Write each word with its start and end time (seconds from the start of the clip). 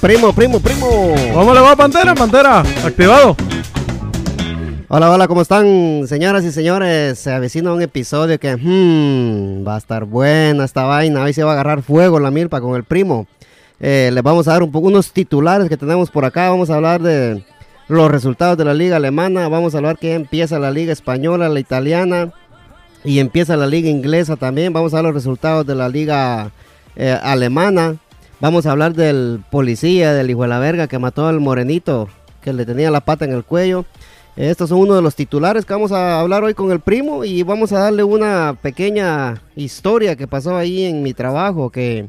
Primo, 0.00 0.32
primo, 0.32 0.60
primo. 0.60 1.14
¿Cómo 1.34 1.52
le 1.52 1.60
va, 1.60 1.76
Pantera? 1.76 2.14
Pantera, 2.14 2.60
activado. 2.60 3.36
Hola, 4.88 5.10
hola, 5.10 5.28
¿cómo 5.28 5.42
están, 5.42 6.06
señoras 6.08 6.42
y 6.42 6.50
señores? 6.50 7.18
Se 7.18 7.30
avecina 7.30 7.70
un 7.70 7.82
episodio 7.82 8.40
que 8.40 8.56
hmm, 8.56 9.66
va 9.66 9.74
a 9.74 9.78
estar 9.78 10.06
buena 10.06 10.64
esta 10.64 10.84
vaina. 10.84 11.22
Hoy 11.22 11.34
se 11.34 11.44
va 11.44 11.50
a 11.50 11.52
agarrar 11.52 11.82
fuego 11.82 12.18
la 12.18 12.30
milpa 12.30 12.62
con 12.62 12.76
el 12.76 12.84
primo. 12.84 13.26
Eh, 13.78 14.10
les 14.10 14.22
vamos 14.22 14.48
a 14.48 14.52
dar 14.52 14.62
un 14.62 14.72
poco 14.72 14.88
unos 14.88 15.12
titulares 15.12 15.68
que 15.68 15.76
tenemos 15.76 16.10
por 16.10 16.24
acá. 16.24 16.48
Vamos 16.48 16.70
a 16.70 16.76
hablar 16.76 17.02
de 17.02 17.44
los 17.86 18.10
resultados 18.10 18.56
de 18.56 18.64
la 18.64 18.72
liga 18.72 18.96
alemana. 18.96 19.48
Vamos 19.48 19.74
a 19.74 19.78
hablar 19.78 19.98
que 19.98 20.14
empieza 20.14 20.58
la 20.58 20.70
liga 20.70 20.94
española, 20.94 21.50
la 21.50 21.60
italiana 21.60 22.32
y 23.04 23.18
empieza 23.18 23.54
la 23.54 23.66
liga 23.66 23.90
inglesa 23.90 24.36
también. 24.36 24.72
Vamos 24.72 24.94
a 24.94 24.96
ver 24.96 25.04
los 25.04 25.14
resultados 25.14 25.66
de 25.66 25.74
la 25.74 25.90
liga 25.90 26.52
eh, 26.96 27.18
alemana. 27.22 27.96
Vamos 28.40 28.64
a 28.64 28.70
hablar 28.70 28.94
del 28.94 29.42
policía, 29.50 30.14
del 30.14 30.30
hijo 30.30 30.42
de 30.42 30.48
la 30.48 30.58
verga 30.58 30.86
que 30.86 30.98
mató 30.98 31.26
al 31.26 31.40
morenito 31.40 32.08
que 32.40 32.54
le 32.54 32.64
tenía 32.64 32.90
la 32.90 33.02
pata 33.02 33.26
en 33.26 33.32
el 33.32 33.44
cuello. 33.44 33.84
Estos 34.34 34.70
son 34.70 34.78
uno 34.78 34.94
de 34.94 35.02
los 35.02 35.14
titulares 35.14 35.66
que 35.66 35.74
vamos 35.74 35.92
a 35.92 36.20
hablar 36.20 36.42
hoy 36.42 36.54
con 36.54 36.72
el 36.72 36.80
primo 36.80 37.22
y 37.22 37.42
vamos 37.42 37.70
a 37.72 37.80
darle 37.80 38.02
una 38.02 38.56
pequeña 38.62 39.42
historia 39.56 40.16
que 40.16 40.26
pasó 40.26 40.56
ahí 40.56 40.84
en 40.84 41.02
mi 41.02 41.12
trabajo 41.12 41.68
que 41.68 42.08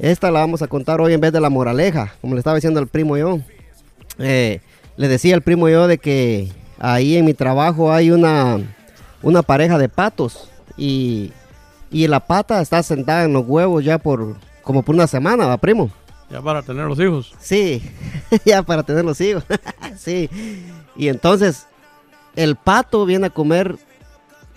esta 0.00 0.32
la 0.32 0.40
vamos 0.40 0.62
a 0.62 0.66
contar 0.66 1.00
hoy 1.00 1.12
en 1.12 1.20
vez 1.20 1.32
de 1.32 1.40
la 1.40 1.50
moraleja, 1.50 2.14
como 2.20 2.34
le 2.34 2.40
estaba 2.40 2.56
diciendo 2.56 2.80
al 2.80 2.88
primo 2.88 3.16
yo. 3.16 3.38
Eh, 4.18 4.60
le 4.96 5.08
decía 5.08 5.36
al 5.36 5.42
primo 5.42 5.68
yo 5.68 5.86
de 5.86 5.98
que 5.98 6.50
ahí 6.80 7.16
en 7.16 7.24
mi 7.24 7.34
trabajo 7.34 7.92
hay 7.92 8.10
una, 8.10 8.58
una 9.22 9.42
pareja 9.42 9.78
de 9.78 9.88
patos 9.88 10.50
y, 10.76 11.30
y 11.92 12.08
la 12.08 12.18
pata 12.18 12.60
está 12.60 12.82
sentada 12.82 13.22
en 13.22 13.32
los 13.32 13.46
huevos 13.46 13.84
ya 13.84 13.98
por 13.98 14.34
como 14.64 14.82
por 14.82 14.94
una 14.94 15.06
semana, 15.06 15.46
va 15.46 15.56
primo. 15.58 15.90
Ya 16.30 16.40
para 16.42 16.62
tener 16.62 16.86
los 16.86 16.98
hijos. 16.98 17.34
Sí, 17.38 17.82
ya 18.44 18.62
para 18.62 18.82
tener 18.82 19.04
los 19.04 19.20
hijos. 19.20 19.44
sí. 19.96 20.28
Y 20.96 21.08
entonces 21.08 21.66
el 22.34 22.56
pato 22.56 23.06
viene 23.06 23.26
a 23.26 23.30
comer 23.30 23.76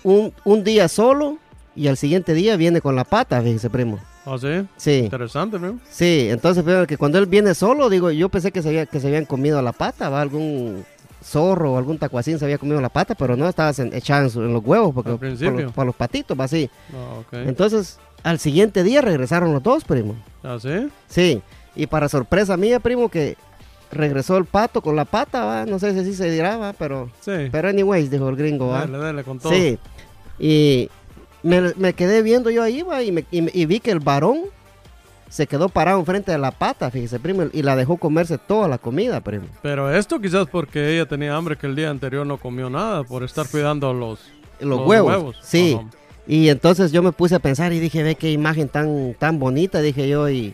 un, 0.04 0.34
un, 0.44 0.64
día 0.64 0.88
solo 0.88 1.38
y 1.76 1.88
al 1.88 1.98
siguiente 1.98 2.34
día 2.34 2.56
viene 2.56 2.82
con 2.82 2.96
la 2.96 3.04
pata, 3.04 3.42
fíjese, 3.42 3.70
primo. 3.70 4.00
¿Ah, 4.26 4.38
sí? 4.40 4.68
Sí. 4.78 5.00
Interesante, 5.00 5.60
primo. 5.60 5.80
Sí, 5.90 6.28
entonces 6.30 6.64
que 6.88 6.98
cuando 6.98 7.18
él 7.18 7.28
viene 7.28 7.54
solo, 7.54 7.90
digo, 7.90 8.10
yo 8.12 8.30
pensé 8.30 8.52
que 8.52 8.62
se, 8.62 8.70
había, 8.70 8.86
que 8.86 9.00
se 9.00 9.08
habían 9.08 9.26
comido 9.26 9.62
la 9.62 9.74
pata, 9.74 10.10
va 10.10 10.22
algún 10.22 10.86
zorro 11.24 11.74
o 11.74 11.78
algún 11.78 11.98
tacuacín 11.98 12.40
se 12.40 12.46
había 12.46 12.58
comido 12.58 12.80
la 12.80 12.90
pata, 12.90 13.16
pero 13.16 13.36
no 13.36 13.48
estaba 13.48 13.72
echada 13.92 14.28
en, 14.28 14.54
los 14.54 14.64
huevos 14.66 14.94
porque 14.94 15.12
Al 15.12 15.20
principio. 15.20 15.72
por, 15.72 15.86
los, 15.86 15.96
patitos, 15.96 16.40
va 16.40 16.46
así. 16.46 16.70
Ah, 16.94 17.20
ok. 17.20 17.34
Entonces, 17.34 18.00
al 18.28 18.40
siguiente 18.40 18.84
día 18.84 19.02
regresaron 19.02 19.54
los 19.54 19.64
dos, 19.64 19.84
primo. 19.84 20.16
¿Ah, 20.44 20.58
sí? 20.62 20.90
Sí, 21.08 21.42
y 21.76 21.88
para 21.88 22.10
sorpresa 22.10 22.58
mía, 22.58 22.80
primo, 22.80 23.10
que 23.10 23.38
regresó 23.92 24.38
el 24.38 24.46
pato 24.46 24.82
con 24.82 24.96
la 24.96 25.06
pata, 25.06 25.46
¿va? 25.46 25.66
no 25.66 25.80
sé 25.80 25.94
si 25.94 26.00
así 26.00 26.14
se 26.14 26.30
dirá, 26.30 26.58
¿va? 26.58 26.74
pero 26.74 27.10
Sí. 27.22 27.48
pero 27.52 27.70
anyways, 27.70 28.10
dijo 28.12 28.28
el 28.30 28.36
gringo, 28.36 28.68
¿va? 28.68 28.82
Dale, 28.82 28.98
dale, 28.98 29.24
con 29.24 29.40
todo. 29.40 29.54
Sí, 29.54 29.78
y 30.40 30.90
me, 31.44 31.74
me 31.78 31.94
quedé 31.94 32.22
viendo 32.22 32.50
yo 32.50 32.64
ahí, 32.64 32.82
¿va? 32.82 33.02
Y, 33.02 33.12
me- 33.12 33.26
y 33.32 33.62
y 33.62 33.66
vi 33.66 33.80
que 33.80 33.92
el 33.92 34.00
varón 34.00 34.40
se 35.30 35.46
quedó 35.48 35.70
parado 35.70 36.00
enfrente 36.00 36.32
de 36.32 36.38
la 36.38 36.52
pata, 36.52 36.90
fíjese, 36.92 37.20
primo, 37.20 37.44
y 37.54 37.62
la 37.62 37.76
dejó 37.76 37.98
comerse 37.98 38.38
toda 38.38 38.68
la 38.68 38.78
comida, 38.78 39.20
primo. 39.22 39.46
Pero 39.62 39.94
esto 39.94 40.20
quizás 40.22 40.48
porque 40.48 40.94
ella 40.94 41.06
tenía 41.06 41.36
hambre 41.36 41.58
que 41.58 41.68
el 41.68 41.76
día 41.76 41.90
anterior 41.90 42.26
no 42.26 42.38
comió 42.38 42.70
nada 42.70 43.04
por 43.04 43.24
estar 43.24 43.48
cuidando 43.50 43.94
los, 43.94 44.20
Los, 44.60 44.80
los 44.80 44.88
huevos, 44.88 45.38
sí. 45.42 45.80
Y 46.28 46.50
entonces 46.50 46.92
yo 46.92 47.02
me 47.02 47.12
puse 47.14 47.36
a 47.36 47.40
pensar 47.40 47.72
y 47.74 47.80
dije, 47.80 48.04
ve 48.04 48.16
qué 48.16 48.32
imagen 48.32 48.68
tan, 48.68 49.14
tan 49.18 49.40
bonita, 49.40 49.82
dije 49.82 50.10
yo, 50.10 50.30
y, 50.30 50.54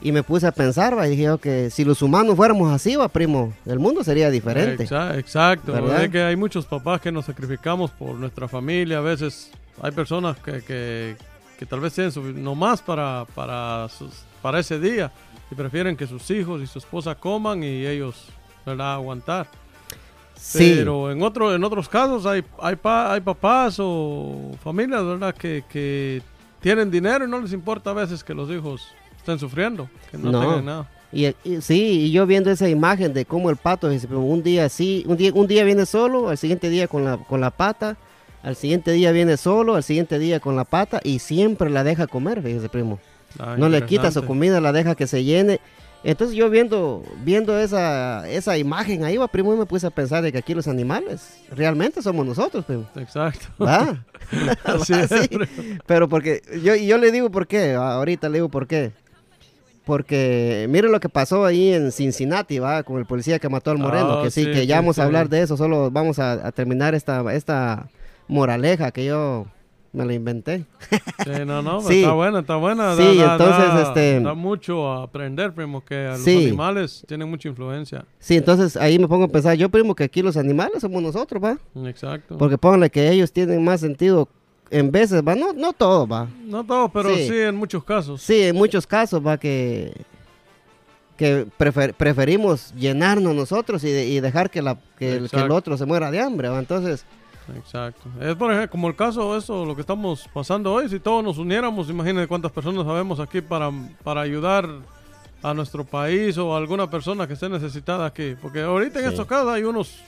y 0.00 0.10
me 0.10 0.22
puse 0.22 0.46
a 0.46 0.52
pensar, 0.52 0.96
va, 0.96 1.06
y 1.06 1.10
dije 1.10 1.24
yo 1.24 1.38
que 1.38 1.68
si 1.70 1.84
los 1.84 2.00
humanos 2.00 2.34
fuéramos 2.36 2.72
así, 2.72 2.96
va, 2.96 3.08
primo, 3.08 3.52
el 3.66 3.78
mundo 3.78 4.02
sería 4.04 4.30
diferente. 4.30 4.84
Exa- 4.86 5.18
Exacto, 5.18 5.72
¿Verdad? 5.72 6.04
es 6.04 6.10
que 6.10 6.22
hay 6.22 6.34
muchos 6.36 6.64
papás 6.64 7.00
que 7.02 7.12
nos 7.12 7.26
sacrificamos 7.26 7.90
por 7.90 8.14
nuestra 8.14 8.48
familia, 8.48 8.98
a 8.98 9.02
veces 9.02 9.50
hay 9.82 9.90
personas 9.92 10.38
que, 10.38 10.62
que, 10.62 11.16
que 11.58 11.66
tal 11.66 11.80
vez 11.80 11.92
tienen 11.92 12.10
su, 12.10 12.22
nomás 12.22 12.80
para, 12.80 13.26
para, 13.34 13.88
sus- 13.90 14.24
para 14.40 14.60
ese 14.60 14.80
día 14.80 15.12
y 15.50 15.54
prefieren 15.54 15.94
que 15.94 16.06
sus 16.06 16.30
hijos 16.30 16.62
y 16.62 16.66
su 16.66 16.78
esposa 16.78 17.14
coman 17.14 17.62
y 17.62 17.84
ellos 17.86 18.28
¿verdad? 18.64 18.94
aguantar. 18.94 19.46
Sí, 20.44 20.74
Pero 20.78 21.12
en, 21.12 21.22
otro, 21.22 21.54
en 21.54 21.62
otros 21.62 21.88
casos 21.88 22.26
hay, 22.26 22.42
hay, 22.60 22.74
pa- 22.74 23.12
hay 23.12 23.20
papás 23.20 23.76
o 23.78 24.50
familias 24.62 25.04
¿verdad? 25.04 25.32
Que, 25.36 25.62
que 25.70 26.20
tienen 26.60 26.90
dinero 26.90 27.24
y 27.24 27.30
no 27.30 27.40
les 27.40 27.52
importa 27.52 27.90
a 27.90 27.92
veces 27.94 28.24
que 28.24 28.34
los 28.34 28.50
hijos 28.50 28.88
estén 29.16 29.38
sufriendo, 29.38 29.88
que 30.10 30.18
no, 30.18 30.32
No. 30.32 30.40
tengan 30.40 30.64
nada. 30.64 30.90
y, 31.12 31.26
y- 31.44 31.60
sí, 31.60 31.82
y 32.06 32.10
yo 32.10 32.26
viendo 32.26 32.50
esa 32.50 32.68
imagen 32.68 33.12
de 33.12 33.24
cómo 33.24 33.50
el 33.50 33.56
pato, 33.56 33.88
un 34.10 34.42
día 34.42 34.68
sí, 34.68 35.04
un 35.06 35.16
día, 35.16 35.30
un 35.32 35.46
día 35.46 35.62
viene 35.62 35.86
solo, 35.86 36.28
al 36.28 36.38
siguiente 36.38 36.68
día 36.70 36.88
con 36.88 37.04
la, 37.04 37.18
con 37.18 37.40
la 37.40 37.52
pata, 37.52 37.96
al 38.42 38.56
siguiente 38.56 38.90
día 38.90 39.12
viene 39.12 39.36
solo, 39.36 39.76
al 39.76 39.84
siguiente 39.84 40.18
día 40.18 40.40
con 40.40 40.56
la 40.56 40.64
pata, 40.64 41.00
y 41.04 41.20
siempre 41.20 41.70
la 41.70 41.84
deja 41.84 42.08
comer, 42.08 42.42
fíjese, 42.42 42.68
primo. 42.68 42.98
Ah, 43.38 43.54
no 43.56 43.68
le 43.68 43.86
quita 43.86 44.10
su 44.10 44.24
comida, 44.26 44.60
la 44.60 44.72
deja 44.72 44.96
que 44.96 45.06
se 45.06 45.22
llene. 45.22 45.60
Entonces 46.04 46.36
yo 46.36 46.50
viendo, 46.50 47.04
viendo 47.22 47.56
esa, 47.58 48.28
esa 48.28 48.58
imagen 48.58 49.04
ahí, 49.04 49.16
va, 49.16 49.28
primo, 49.28 49.54
y 49.54 49.56
me 49.56 49.66
puse 49.66 49.86
a 49.86 49.90
pensar 49.90 50.22
de 50.22 50.32
que 50.32 50.38
aquí 50.38 50.52
los 50.52 50.66
animales 50.66 51.40
realmente 51.50 52.02
somos 52.02 52.26
nosotros, 52.26 52.64
primo. 52.64 52.88
Exacto. 52.96 53.46
¿Va? 53.60 54.04
Así 54.64 54.92
Va, 54.92 55.06
sí. 55.06 55.28
Pero 55.86 56.08
porque, 56.08 56.42
yo, 56.62 56.74
y 56.74 56.86
yo 56.86 56.98
le 56.98 57.12
digo 57.12 57.30
por 57.30 57.46
qué, 57.46 57.74
ah, 57.74 57.94
ahorita 57.94 58.28
le 58.28 58.38
digo 58.38 58.48
por 58.48 58.66
qué. 58.66 58.92
Porque 59.84 60.66
mire 60.68 60.88
lo 60.88 61.00
que 61.00 61.08
pasó 61.08 61.44
ahí 61.44 61.72
en 61.72 61.90
Cincinnati, 61.92 62.58
va, 62.58 62.82
con 62.82 62.98
el 62.98 63.06
policía 63.06 63.38
que 63.38 63.48
mató 63.48 63.70
al 63.70 63.78
moreno, 63.78 64.20
Ah, 64.20 64.22
que 64.24 64.30
sí, 64.30 64.44
sí, 64.44 64.50
que 64.50 64.60
sí, 64.60 64.66
ya 64.66 64.76
vamos 64.76 64.98
a 64.98 65.04
hablar 65.04 65.28
de 65.28 65.42
eso, 65.42 65.56
solo 65.56 65.90
vamos 65.90 66.18
a, 66.18 66.46
a 66.46 66.52
terminar 66.52 66.94
esta, 66.94 67.32
esta 67.34 67.88
moraleja 68.28 68.92
que 68.92 69.04
yo 69.04 69.46
me 69.92 70.04
la 70.06 70.14
inventé. 70.14 70.64
Sí, 71.24 71.30
no, 71.46 71.60
no, 71.62 71.80
Sí. 71.88 72.00
está 72.00 72.12
buena, 72.12 72.40
está 72.40 72.56
buena. 72.56 72.96
Sí, 72.96 73.16
da, 73.18 73.32
entonces, 73.32 73.58
da- 73.74 73.82
este- 73.82 74.20
Da 74.20 74.34
mucho 74.34 74.90
a 74.90 75.02
aprender, 75.04 75.52
primo, 75.52 75.84
que 75.84 76.06
a 76.06 76.12
los 76.12 76.22
Sí. 76.22 76.46
animales 76.46 77.04
tienen 77.06 77.28
mucha 77.28 77.48
influencia. 77.48 78.04
Sí, 78.18 78.36
entonces 78.36 78.76
ahí 78.76 78.98
me 78.98 79.06
pongo 79.08 79.24
a 79.24 79.28
pensar, 79.28 79.54
yo 79.56 79.68
primo 79.68 79.94
que 79.94 80.04
aquí 80.04 80.22
los 80.22 80.36
animales 80.36 80.80
somos 80.80 81.02
nosotros, 81.02 81.42
va. 81.42 81.58
Exacto. 81.88 82.38
Porque 82.38 82.56
pónganle 82.58 82.88
que 82.90 83.10
ellos 83.10 83.30
tienen 83.32 83.62
más 83.64 83.80
sentido 83.80 84.28
en 84.70 84.90
veces, 84.90 85.22
va, 85.22 85.34
no, 85.34 85.52
no 85.52 85.74
todo, 85.74 86.06
va. 86.06 86.26
no 86.46 86.64
todo, 86.64 86.88
pero 86.88 87.14
Sí. 87.14 87.28
sí. 87.28 87.38
en 87.38 87.54
muchos 87.56 87.84
casos. 87.84 88.22
Sí, 88.22 88.40
en 88.42 88.56
muchos 88.56 88.86
casos, 88.86 89.20
va, 89.24 89.36
que, 89.36 89.92
que 91.18 91.46
prefer- 91.58 91.92
preferimos 91.92 92.72
llenarnos 92.74 93.34
nosotros 93.34 93.84
y, 93.84 93.90
de- 93.90 94.06
y 94.06 94.20
dejar 94.20 94.50
que, 94.50 94.62
la, 94.62 94.78
que, 94.98 95.16
el, 95.16 95.30
que 95.30 95.36
el 95.36 95.50
otro 95.50 95.76
se 95.76 95.84
muera 95.84 96.10
de 96.10 96.20
hambre, 96.20 96.48
va. 96.48 96.58
Entonces, 96.58 97.04
Exacto. 97.56 98.08
Es 98.20 98.34
por 98.36 98.50
ejemplo, 98.52 98.70
como 98.70 98.88
el 98.88 98.96
caso, 98.96 99.36
eso, 99.36 99.64
lo 99.64 99.74
que 99.74 99.80
estamos 99.80 100.28
pasando 100.32 100.72
hoy, 100.72 100.88
si 100.88 101.00
todos 101.00 101.22
nos 101.24 101.38
uniéramos, 101.38 101.88
imagínate 101.90 102.26
cuántas 102.28 102.52
personas 102.52 102.84
sabemos 102.86 103.20
aquí 103.20 103.40
para, 103.40 103.70
para 104.04 104.20
ayudar 104.22 104.68
a 105.42 105.54
nuestro 105.54 105.84
país 105.84 106.38
o 106.38 106.54
a 106.54 106.58
alguna 106.58 106.88
persona 106.88 107.26
que 107.26 107.32
esté 107.34 107.48
necesitada 107.48 108.06
aquí. 108.06 108.34
Porque 108.40 108.60
ahorita 108.62 109.00
en 109.00 109.06
Sí. 109.06 109.10
estos 109.10 109.26
casos 109.26 109.52
hay 109.52 109.64
unos 109.64 109.98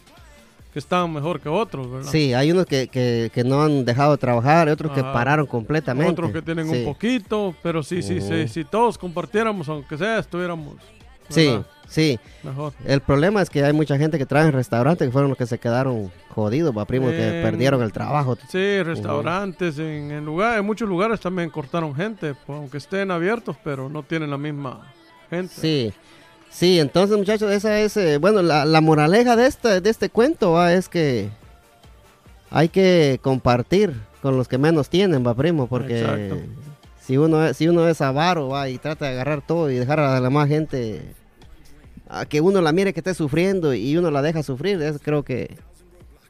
que 0.72 0.78
están 0.80 1.12
mejor 1.12 1.40
que 1.40 1.48
otros, 1.48 1.88
¿verdad? 1.90 2.10
sí, 2.10 2.34
hay 2.34 2.50
unos 2.50 2.66
que, 2.66 2.88
que, 2.88 3.30
que 3.32 3.44
no 3.44 3.62
han 3.62 3.84
dejado 3.84 4.12
de 4.12 4.18
trabajar, 4.18 4.68
otros 4.68 4.90
que 4.92 5.02
pararon 5.04 5.46
completamente. 5.46 6.10
Otros 6.10 6.32
que 6.32 6.42
tienen 6.42 6.68
Sí. 6.68 6.78
un 6.78 6.84
poquito, 6.84 7.54
pero 7.62 7.82
sí, 7.82 8.02
sí, 8.02 8.20
sí, 8.20 8.48
si 8.48 8.64
todos 8.64 8.98
compartiéramos, 8.98 9.68
aunque 9.68 9.96
sea, 9.96 10.18
estuviéramos 10.18 10.74
Sí, 11.28 11.46
¿verdad? 11.46 11.66
sí. 11.88 12.18
mejor. 12.42 12.72
El 12.84 13.00
problema 13.00 13.42
es 13.42 13.50
que 13.50 13.64
hay 13.64 13.72
mucha 13.72 13.96
gente 13.96 14.18
que 14.18 14.26
trabaja 14.26 14.48
en 14.48 14.54
restaurantes 14.54 15.06
que 15.08 15.12
fueron 15.12 15.30
los 15.30 15.38
que 15.38 15.46
se 15.46 15.58
quedaron 15.58 16.10
jodidos, 16.30 16.76
va, 16.76 16.84
primo, 16.84 17.08
que 17.08 17.40
perdieron 17.42 17.82
el 17.82 17.92
trabajo. 17.92 18.36
Sí, 18.48 18.82
restaurantes, 18.82 19.78
en, 19.78 20.10
en 20.10 20.24
lugares, 20.24 20.60
en 20.60 20.66
muchos 20.66 20.88
lugares 20.88 21.20
también 21.20 21.50
cortaron 21.50 21.94
gente, 21.94 22.34
pues, 22.46 22.58
aunque 22.58 22.78
estén 22.78 23.10
abiertos, 23.10 23.56
pero 23.62 23.88
no 23.88 24.02
tienen 24.02 24.30
la 24.30 24.38
misma 24.38 24.92
gente. 25.30 25.54
Sí, 25.54 25.92
sí, 26.50 26.80
entonces 26.80 27.16
muchachos, 27.16 27.50
esa 27.50 27.78
es, 27.80 27.96
eh, 27.96 28.18
bueno, 28.18 28.42
la, 28.42 28.64
la 28.64 28.80
moraleja 28.80 29.36
de 29.36 29.46
este, 29.46 29.80
de 29.80 29.90
este 29.90 30.10
cuento 30.10 30.52
va, 30.52 30.72
es 30.72 30.88
que 30.88 31.30
hay 32.50 32.68
que 32.68 33.18
compartir 33.22 33.94
con 34.22 34.36
los 34.36 34.48
que 34.48 34.58
menos 34.58 34.88
tienen, 34.88 35.26
va 35.26 35.34
primo, 35.34 35.66
porque 35.66 36.00
Exacto. 36.00 36.36
Si 37.06 37.16
uno, 37.18 37.44
es- 37.46 37.56
si 37.56 37.68
uno 37.68 37.86
es 37.88 38.00
avaro 38.00 38.48
va 38.48 38.68
y 38.68 38.78
trata 38.78 39.06
de 39.06 39.12
agarrar 39.12 39.42
todo 39.42 39.70
y 39.70 39.74
dejar 39.76 40.00
a 40.00 40.14
la 40.14 40.20
demás 40.20 40.48
gente 40.48 41.02
a 42.08 42.26
que 42.26 42.40
uno 42.40 42.60
la 42.60 42.72
mire 42.72 42.92
que 42.92 43.00
esté 43.00 43.14
sufriendo 43.14 43.74
y 43.74 43.96
uno 43.96 44.10
la 44.10 44.22
deja 44.22 44.42
sufrir, 44.42 44.80
es, 44.82 44.98
creo 45.02 45.22
que, 45.24 45.56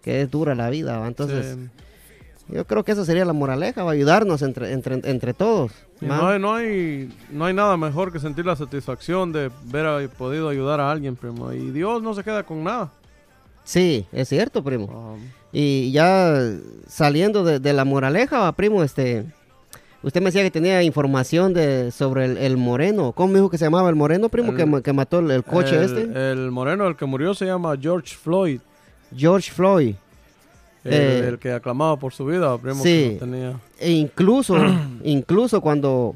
que 0.02 0.22
es 0.22 0.30
dura 0.30 0.54
la 0.54 0.70
vida, 0.70 0.98
va. 0.98 1.06
entonces 1.08 1.56
Sí. 1.56 2.54
yo 2.54 2.66
creo 2.66 2.84
que 2.84 2.92
esa 2.92 3.04
sería 3.04 3.24
la 3.24 3.32
moraleja, 3.32 3.82
va 3.84 3.90
ayudarnos 3.92 4.42
entre, 4.42 4.72
entre, 4.72 5.00
entre 5.08 5.34
todos. 5.34 5.72
No, 6.00 6.28
hay, 6.28 6.38
no, 6.38 6.54
hay, 6.54 7.10
no 7.30 7.44
hay 7.46 7.54
nada 7.54 7.76
mejor 7.76 8.12
que 8.12 8.18
sentir 8.20 8.44
la 8.44 8.56
satisfacción 8.56 9.32
de 9.32 9.50
haber 9.72 10.08
podido 10.10 10.48
ayudar 10.48 10.78
a 10.80 10.90
alguien, 10.90 11.16
primo. 11.16 11.52
Y 11.52 11.70
Dios 11.70 12.02
no 12.02 12.12
se 12.14 12.22
queda 12.22 12.42
con 12.42 12.62
nada. 12.62 12.90
Sí, 13.64 14.04
es 14.12 14.28
cierto, 14.28 14.62
primo. 14.62 15.14
Um, 15.14 15.20
Y 15.52 15.90
ya 15.92 16.36
saliendo 16.86 17.44
de, 17.44 17.58
de 17.60 17.72
la 17.72 17.84
moraleja, 17.86 18.38
va, 18.40 18.52
primo, 18.52 18.82
este, 18.82 19.24
Usted 20.04 20.20
me 20.20 20.26
decía 20.26 20.42
que 20.42 20.50
tenía 20.50 20.82
información 20.82 21.54
de 21.54 21.90
sobre 21.90 22.26
el, 22.26 22.36
el 22.36 22.56
moreno. 22.58 23.12
¿Cómo 23.12 23.32
me 23.32 23.38
dijo 23.38 23.48
que 23.50 23.56
se 23.58 23.64
llamaba 23.64 23.88
el 23.88 23.96
moreno, 23.96 24.28
primo, 24.28 24.52
El- 24.52 24.56
que, 24.56 24.82
que 24.82 24.92
mató 24.92 25.18
el, 25.20 25.30
el 25.30 25.42
coche 25.44 25.82
este? 25.82 26.02
El 26.32 26.50
moreno, 26.50 26.86
el 26.86 26.94
que 26.96 27.06
murió, 27.06 27.32
se 27.34 27.46
llama 27.46 27.74
George 27.80 28.14
Floyd. 28.14 28.60
George 29.16 29.50
Floyd. 29.50 29.94
El, 30.84 30.92
Eh, 30.92 31.28
el 31.28 31.38
que 31.38 31.52
aclamaba 31.52 31.96
por 31.98 32.12
su 32.12 32.26
vida, 32.26 32.56
primo, 32.58 32.82
sí. 32.82 33.16
que 33.18 33.24
no 33.26 33.32
tenía. 33.32 33.60
E 33.80 33.90
incluso, 33.92 34.56
incluso 35.04 35.60
cuando... 35.62 36.14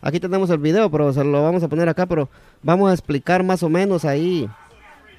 Aquí 0.00 0.18
tenemos 0.18 0.50
el 0.50 0.58
video, 0.58 0.90
pero 0.90 1.12
se 1.12 1.22
lo 1.22 1.42
vamos 1.42 1.62
a 1.62 1.68
poner 1.68 1.88
acá, 1.88 2.06
pero 2.06 2.28
vamos 2.62 2.90
a 2.90 2.94
explicar 2.94 3.44
más 3.44 3.62
o 3.62 3.68
menos 3.68 4.04
ahí, 4.04 4.48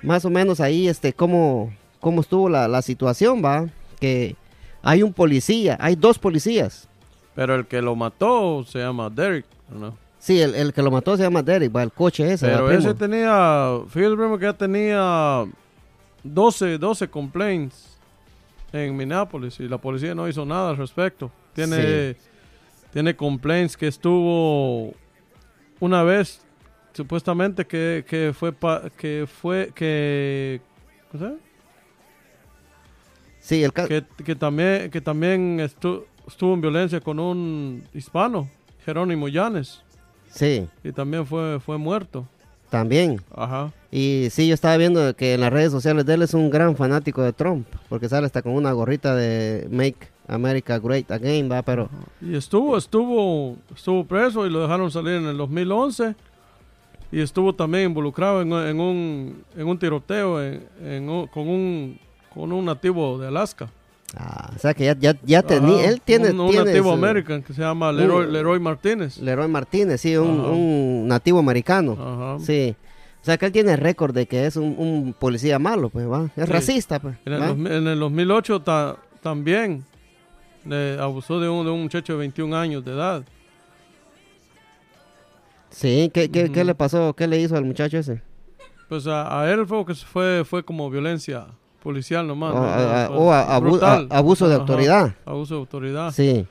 más 0.01 0.25
o 0.25 0.29
menos 0.29 0.59
ahí, 0.59 0.87
este, 0.89 1.13
cómo, 1.13 1.71
cómo 2.01 2.19
estuvo 2.21 2.49
la, 2.49 2.67
la 2.67 2.81
situación, 2.81 3.41
¿va? 3.43 3.67
Que 4.01 4.35
hay 4.81 5.03
un 5.03 5.13
policía, 5.13 5.77
hay 5.79 5.95
dos 5.95 6.19
policías. 6.19 6.88
Pero 7.35 7.55
el 7.55 7.65
que 7.67 7.81
lo 7.81 7.95
mató 7.95 8.63
se 8.65 8.79
llama 8.79 9.09
Derek, 9.09 9.45
¿no? 9.69 9.97
Sí, 10.19 10.41
el, 10.41 10.53
el 10.55 10.73
que 10.73 10.81
lo 10.81 10.91
mató 10.91 11.15
se 11.15 11.23
llama 11.23 11.41
Derek, 11.41 11.73
va, 11.73 11.83
el 11.83 11.91
coche 11.93 12.33
ese, 12.33 12.47
¿va, 12.51 12.57
Pero 12.67 12.71
ese 12.79 12.93
tenía, 12.93 13.79
fíjate 13.87 14.15
primo 14.15 14.37
que 14.37 14.45
ya 14.45 14.53
tenía 14.53 15.45
12, 16.23 16.77
12 16.77 17.07
complaints 17.09 17.97
en 18.73 18.95
Minneapolis 18.97 19.59
y 19.61 19.67
la 19.69 19.77
policía 19.77 20.13
no 20.13 20.27
hizo 20.27 20.45
nada 20.45 20.71
al 20.71 20.77
respecto. 20.77 21.31
Tiene, 21.53 22.17
tiene 22.91 23.15
complaints 23.15 23.77
que 23.77 23.87
estuvo 23.87 24.93
una 25.79 26.03
vez 26.03 26.41
supuestamente 26.93 27.65
que, 27.65 28.03
que 28.07 28.33
fue 28.37 28.51
pa- 28.51 28.89
que 28.97 29.25
fue 29.25 29.71
que 29.73 30.59
¿cómo 31.11 31.23
se 31.23 31.29
llama? 31.29 31.39
Sí, 33.39 33.63
el 33.63 33.71
que, 33.73 34.03
que 34.25 34.35
también 34.35 34.91
que 34.91 34.99
también 35.01 35.59
estu- 35.59 36.03
estuvo 36.29 36.53
en 36.53 36.61
violencia 36.61 37.01
con 37.01 37.19
un 37.19 37.83
hispano, 37.93 38.47
Jerónimo 38.85 39.27
Llanes, 39.27 39.81
sí, 40.29 40.67
y 40.83 40.91
también 40.91 41.25
fue 41.25 41.59
fue 41.59 41.77
muerto. 41.77 42.25
también. 42.69 43.19
Ajá. 43.35 43.71
Y 43.91 44.27
sí, 44.29 44.47
yo 44.47 44.53
estaba 44.53 44.77
viendo 44.77 45.15
que 45.15 45.33
en 45.33 45.41
las 45.41 45.51
redes 45.51 45.71
sociales 45.71 46.05
de 46.05 46.13
él 46.13 46.21
es 46.21 46.33
un 46.35 46.49
gran 46.51 46.75
fanático 46.75 47.21
de 47.23 47.33
Trump, 47.33 47.65
porque 47.89 48.07
sale 48.07 48.25
hasta 48.27 48.41
con 48.43 48.53
una 48.53 48.71
gorrita 48.71 49.15
de 49.15 49.67
Make 49.71 50.07
America 50.27 50.77
Great 50.77 51.09
Again, 51.11 51.49
va, 51.51 51.63
pero 51.63 51.89
Y 52.21 52.35
estuvo, 52.35 52.77
estuvo, 52.77 53.57
estuvo 53.75 54.05
preso 54.05 54.45
y 54.45 54.51
lo 54.51 54.61
dejaron 54.61 54.91
salir 54.91 55.13
en 55.13 55.25
el 55.25 55.37
2011. 55.37 56.13
Y 57.11 57.21
estuvo 57.21 57.53
también 57.55 57.85
involucrado 57.85 58.43
en, 58.43 58.53
en 58.53 58.79
un, 58.79 59.43
en 59.57 59.67
un 59.67 59.79
tiroteo 59.79 60.43
en- 60.43 60.63
en 60.83 61.09
un- 61.09 61.25
con, 61.25 61.47
un, 61.49 61.97
con 62.31 62.51
un 62.51 62.65
nativo 62.65 63.17
de 63.17 63.27
Alaska. 63.29 63.67
Ah, 64.17 64.51
o 64.55 64.59
sea 64.59 64.73
que 64.73 64.85
ya, 64.85 64.95
ya, 64.99 65.15
ya 65.23 65.41
tenía, 65.43 65.89
él 65.89 66.01
tiene, 66.01 66.31
un, 66.31 66.39
un 66.39 66.49
tiene 66.51 66.65
nativo 66.65 66.89
su- 66.89 67.05
americano 67.05 67.43
que 67.45 67.53
se 67.53 67.61
llama 67.61 67.91
Leroy, 67.91 68.25
un- 68.25 68.33
Leroy 68.33 68.59
Martínez. 68.59 69.17
Leroy 69.17 69.47
Martínez, 69.47 70.01
sí, 70.01 70.15
un, 70.17 70.39
un 70.41 71.07
nativo 71.07 71.39
americano, 71.39 71.97
Ajá. 71.99 72.43
sí. 72.45 72.75
O 73.21 73.25
sea 73.25 73.37
que 73.37 73.47
él 73.47 73.51
tiene 73.51 73.75
récord 73.75 74.13
de 74.13 74.25
que 74.27 74.45
es 74.45 74.55
un, 74.55 75.13
policía 75.19 75.59
malo, 75.59 75.89
pues, 75.89 76.09
va, 76.09 76.25
es 76.37 76.45
Sí. 76.45 76.51
racista, 76.51 76.99
pues. 76.99 77.15
En, 77.25 77.33
el, 77.33 77.67
en 77.71 77.87
el 77.87 77.99
2008 77.99 78.61
ta- 78.61 78.95
también 79.21 79.83
eh, 80.69 80.97
abusó 80.99 81.39
de 81.39 81.49
un, 81.49 81.65
de 81.65 81.71
un 81.71 81.81
muchacho 81.83 82.13
de 82.13 82.19
21 82.19 82.55
años 82.55 82.83
de 82.85 82.91
edad. 82.93 83.23
Sí, 85.69 86.09
¿qué, 86.13 86.29
qué, 86.31 86.51
qué 86.51 86.63
le 86.63 86.73
pasó? 86.75 87.13
¿Qué 87.13 87.27
le 87.27 87.39
hizo 87.39 87.55
al 87.55 87.65
muchacho 87.65 87.97
ese? 87.97 88.21
Pues 88.87 89.05
a, 89.05 89.41
a 89.41 89.51
él 89.51 89.65
fue, 89.67 89.85
que 89.85 89.93
fue, 89.93 90.43
fue 90.45 90.63
como 90.63 90.89
violencia 90.89 91.47
policial 91.81 92.27
nomás. 92.27 92.53
O, 92.53 92.59
¿no? 92.59 92.63
a- 92.65 93.03
a- 93.03 93.07
Fue 93.07 93.17
o 93.17 93.31
a- 93.33 93.55
abu- 93.55 93.79
a- 93.83 94.07
abuso 94.17 94.47
de 94.47 94.53
Ajá, 94.55 94.61
autoridad. 94.61 95.15
Abuso 95.25 95.53
de 95.55 95.59
autoridad. 95.59 96.11
Sí. 96.11 96.45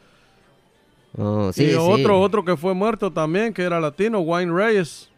Oh, 1.16 1.52
sí, 1.52 1.64
y 1.64 1.68
sí. 1.70 1.74
otro, 1.74 2.20
otro 2.20 2.44
que 2.44 2.56
fue 2.56 2.74
muerto 2.74 3.10
también, 3.10 3.52
que 3.52 3.62
era 3.62 3.80
latino, 3.80 4.20
Wayne 4.20 4.52
Reyes. 4.52 5.08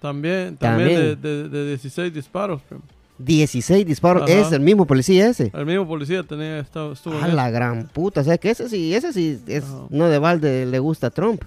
También, 0.00 0.56
también, 0.56 0.88
También. 0.88 1.20
De, 1.22 1.48
de- 1.48 1.48
de 1.48 1.66
16 1.68 2.12
disparos. 2.12 2.60
primo. 2.62 2.82
16 3.18 3.86
disparos, 3.86 4.24
Ajá. 4.24 4.32
es 4.32 4.52
el 4.52 4.60
mismo 4.60 4.84
policía 4.86 5.26
ese. 5.28 5.50
El 5.54 5.64
mismo 5.64 5.88
policía 5.88 6.22
tenía, 6.22 6.58
estaba, 6.58 6.92
estuvo 6.92 7.14
en 7.16 7.24
A 7.24 7.28
la 7.28 7.50
gran 7.50 7.86
puta, 7.88 8.20
o 8.20 8.24
sea 8.24 8.36
que 8.36 8.50
ese 8.50 8.68
sí, 8.68 8.94
ese 8.94 9.10
sí, 9.14 9.40
es, 9.46 9.64
Ajá. 9.64 9.84
no 9.88 10.08
de 10.10 10.18
balde 10.18 10.66
le 10.66 10.78
gusta 10.80 11.06
a 11.06 11.10
Trump. 11.10 11.42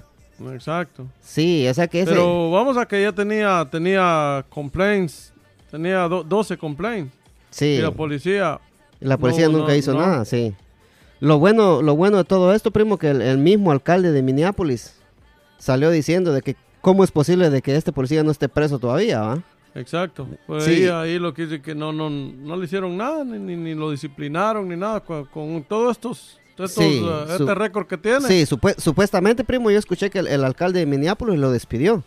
Exacto. 0.52 1.06
Sí, 1.22 1.68
o 1.68 1.74
sea 1.76 1.88
que 1.88 2.02
ese... 2.02 2.12
Pero 2.12 2.50
vamos 2.50 2.76
a 2.78 2.88
que 2.88 3.02
ya 3.04 3.12
tenía, 3.12 3.68
tenía 3.70 4.44
complaints, 4.50 5.32
tenía 5.70 6.08
do- 6.08 6.24
12 6.24 6.58
complaints. 6.58 7.14
Sí, 7.50 7.66
Y 7.66 7.82
la 7.82 7.92
policía, 7.92 8.60
la 9.00 9.18
policía 9.18 9.48
no, 9.48 9.60
nunca 9.60 9.72
no, 9.74 9.76
hizo 9.78 9.94
no. 9.94 10.00
nada, 10.00 10.26
sí. 10.26 10.54
Lo 11.20 11.38
bueno, 11.40 11.82
lo 11.82 11.96
bueno 11.96 12.18
de 12.18 12.24
todo 12.24 12.54
esto, 12.54 12.72
primo, 12.72 12.98
que 12.98 13.10
el, 13.10 13.22
el 13.22 13.38
mismo 13.38 13.72
alcalde 13.72 14.12
de 14.12 14.22
Minneapolis 14.22 14.96
salió 15.58 15.90
diciendo 15.92 16.32
de 16.32 16.42
que 16.42 16.56
cómo 16.82 17.04
es 17.04 17.12
posible 17.12 17.50
de 17.50 17.62
que 17.62 17.76
este 17.76 17.92
policía 17.92 18.24
no 18.24 18.32
esté 18.32 18.48
preso 18.48 18.80
todavía, 18.80 19.20
¿va? 19.20 19.44
exacto. 19.76 20.28
Pues 20.48 20.64
Sí. 20.64 20.72
ahí, 20.84 20.88
ahí 20.88 21.20
lo 21.20 21.34
que 21.34 21.44
dice 21.46 21.62
que 21.62 21.76
no, 21.76 21.92
no, 21.92 22.10
no 22.10 22.56
le 22.56 22.66
hicieron 22.66 22.96
nada, 22.96 23.24
ni, 23.26 23.38
ni, 23.38 23.56
ni 23.58 23.76
lo 23.76 23.92
disciplinaron, 23.92 24.70
ni 24.70 24.78
nada, 24.78 25.02
con, 25.02 25.26
con 25.26 25.64
todos 25.68 25.92
estos, 25.92 26.40
estos 26.52 26.72
Sí, 26.72 27.02
uh, 27.04 27.28
su- 27.28 27.44
este 27.44 27.56
récord 27.56 27.86
que 27.88 27.98
tiene. 27.98 28.22
Sí, 28.22 28.44
supue- 28.46 28.78
supuestamente, 28.78 29.44
primo, 29.44 29.70
yo 29.72 29.78
escuché 29.78 30.10
que 30.10 30.20
el, 30.20 30.28
el 30.28 30.44
alcalde 30.46 30.80
de 30.80 30.86
Minneapolis 30.86 31.38
lo 31.40 31.52
despidió. 31.52 32.04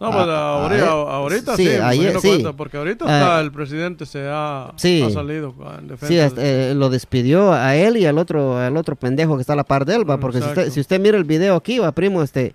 No, 0.00 0.10
pues 0.10 0.24
Ah, 0.28 0.62
ahorita, 0.62 0.86
ah, 0.86 1.16
ahorita 1.16 1.56
sí, 1.56 1.66
sí, 1.66 1.72
ayer 1.74 2.18
sí. 2.20 2.28
cuenta, 2.28 2.52
porque 2.54 2.78
ahorita 2.78 3.04
Ah, 3.06 3.18
está 3.18 3.40
el 3.42 3.52
presidente 3.52 4.06
se 4.06 4.26
ha, 4.26 4.72
sí. 4.76 5.02
ha 5.06 5.10
salido 5.10 5.54
en 5.78 5.88
defensa. 5.88 6.06
Sí, 6.06 6.18
este, 6.18 6.70
eh, 6.70 6.74
lo 6.74 6.88
despidió 6.88 7.52
a 7.52 7.76
él 7.76 7.98
y 7.98 8.06
al 8.06 8.16
otro, 8.16 8.56
al 8.56 8.76
otro 8.78 8.96
pendejo 8.96 9.36
que 9.36 9.42
está 9.42 9.52
a 9.52 9.56
la 9.56 9.64
par 9.64 9.84
de 9.84 9.96
él, 9.96 10.08
va, 10.08 10.18
porque 10.18 10.40
si 10.40 10.46
usted, 10.48 10.70
si 10.70 10.80
usted 10.80 10.98
mira 10.98 11.18
el 11.18 11.24
video 11.24 11.54
aquí, 11.54 11.78
va, 11.78 11.92
primo, 11.92 12.22
este, 12.22 12.54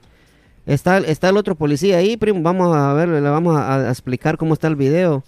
está, 0.65 0.97
está 0.97 1.30
el 1.30 1.38
otro 1.38 1.53
policía 1.53 1.97
ahí, 1.97 2.18
primo, 2.18 2.42
vamos 2.42 2.75
a 2.75 2.94
ver, 2.94 3.09
le 3.09 3.21
vamos 3.21 3.56
a, 3.56 3.75
a 3.75 3.89
explicar 3.89 4.38
cómo 4.38 4.56
está 4.56 4.68
el 4.68 4.75
video. 4.75 5.24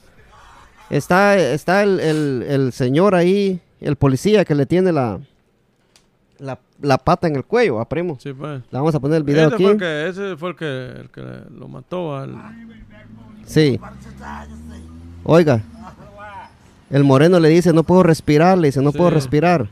Está, 0.89 1.37
está 1.37 1.83
el, 1.83 1.99
el- 1.99 2.45
el 2.49 2.73
señor 2.73 3.13
ahí, 3.13 3.59
el 3.80 3.95
policía 3.95 4.44
que 4.44 4.56
le 4.56 4.65
tiene 4.65 4.92
la, 4.92 5.19
la, 6.39 6.57
la 6.81 6.97
pata 6.97 7.27
en 7.27 7.35
el 7.35 7.43
cuello, 7.45 7.75
va, 7.75 7.85
primo. 7.89 8.17
Sí, 8.21 8.33
pues. 8.33 8.61
Le 8.71 8.77
vamos 8.77 8.93
a 8.95 8.99
poner 8.99 9.17
el 9.17 9.23
video 9.23 9.47
ese, 9.47 9.55
aquí. 9.55 9.63
fue 9.63 9.71
el 9.73 9.77
que, 9.79 10.07
ese 10.09 10.37
fue 10.37 10.49
el 10.49 10.55
que, 10.55 10.85
el 11.01 11.09
que 11.09 11.21
lo 11.57 11.67
mató 11.67 12.15
al... 12.15 12.35
Sí. 13.45 13.79
Oiga. 15.23 15.61
El 16.89 17.03
moreno 17.03 17.39
le 17.39 17.49
dice, 17.49 17.73
no 17.73 17.83
puedo 17.83 18.03
respirar, 18.03 18.57
le 18.57 18.69
dice, 18.69 18.81
no 18.81 18.91
Sí. 18.91 18.97
puedo 18.97 19.09
respirar. 19.09 19.67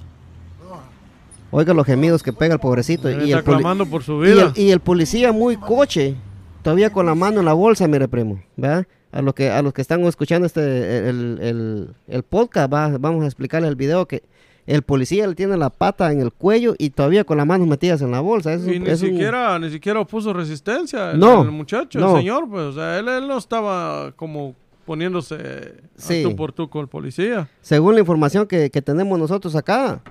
Oiga 1.51 1.73
los 1.73 1.85
gemidos 1.85 2.21
que 2.23 2.33
pega 2.33 2.55
el 2.55 2.59
pobrecito. 2.59 3.09
Y 3.09 3.31
está 3.31 3.37
el, 3.37 3.43
clamando 3.43 3.85
por 3.85 4.03
su 4.03 4.23
y 4.25 4.27
vida. 4.31 4.51
el- 4.55 4.61
y 4.61 4.71
el 4.71 4.81
policía 4.81 5.31
muy 5.31 5.55
coche, 5.55 6.15
todavía 6.63 6.89
con 6.91 7.05
la 7.05 7.15
mano 7.15 7.39
en 7.39 7.45
la 7.45 7.53
bolsa, 7.53 7.87
mire 7.87 8.07
primo, 8.09 8.41
¿verdad? 8.57 8.85
A 9.13 9.21
los 9.21 9.33
que, 9.33 9.49
a 9.49 9.61
los 9.61 9.71
que 9.71 9.81
están 9.81 10.01
escuchando 10.03 10.45
este, 10.45 11.07
el, 11.07 11.39
el- 11.41 11.89
el 12.09 12.23
podcast, 12.23 12.73
va- 12.73 12.97
vamos 12.97 13.23
a 13.23 13.27
explicarle 13.27 13.69
el 13.69 13.75
video 13.77 14.05
que 14.05 14.23
el 14.67 14.81
policía 14.81 15.27
le 15.27 15.35
tiene 15.35 15.57
la 15.57 15.69
pata 15.69 16.11
en 16.11 16.21
el 16.21 16.31
cuello 16.31 16.73
y 16.77 16.89
todavía 16.89 17.23
con 17.23 17.37
las 17.37 17.45
manos 17.45 17.67
metidas 17.67 18.01
en 18.01 18.11
la 18.11 18.19
bolsa. 18.19 18.53
Es 18.53 18.67
y 18.67 18.79
ni 18.79 18.89
es 18.89 19.01
un- 19.01 19.09
siquiera, 19.09 19.57
ni 19.59 19.69
siquiera 19.69 19.99
opuso 19.99 20.33
resistencia 20.33 21.11
el, 21.11 21.19
No, 21.19 21.43
el 21.43 21.51
muchacho, 21.51 21.99
no. 21.99 22.11
el 22.15 22.21
señor, 22.21 22.49
pues, 22.49 22.63
o 22.63 22.73
sea, 22.73 22.97
él, 22.99 23.07
él 23.07 23.27
no 23.27 23.37
estaba 23.37 24.11
como 24.15 24.55
poniéndose 24.85 25.73
Sí. 25.97 26.21
a 26.21 26.29
tú 26.29 26.35
por 26.35 26.51
tú 26.51 26.69
con 26.69 26.81
el 26.81 26.87
policía. 26.87 27.47
según 27.61 27.93
la 27.95 27.99
información 28.01 28.47
que, 28.47 28.69
que 28.69 28.81
tenemos 28.81 29.17
nosotros 29.19 29.55
acá, 29.55 30.01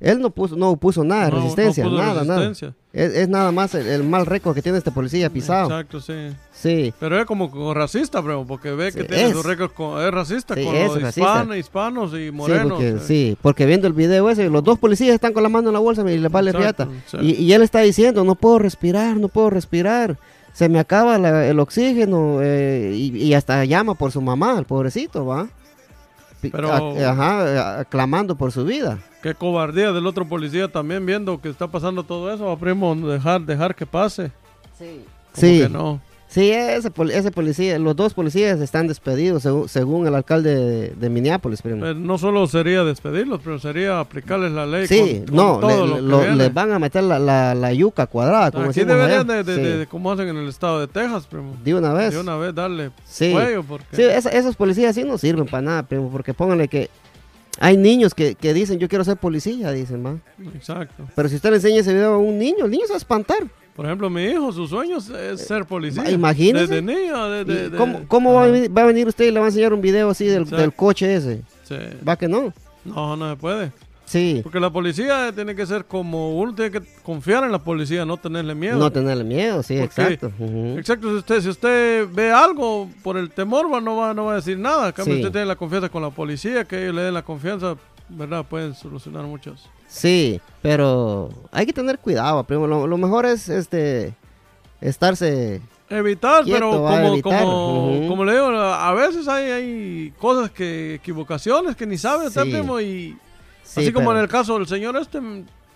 él 0.00 0.18
no 0.20 0.30
puso, 0.30 0.56
no 0.56 0.74
puso 0.76 1.04
nada 1.04 1.26
de 1.26 1.30
No- 1.30 1.36
no 1.36 1.42
resistencia, 1.42 1.84
puso 1.84 1.96
nada, 1.96 2.22
resistencia. 2.22 2.68
nada. 2.68 2.76
Es, 2.92 3.14
es 3.14 3.28
nada 3.28 3.52
más 3.52 3.74
el, 3.74 3.86
el 3.86 4.02
mal 4.02 4.26
récord 4.26 4.54
que 4.54 4.62
tiene 4.62 4.78
este 4.78 4.90
policía 4.90 5.30
pisado. 5.30 5.68
Exacto, 5.68 6.00
sí. 6.00 6.34
Sí, 6.52 6.92
Pero 6.98 7.20
es 7.20 7.26
como, 7.26 7.50
como 7.50 7.72
racista, 7.74 8.20
bro, 8.20 8.44
porque 8.46 8.72
ve 8.72 8.92
que 8.92 9.02
Sí, 9.02 9.06
tiene 9.08 9.26
es. 9.26 9.32
su 9.32 9.42
récord 9.42 9.70
con, 9.72 10.02
es 10.02 10.10
racista 10.10 10.54
Sí, 10.54 10.64
con 10.64 10.74
es 10.74 10.88
los 10.94 11.08
hispanos, 11.16 11.56
hispanos 11.56 12.12
y 12.14 12.26
sí, 12.26 12.30
morenos. 12.32 12.70
porque, 12.72 12.88
eh. 12.88 12.98
sí, 13.00 13.36
porque 13.42 13.66
viendo 13.66 13.86
el 13.86 13.92
video 13.92 14.28
ese, 14.30 14.48
los 14.50 14.64
dos 14.64 14.78
policías 14.78 15.14
están 15.14 15.32
con 15.32 15.42
la 15.42 15.48
mano 15.48 15.68
en 15.68 15.74
la 15.74 15.78
bolsa 15.80 16.02
y 16.10 16.18
les 16.18 16.32
vale 16.32 16.50
Exacto, 16.50 16.84
riata. 16.86 16.98
exacto. 17.04 17.26
Y, 17.26 17.32
y 17.34 17.52
él 17.52 17.62
está 17.62 17.80
diciendo, 17.80 18.24
no 18.24 18.34
puedo 18.34 18.58
respirar, 18.58 19.16
no 19.18 19.28
puedo 19.28 19.50
respirar. 19.50 20.16
Se 20.52 20.68
me 20.68 20.80
acaba 20.80 21.16
la- 21.18 21.46
el 21.46 21.60
oxígeno 21.60 22.38
eh, 22.42 22.92
y, 22.94 23.16
y 23.16 23.34
hasta 23.34 23.64
llama 23.66 23.94
por 23.94 24.10
su 24.10 24.20
mamá, 24.20 24.56
el 24.58 24.64
pobrecito, 24.64 25.24
¿va? 25.24 25.46
Pero- 26.40 26.72
a- 26.72 27.10
ajá, 27.10 27.80
a- 27.80 27.84
clamando 27.84 28.34
por 28.34 28.50
su 28.50 28.64
vida. 28.64 28.98
Qué 29.22 29.34
cobardía 29.34 29.92
del 29.92 30.06
otro 30.06 30.26
policía 30.26 30.68
también 30.68 31.04
viendo 31.04 31.40
que 31.40 31.48
está 31.50 31.66
pasando 31.68 32.04
todo 32.04 32.32
eso, 32.32 32.46
va, 32.46 32.56
primo, 32.56 32.94
dejar, 32.94 33.42
dejar 33.42 33.74
que 33.74 33.84
pase. 33.86 34.32
Sí. 34.78 35.02
Como 35.34 35.34
Sí. 35.34 35.60
que 35.60 35.68
no. 35.68 36.00
Sí, 36.26 36.48
ese, 36.52 36.92
poli- 36.92 37.12
ese 37.12 37.32
policía, 37.32 37.76
los 37.80 37.96
dos 37.96 38.14
policías 38.14 38.60
están 38.60 38.86
despedidos 38.86 39.42
según, 39.42 39.68
según 39.68 40.06
el 40.06 40.14
alcalde 40.14 40.54
de, 40.54 40.88
de 40.90 41.10
Minneapolis, 41.10 41.60
primo. 41.60 41.84
No 41.92 42.18
solo 42.18 42.46
sería 42.46 42.84
despedirlos, 42.84 43.40
pero 43.42 43.58
sería 43.58 43.98
aplicarles 43.98 44.52
la 44.52 44.64
ley. 44.64 44.86
sí, 44.86 45.24
con- 45.26 45.26
con 45.26 45.36
no, 45.36 45.58
todo 45.58 45.86
le- 45.96 46.02
lo 46.02 46.34
les 46.36 46.54
van 46.54 46.70
a 46.72 46.78
meter 46.78 47.02
la, 47.02 47.18
la, 47.18 47.56
la 47.56 47.72
yuca 47.72 48.06
cuadrada, 48.06 48.52
como 48.52 48.66
Aquí 48.70 48.84
deberían 48.84 49.28
allá. 49.28 49.42
de, 49.42 49.42
de, 49.42 49.54
Sí, 49.56 49.60
de- 49.60 49.76
de- 49.78 49.86
como 49.88 50.12
hacen 50.12 50.28
en 50.28 50.36
el 50.36 50.48
estado 50.48 50.78
de 50.78 50.86
Texas, 50.86 51.26
primo. 51.26 51.56
de 51.64 51.74
una 51.74 51.92
vez. 51.94 52.14
De 52.14 52.20
una 52.20 52.36
vez 52.36 52.54
darle 52.54 52.92
Sí. 53.04 53.32
cuello, 53.32 53.64
porque 53.64 53.96
Sí, 53.96 54.02
esa- 54.02 54.30
esos 54.30 54.54
policías 54.54 54.94
sí 54.94 55.02
no 55.02 55.18
sirven 55.18 55.46
para 55.46 55.62
nada, 55.62 55.82
primo, 55.82 56.10
porque 56.12 56.32
pónganle 56.32 56.68
que 56.68 56.88
hay 57.60 57.76
niños 57.76 58.14
que, 58.14 58.34
que 58.34 58.52
dicen, 58.52 58.78
yo 58.80 58.88
quiero 58.88 59.04
ser 59.04 59.16
policía, 59.18 59.70
dicen, 59.70 60.04
va. 60.04 60.16
Exacto. 60.54 61.06
Pero 61.14 61.28
si 61.28 61.36
usted 61.36 61.50
le 61.50 61.56
enseña 61.56 61.80
ese 61.80 61.92
video 61.94 62.14
a 62.14 62.18
un 62.18 62.36
niño, 62.38 62.64
el 62.64 62.70
niño 62.72 62.86
se 62.86 62.92
va 62.92 62.96
a 62.96 62.98
espantar. 62.98 63.44
Por 63.76 63.86
ejemplo, 63.86 64.10
mi 64.10 64.24
hijo, 64.24 64.52
su 64.52 64.66
sueño 64.66 64.98
es- 64.98 65.40
ser 65.40 65.64
policía. 65.64 66.02
Eh, 66.06 66.12
imagínese. 66.12 66.66
Desde 66.66 66.82
niño, 66.82 67.40
¿Y 67.42 67.44
desde... 67.44 67.76
¿Cómo, 67.76 68.00
cómo 68.08 68.34
va, 68.34 68.44
a 68.44 68.46
venir, 68.48 68.76
va 68.76 68.82
a 68.82 68.86
venir 68.86 69.06
usted 69.06 69.26
y 69.26 69.30
le 69.30 69.38
va 69.38 69.46
a 69.46 69.48
enseñar 69.48 69.72
un 69.72 69.80
video 69.80 70.10
así 70.10 70.24
del, 70.26 70.44
del 70.44 70.72
coche 70.74 71.14
ese? 71.14 71.42
Sí. 71.64 71.76
¿Va 72.06 72.16
que 72.16 72.26
no? 72.28 72.52
No, 72.84 73.16
no 73.16 73.30
se 73.30 73.36
puede. 73.36 73.72
Sí. 74.10 74.40
Porque 74.42 74.58
la 74.58 74.70
policía 74.70 75.30
tiene 75.32 75.54
que 75.54 75.64
ser 75.64 75.84
como 75.84 76.36
uno 76.36 76.52
tiene 76.52 76.72
que 76.72 76.82
confiar 77.04 77.44
en 77.44 77.52
la 77.52 77.60
policía, 77.60 78.04
no 78.04 78.16
tenerle 78.16 78.56
miedo. 78.56 78.76
No 78.76 78.90
tenerle 78.90 79.22
miedo, 79.22 79.62
sí, 79.62 79.78
Porque- 79.78 80.02
exacto. 80.02 80.32
Exacto, 80.76 81.10
si 81.10 81.14
usted, 81.14 81.40
si 81.42 81.48
usted 81.48 82.08
ve 82.10 82.32
algo 82.32 82.90
por 83.04 83.16
el 83.16 83.30
temor, 83.30 83.72
va, 83.72 83.80
no, 83.80 83.94
va, 83.94 84.12
no 84.12 84.24
va 84.24 84.32
a 84.32 84.36
decir 84.36 84.58
nada. 84.58 84.90
Cambio, 84.92 85.14
Sí. 85.14 85.20
usted 85.20 85.30
tiene 85.30 85.46
la 85.46 85.54
confianza 85.54 85.88
con 85.90 86.02
la 86.02 86.10
policía, 86.10 86.64
que 86.64 86.82
ellos 86.82 86.96
le 86.96 87.02
den 87.02 87.14
la 87.14 87.22
confianza, 87.22 87.76
¿verdad? 88.08 88.44
Pueden 88.44 88.74
solucionar 88.74 89.22
muchas. 89.26 89.62
Sí, 89.86 90.40
pero 90.60 91.28
hay 91.52 91.64
que 91.66 91.72
tener 91.72 92.00
cuidado, 92.00 92.42
primo. 92.42 92.66
Lo, 92.66 92.88
lo 92.88 92.98
mejor 92.98 93.26
es 93.26 93.48
este 93.48 94.12
estarse 94.80 95.60
Evitar, 95.88 96.44
Quieto, 96.44 96.58
pero 96.58 96.70
como, 96.70 97.12
evitar. 97.14 97.42
como, 97.44 98.08
como 98.08 98.24
le 98.24 98.32
digo, 98.32 98.46
a 98.46 98.92
veces 98.94 99.26
hay, 99.26 99.50
hay 99.50 100.12
cosas 100.18 100.50
que, 100.50 100.94
equivocaciones 100.94 101.74
que 101.76 101.84
ni 101.86 101.98
sabe 101.98 102.28
usted, 102.28 102.44
Sí. 102.44 102.50
primo, 102.50 102.80
y 102.80 103.16
sí, 103.70 103.80
así 103.80 103.92
como 103.92 104.08
pero 104.08 104.18
en 104.18 104.24
el 104.24 104.28
caso 104.30 104.58
del 104.58 104.66
señor 104.66 104.96
este, 104.96 105.18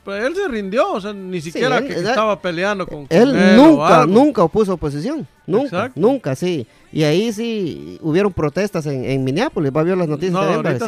pues, 0.05 0.23
él 0.25 0.35
se 0.35 0.49
rindió, 0.49 0.93
o 0.93 1.01
sea, 1.01 1.13
ni 1.13 1.41
siquiera 1.41 1.79
él- 1.79 1.87
que 1.87 1.95
él- 1.95 2.07
estaba 2.07 2.39
peleando 2.41 2.87
con, 2.87 3.07
con 3.07 3.17
él 3.17 3.35
él 3.35 3.57
nunca, 3.57 4.05
nunca 4.07 4.43
opuso 4.43 4.75
oposición. 4.75 5.27
Nunca, 5.47 5.65
Exacto. 5.67 6.01
nunca, 6.01 6.35
sí. 6.35 6.67
Y 6.91 7.03
ahí 7.03 7.31
sí 7.33 7.99
hubieron 8.03 8.33
protestas 8.33 8.87
en, 8.87 9.05
en 9.05 9.23
Minneapolis. 9.25 9.71
Va 9.77 9.81
a 9.83 9.85
ver 9.85 9.97
las 9.99 10.09
noticias 10.09 10.33
No, 10.33 10.41
también, 10.41 10.77
¿eh? 10.77 10.79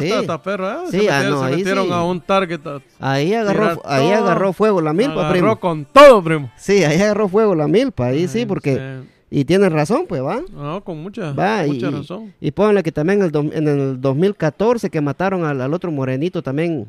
Sí, 0.89 0.99
se 1.01 1.09
ah, 1.11 1.13
metieron, 1.17 1.29
no, 1.31 1.39
se 1.39 1.45
ahí 1.45 1.55
metieron 1.57 1.85
sí. 1.85 1.91
a 1.93 2.01
un 2.03 2.21
target. 2.21 2.61
a- 2.65 2.81
Ahí 2.99 3.33
agarró, 3.35 3.81
ahí 3.85 4.09
todo. 4.09 4.13
agarró 4.23 4.53
fuego 4.53 4.81
la 4.81 4.93
milpa, 4.93 5.13
agarró 5.13 5.31
primo. 5.31 5.59
con 5.59 5.85
todo, 5.85 6.23
primo. 6.23 6.51
Sí, 6.57 6.83
ahí 6.83 6.99
agarró 6.99 7.27
fuego 7.27 7.53
la 7.55 7.67
milpa, 7.67 8.07
ahí 8.07 8.27
sí, 8.27 8.45
porque... 8.47 9.01
Y 9.29 9.43
tienes 9.43 9.71
razón, 9.71 10.05
pues, 10.07 10.21
¿va? 10.23 10.41
No, 10.53 10.81
con 10.83 11.03
mucha, 11.03 11.33
Va, 11.33 11.67
y, 11.67 11.79
razón. 11.81 12.33
y 12.39 12.51
ponle 12.51 12.81
que 12.81 12.91
también 12.93 13.21
el 13.21 13.29
do- 13.31 13.41
en 13.51 13.67
el 13.67 13.99
2014 13.99 14.89
que 14.89 15.01
mataron 15.01 15.43
al, 15.43 15.59
al 15.61 15.73
otro 15.73 15.91
morenito 15.91 16.41
también. 16.41 16.87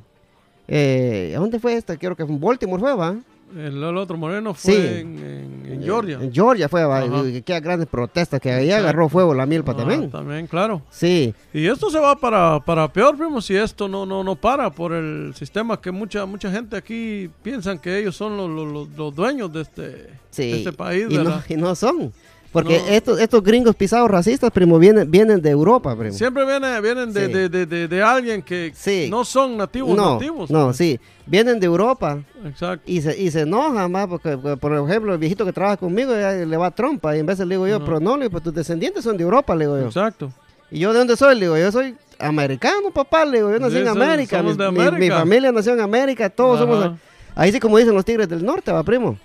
Eh, 0.69 1.35
¿A 1.37 1.41
dónde 1.41 1.59
fue 1.59 1.75
esta? 1.75 1.97
Creo 1.97 2.15
que 2.15 2.25
fue 2.25 2.35
en 2.35 2.41
Baltimore, 2.41 2.81
fue, 2.81 2.95
¿va? 2.95 3.17
El, 3.57 3.83
el 3.83 3.97
otro 3.97 4.17
moreno 4.17 4.55
fue 4.55 4.75
Sí. 4.75 4.81
en, 5.01 5.19
en- 5.19 5.73
en 5.73 5.83
Georgia. 5.83 6.19
En 6.21 6.33
Georgia 6.33 6.69
fue. 6.69 6.83
Ajá. 6.83 7.23
Que 7.45 7.61
grandes 7.61 7.89
protestas, 7.89 8.41
que 8.41 8.51
ahí 8.53 8.71
agarró 8.71 9.09
fuego 9.09 9.35
la 9.35 9.47
milpa 9.47 9.73
Ah, 9.73 9.77
también. 9.77 10.11
También, 10.11 10.47
claro. 10.47 10.83
Sí, 10.91 11.35
Y 11.53 11.67
esto 11.67 11.91
se 11.91 11.99
va 11.99 12.17
para, 12.17 12.61
para 12.61 12.93
peor, 12.93 13.17
primo, 13.17 13.41
si 13.41 13.57
esto 13.57 13.89
no, 13.89 14.05
no, 14.07 14.23
no 14.25 14.35
para 14.37 14.71
por 14.71 14.93
el 14.93 15.33
sistema 15.35 15.81
que 15.81 15.91
mucha 15.91 16.27
mucha 16.27 16.51
gente 16.51 16.77
aquí 16.77 17.31
piensan 17.43 17.79
que 17.79 17.99
ellos 17.99 18.17
son 18.17 18.37
los, 18.37 18.89
los- 18.97 19.15
dueños 19.15 19.53
de 19.53 19.63
este, 19.63 20.07
sí. 20.31 20.51
de 20.51 20.59
este 20.59 20.73
país, 20.73 21.07
y, 21.09 21.15
no, 21.15 21.25
¿verdad? 21.25 21.45
y 21.49 21.57
no 21.57 21.75
son. 21.75 22.13
Porque 22.53 22.79
No. 22.79 22.87
estos, 22.89 23.21
estos 23.21 23.43
gringos 23.43 23.77
pisados 23.77 24.11
racistas, 24.11 24.51
primo, 24.51 24.79
vienen, 24.79 25.11
vienen 25.11 25.43
de 25.43 25.51
Europa, 25.51 25.95
primo. 25.95 26.15
Siempre 26.15 26.47
vienen, 26.47 26.83
vienen 26.83 27.13
de, 27.13 27.27
Sí. 27.27 27.33
de, 27.49 27.67
de, 27.67 27.89
de- 27.89 28.03
alguien 28.03 28.41
que 28.41 28.73
Sí. 28.75 29.09
no 29.11 29.23
son 29.25 29.57
nativos 29.59 29.95
no, 29.95 30.15
nativos. 30.15 30.51
no, 30.51 30.65
pues. 30.67 30.77
sí. 30.79 30.99
Vienen 31.27 31.61
de 31.61 31.67
Europa 31.67 32.19
Exacto. 32.47 32.83
y 32.87 33.03
se, 33.03 33.21
y 33.21 33.31
se 33.31 33.41
enojan 33.43 33.93
más 33.93 34.07
porque, 34.07 34.39
por 34.39 34.73
ejemplo, 34.89 35.13
el 35.13 35.19
viejito 35.19 35.45
que 35.45 35.53
trabaja 35.53 35.77
conmigo 35.77 36.15
le 36.15 36.57
va 36.57 36.67
a 36.69 36.71
trompa 36.71 37.15
y 37.15 37.19
en 37.21 37.27
vez 37.27 37.39
le 37.39 37.47
digo 37.47 37.67
yo, 37.69 37.85
pero 37.85 38.01
no, 38.01 38.17
le 38.17 38.23
digo, 38.25 38.33
pues 38.33 38.45
tus 38.45 38.55
descendientes 38.55 39.05
son 39.05 39.19
de 39.19 39.25
Europa, 39.25 39.55
le 39.55 39.67
digo 39.67 39.79
yo. 39.79 39.87
Exacto. 39.87 40.33
¿Y 40.71 40.79
yo 40.81 40.93
de 40.95 40.99
dónde 41.01 41.17
soy? 41.19 41.35
Le 41.35 41.43
digo, 41.43 41.59
yo 41.59 41.71
soy 41.71 41.95
americano, 42.19 42.91
papá, 42.95 43.27
le 43.27 43.39
digo, 43.39 43.51
yo 43.51 43.59
nací 43.59 43.75
Sí, 43.75 43.81
en 43.83 43.89
América, 43.89 44.39
somos 44.39 44.57
mi- 44.57 44.65
Mi, 44.79 44.81
América. 44.87 45.19
familia 45.19 45.53
nació 45.53 45.75
en 45.75 45.81
América, 45.81 46.31
todos 46.31 46.57
Ajá. 46.61 46.67
somos... 46.67 46.99
Ahí 47.35 47.53
sí 47.53 47.61
como 47.61 47.77
dicen 47.79 47.95
los 47.95 48.05
tigres 48.07 48.29
del 48.29 48.45
norte, 48.45 48.73
va, 48.73 48.83
primo. 48.83 49.19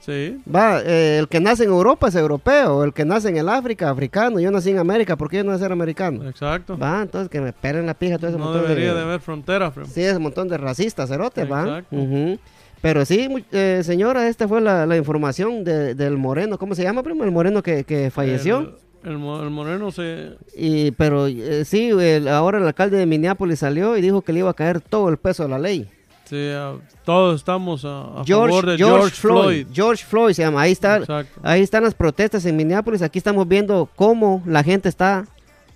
Sí. 0.00 0.40
Va, 0.52 0.80
eh, 0.82 1.18
el 1.18 1.28
que 1.28 1.40
nace 1.40 1.64
en 1.64 1.70
Europa 1.70 2.08
es 2.08 2.14
europeo, 2.14 2.84
el 2.84 2.92
que 2.94 3.04
nace 3.04 3.28
en 3.28 3.36
el 3.36 3.48
África, 3.48 3.90
africano. 3.90 4.40
Yo 4.40 4.50
nací 4.50 4.70
en 4.70 4.78
América, 4.78 5.16
¿por 5.16 5.28
qué 5.28 5.36
yo 5.38 5.44
no 5.44 5.50
voy 5.50 5.56
a 5.56 5.62
ser 5.62 5.72
americano? 5.72 6.28
Exacto. 6.28 6.76
Va, 6.78 7.02
entonces 7.02 7.28
que 7.28 7.40
me 7.40 7.52
peren 7.52 7.84
la 7.86 7.94
pija 7.94 8.16
todo 8.16 8.28
ese 8.28 8.38
No 8.38 8.44
montón 8.46 8.62
debería 8.62 8.90
de... 8.94 8.98
de 8.98 9.04
haber 9.04 9.20
fronteras. 9.20 9.74
Sí, 9.92 10.02
ese 10.02 10.18
montón 10.18 10.48
de 10.48 10.56
racistas, 10.58 11.08
cerotes, 11.10 11.50
va. 11.50 11.60
Exacto. 11.62 11.96
Ujú. 11.96 12.38
Pero 12.82 13.04
sí, 13.04 13.28
eh, 13.52 13.82
señora, 13.84 14.26
esta 14.28 14.48
fue 14.48 14.62
la, 14.62 14.86
la 14.86 14.96
información 14.96 15.64
de- 15.64 15.94
del 15.94 16.16
moreno. 16.16 16.56
¿Cómo 16.56 16.74
se 16.74 16.82
llama, 16.82 17.02
primo? 17.02 17.24
El 17.24 17.30
moreno 17.30 17.62
que, 17.62 17.84
que 17.84 18.10
falleció. 18.10 18.74
El, 19.04 19.10
el 19.12 19.18
mo- 19.18 19.42
el 19.42 19.50
moreno 19.50 19.90
se... 19.90 20.30
Y, 20.56 20.92
pero 20.92 21.26
eh, 21.26 21.66
sí, 21.66 21.90
el- 21.90 22.26
ahora 22.28 22.56
el 22.56 22.66
alcalde 22.66 22.96
de 22.96 23.04
Minneapolis 23.04 23.58
salió 23.58 23.98
y 23.98 24.00
dijo 24.00 24.22
que 24.22 24.32
le 24.32 24.38
iba 24.38 24.50
a 24.50 24.54
caer 24.54 24.80
todo 24.80 25.10
el 25.10 25.18
peso 25.18 25.42
de 25.42 25.50
la 25.50 25.58
ley. 25.58 25.90
Se 26.30 26.54
ah, 26.54 26.74
todos 27.04 27.40
estamos 27.40 27.84
a, 27.84 28.20
a 28.20 28.24
George, 28.24 28.52
favor 28.54 28.66
de 28.66 28.76
George 28.78 28.98
George, 29.00 29.16
Floyd. 29.16 29.42
Floyd. 29.42 29.66
George 29.72 30.04
Floyd 30.04 30.32
se 30.34 30.42
llama. 30.42 30.62
Ahí 30.62 30.72
está, 30.72 30.98
Exacto. 30.98 31.40
ahí 31.42 31.60
están 31.62 31.82
las 31.82 31.94
protestas 31.94 32.44
en 32.46 32.56
Minneapolis. 32.56 33.02
Aquí 33.02 33.18
estamos 33.18 33.46
viendo 33.48 33.88
cómo 33.96 34.42
la 34.46 34.62
gente 34.62 34.88
está 34.88 35.26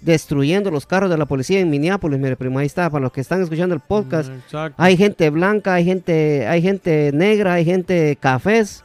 destruyendo 0.00 0.70
los 0.70 0.87
carros 0.87 1.11
de 1.11 1.16
la 1.18 1.26
policía 1.26 1.61
en 1.61 1.70
Minneapolis. 1.70 2.18
Mire, 2.20 2.37
primo, 2.37 2.58
ahí 2.58 2.66
está. 2.66 2.88
Para 2.90 3.02
los 3.02 3.12
que 3.12 3.20
están 3.20 3.42
escuchando 3.42 3.75
el 3.75 3.80
podcast, 3.80 4.30
Exacto. 4.30 4.80
hay 4.82 4.96
gente 4.96 5.28
blanca, 5.30 5.75
hay 5.75 5.84
gente, 5.84 6.46
hay 6.46 6.62
gente 6.62 7.11
negra, 7.12 7.54
hay 7.54 7.64
gente 7.64 8.16
cafés. 8.20 8.84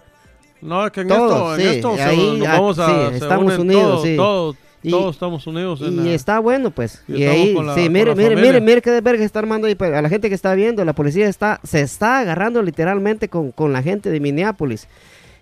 No, 0.61 0.85
es 0.85 0.91
que 0.91 1.01
en 1.01 1.07
Todos, 1.07 1.57
esto, 1.59 1.69
en 1.69 1.75
esto 1.75 1.95
se- 1.95 2.01
ahí, 2.03 2.37
nos 2.39 2.47
ah, 2.47 2.51
vamos 2.53 2.79
a... 2.79 2.87
sí, 2.87 2.93
se 3.11 3.17
estamos 3.17 3.45
unen 3.45 3.59
unidos, 3.61 3.83
todos, 3.83 4.03
sí. 4.03 4.15
todos, 4.17 4.55
Y- 4.81 4.91
todos 4.91 5.15
estamos 5.15 5.45
unidos 5.45 5.81
en 5.81 5.93
Y 5.93 5.95
la- 5.97 6.11
está 6.13 6.39
bueno, 6.39 6.71
pues. 6.71 7.03
Y 7.07 7.23
ahí, 7.23 7.53
la- 7.53 7.75
sí, 7.75 7.89
mire, 7.89 8.15
mire, 8.15 8.35
mire, 8.35 8.61
mire 8.61 8.81
qué 8.81 9.01
verga 9.01 9.23
está 9.25 9.39
armando 9.39 9.67
ahí. 9.67 9.75
pues, 9.75 9.93
A 9.93 10.01
la 10.01 10.09
gente 10.09 10.29
que 10.29 10.35
está 10.35 10.53
viendo, 10.55 10.85
la 10.85 10.93
policía 10.93 11.27
está, 11.27 11.59
se 11.63 11.81
está 11.81 12.19
agarrando 12.19 12.61
literalmente 12.61 13.27
con, 13.29 13.51
con 13.51 13.73
la 13.73 13.83
gente 13.83 14.09
de 14.09 14.19
Minneapolis. 14.19 14.87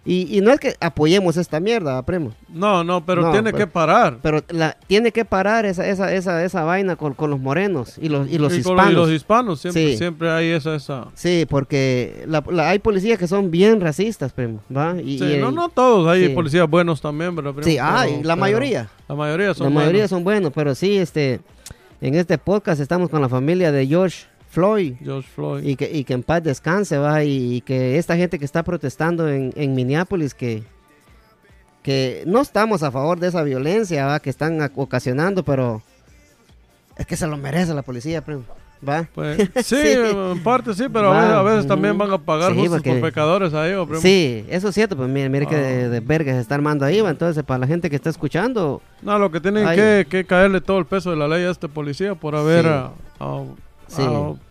Y, 0.09 0.37
y 0.37 0.39
no 0.39 0.51
es 0.53 0.59
que 0.61 0.73
apoyemos 0.79 1.35
esta 1.35 1.59
mierda, 1.59 2.01
primo. 2.03 2.31
No, 2.47 2.81
no, 2.81 3.05
pero 3.05 3.23
No, 3.23 3.31
tiene 3.31 3.51
pero- 3.51 3.57
que 3.57 3.67
parar. 3.67 4.19
Pero 4.21 4.41
la, 4.51 4.77
tiene 4.87 5.11
que 5.11 5.25
parar 5.25 5.65
esa, 5.65 5.85
esa, 5.85 6.13
esa, 6.13 6.45
esa 6.45 6.63
vaina 6.63 6.95
con, 6.95 7.13
con 7.13 7.29
los 7.29 7.41
morenos 7.41 7.97
y 7.97 8.07
los, 8.07 8.29
y 8.31 8.37
los 8.37 8.53
y, 8.57 8.63
con- 8.63 8.75
hispanos. 8.77 8.91
y 8.93 8.95
los 8.95 9.11
hispanos, 9.11 9.59
siempre, 9.59 9.91
Sí. 9.91 9.97
siempre 9.97 10.29
hay 10.31 10.47
esa... 10.51 10.75
esa 10.75 11.07
Sí, 11.13 11.45
porque 11.49 12.23
la- 12.25 12.41
la- 12.49 12.69
hay 12.69 12.79
policías 12.79 13.19
que 13.19 13.27
son 13.27 13.51
bien 13.51 13.81
racistas, 13.81 14.31
primo. 14.31 14.61
¿va? 14.75 14.95
Y, 15.01 15.19
Sí, 15.19 15.35
no, 15.41 15.51
no 15.51 15.67
todos, 15.67 16.07
hay 16.07 16.27
sí. 16.27 16.29
policías 16.33 16.69
buenos 16.69 17.01
también, 17.01 17.35
¿verdad? 17.35 17.51
primo? 17.51 17.65
Sí, 17.69 17.75
Pero- 17.75 17.85
hay, 17.97 18.11
la 18.17 18.21
pero 18.21 18.35
mayoría. 18.37 18.89
La 19.09 19.15
mayoría 19.15 19.53
son 19.53 19.65
la 19.65 19.69
mayoría 19.71 19.91
buenos. 20.03 20.09
son 20.09 20.23
buenos, 20.23 20.51
pero 20.55 20.73
sí, 20.73 20.95
este, 20.97 21.41
en 21.99 22.15
este 22.15 22.37
podcast 22.37 22.79
estamos 22.79 23.09
con 23.09 23.21
la 23.21 23.27
familia 23.27 23.73
de 23.73 23.85
George 23.85 24.25
Floyd. 24.49 24.95
George 25.03 25.29
Floyd. 25.33 25.63
Y 25.63 25.75
que, 25.75 25.91
y 25.91 26.03
que 26.03 26.13
en 26.13 26.23
paz 26.23 26.43
descanse, 26.43 26.97
va, 26.97 27.23
y, 27.23 27.55
y 27.57 27.61
que 27.61 27.97
esta 27.97 28.15
gente 28.15 28.39
que 28.39 28.45
está 28.45 28.63
protestando 28.63 29.27
en, 29.29 29.51
en 29.55 29.75
Minneapolis, 29.75 30.33
que, 30.33 30.63
que 31.83 32.23
no 32.25 32.41
estamos 32.41 32.83
a 32.83 32.91
favor 32.91 33.19
de 33.19 33.27
esa 33.27 33.43
violencia, 33.43 34.05
va, 34.05 34.19
que 34.19 34.29
están 34.29 34.59
ocasionando, 34.75 35.43
pero 35.43 35.81
es 36.97 37.05
que 37.05 37.15
se 37.15 37.27
lo 37.27 37.37
merece 37.37 37.73
la 37.73 37.81
policía, 37.83 38.21
primo, 38.23 38.43
va. 38.87 39.07
Pues, 39.13 39.37
sí, 39.63 39.75
Sí. 39.75 39.93
en 39.93 40.43
parte 40.43 40.73
sí, 40.73 40.85
pero 40.91 41.13
a 41.13 41.19
veces, 41.21 41.35
a 41.35 41.41
veces 41.43 41.59
ujú. 41.59 41.67
también 41.67 41.97
van 41.97 42.11
a 42.11 42.17
pagar 42.17 42.51
Sí, 42.53 42.57
justos 42.59 42.77
porque- 42.77 42.91
por 42.91 43.01
pecadores 43.01 43.53
ahí, 43.53 43.73
¿o, 43.73 43.85
primo? 43.85 44.01
Sí, 44.01 44.45
eso 44.49 44.69
es 44.69 44.75
cierto, 44.75 44.97
pues 44.97 45.07
mire, 45.09 45.29
mire 45.29 45.45
que 45.45 45.55
de, 45.55 45.85
Ah. 45.85 45.89
de 45.89 45.99
verga 45.99 46.33
se 46.33 46.39
está 46.41 46.55
armando 46.55 46.85
ahí, 46.85 46.99
va, 47.01 47.09
entonces 47.09 47.43
para 47.43 47.59
la 47.59 47.67
gente 47.67 47.89
que 47.89 47.95
está 47.95 48.09
escuchando, 48.09 48.81
No, 49.01 49.19
lo 49.19 49.29
que 49.31 49.39
tienen 49.39 49.67
que, 49.75 50.07
que 50.09 50.25
caerle 50.25 50.61
todo 50.61 50.79
el 50.79 50.85
peso 50.85 51.11
de 51.11 51.17
la 51.17 51.27
ley 51.27 51.43
a 51.45 51.51
este 51.51 51.69
policía 51.69 52.15
por 52.15 52.35
haber 52.35 52.63
Sí. 52.63 52.69
ah, 52.71 52.91
ah, 53.19 53.43
Sí. 53.87 54.01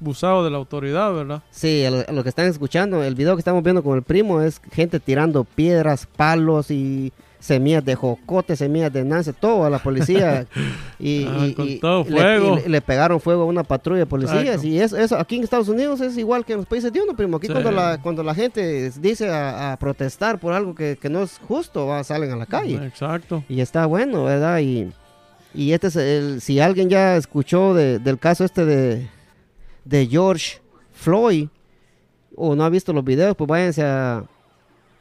abusado 0.00 0.45
de 0.45 0.50
la 0.50 0.57
autoridad, 0.57 1.12
¿verdad? 1.14 1.43
sí, 1.50 1.85
lo, 2.12 2.23
que 2.23 2.28
están 2.28 2.47
escuchando, 2.47 3.02
el 3.05 3.14
video 3.14 3.35
que 3.37 3.40
estamos 3.40 3.62
viendo 3.62 3.83
con 3.83 3.97
el 3.97 4.02
primo 4.02 4.40
es 4.40 4.61
gente 4.73 4.99
tirando 5.00 5.45
piedras, 5.45 6.07
palos 6.16 6.71
y 6.71 7.12
semillas 7.38 7.85
de 7.85 7.95
jocote, 7.95 8.57
semillas 8.57 8.93
de 8.93 9.05
nance, 9.05 9.33
todo 9.33 9.64
a 9.64 9.71
la 9.71 9.78
policía. 9.78 10.47
y, 10.99 11.26
Ah, 11.26 11.47
y- 11.47 11.55
con 11.55 11.69
y 11.69 11.76
todo 11.78 12.02
le- 12.05 12.11
fuego. 12.11 12.59
y 12.64 12.69
le, 12.69 12.81
pegaron 12.81 13.21
fuego 13.21 13.43
a 13.43 13.45
una 13.45 13.62
patrulla 13.62 14.00
de 14.00 14.07
policías. 14.07 14.64
Y 14.64 14.81
eso, 14.81 14.97
eso 14.97 15.16
aquí 15.16 15.37
en 15.37 15.45
Estados 15.45 15.69
Unidos 15.69 16.00
es 16.00 16.16
igual 16.19 16.45
que 16.45 16.55
en 16.55 16.61
los 16.61 16.66
países 16.66 16.93
de 16.93 17.00
uno, 17.02 17.14
primo. 17.14 17.37
Aquí 17.37 17.47
Sí. 17.47 17.52
cuando, 17.52 17.71
la, 17.71 18.00
cuando 18.02 18.23
la 18.25 18.35
gente 18.35 18.90
dice 18.99 19.28
a, 19.28 19.73
a 19.73 19.76
protestar 19.76 20.38
por 20.40 20.55
algo 20.55 20.75
que, 20.75 20.97
que 21.00 21.09
no 21.09 21.23
es 21.23 21.38
justo, 21.47 21.87
va, 21.87 22.02
salen 22.02 22.33
a 22.33 22.37
la 22.37 22.47
calle. 22.47 22.85
Exacto. 22.85 23.45
Y 23.49 23.61
está 23.61 23.87
bueno, 23.87 24.25
¿verdad? 24.25 24.59
Y, 24.59 24.90
y 25.55 25.73
este 25.73 25.87
es 25.88 25.97
el, 25.97 26.40
si 26.40 26.59
alguien 26.59 26.88
ya 26.88 27.16
escuchó 27.16 27.75
de- 27.75 28.00
del 28.00 28.19
caso 28.19 28.45
este 28.45 28.64
de, 28.64 29.09
de 29.87 30.07
George 30.07 30.59
Floyd 30.93 31.49
o 32.35 32.55
no 32.55 32.64
ha 32.64 32.69
visto 32.69 32.93
los 32.93 33.05
videos, 33.05 33.35
pues 33.37 33.49
váyanse 33.49 33.83
a, 33.83 34.25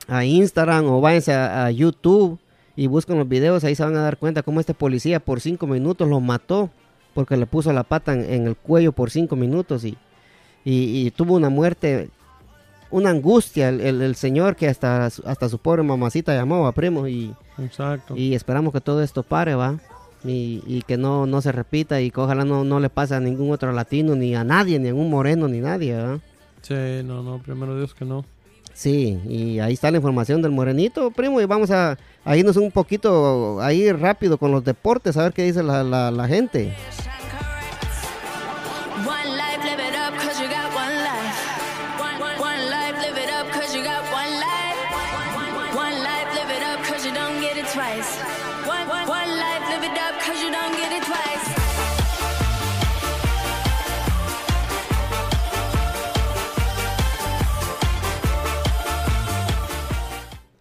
a 0.08 0.24
Instagram 0.26 0.86
o 0.86 1.02
váyanse 1.02 1.34
a, 1.34 1.66
a 1.66 1.72
YouTube 1.72 2.40
y 2.78 2.88
busquen 2.88 3.18
los 3.18 3.28
videos, 3.28 3.64
ahí 3.64 3.76
se 3.76 3.84
van 3.84 3.96
a 3.98 4.02
dar 4.02 4.18
cuenta 4.18 4.44
cómo 4.44 4.60
este 4.60 4.74
policía 4.74 5.20
por 5.20 5.42
cinco 5.42 5.68
minutos 5.68 6.08
lo 6.08 6.20
mató 6.22 6.70
porque 7.14 7.36
le 7.38 7.46
puso 7.46 7.72
la 7.74 7.84
pata 7.84 8.14
en, 8.14 8.22
en 8.32 8.48
el 8.48 8.56
cuello 8.56 8.92
por 8.92 9.10
cinco 9.12 9.36
minutos 9.36 9.84
y, 9.86 9.98
y, 10.64 11.06
y 11.08 11.12
tuvo 11.12 11.36
una 11.36 11.50
muerte, 11.50 12.10
una 12.92 13.10
angustia 13.10 13.70
el, 13.70 13.80
el- 13.82 14.02
el 14.02 14.16
señor 14.16 14.56
que 14.56 14.68
hasta, 14.68 15.10
su- 15.10 15.24
hasta 15.26 15.48
su 15.50 15.58
pobre 15.58 15.84
mamacita 15.84 16.34
llamó 16.36 16.68
a 16.68 16.72
primo 16.74 17.08
y, 17.08 17.34
Exacto. 17.58 18.16
y 18.18 18.36
esperamos 18.36 18.74
que 18.74 18.82
todo 18.82 19.02
esto 19.02 19.24
pare, 19.24 19.56
¿va? 19.56 19.80
Y, 20.26 20.64
y 20.66 20.82
que 20.82 20.98
no, 20.98 21.26
no 21.26 21.42
se 21.42 21.52
repita 21.52 22.02
y 22.02 22.12
que 22.12 22.20
ojalá 22.20 22.44
no, 22.46 22.64
no 22.64 22.80
le 22.80 22.90
pase 22.90 23.16
a 23.16 23.20
ningún 23.20 23.52
otro 23.52 23.72
latino, 23.72 24.16
ni 24.16 24.36
a 24.36 24.44
nadie, 24.44 24.80
ni 24.80 24.90
a 24.90 24.94
un 24.96 25.10
moreno, 25.10 25.48
ni 25.48 25.60
nadie, 25.60 25.94
¿verdad? 25.94 26.20
Sí, 26.62 26.74
no, 27.04 27.22
no, 27.22 27.40
primero 27.40 27.78
Dios 27.78 27.94
que 27.94 28.06
no. 28.06 28.26
Sí, 28.74 29.18
y 29.30 29.60
ahí 29.60 29.74
está 29.74 29.90
la 29.90 29.98
información 29.98 30.42
del 30.42 30.52
morenito, 30.52 31.10
primo, 31.12 31.40
y 31.40 31.46
vamos 31.46 31.72
a, 31.72 31.98
a 32.26 32.36
irnos 32.36 32.58
un 32.58 32.72
poquito 32.72 33.62
ahí 33.62 33.90
rápido 33.92 34.38
con 34.38 34.52
los 34.52 34.66
deportes, 34.66 35.16
a 35.16 35.24
ver 35.24 35.32
qué 35.34 35.44
dice 35.44 35.64
la, 35.64 35.82
la, 35.84 36.12
la 36.12 36.28
gente. 36.28 36.74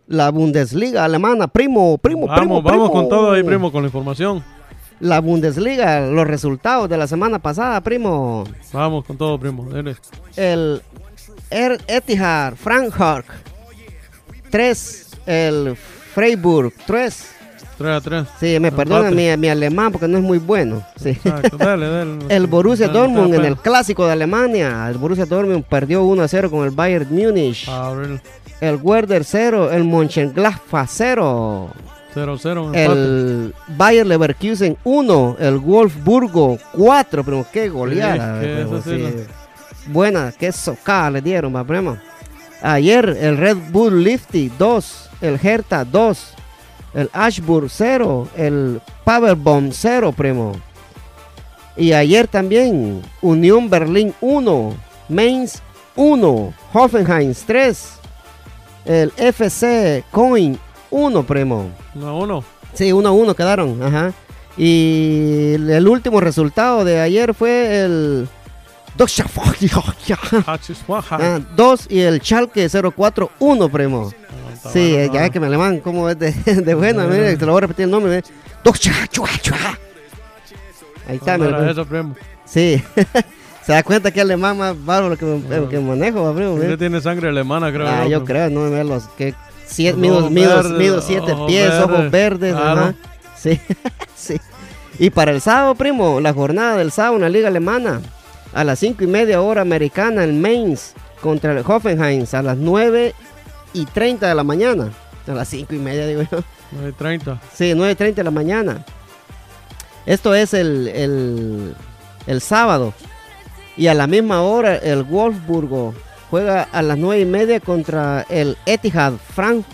La 0.07 0.31
Bundesliga 0.31 1.05
alemana, 1.05 1.49
primo, 1.49 1.97
primo, 1.99 2.27
Vamos, 2.27 2.39
primo, 2.41 2.63
vamos 2.63 2.91
primo. 2.91 2.93
con 2.93 3.09
todo 3.09 3.33
ahí, 3.33 3.43
primo, 3.43 3.73
con 3.73 3.83
la 3.83 3.89
información. 3.89 4.45
La 5.01 5.21
Bundesliga, 5.21 6.01
los 6.03 6.27
resultados 6.27 6.89
de 6.89 6.97
la 6.97 7.07
semana 7.07 7.39
pasada, 7.39 7.81
primo. 7.81 8.45
Vamos 8.73 9.05
con 9.05 9.17
todo, 9.17 9.39
primo. 9.39 9.69
Dele. 9.71 9.97
El 10.37 10.83
Er 11.51 11.81
Etihad 11.87 12.55
Frankfurt 12.55 13.27
3, 14.51 15.11
el 15.27 15.77
Freiburg 16.15 16.73
3. 16.87 17.27
3 17.79 17.91
a 17.91 18.01
3. 18.01 18.25
Sí, 18.39 18.61
me 18.61 18.71
perdona 18.71 19.11
mi, 19.11 19.37
mi 19.37 19.49
alemán 19.49 19.91
porque 19.91 20.07
no 20.07 20.19
es 20.19 20.23
muy 20.23 20.39
bueno. 20.39 20.85
Sí. 20.97 21.09
Exacto, 21.11 21.57
dale, 21.57 21.89
dale. 21.89 22.19
El 22.29 22.47
Borussia 22.47 22.87
Dale, 22.87 22.99
Dortmund 23.01 23.35
en 23.35 23.45
el 23.45 23.57
clásico 23.57 24.07
de 24.07 24.13
Alemania. 24.13 24.89
El 24.89 24.97
Borussia 24.99 25.27
Dortmund 25.27 25.65
perdió 25.65 26.05
1 26.05 26.23
a 26.23 26.29
0 26.29 26.51
con 26.51 26.65
el 26.65 26.71
Bayern 26.71 27.09
Múnich. 27.11 27.69
A 27.69 27.91
ver, 27.91 28.21
El 28.65 28.77
Werder 28.83 29.25
0, 29.25 29.73
el 29.73 29.85
Mönchengladbach 29.85 30.89
0. 30.89 31.69
0-0, 32.15 32.67
empate. 32.67 32.83
El 32.83 33.55
Bayer 33.77 34.07
Leverkusen 34.07 34.79
1, 34.85 35.37
el 35.39 35.59
Wolfsburgo 35.59 36.57
4, 36.73 37.25
pero 37.25 37.47
qué 37.53 37.69
goleada. 37.69 38.41
Sí, 38.41 38.47
que 38.47 38.55
primo, 38.55 38.81
sí. 38.81 39.27
Buena, 39.89 40.33
qué 40.33 40.51
socada 40.51 41.11
le 41.11 41.21
dieron, 41.21 41.55
va, 41.55 41.63
primo. 41.63 41.99
Ayer 42.63 43.07
el 43.21 43.37
Red 43.37 43.59
Bull 43.71 44.03
Lifty 44.03 44.51
2, 44.59 45.11
el 45.21 45.39
Hertha 45.43 45.85
2, 45.85 46.35
el 46.95 47.11
Ashburg 47.13 47.69
0, 47.69 48.29
el 48.35 48.81
Paverbomb 49.05 49.73
0, 49.75 50.15
primo. 50.17 50.53
Y 51.77 51.93
ayer 51.93 52.29
también 52.29 53.03
Unión 53.21 53.69
Berlín 53.69 54.15
1, 54.23 54.75
Mainz 55.11 55.61
1, 55.97 56.55
Hoffenheim 56.73 57.35
3, 57.47 58.01
el 58.85 59.13
FC 59.17 60.05
Coin 60.11 60.59
1, 60.91 61.23
primo. 61.25 61.71
1 61.95 62.09
a 62.09 62.15
1. 62.15 62.45
Sí, 62.75 62.93
1 62.93 63.09
a 63.09 63.13
1 63.13 63.35
quedaron, 63.35 63.83
ajá. 63.83 64.13
Y 64.57 65.55
el 65.55 65.89
último 65.89 66.21
resultado 66.21 66.85
de 66.85 67.01
ayer 67.01 67.35
fue 67.35 67.85
el 67.85 68.29
2 68.97 69.11
2 71.57 71.87
y 71.91 72.01
el 72.01 72.21
Schalke 72.21 72.67
0-4-1, 72.67 73.71
primo. 73.71 74.11
Sí, 74.73 74.95
eh, 74.95 75.11
ya 75.13 75.23
ves 75.23 75.31
que 75.31 75.41
me 75.41 75.47
alemán, 75.49 75.81
como 75.81 76.09
es 76.09 76.19
de, 76.19 76.33
de 76.45 76.75
bueno, 76.75 77.03
Sí. 77.03 77.09
mire, 77.11 77.37
te 77.37 77.45
lo 77.47 77.53
voy 77.53 77.59
a 77.59 77.61
repetir 77.63 77.85
el 77.85 77.91
nombre. 77.91 78.13
mire. 78.13 78.29
Ahí 81.09 81.17
está, 81.17 81.37
mire. 81.37 81.51
Sí, 82.47 82.83
se 83.67 83.73
da 83.73 83.83
cuenta 83.83 84.11
que 84.11 84.21
alemán 84.21 84.59
más 84.59 84.85
bárbaro 84.85 85.17
que, 85.17 85.25
me- 85.25 85.69
que 85.69 85.79
manejo, 85.81 86.33
primo. 86.35 86.55
Usted 86.55 86.79
tiene 86.79 87.01
sangre 87.01 87.29
alemana, 87.29 87.73
creo. 87.73 87.89
Ah, 87.89 88.07
yo, 88.07 88.25
creo, 88.25 88.51
no 88.51 88.61
me 88.63 88.85
los 88.85 89.05
que 89.17 89.35
siete, 89.67 89.99
mido, 89.99 91.01
siete 91.03 91.33
ojos 91.33 91.47
pies, 91.51 91.71
ojos 91.75 92.11
verdes, 92.11 92.11
verdes, 92.11 92.55
claro. 92.55 92.81
ajá. 92.81 92.95
Sí, 93.37 93.61
sí. 94.17 94.41
Y 94.99 95.11
para 95.11 95.33
el 95.33 95.41
sábado, 95.41 95.75
primo, 95.75 96.21
la 96.21 96.33
jornada 96.33 96.77
del 96.77 96.93
sábado 96.93 97.17
en 97.17 97.23
la 97.23 97.29
liga 97.29 97.49
alemana, 97.49 98.01
a 98.53 98.63
las 98.65 98.79
cinco 98.79 99.03
y 99.05 99.07
media 99.07 99.41
hora 99.41 99.63
americana, 99.63 100.23
el 100.25 100.33
Mainz 100.35 100.93
contra 101.21 101.53
el 101.53 101.65
Hoffenheim 101.67 102.25
a 102.33 102.43
las 102.43 102.57
9 102.59 103.15
y 103.73 103.87
30 103.87 104.29
de 104.29 104.35
la 104.35 104.45
mañana. 104.45 104.91
A 105.27 105.33
las 105.33 105.49
cinco 105.49 105.75
y 105.75 105.79
media, 105.79 106.07
digo 106.07 106.23
yo. 106.31 106.39
9.30. 106.99 107.39
Sí, 107.55 107.73
9.30 107.73 108.15
de 108.15 108.25
la 108.25 108.31
mañana. 108.31 108.85
Esto 110.07 110.35
es 110.35 110.53
el, 110.55 110.89
el, 110.89 111.75
el 112.27 112.41
sábado. 112.41 112.93
Y 113.77 113.87
a 113.89 113.95
la 113.95 114.07
misma 114.07 114.43
hora 114.43 114.77
el 114.77 115.03
Wolfsburgo 115.03 115.95
juega 116.31 116.63
a 116.71 116.83
las 116.83 116.97
9 116.99 117.23
y 117.23 117.25
media 117.27 117.61
contra 117.61 118.25
el 118.29 118.57
Etihad 118.67 119.15
Frank, 119.35 119.65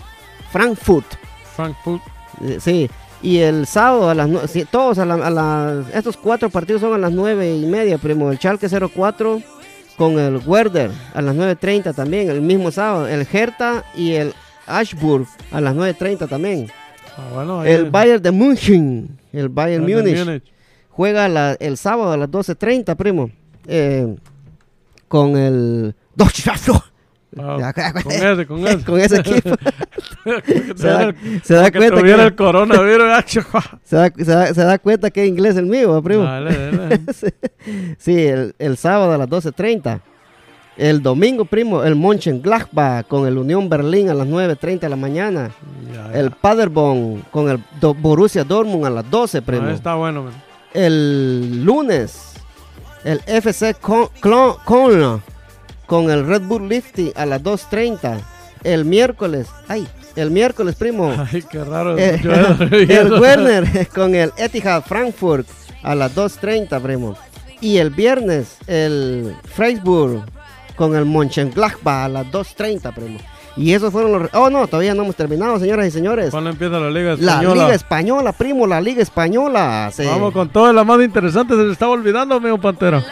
Frankfurt. 0.51 1.05
Frankfurt. 1.55 2.01
Eh, 2.43 2.57
Sí. 2.59 2.89
Y 3.23 3.37
el 3.37 3.67
sábado 3.67 4.09
a 4.09 4.15
las 4.15 4.27
nue- 4.27 4.47
sí, 4.47 4.65
todos 4.69 4.97
a 4.97 5.05
la- 5.05 5.27
a 5.27 5.29
las- 5.29 5.93
estos 5.93 6.17
cuatro 6.17 6.49
partidos 6.49 6.81
son 6.81 6.93
a 6.95 6.97
las 6.97 7.11
9 7.11 7.55
y 7.55 7.65
media, 7.67 7.99
primo. 7.99 8.31
El 8.31 8.37
Schalke 8.39 8.67
04 8.67 9.39
con 9.95 10.17
el 10.17 10.37
Werder 10.43 10.89
a 11.13 11.21
las 11.21 11.35
9.30 11.35 11.93
también, 11.93 12.31
el 12.31 12.41
mismo 12.41 12.71
sábado. 12.71 13.07
El 13.07 13.27
Hertha 13.31 13.83
y 13.95 14.13
el 14.13 14.33
Ashburg 14.65 15.27
a 15.51 15.61
las 15.61 15.75
9.30 15.75 16.25
también. 16.27 16.71
Ah, 17.15 17.29
bueno, 17.35 17.63
El 17.63 17.85
es. 17.85 17.91
Bayern 17.91 18.23
de 18.23 18.31
München, 18.31 19.19
el 19.33 19.49
Bayern 19.49 19.83
Bayern 19.85 20.03
Múnich, 20.25 20.43
juega 20.89 21.27
la- 21.29 21.53
el 21.59 21.77
sábado 21.77 22.13
a 22.13 22.17
las 22.17 22.31
12.30, 22.31 22.95
primo. 22.95 23.29
Eh, 23.67 24.15
con 25.07 25.37
el... 25.37 25.95
Ah, 27.37 27.71
con 27.73 28.11
ese, 28.11 28.45
con 28.45 28.67
ese. 28.67 28.83
con 28.85 28.99
ese 28.99 29.19
equipo. 29.19 29.55
se 30.75 30.87
da, 30.87 31.13
se 31.43 31.53
da 31.53 31.71
cuenta 31.71 32.01
que, 32.01 32.11
el 32.11 32.35
coronavirus. 32.35 33.05
se, 33.83 33.95
da, 33.95 34.11
se 34.17 34.25
da- 34.25 34.53
se 34.53 34.63
da 34.63 34.79
cuenta 34.79 35.09
que 35.09 35.23
es 35.23 35.29
inglés 35.29 35.55
el 35.55 35.65
mío, 35.65 35.93
¿va, 35.93 36.01
primo. 36.01 36.23
Dale, 36.23 36.71
dale. 36.71 37.01
Sí, 37.97 38.17
el, 38.25 38.53
el 38.59 38.77
sábado 38.77 39.13
a 39.13 39.17
las 39.17 39.29
12.30. 39.29 40.01
El 40.77 41.01
domingo, 41.01 41.45
primo, 41.45 41.83
el 41.83 41.95
Mönchengladbach 41.95 43.05
con 43.07 43.27
el 43.27 43.37
Unión 43.37 43.69
Berlín 43.69 44.09
a 44.09 44.13
las 44.13 44.27
9.30 44.27 44.79
de 44.79 44.89
la 44.89 44.95
mañana. 44.95 45.51
Ya, 45.93 46.11
ya. 46.11 46.19
El 46.19 46.31
Paderborn 46.31 47.23
con 47.29 47.49
el 47.49 47.59
Borussia 47.99 48.43
Dortmund 48.43 48.85
a 48.85 48.89
las 48.89 49.09
12, 49.09 49.41
primo. 49.41 49.67
Ah, 49.67 49.73
está 49.73 49.95
bueno, 49.95 50.23
man. 50.23 50.33
El 50.73 51.63
lunes, 51.63 52.30
el 53.03 53.21
FC 53.25 53.75
Cologne 53.75 55.21
con 55.85 56.09
el 56.09 56.25
Red 56.25 56.43
Bull 56.43 56.69
Lifty 56.69 57.11
a 57.15 57.25
las 57.25 57.41
2.30. 57.41 58.19
El 58.63 58.85
miércoles, 58.85 59.47
ay, 59.67 59.87
el 60.15 60.31
miércoles, 60.31 60.75
primo. 60.75 61.13
Ay, 61.31 61.43
qué 61.49 61.63
raro. 61.63 61.97
Eh, 61.97 62.21
el 62.89 63.13
Werner 63.13 63.87
con 63.93 64.15
el 64.15 64.31
Etihad 64.37 64.83
Frankfurt 64.83 65.47
a 65.83 65.95
las 65.95 66.15
2.30, 66.15 66.81
primo. 66.81 67.17
Y 67.59 67.77
el 67.77 67.91
viernes, 67.91 68.57
el 68.67 69.35
Freiburg 69.43 70.23
con 70.75 70.95
el 70.95 71.05
Mönchengladbach 71.05 72.05
a 72.05 72.09
las 72.09 72.27
2.30, 72.27 72.93
primo. 72.93 73.19
Y 73.57 73.73
esos 73.73 73.91
fueron 73.91 74.11
los... 74.11 74.33
Oh, 74.33 74.49
no, 74.49 74.65
todavía 74.67 74.93
no 74.95 75.03
hemos 75.03 75.15
terminado, 75.15 75.59
señoras 75.59 75.87
y 75.87 75.91
señores. 75.91 76.31
¿Cuándo 76.31 76.49
empieza 76.49 76.79
la 76.79 76.89
Liga 76.89 77.15
La 77.19 77.33
Española? 77.33 77.63
Liga 77.63 77.75
Española, 77.75 78.31
primo, 78.31 78.67
la 78.67 78.81
Liga 78.81 79.01
Española. 79.01 79.89
Sí. 79.93 80.05
Vamos 80.05 80.33
con 80.33 80.49
todo, 80.49 80.71
la 80.71 80.83
más 80.83 81.01
interesante. 81.01 81.55
Se 81.55 81.63
le 81.63 81.73
estaba 81.73 81.91
olvidando, 81.91 82.35
amigo 82.35 82.57
Pantera. 82.57 83.03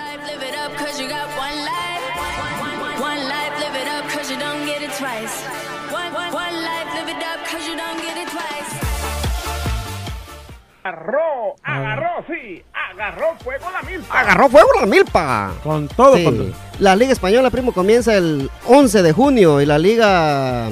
Agarró, 10.81 11.55
agarró, 11.61 12.25
sí, 12.27 12.63
agarró 12.99 13.35
fuego 13.43 13.65
la 13.71 13.81
milpa. 13.89 14.19
Agarró 14.19 14.49
fuego 14.49 14.69
la 14.79 14.85
milpa. 14.85 15.53
Con 15.63 15.87
todo, 15.87 16.15
Sí. 16.17 16.23
Pantera. 16.25 16.49
La 16.79 16.95
Liga 16.95 17.11
Española, 17.13 17.49
primo, 17.49 17.71
comienza 17.73 18.15
el 18.15 18.49
11 18.65 19.01
de 19.03 19.11
junio 19.11 19.61
y 19.61 19.65
la 19.65 19.77
Liga 19.77 20.69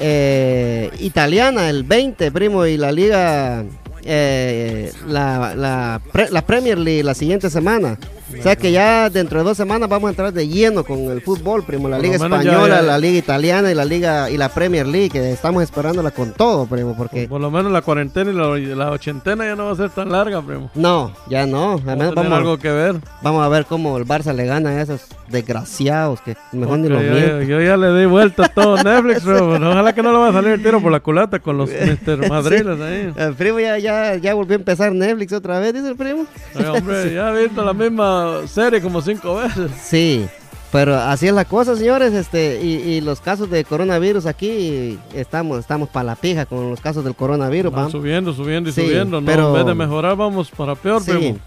eh, 0.00 0.90
Italiana 1.00 1.70
el 1.70 1.84
20, 1.84 2.30
primo, 2.32 2.66
y 2.66 2.76
la 2.76 2.92
Liga, 2.92 3.64
eh, 4.04 4.92
la, 5.06 5.54
la, 5.54 6.00
pre- 6.12 6.30
la 6.30 6.42
Premier 6.42 6.78
League 6.78 7.02
la 7.02 7.14
siguiente 7.14 7.48
semana. 7.50 7.98
O 8.38 8.42
sea 8.42 8.56
que 8.56 8.72
ya 8.72 9.08
dentro 9.10 9.38
de 9.38 9.44
dos 9.44 9.56
semanas 9.56 9.88
vamos 9.88 10.08
a 10.08 10.10
entrar 10.10 10.32
de 10.32 10.48
lleno 10.48 10.82
con 10.84 10.98
el 11.10 11.20
fútbol, 11.20 11.62
primo. 11.64 11.88
La 11.88 11.96
Por 11.96 12.04
Liga 12.06 12.18
lo 12.18 12.24
menos 12.24 12.44
ya- 12.44 12.50
Española, 12.52 12.76
ya- 12.76 12.82
la 12.82 12.98
Liga 12.98 13.18
Italiana 13.18 13.70
y 13.70 13.74
la 13.74 13.84
Liga 13.84 14.30
y 14.30 14.36
la 14.36 14.48
Premier 14.48 14.86
League. 14.86 15.10
que 15.10 15.30
estamos 15.32 15.62
esperándola 15.62 16.10
con 16.10 16.32
todo, 16.32 16.66
primo, 16.66 16.94
porque... 16.96 17.28
Por 17.28 17.40
lo 17.40 17.50
menos 17.50 17.70
la 17.70 17.82
cuarentena 17.82 18.30
y 18.30 18.34
la, 18.34 18.74
la 18.76 18.90
ochentena 18.90 19.44
ya 19.44 19.54
no 19.54 19.66
va 19.66 19.72
a 19.72 19.76
ser 19.76 19.90
tan 19.90 20.10
larga, 20.10 20.42
primo. 20.42 20.70
No, 20.74 21.12
ya 21.28 21.46
no. 21.46 21.74
Al 21.74 21.82
menos 21.84 22.14
tener 22.14 22.14
vamos, 22.14 22.32
algo 22.38 22.58
que 22.58 22.70
ver. 22.70 22.96
vamos 23.22 23.44
a 23.44 23.48
ver 23.48 23.64
cómo 23.66 23.96
el 23.96 24.04
Barça 24.06 24.32
le 24.34 24.44
gana 24.46 24.70
a 24.70 24.82
esos 24.82 25.02
desgraciados 25.28 26.20
que 26.20 26.36
mejor 26.52 26.78
ni 26.78 26.88
Porque 26.88 27.04
los 27.04 27.20
yo, 27.20 27.42
yo 27.42 27.60
ya 27.60 27.76
le 27.76 27.98
di 27.98 28.06
vuelta 28.06 28.46
a 28.46 28.48
todo 28.48 28.76
Netflix, 28.82 29.22
pero 29.24 29.54
ojalá 29.54 29.92
que 29.94 30.02
no 30.02 30.12
le 30.12 30.18
va 30.18 30.28
a 30.28 30.32
salir 30.32 30.50
el 30.52 30.62
tiro 30.62 30.80
por 30.80 30.90
la 30.92 31.00
culata 31.00 31.38
con 31.38 31.56
los 31.58 31.70
Mr. 32.06 32.28
Madriles 32.28 32.80
ahí. 32.80 33.12
El 33.16 33.34
primo 33.34 33.60
ya, 33.60 33.78
ya, 33.78 34.16
ya 34.16 34.34
volvió 34.34 34.54
a 34.56 34.58
empezar 34.58 34.92
Netflix 34.92 35.32
otra 35.32 35.58
vez, 35.60 35.72
dice 35.74 35.88
el 35.88 35.96
primo. 35.96 36.26
Ay, 36.54 36.64
hombre, 36.66 37.12
ya 37.14 37.30
he 37.32 37.42
visto 37.46 37.64
la 37.64 37.72
misma 37.72 38.15
serie 38.46 38.80
como 38.80 39.00
cinco 39.02 39.36
veces. 39.36 39.70
Sí, 39.82 40.26
pero 40.72 40.94
así 40.96 41.26
es 41.28 41.32
la 41.32 41.44
cosa, 41.44 41.74
señores. 41.76 42.12
Este, 42.12 42.60
y, 42.62 42.74
y 42.74 43.00
los 43.00 43.20
casos 43.20 43.48
de 43.50 43.64
coronavirus 43.64 44.26
aquí 44.26 44.98
estamos, 45.14 45.58
estamos 45.60 45.88
para 45.88 46.04
la 46.04 46.16
pija 46.16 46.44
con 46.46 46.70
los 46.70 46.80
casos 46.80 47.04
del 47.04 47.14
coronavirus, 47.14 47.72
Van 47.72 47.86
¿va? 47.86 47.90
subiendo, 47.90 48.32
subiendo 48.32 48.68
y 48.70 48.72
Sí, 48.72 48.82
subiendo. 48.82 49.20
¿no? 49.20 49.26
pero- 49.26 49.48
En 49.48 49.54
vez 49.54 49.66
de 49.66 49.74
mejorar, 49.74 50.16
vamos 50.16 50.50
para 50.50 50.74
peor, 50.74 51.02
Sí, 51.02 51.12
primo. 51.12 51.38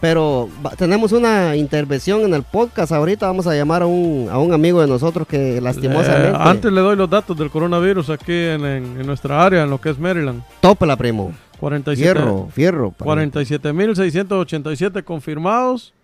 pero 0.00 0.48
tenemos 0.76 1.10
una 1.12 1.56
intervención 1.56 2.20
en 2.22 2.34
el 2.34 2.42
podcast. 2.42 2.92
Ahorita 2.92 3.26
vamos 3.26 3.46
a 3.46 3.54
llamar 3.54 3.82
a 3.82 3.86
un, 3.86 4.28
a 4.30 4.38
un 4.38 4.52
amigo 4.52 4.80
de 4.80 4.86
nosotros 4.86 5.26
que 5.26 5.60
lastimosamente. 5.60 6.28
Eh, 6.28 6.38
antes 6.38 6.70
le 6.72 6.80
doy 6.80 6.96
los 6.96 7.08
datos 7.10 7.36
del 7.36 7.50
coronavirus 7.50 8.10
aquí 8.10 8.32
en, 8.32 8.64
en- 8.64 9.00
en 9.00 9.06
nuestra 9.06 9.42
área, 9.44 9.62
en 9.64 9.70
lo 9.70 9.80
que 9.80 9.90
es 9.90 9.98
Maryland. 9.98 10.42
Tópela, 10.60 10.96
primo. 10.96 11.32
47 11.58 11.96
Fierro, 12.20 12.48
fierro. 12.52 12.90
primo. 12.90 13.14
47.687 13.14 15.02
confirmados, 15.04 15.94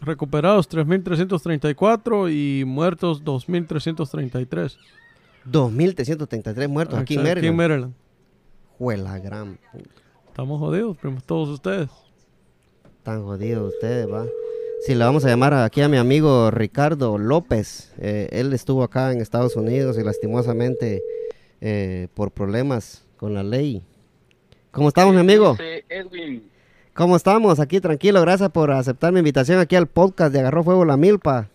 recuperados 0.00 0.68
3.334 0.70 2.30
y 2.32 2.64
muertos 2.64 3.24
2.333. 3.24 4.76
2.333 5.50 6.68
muertos 6.68 6.98
aquí 6.98 7.14
en 7.14 7.20
Exacto, 7.20 7.40
Maryland. 7.40 7.56
Maryland. 7.56 7.94
Juela 8.78 9.18
gran. 9.18 9.58
Estamos 10.26 10.60
jodidos, 10.60 10.96
primo, 10.96 11.20
todos 11.24 11.48
ustedes. 11.48 11.88
Tan 13.02 13.24
jodidos 13.24 13.72
ustedes, 13.74 14.06
va. 14.10 14.26
Sí, 14.80 14.94
le 14.94 15.04
vamos 15.04 15.24
a 15.24 15.28
llamar 15.28 15.54
aquí 15.54 15.80
a 15.80 15.88
mi 15.88 15.96
amigo 15.96 16.50
Ricardo 16.52 17.18
López. 17.18 17.92
Eh, 17.98 18.28
él 18.30 18.52
estuvo 18.52 18.84
acá 18.84 19.10
en 19.12 19.20
Estados 19.20 19.56
Unidos 19.56 19.98
y 19.98 20.04
lastimosamente 20.04 21.02
eh, 21.60 22.06
por 22.14 22.30
problemas 22.30 23.04
con 23.16 23.34
la 23.34 23.42
ley. 23.42 23.82
¿Cómo 24.70 24.88
estamos, 24.88 25.12
mi 25.14 25.20
amigo? 25.20 25.56
Edwin, 25.88 26.48
¿Cómo 26.98 27.14
estamos? 27.14 27.60
Aquí 27.60 27.80
tranquilo. 27.80 28.20
Gracias 28.22 28.50
por 28.50 28.72
aceptar 28.72 29.12
mi 29.12 29.20
invitación 29.20 29.60
aquí 29.60 29.76
al 29.76 29.86
podcast 29.86 30.32
de 30.32 30.40
Agarró 30.40 30.64
Fuego 30.64 30.84
la 30.84 30.96
Milpa. 30.96 31.48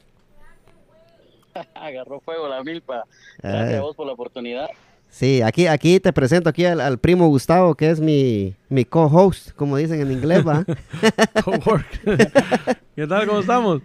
agarró 1.75 2.21
fuego 2.21 2.47
la 2.47 2.63
milpa. 2.63 3.03
Gracias 3.41 3.73
Eh. 3.73 3.77
a 3.77 3.81
vos 3.81 3.93
por 3.93 4.07
la 4.07 4.13
oportunidad. 4.13 4.69
Sí, 5.09 5.41
aquí, 5.41 5.67
aquí 5.67 5.99
te 5.99 6.13
presento 6.13 6.47
aquí 6.47 6.63
al, 6.63 6.79
al 6.79 6.97
primo 6.97 7.27
Gustavo, 7.27 7.75
que 7.75 7.89
es 7.89 7.99
mi, 7.99 8.55
mi 8.69 8.85
co-host, 8.85 9.51
como 9.51 9.75
dicen 9.75 9.99
en 9.99 10.13
inglés, 10.13 10.47
¿va? 10.47 10.63
Cowork. 11.43 12.01
¿Qué 12.95 13.05
tal? 13.05 13.27
¿Cómo 13.27 13.41
estamos? 13.41 13.81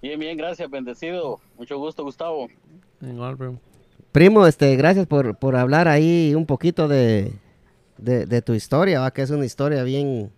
Bien, 0.00 0.18
bien, 0.18 0.38
gracias, 0.38 0.70
bendecido. 0.70 1.38
Mucho 1.58 1.76
gusto, 1.76 2.02
Gustavo. 2.02 2.48
Igual, 3.02 3.36
primo. 3.36 3.60
Primo, 4.10 4.46
este, 4.46 4.74
gracias 4.76 5.06
por, 5.06 5.36
por 5.36 5.54
hablar 5.54 5.86
ahí 5.86 6.34
un 6.34 6.46
poquito 6.46 6.88
de, 6.88 7.30
de, 8.00 8.26
de 8.26 8.42
tu 8.42 8.54
historia, 8.54 9.00
¿va? 9.00 9.12
que 9.12 9.22
es 9.22 9.30
una 9.30 9.44
historia 9.46 9.82
bien, 9.84 10.32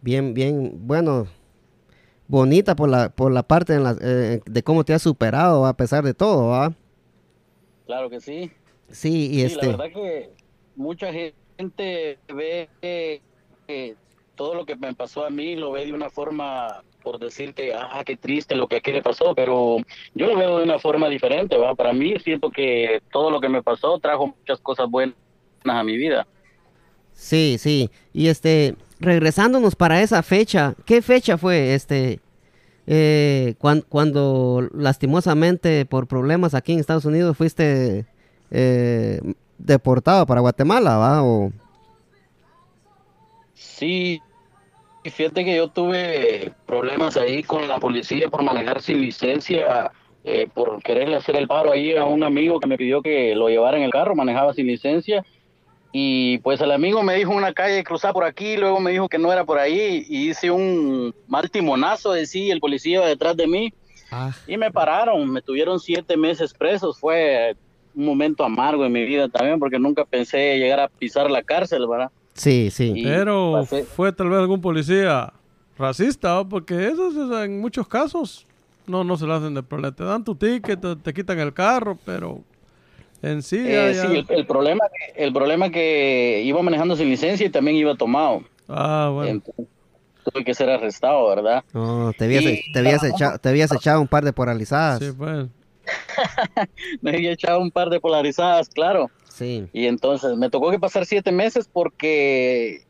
bien, 0.00 0.34
bien, 0.34 0.72
bueno, 0.86 1.26
bonita 2.28 2.74
por 2.76 2.88
la, 2.88 3.08
por 3.10 3.32
la 3.32 3.42
parte 3.42 3.74
en 3.74 3.84
la- 3.84 3.96
eh, 4.00 4.40
de 4.44 4.62
cómo 4.62 4.84
te 4.84 4.94
has 4.94 5.02
superado 5.02 5.62
¿va? 5.62 5.70
a 5.70 5.76
pesar 5.76 6.04
de 6.04 6.14
todo, 6.14 6.48
¿va? 6.48 6.74
Claro 7.86 8.10
que 8.10 8.20
sí. 8.20 8.50
Sí, 8.90 9.28
y 9.32 9.42
Sí, 9.42 9.42
este, 9.42 9.66
la 9.66 9.76
verdad 9.76 9.92
que 9.94 10.34
mucha 10.74 11.12
gente 11.12 12.20
ve 12.28 12.70
que, 12.80 13.22
que 13.66 13.96
todo 14.34 14.54
lo 14.54 14.66
que 14.66 14.76
me 14.76 14.94
pasó 14.94 15.24
a 15.24 15.30
mí 15.30 15.56
lo 15.56 15.72
ve 15.72 15.86
de 15.86 15.92
una 15.92 16.10
forma, 16.10 16.82
por 17.02 17.18
decir 17.18 17.54
que, 17.54 17.74
ah, 17.74 18.02
qué 18.04 18.16
triste 18.16 18.54
lo 18.56 18.68
que 18.68 18.76
aquí 18.76 18.92
le 18.92 19.02
pasó, 19.02 19.34
pero 19.34 19.78
yo 20.14 20.26
lo 20.26 20.36
veo 20.36 20.58
de 20.58 20.64
una 20.64 20.78
forma 20.78 21.08
diferente, 21.08 21.56
¿va? 21.56 21.74
Para 21.74 21.92
mí 21.92 22.18
siento 22.18 22.50
que 22.50 23.00
todo 23.12 23.30
lo 23.30 23.40
que 23.40 23.48
me 23.48 23.62
pasó 23.62 23.98
trajo 24.00 24.26
muchas 24.28 24.60
cosas 24.60 24.88
buenas 24.90 25.16
a 25.64 25.82
mi 25.84 25.96
vida. 25.96 26.26
Sí, 27.16 27.56
sí, 27.58 27.90
y 28.12 28.28
este, 28.28 28.76
regresándonos 29.00 29.76
para 29.76 30.02
esa 30.02 30.22
fecha, 30.22 30.76
¿qué 30.86 31.02
fecha 31.02 31.38
fue 31.38 31.74
este? 31.74 32.20
eh, 32.88 33.54
cuan- 33.60 33.84
cuando 33.88 34.68
lastimosamente 34.74 35.86
por 35.86 36.08
problemas 36.08 36.54
aquí 36.54 36.72
en 36.74 36.80
Estados 36.80 37.06
Unidos 37.06 37.36
fuiste 37.36 38.06
eh, 38.52 39.20
deportado 39.58 40.26
para 40.26 40.40
Guatemala, 40.42 40.98
¿va? 40.98 41.24
O, 41.24 41.52
Sí, 43.54 44.22
fíjate 45.04 45.44
que 45.44 45.56
yo 45.56 45.68
tuve 45.70 46.54
problemas 46.66 47.16
ahí 47.16 47.42
con 47.42 47.68
la 47.68 47.78
policía 47.80 48.28
por 48.30 48.42
manejar 48.42 48.82
sin 48.82 49.00
licencia, 49.00 49.92
eh, 50.24 50.48
por 50.52 50.82
quererle 50.82 51.16
hacer 51.16 51.36
el 51.36 51.48
paro 51.48 51.72
ahí 51.72 51.96
a 51.96 52.04
un 52.04 52.22
amigo 52.24 52.60
que 52.60 52.68
me 52.68 52.76
pidió 52.78 53.02
que 53.02 53.34
lo 53.34 53.48
llevara 53.48 53.78
en 53.78 53.84
el 53.84 53.90
carro, 53.92 54.14
manejaba 54.16 54.54
sin 54.54 54.66
licencia. 54.66 55.24
Y 55.98 56.36
pues 56.40 56.60
el 56.60 56.72
amigo 56.72 57.02
me 57.02 57.14
dijo 57.14 57.30
una 57.34 57.54
calle 57.54 57.82
cruzar 57.82 58.12
por 58.12 58.24
aquí, 58.24 58.58
luego 58.58 58.80
me 58.80 58.90
dijo 58.90 59.08
que 59.08 59.16
no 59.16 59.32
era 59.32 59.46
por 59.46 59.58
ahí, 59.58 60.04
y 60.06 60.28
hice 60.28 60.50
un 60.50 61.14
mal 61.26 61.50
timonazo 61.50 62.12
de 62.12 62.26
sí, 62.26 62.50
el 62.50 62.60
policía 62.60 62.96
iba 62.98 63.06
detrás 63.06 63.34
de 63.34 63.46
mí, 63.46 63.72
ah, 64.10 64.30
y 64.46 64.58
me 64.58 64.70
pararon, 64.70 65.32
me 65.32 65.40
tuvieron 65.40 65.80
siete 65.80 66.18
meses 66.18 66.52
presos, 66.52 66.98
fue 67.00 67.56
un 67.94 68.04
momento 68.04 68.44
amargo 68.44 68.84
en 68.84 68.92
mi 68.92 69.06
vida 69.06 69.26
también, 69.30 69.58
porque 69.58 69.78
nunca 69.78 70.04
pensé 70.04 70.58
llegar 70.58 70.80
a 70.80 70.88
pisar 70.88 71.30
la 71.30 71.42
cárcel, 71.42 71.86
¿verdad? 71.88 72.10
sí, 72.34 72.68
sí. 72.70 72.92
Y 72.94 73.02
Pero 73.02 73.52
pasé- 73.52 73.84
fue 73.86 74.12
tal 74.12 74.28
vez 74.28 74.40
algún 74.40 74.60
policía 74.60 75.32
racista, 75.78 76.44
porque 76.46 76.88
esos 76.88 77.14
esos 77.14 77.42
en 77.42 77.58
muchos 77.58 77.88
casos 77.88 78.46
no, 78.86 79.02
no 79.02 79.16
se 79.16 79.24
lo 79.24 79.32
hacen 79.32 79.54
de 79.54 79.62
problema. 79.62 79.96
Te 79.96 80.04
dan 80.04 80.22
tu 80.22 80.34
ticket, 80.34 80.78
te, 80.78 80.94
te 80.96 81.14
quitan 81.14 81.38
el 81.38 81.54
carro, 81.54 81.98
pero 82.04 82.42
en 83.30 83.42
sí 83.42 83.56
ya- 83.62 83.90
Eh, 83.90 83.94
ya- 83.94 84.02
sí, 84.08 84.16
el, 84.16 84.26
el 84.28 84.46
problema 84.46 84.84
que, 84.88 85.24
el 85.24 85.32
problema 85.32 85.70
que 85.70 86.42
iba 86.44 86.62
manejando 86.62 86.96
sin 86.96 87.08
licencia 87.08 87.46
y 87.46 87.50
también 87.50 87.76
iba 87.76 87.94
tomado. 87.94 88.42
Ah, 88.68 89.10
bueno. 89.12 89.30
Entonces, 89.30 89.66
tuve 90.24 90.44
que 90.44 90.54
ser 90.54 90.68
arrestado, 90.70 91.28
¿verdad? 91.28 91.62
No, 91.72 92.12
te 92.16 92.24
habías, 92.24 92.42
Y- 92.44 92.72
te, 92.72 92.78
habías 92.80 93.04
echado, 93.04 93.38
te 93.38 93.48
habías 93.48 93.72
echado 93.72 94.00
un 94.00 94.08
par 94.08 94.24
de 94.24 94.32
paralizadas. 94.32 94.98
Sí, 95.00 95.12
pues. 95.16 95.46
Me 97.00 97.10
había 97.12 97.32
echado 97.32 97.60
un 97.60 97.70
par 97.70 97.90
de 97.90 98.00
polarizadas, 98.00 98.68
claro. 98.68 99.10
Sí. 99.28 99.66
Y 99.72 99.86
entonces 99.86 100.36
me 100.36 100.48
tocó 100.50 100.70
que 100.70 100.78
pasar 100.78 101.04
siete 101.06 101.30
meses 101.30 101.68
porque 101.70 102.80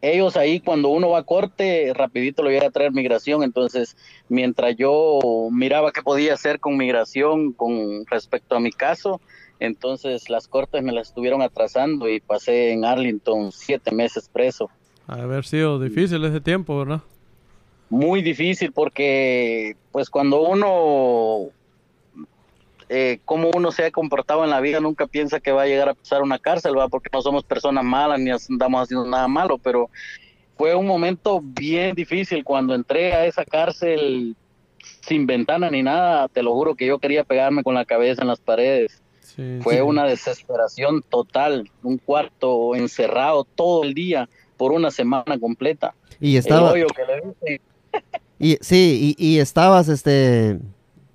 ellos 0.00 0.36
ahí 0.36 0.58
cuando 0.58 0.88
uno 0.88 1.10
va 1.10 1.18
a 1.18 1.22
corte, 1.22 1.92
rapidito 1.94 2.42
lo 2.42 2.50
iba 2.50 2.66
a 2.66 2.70
traer 2.70 2.92
migración. 2.92 3.42
Entonces, 3.42 3.96
mientras 4.28 4.74
yo 4.76 5.20
miraba 5.52 5.92
qué 5.92 6.02
podía 6.02 6.34
hacer 6.34 6.58
con 6.60 6.76
migración 6.76 7.52
con 7.52 8.04
respecto 8.06 8.56
a 8.56 8.60
mi 8.60 8.72
caso, 8.72 9.20
entonces 9.64 10.28
las 10.28 10.48
cortes 10.48 10.82
me 10.82 10.92
las 10.92 11.08
estuvieron 11.08 11.42
atrasando 11.42 12.08
y 12.08 12.20
pasé 12.20 12.72
en 12.72 12.84
Arlington 12.84 13.52
siete 13.52 13.92
meses 13.92 14.28
preso. 14.32 14.70
Ha 15.06 15.14
haber 15.14 15.44
sido 15.44 15.80
difícil 15.80 16.24
ese 16.24 16.40
tiempo, 16.40 16.78
¿verdad? 16.78 17.02
muy 17.92 18.22
difícil 18.22 18.72
porque 18.72 19.76
pues 19.92 20.08
cuando 20.08 20.40
uno 20.40 21.50
eh, 22.88 23.18
como 23.26 23.50
uno 23.54 23.70
se 23.70 23.84
ha 23.84 23.90
comportado 23.90 24.44
en 24.44 24.50
la 24.50 24.62
vida 24.62 24.80
nunca 24.80 25.06
piensa 25.06 25.40
que 25.40 25.52
va 25.52 25.64
a 25.64 25.66
llegar 25.66 25.90
a 25.90 25.94
pisar 25.94 26.22
una 26.22 26.38
cárcel 26.38 26.76
va 26.76 26.88
porque 26.88 27.10
no 27.12 27.20
somos 27.20 27.44
personas 27.44 27.84
malas 27.84 28.18
ni 28.18 28.30
andamos 28.30 28.84
haciendo 28.84 29.06
nada 29.06 29.28
malo 29.28 29.58
pero 29.58 29.90
fue 30.56 30.74
un 30.74 30.86
momento 30.86 31.42
bien 31.42 31.94
difícil 31.94 32.44
cuando 32.44 32.74
entré 32.74 33.12
a 33.12 33.26
esa 33.26 33.44
cárcel 33.44 34.36
sin 35.02 35.26
ventana 35.26 35.70
ni 35.70 35.82
nada 35.82 36.28
te 36.28 36.42
lo 36.42 36.54
juro 36.54 36.74
que 36.74 36.86
yo 36.86 36.98
quería 36.98 37.24
pegarme 37.24 37.62
con 37.62 37.74
la 37.74 37.84
cabeza 37.84 38.22
en 38.22 38.28
las 38.28 38.40
paredes 38.40 39.02
Sí, 39.34 39.58
fue 39.62 39.76
sí. 39.76 39.80
una 39.80 40.04
desesperación 40.04 41.02
total 41.08 41.70
un 41.82 41.98
cuarto 41.98 42.74
encerrado 42.74 43.44
todo 43.44 43.82
el 43.84 43.94
día 43.94 44.28
por 44.58 44.72
una 44.72 44.90
semana 44.90 45.38
completa 45.40 45.94
Y 46.20 46.32
el 46.32 46.38
estaba, 46.40 46.72
hoyo 46.72 46.86
que 46.88 47.02
le 47.04 47.16
dicen 47.16 47.60
y, 48.38 48.58
sí, 48.60 49.14
y, 49.18 49.26
y 49.26 49.38
estabas, 49.38 49.88
este, 49.88 50.58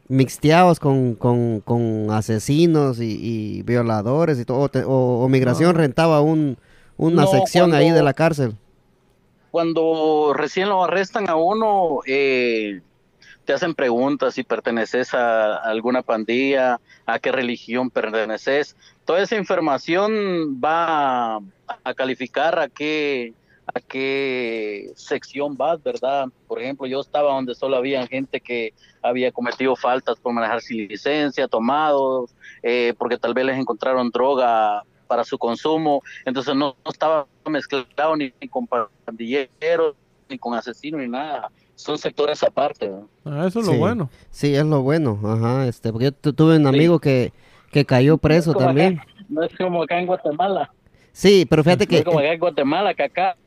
mixteados 0.08 0.80
con, 0.80 1.14
con, 1.16 1.60
con 1.60 2.08
asesinos 2.12 3.00
y, 3.02 3.20
y 3.60 3.62
violadores 3.64 4.40
y 4.40 4.46
todo, 4.46 4.60
o, 4.60 4.70
te- 4.70 4.84
o- 4.86 5.20
o 5.24 5.28
migración 5.30 5.74
No. 5.76 5.80
rentaba 5.82 6.22
un, 6.22 6.58
una 6.98 7.24
No, 7.24 7.28
sección 7.28 7.74
ahí 7.74 7.92
de 7.92 8.02
la 8.02 8.14
cárcel. 8.14 8.56
cuando 9.52 10.34
recién 10.34 10.70
lo 10.70 10.84
arrestan 10.84 11.30
a 11.30 11.36
uno, 11.36 12.00
eh, 12.08 12.82
te 13.48 13.54
hacen 13.54 13.74
preguntas 13.74 14.34
si 14.34 14.44
perteneces 14.44 15.14
a 15.14 15.56
alguna 15.56 16.02
pandilla, 16.02 16.82
a 17.06 17.18
qué 17.18 17.32
religión 17.32 17.90
perteneces. 17.90 18.76
Toda 19.06 19.22
esa 19.22 19.38
información 19.38 20.60
va 20.62 21.38
a, 21.38 21.94
calificar 21.96 22.60
a 22.60 22.68
qué, 22.68 23.34
a 23.74 23.80
qué 23.80 24.92
sección 24.98 25.56
vas, 25.56 25.82
¿verdad? 25.82 26.28
Por 26.46 26.62
ejemplo, 26.62 26.88
yo 26.88 27.00
estaba 27.00 27.32
donde 27.32 27.56
solo 27.56 27.78
había 27.78 28.06
gente 28.06 28.42
que 28.42 28.74
había 29.02 29.32
cometido 29.32 29.78
faltas 29.78 30.18
por 30.20 30.34
manejar 30.34 30.60
sin 30.60 30.86
licencia, 30.86 31.48
tomados, 31.48 32.36
eh, 32.64 32.96
porque 32.98 33.18
tal 33.18 33.34
vez 33.34 33.46
les 33.46 33.58
encontraron 33.58 34.10
droga 34.10 34.84
para 35.08 35.24
su 35.24 35.38
consumo, 35.38 36.04
entonces 36.26 36.54
no, 36.54 36.76
estaba 36.84 37.26
mezclado 37.46 38.18
ni 38.18 38.30
con 38.50 38.68
pandilleros, 38.68 39.96
ni 40.28 40.38
con 40.38 40.54
asesinos, 40.54 41.00
ni 41.00 41.08
nada. 41.08 41.50
Son 41.78 41.98
sectores 41.98 42.42
aparte. 42.44 42.90
¿no? 42.90 43.08
Ah, 43.24 43.46
eso 43.48 43.60
es 43.60 43.66
Sí. 43.68 43.72
lo 43.72 43.78
bueno. 43.78 44.10
Sí, 44.32 44.56
es 44.56 44.66
lo 44.66 44.82
bueno, 44.82 45.20
ajá, 45.24 45.68
este, 45.68 45.92
porque 45.92 46.06
yo 46.06 46.12
tu- 46.12 46.34
tuve 46.34 46.58
un 46.58 46.66
amigo 46.66 47.00
que, 47.00 47.32
que 47.72 47.86
cayó 47.86 48.18
preso 48.18 48.54
también. 48.54 49.00
acá- 49.00 49.08
no 49.30 49.44
es 49.44 49.56
como 49.56 49.84
acá 49.84 50.00
en 50.00 50.08
Guatemala. 50.08 50.72
Sí, 51.12 51.46
pero 51.50 51.63
fíjate 51.63 51.86
No 51.86 51.92
es 51.96 52.00
que, 52.00 52.04
como 52.04 52.20
acá 52.20 52.34
en 52.34 52.40
Guatemala, 52.40 52.94
que 52.96 53.04
acá 53.04 53.38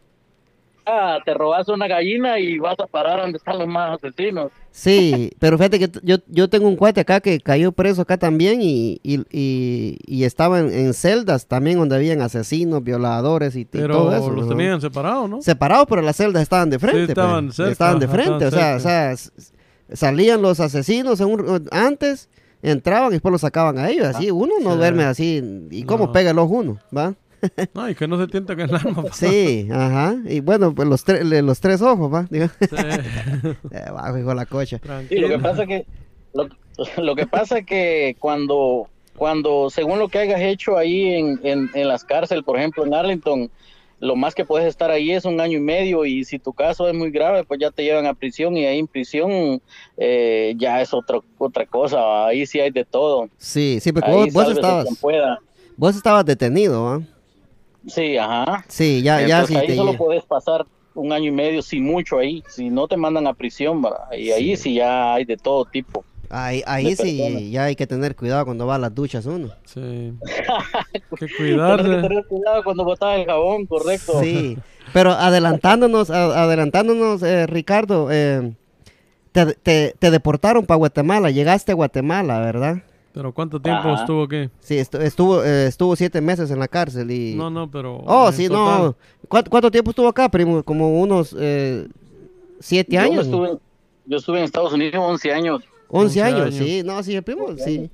ah, 0.90 1.18
te 1.24 1.32
robas 1.34 1.68
una 1.68 1.86
gallina 1.86 2.38
y 2.38 2.58
vas 2.58 2.78
a 2.80 2.86
parar 2.86 3.20
donde 3.20 3.38
están 3.38 3.58
los 3.58 3.68
más 3.68 3.94
asesinos. 3.96 4.50
sí, 4.70 5.30
pero 5.38 5.56
fíjate 5.58 5.78
que 5.78 5.90
yo, 6.02 6.16
yo 6.28 6.48
tengo 6.50 6.66
un 6.68 6.76
cuate 6.76 7.00
acá 7.00 7.20
que 7.20 7.38
cayó 7.40 7.72
preso 7.72 8.02
acá 8.02 8.16
también 8.18 8.60
y, 8.62 9.00
y, 9.02 9.20
y, 9.30 9.98
y 10.06 10.24
estaba 10.24 10.60
en, 10.60 10.72
en 10.72 10.94
celdas 10.94 11.46
también 11.46 11.78
donde 11.78 11.96
habían 11.96 12.20
asesinos, 12.22 12.82
violadores 12.82 13.56
y, 13.56 13.60
y 13.60 13.64
Pero 13.64 13.94
todo 13.98 14.14
eso. 14.16 14.30
los 14.30 14.46
ajá. 14.46 14.56
tenían 14.56 14.80
separados, 14.80 15.30
¿no? 15.30 15.42
separados, 15.42 15.86
pero 15.88 16.02
las 16.02 16.16
celdas 16.16 16.42
estaban 16.42 16.70
de 16.70 16.78
frente. 16.78 17.12
estaban 17.12 17.46
pues. 17.46 17.56
cerca, 17.56 17.72
estaban 17.72 17.98
de 17.98 18.08
frente, 18.08 18.46
o 18.46 18.50
sea, 18.50 18.76
o 18.76 18.80
sea, 18.80 19.14
salían 19.92 20.42
los 20.42 20.60
asesinos 20.60 21.20
en 21.20 21.26
un- 21.28 21.68
antes, 21.70 22.28
entraban 22.62 23.08
y 23.08 23.12
después 23.12 23.32
los 23.32 23.40
sacaban 23.40 23.78
a 23.78 23.88
ellos. 23.90 24.06
Así, 24.06 24.30
uno 24.30 24.52
no 24.62 24.72
Sí. 24.72 24.76
duerme 24.78 25.04
así. 25.04 25.42
¿Y 25.70 25.82
cómo 25.84 26.06
No. 26.06 26.12
pega 26.12 26.30
el 26.30 26.38
ojo 26.38 26.54
uno? 26.56 26.78
¿Va? 26.96 27.14
No, 27.74 27.88
y 27.88 27.94
que 27.94 28.06
no 28.08 28.18
se 28.18 28.26
tienta 28.26 28.54
que 28.56 28.62
el 28.62 28.74
alma. 28.74 29.02
pa. 29.04 29.12
Sí, 29.12 29.68
ajá. 29.72 30.16
Y 30.28 30.40
bueno, 30.40 30.74
pues 30.74 30.88
los, 30.88 31.06
tre- 31.06 31.22
los 31.42 31.60
tres 31.60 31.80
ojos, 31.82 32.12
¿va? 32.12 32.26
Digo, 32.30 32.46
Sí. 32.60 32.66
eh, 33.72 33.90
bajo, 33.92 34.18
hijo 34.18 34.28
de 34.30 34.34
la 34.34 34.46
cocha. 34.46 34.78
Sí, 35.08 35.16
lo 35.16 35.28
que 35.28 35.38
pasa 35.38 35.66
que 35.66 35.86
lo, 36.34 36.48
lo 37.02 37.14
que 37.16 37.26
pasa 37.26 37.62
que 37.62 38.16
cuando 38.18 38.88
cuando 39.16 39.68
según 39.70 39.98
lo 39.98 40.08
que 40.08 40.18
hayas 40.18 40.40
hecho 40.40 40.78
ahí 40.78 41.12
en, 41.12 41.40
en, 41.42 41.70
en 41.74 41.88
las 41.88 42.04
cárceles, 42.04 42.42
por 42.44 42.56
ejemplo 42.58 42.86
en 42.86 42.94
Arlington, 42.94 43.50
lo 43.98 44.16
más 44.16 44.34
que 44.34 44.46
puedes 44.46 44.66
estar 44.66 44.90
ahí 44.90 45.10
es 45.10 45.26
un 45.26 45.38
año 45.42 45.58
y 45.58 45.60
medio 45.60 46.06
y 46.06 46.24
si 46.24 46.38
tu 46.38 46.54
caso 46.54 46.88
es 46.88 46.94
muy 46.94 47.10
grave, 47.10 47.44
pues 47.44 47.60
ya 47.60 47.70
te 47.70 47.84
llevan 47.84 48.06
a 48.06 48.14
prisión 48.14 48.56
y 48.56 48.64
ahí 48.64 48.78
en 48.78 48.86
prisión 48.86 49.60
eh, 49.98 50.54
ya 50.56 50.80
es 50.80 50.94
otro, 50.94 51.22
otra 51.36 51.66
cosa, 51.66 52.26
ahí 52.28 52.46
sí 52.46 52.60
hay 52.60 52.70
de 52.70 52.86
todo. 52.86 53.28
Sí, 53.36 53.78
sí, 53.82 53.92
porque 53.92 54.10
Ahí 54.10 54.16
vos, 54.16 54.32
vos 54.32 54.50
estabas, 54.52 54.86
vos 55.76 55.96
estabas 55.96 56.24
detenido, 56.24 56.82
¿va? 56.84 57.02
Sí, 57.86 58.16
ajá. 58.16 58.64
Sí, 58.68 59.02
ya, 59.02 59.26
ya 59.26 59.46
sí 59.46 59.56
ahí 59.56 59.66
te 59.68 59.76
solo 59.76 59.96
puedes 59.96 60.24
pasar 60.24 60.66
un 60.94 61.12
año 61.12 61.28
y 61.28 61.30
medio, 61.30 61.62
si 61.62 61.80
mucho 61.80 62.18
ahí, 62.18 62.42
si 62.48 62.68
no 62.68 62.86
te 62.88 62.96
mandan 62.96 63.26
a 63.26 63.34
prisión, 63.34 63.80
¿verdad? 63.80 64.10
y 64.16 64.30
ahí 64.32 64.56
sí 64.56 64.74
ya 64.74 65.14
hay 65.14 65.24
de 65.24 65.36
todo 65.36 65.64
tipo. 65.64 66.04
Ahí, 66.32 66.62
ahí 66.66 66.94
sí, 66.94 67.18
personas. 67.18 67.50
ya 67.50 67.64
hay 67.64 67.74
que 67.76 67.86
tener 67.88 68.14
cuidado 68.14 68.44
cuando 68.44 68.64
va 68.66 68.76
a 68.76 68.78
las 68.78 68.94
duchas 68.94 69.26
uno. 69.26 69.48
Sí. 69.64 70.12
que 70.92 71.00
Tienes 71.26 71.36
que 71.36 71.36
cuidarse. 71.36 71.88
tener 71.88 72.24
cuidado 72.28 72.62
cuando 72.62 72.84
botas 72.84 73.18
el 73.18 73.26
jabón, 73.26 73.66
correcto. 73.66 74.20
Sí, 74.22 74.56
pero 74.92 75.10
adelantándonos, 75.12 76.10
a- 76.10 76.42
adelantándonos, 76.44 77.22
eh, 77.24 77.46
Ricardo, 77.48 78.08
eh, 78.12 78.52
te, 79.32 79.54
te- 79.54 79.94
te 79.98 80.10
deportaron 80.12 80.66
para 80.66 80.76
Guatemala, 80.78 81.30
llegaste 81.30 81.72
a 81.72 81.74
Guatemala, 81.76 82.38
¿verdad? 82.40 82.82
Pero 83.12 83.32
¿cuánto 83.32 83.60
tiempo 83.60 83.88
Ajá. 83.88 84.00
estuvo 84.02 84.22
aquí? 84.24 84.48
Sí, 84.60 84.76
estu- 84.76 85.00
estuvo, 85.00 85.42
eh, 85.44 85.66
estuvo 85.66 85.96
siete 85.96 86.20
meses 86.20 86.50
en 86.50 86.60
la 86.60 86.68
cárcel 86.68 87.10
y... 87.10 87.34
No, 87.34 87.50
no, 87.50 87.68
pero. 87.70 88.02
Oh, 88.06 88.30
sí, 88.30 88.46
total. 88.46 88.82
no. 88.82 88.96
¿Cuánto, 89.28 89.50
cuánto 89.50 89.70
tiempo 89.70 89.90
estuvo 89.90 90.06
acá, 90.08 90.28
primo? 90.28 90.62
Como 90.62 91.00
unos 91.00 91.34
eh, 91.38 91.88
siete 92.60 92.92
Yo, 92.94 93.00
años. 93.00 93.24
estuve, 93.26 93.58
yo 94.06 94.16
estuve 94.16 94.38
en 94.38 94.44
Estados 94.44 94.72
Unidos 94.72 94.94
11 94.96 95.32
años. 95.32 95.62
11 95.88 96.20
11 96.20 96.22
años, 96.22 96.40
años. 96.42 96.54
sí. 96.54 96.82
No, 96.84 97.02
sí, 97.02 97.16
el 97.16 97.22
primo, 97.24 97.48
sí. 97.56 97.90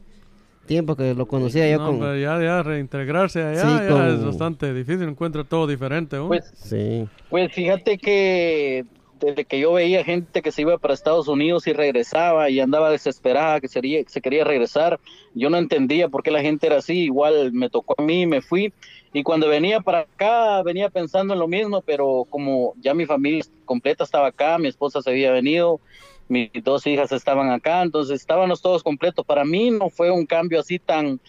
Tiempo 0.66 0.96
que 0.96 1.14
lo 1.14 1.26
conocía 1.26 1.70
yo 1.70 1.78
No, 1.78 1.86
con... 1.86 2.00
pero 2.00 2.16
ya, 2.18 2.38
ya 2.42 2.62
reintegrarse 2.62 3.42
allá 3.42 3.62
Sí, 3.62 3.84
ya 3.84 3.88
con- 3.88 4.06
es 4.08 4.24
bastante 4.24 4.74
difícil. 4.74 5.04
Encuentra 5.08 5.44
todo 5.44 5.66
diferente. 5.66 6.16
¿no? 6.16 6.26
Pues, 6.28 6.52
Sí. 6.56 7.08
pues 7.30 7.52
fíjate 7.52 7.96
que 7.96 8.84
desde 9.20 9.44
que 9.44 9.58
yo 9.58 9.72
veía 9.72 10.04
gente 10.04 10.42
que 10.42 10.52
se 10.52 10.62
iba 10.62 10.78
para 10.78 10.94
Estados 10.94 11.28
Unidos 11.28 11.66
y 11.66 11.72
regresaba 11.72 12.50
y 12.50 12.60
andaba 12.60 12.90
desesperada, 12.90 13.60
que 13.60 13.68
sería, 13.68 14.02
se 14.06 14.20
quería 14.20 14.44
regresar, 14.44 15.00
yo 15.34 15.50
no 15.50 15.56
entendía 15.56 16.08
por 16.08 16.22
qué 16.22 16.30
la 16.30 16.42
gente 16.42 16.66
era 16.66 16.78
así. 16.78 17.04
Igual 17.04 17.52
me 17.52 17.70
tocó 17.70 17.94
a 17.98 18.02
mí, 18.02 18.26
me 18.26 18.42
fui. 18.42 18.72
Y 19.12 19.22
cuando 19.22 19.48
venía 19.48 19.80
para 19.80 20.00
acá, 20.00 20.62
venía 20.62 20.90
pensando 20.90 21.34
en 21.34 21.40
lo 21.40 21.48
mismo, 21.48 21.80
pero 21.80 22.26
como 22.28 22.74
ya 22.80 22.92
mi 22.92 23.06
familia 23.06 23.44
completa 23.64 24.04
estaba 24.04 24.28
acá, 24.28 24.58
mi 24.58 24.68
esposa 24.68 25.00
se 25.00 25.10
había 25.10 25.32
venido, 25.32 25.80
mis 26.28 26.50
dos 26.62 26.86
hijas 26.86 27.12
estaban 27.12 27.50
acá, 27.50 27.82
entonces 27.82 28.20
estábamos 28.20 28.60
todos 28.60 28.82
completos. 28.82 29.24
Para 29.24 29.44
mí 29.44 29.70
no 29.70 29.88
fue 29.88 30.10
un 30.10 30.26
cambio 30.26 30.60
así 30.60 30.78
tan 30.78 31.20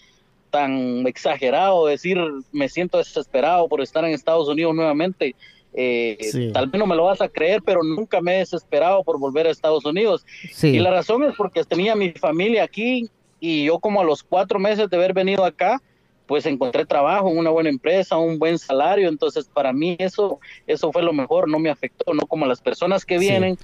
tan 0.50 1.06
exagerado, 1.06 1.88
decir 1.88 2.18
me 2.54 2.70
siento 2.70 2.98
desesperado 2.98 3.68
por 3.68 3.82
estar 3.82 4.06
en 4.06 4.12
Estados 4.12 4.48
Unidos 4.48 4.74
nuevamente. 4.74 5.36
Eh, 5.80 6.18
Sí. 6.32 6.52
Tal 6.52 6.68
vez 6.68 6.80
no 6.80 6.88
me 6.88 6.96
lo 6.96 7.04
vas 7.04 7.22
a 7.22 7.30
creer, 7.30 7.62
pero 7.64 7.84
nunca 7.84 8.20
me 8.20 8.36
he 8.36 8.38
desesperado 8.40 9.04
por 9.04 9.20
volver 9.20 9.46
a 9.46 9.52
Estados 9.52 9.86
Unidos. 9.86 10.26
Sí. 10.52 10.70
Y 10.70 10.80
la 10.80 10.90
razón 10.90 11.24
es 11.24 11.36
porque 11.38 11.64
tenía 11.64 11.96
mi 11.96 12.12
familia 12.14 12.64
aquí 12.64 13.08
y 13.40 13.66
yo 13.66 13.78
como 13.78 14.02
a 14.02 14.04
los 14.04 14.24
cuatro 14.24 14.58
meses 14.58 14.90
de 14.90 14.98
haber 14.98 15.14
venido 15.14 15.46
acá, 15.46 15.80
pues 16.26 16.48
encontré 16.48 16.84
trabajo 16.86 17.30
en 17.30 17.38
una 17.38 17.52
buena 17.52 17.70
empresa, 17.70 18.18
un 18.18 18.40
buen 18.40 18.58
salario, 18.58 19.08
entonces 19.08 19.48
para 19.54 19.72
mí 19.72 19.96
eso, 20.00 20.40
eso 20.66 20.92
fue 20.92 21.04
lo 21.04 21.14
mejor, 21.14 21.48
no 21.48 21.60
me 21.60 21.70
afectó, 21.70 22.12
no 22.16 22.26
como 22.26 22.48
las 22.48 22.60
personas 22.60 23.06
que 23.06 23.20
Sí. 23.20 23.28
vienen, 23.30 23.58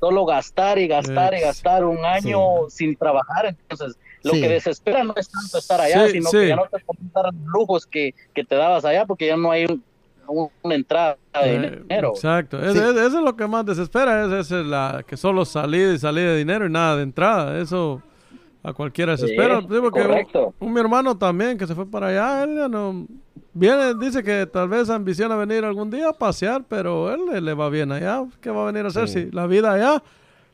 solo 0.00 0.24
gastar 0.24 0.78
y 0.78 0.88
gastar 0.88 1.34
y 1.34 1.40
gastar 1.40 1.84
un 1.84 2.02
año 2.04 2.40
sin 2.70 2.96
trabajar, 2.96 3.46
entonces 3.46 3.98
lo 4.22 4.32
Sí. 4.32 4.40
que 4.40 4.48
desespera 4.48 5.04
no 5.04 5.12
es 5.16 5.28
tanto 5.28 5.58
estar 5.58 5.80
allá, 5.82 6.06
Sí, 6.06 6.12
sino 6.14 6.30
sí. 6.30 6.38
que 6.38 6.48
ya 6.48 6.56
no 6.56 6.64
te 6.66 6.78
pueden 6.78 7.10
dar 7.12 7.26
los 7.26 7.34
lujos 7.52 7.86
que, 7.86 8.14
que 8.34 8.42
te 8.42 8.54
dabas 8.56 8.84
allá 8.86 9.04
porque 9.04 9.26
ya 9.26 9.36
no 9.36 9.50
hay 9.50 9.66
un- 9.66 9.84
una 10.28 10.74
entrada 10.74 11.16
de 11.42 11.54
Eh, 11.56 11.80
dinero. 11.82 12.10
Exacto. 12.14 12.60
Es- 12.62 12.72
Sí. 12.74 12.78
es- 12.78 12.96
eso 12.96 13.18
es 13.18 13.24
lo 13.24 13.34
que 13.36 13.46
más 13.46 13.64
desespera. 13.66 14.24
Es, 14.38 14.50
es 14.50 14.66
la 14.66 15.02
que 15.06 15.16
solo 15.16 15.44
salida 15.44 15.92
y 15.94 15.98
salida 15.98 16.30
de 16.32 16.38
dinero 16.38 16.66
y 16.66 16.70
nada 16.70 16.96
de 16.96 17.02
entrada. 17.02 17.58
Eso 17.58 18.02
a 18.62 18.72
cualquiera 18.72 19.12
desespera. 19.12 19.60
Sí, 19.60 19.66
Sí, 19.70 19.76
porque 19.80 20.02
correcto. 20.02 20.54
Un, 20.60 20.68
un 20.68 20.74
mi 20.74 20.80
hermano 20.80 21.16
también 21.16 21.56
que 21.56 21.66
se 21.66 21.74
fue 21.74 21.86
para 21.86 22.08
allá. 22.08 22.44
Él 22.44 22.56
ya 22.56 22.68
no. 22.68 23.06
Viene, 23.54 23.94
dice 23.94 24.22
que 24.22 24.46
tal 24.46 24.68
vez 24.68 24.88
ambiciona 24.90 25.34
venir 25.36 25.64
algún 25.64 25.90
día 25.90 26.10
a 26.10 26.12
pasear, 26.12 26.62
pero 26.68 27.12
él 27.12 27.20
le, 27.32 27.40
le 27.40 27.54
va 27.54 27.68
bien 27.70 27.90
allá. 27.90 28.24
¿Qué 28.40 28.50
va 28.50 28.62
a 28.62 28.66
venir 28.66 28.84
a 28.84 28.88
hacer 28.88 29.08
si 29.08 29.30
la 29.32 29.46
vida 29.46 29.72
allá? 29.72 30.02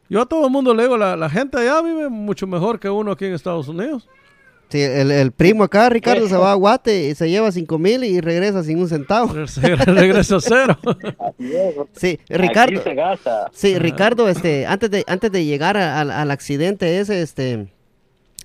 Yo 0.09 0.21
a 0.23 0.27
todo 0.27 0.47
el 0.47 0.51
mundo 0.53 0.73
le 0.75 0.85
digo, 0.85 0.97
la, 0.97 1.17
la 1.17 1.29
gente 1.29 1.59
allá 1.59 1.83
vive 1.83 2.09
mucho 2.09 2.47
mejor 2.47 2.79
que 2.79 2.89
uno 2.89 3.13
aquí 3.13 3.25
en 3.25 3.35
Estados 3.35 3.69
Unidos. 3.69 4.09
Sí, 4.71 4.81
el, 4.81 5.13
el 5.13 5.31
primo 5.31 5.63
acá, 5.63 5.89
Ricardo, 5.89 6.29
se 6.29 6.37
va 6.37 6.51
a 6.51 6.55
Guate 6.55 7.09
y 7.11 7.15
se 7.15 7.31
lleva 7.31 7.53
cinco 7.53 7.79
mil 7.79 8.03
y 8.03 8.21
regresa 8.21 8.65
sin 8.65 8.79
un 8.81 8.89
centavo. 8.89 9.33
Regresa 9.87 10.39
cero. 10.41 10.77
Así 10.85 11.55
es, 11.55 11.75
Sí, 11.93 12.19
aquí 12.25 12.35
Ricardo. 12.37 12.83
se 12.83 12.95
gasta. 12.95 13.51
Sí, 13.53 13.79
Ricardo, 13.79 14.29
este, 14.29 14.67
antes 14.67 14.91
de, 14.91 15.05
antes 15.07 15.31
de 15.31 15.45
llegar 15.45 15.77
a- 15.77 16.01
al- 16.01 16.11
al 16.11 16.31
accidente 16.33 16.99
ese, 16.99 17.23
este, 17.23 17.69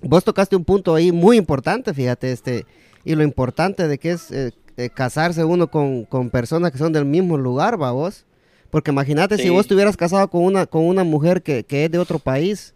vos 0.02 0.22
tocaste 0.22 0.54
un 0.54 0.64
punto 0.64 0.94
ahí 0.94 1.10
muy 1.10 1.36
importante, 1.36 1.92
fíjate, 1.94 2.30
este, 2.30 2.64
y 3.04 3.14
lo 3.16 3.24
importante 3.24 3.88
de 3.88 3.98
que 3.98 4.12
es 4.12 4.30
eh, 4.30 4.52
eh, 4.76 4.88
casarse 4.90 5.42
uno 5.44 5.68
con, 5.68 6.04
con 6.04 6.30
personas 6.30 6.70
que 6.70 6.78
son 6.78 6.92
del 6.92 7.06
mismo 7.06 7.38
lugar, 7.38 7.80
va 7.80 7.90
vos. 7.90 8.24
Porque 8.70 8.92
imagínate 8.92 9.36
si 9.36 9.48
vos 9.48 9.62
estuvieras 9.62 9.96
casado 9.96 10.28
con 10.28 10.44
una, 10.44 10.64
con 10.66 10.84
una 10.84 11.02
mujer 11.02 11.42
que, 11.42 11.64
que 11.64 11.86
es 11.86 11.90
de 11.90 11.98
otro 11.98 12.20
país, 12.20 12.72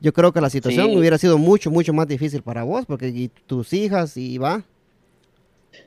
yo 0.00 0.12
creo 0.12 0.32
que 0.32 0.40
la 0.40 0.50
situación 0.50 0.90
Sí. 0.90 0.96
hubiera 0.96 1.18
sido 1.18 1.38
mucho, 1.38 1.70
mucho 1.70 1.92
más 1.92 2.06
difícil 2.08 2.42
para 2.42 2.62
vos, 2.62 2.86
porque 2.86 3.08
y 3.08 3.28
tus 3.46 3.72
hijas 3.72 4.16
y 4.16 4.38
va. 4.38 4.62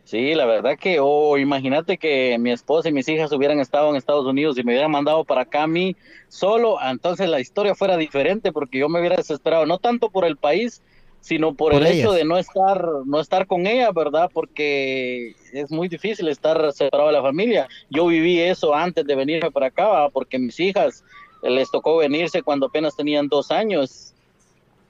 Sí, 0.04 0.36
la 0.36 0.46
verdad 0.46 0.78
que, 0.80 1.00
o 1.02 1.38
imagínate 1.38 1.98
que 1.98 2.38
mi 2.40 2.52
esposa 2.52 2.90
y 2.90 2.94
mis 2.94 3.08
hijas 3.10 3.32
hubieran 3.32 3.60
estado 3.60 3.90
en 3.90 3.96
Estados 3.96 4.26
Unidos 4.26 4.58
y 4.58 4.64
me 4.64 4.74
hubieran 4.74 4.92
mandado 4.92 5.24
para 5.24 5.42
acá 5.42 5.64
a 5.64 5.68
mí 5.68 5.96
solo, 6.28 6.78
entonces 6.82 7.30
la 7.30 7.40
historia 7.40 7.76
fuera 7.76 7.98
diferente 7.98 8.52
porque 8.52 8.80
yo 8.80 8.90
me 8.90 9.00
hubiera 9.00 9.16
desesperado, 9.18 9.66
no 9.66 9.80
tanto 9.80 10.10
por 10.10 10.26
el 10.26 10.38
país, 10.38 10.82
sino 11.20 11.54
por, 11.54 11.74
Por 11.74 11.84
el 11.84 11.88
hecho 11.88 12.14
de 12.14 12.26
no 12.26 12.38
estar, 12.38 12.84
no 13.06 13.20
estar 13.20 13.46
con 13.46 13.68
ella, 13.68 13.92
¿verdad? 13.92 14.30
Porque 14.34 15.36
es 15.54 15.70
muy 15.70 15.88
difícil 15.88 16.28
estar 16.28 16.74
separado 16.74 17.10
de 17.10 17.14
la 17.14 17.22
familia. 17.22 17.68
Yo 17.92 18.08
viví 18.08 18.40
eso 18.40 18.74
antes 18.74 19.06
de 19.06 19.16
venirme 19.16 19.52
para 19.52 19.68
acá, 19.68 20.10
porque 20.12 20.40
mis 20.40 20.60
hijas 20.60 21.04
les 21.44 21.70
tocó 21.72 21.98
venirse 21.98 22.42
cuando 22.44 22.68
apenas 22.68 22.96
tenían 22.96 23.28
dos 23.28 23.52
años. 23.52 24.14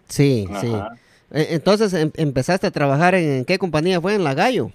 Sí, 0.08 0.48
sí. 0.60 0.68
Ajá. 0.74 0.98
Eh, 1.32 1.48
Entonces 1.52 1.94
em- 1.94 2.12
empezaste 2.18 2.68
a 2.68 2.72
trabajar 2.72 3.16
en, 3.16 3.32
¿en 3.32 3.46
qué 3.46 3.58
compañía 3.58 4.02
fue? 4.02 4.16
En 4.16 4.24
La 4.24 4.34
Gallo. 4.34 4.72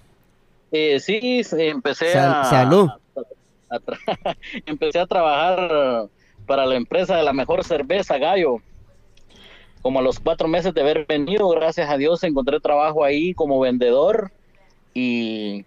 Eh, 0.71 0.99
sí, 0.99 1.41
empecé 1.51 2.13
Sal- 2.13 2.41
a, 2.41 2.43
salud. 2.45 2.89
a 3.69 3.79
empecé 4.65 4.99
a 4.99 5.05
trabajar 5.05 6.07
para 6.45 6.65
la 6.65 6.75
empresa 6.75 7.15
de 7.17 7.23
la 7.23 7.33
mejor 7.33 7.63
cerveza 7.63 8.17
Gallo. 8.17 8.57
Como 9.81 9.99
a 9.99 10.01
los 10.01 10.19
cuatro 10.19 10.47
meses 10.47 10.73
de 10.73 10.81
haber 10.81 11.05
venido, 11.05 11.47
gracias 11.49 11.89
a 11.89 11.97
Dios 11.97 12.23
encontré 12.23 12.59
trabajo 12.59 13.03
ahí 13.03 13.33
como 13.33 13.59
vendedor 13.59 14.31
y 14.93 15.63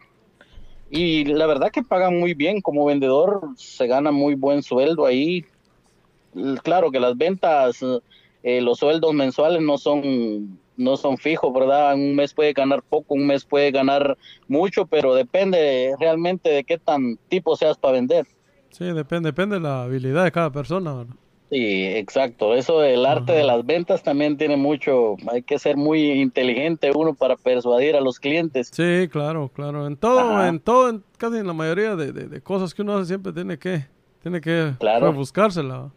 Y 0.90 1.25
la 1.25 1.46
verdad 1.46 1.70
que 1.70 1.83
pagan 1.85 2.18
muy 2.18 2.35
bien. 2.35 2.61
Como 2.61 2.85
vendedor 2.85 3.40
se 3.57 3.87
gana 3.87 4.11
muy 4.11 4.35
buen 4.35 4.62
sueldo 4.62 5.07
ahí. 5.07 5.44
Claro 6.62 6.90
que 6.90 7.01
las 7.01 7.16
ventas, 7.16 7.83
eh, 8.43 8.61
los 8.61 8.79
sueldos 8.79 9.12
mensuales 9.14 9.61
no 9.62 9.79
son 9.79 10.59
no 10.77 10.97
son 10.97 11.19
fijos, 11.19 11.53
¿verdad? 11.53 11.95
Un 11.95 12.14
mes 12.16 12.33
puede 12.33 12.55
ganar 12.55 12.83
poco, 12.83 13.12
un 13.14 13.27
mes 13.27 13.45
puede 13.45 13.71
ganar 13.71 14.16
mucho, 14.49 14.87
pero 14.87 15.14
depende 15.14 15.95
realmente 16.01 16.49
de 16.49 16.64
qué 16.64 16.79
tan 16.79 17.19
tipo 17.29 17.55
seas 17.55 17.77
para 17.77 17.93
vender. 17.95 18.27
Sí, 18.71 18.85
depende, 18.87 19.29
depende 19.29 19.57
de 19.57 19.61
la 19.61 19.83
habilidad 19.83 20.25
de 20.25 20.33
cada 20.33 20.51
persona. 20.51 20.95
¿verdad? 20.95 21.14
Sí, 21.51 21.85
exacto. 21.85 22.55
Eso 22.55 22.79
del 22.81 23.05
arte 23.05 23.33
de 23.33 23.45
las 23.45 23.66
ventas 23.66 24.03
también 24.03 24.38
tiene 24.38 24.57
mucho, 24.57 25.16
hay 25.31 25.43
que 25.43 25.59
ser 25.59 25.77
muy 25.77 26.12
inteligente 26.12 26.93
uno 26.95 27.12
para 27.14 27.37
persuadir 27.37 27.95
a 27.97 28.01
los 28.01 28.19
clientes. 28.19 28.71
Sí, 28.73 29.07
claro, 29.11 29.51
claro. 29.53 29.87
En 29.87 29.97
todo, 29.99 30.21
Ajá. 30.37 30.49
en 30.49 30.61
todo, 30.61 30.88
en 30.88 31.05
casi 31.19 31.37
en 31.38 31.47
la 31.47 31.53
mayoría 31.53 31.95
de, 31.95 32.12
de- 32.12 32.29
de 32.29 32.40
cosas 32.40 32.73
que 32.73 32.81
uno 32.83 32.97
hace 32.97 33.07
siempre 33.09 33.33
tiene 33.35 33.59
que, 33.59 33.85
tiene 34.23 34.40
que 34.40 34.73
Claro. 34.79 35.12
buscársela. 35.12 35.90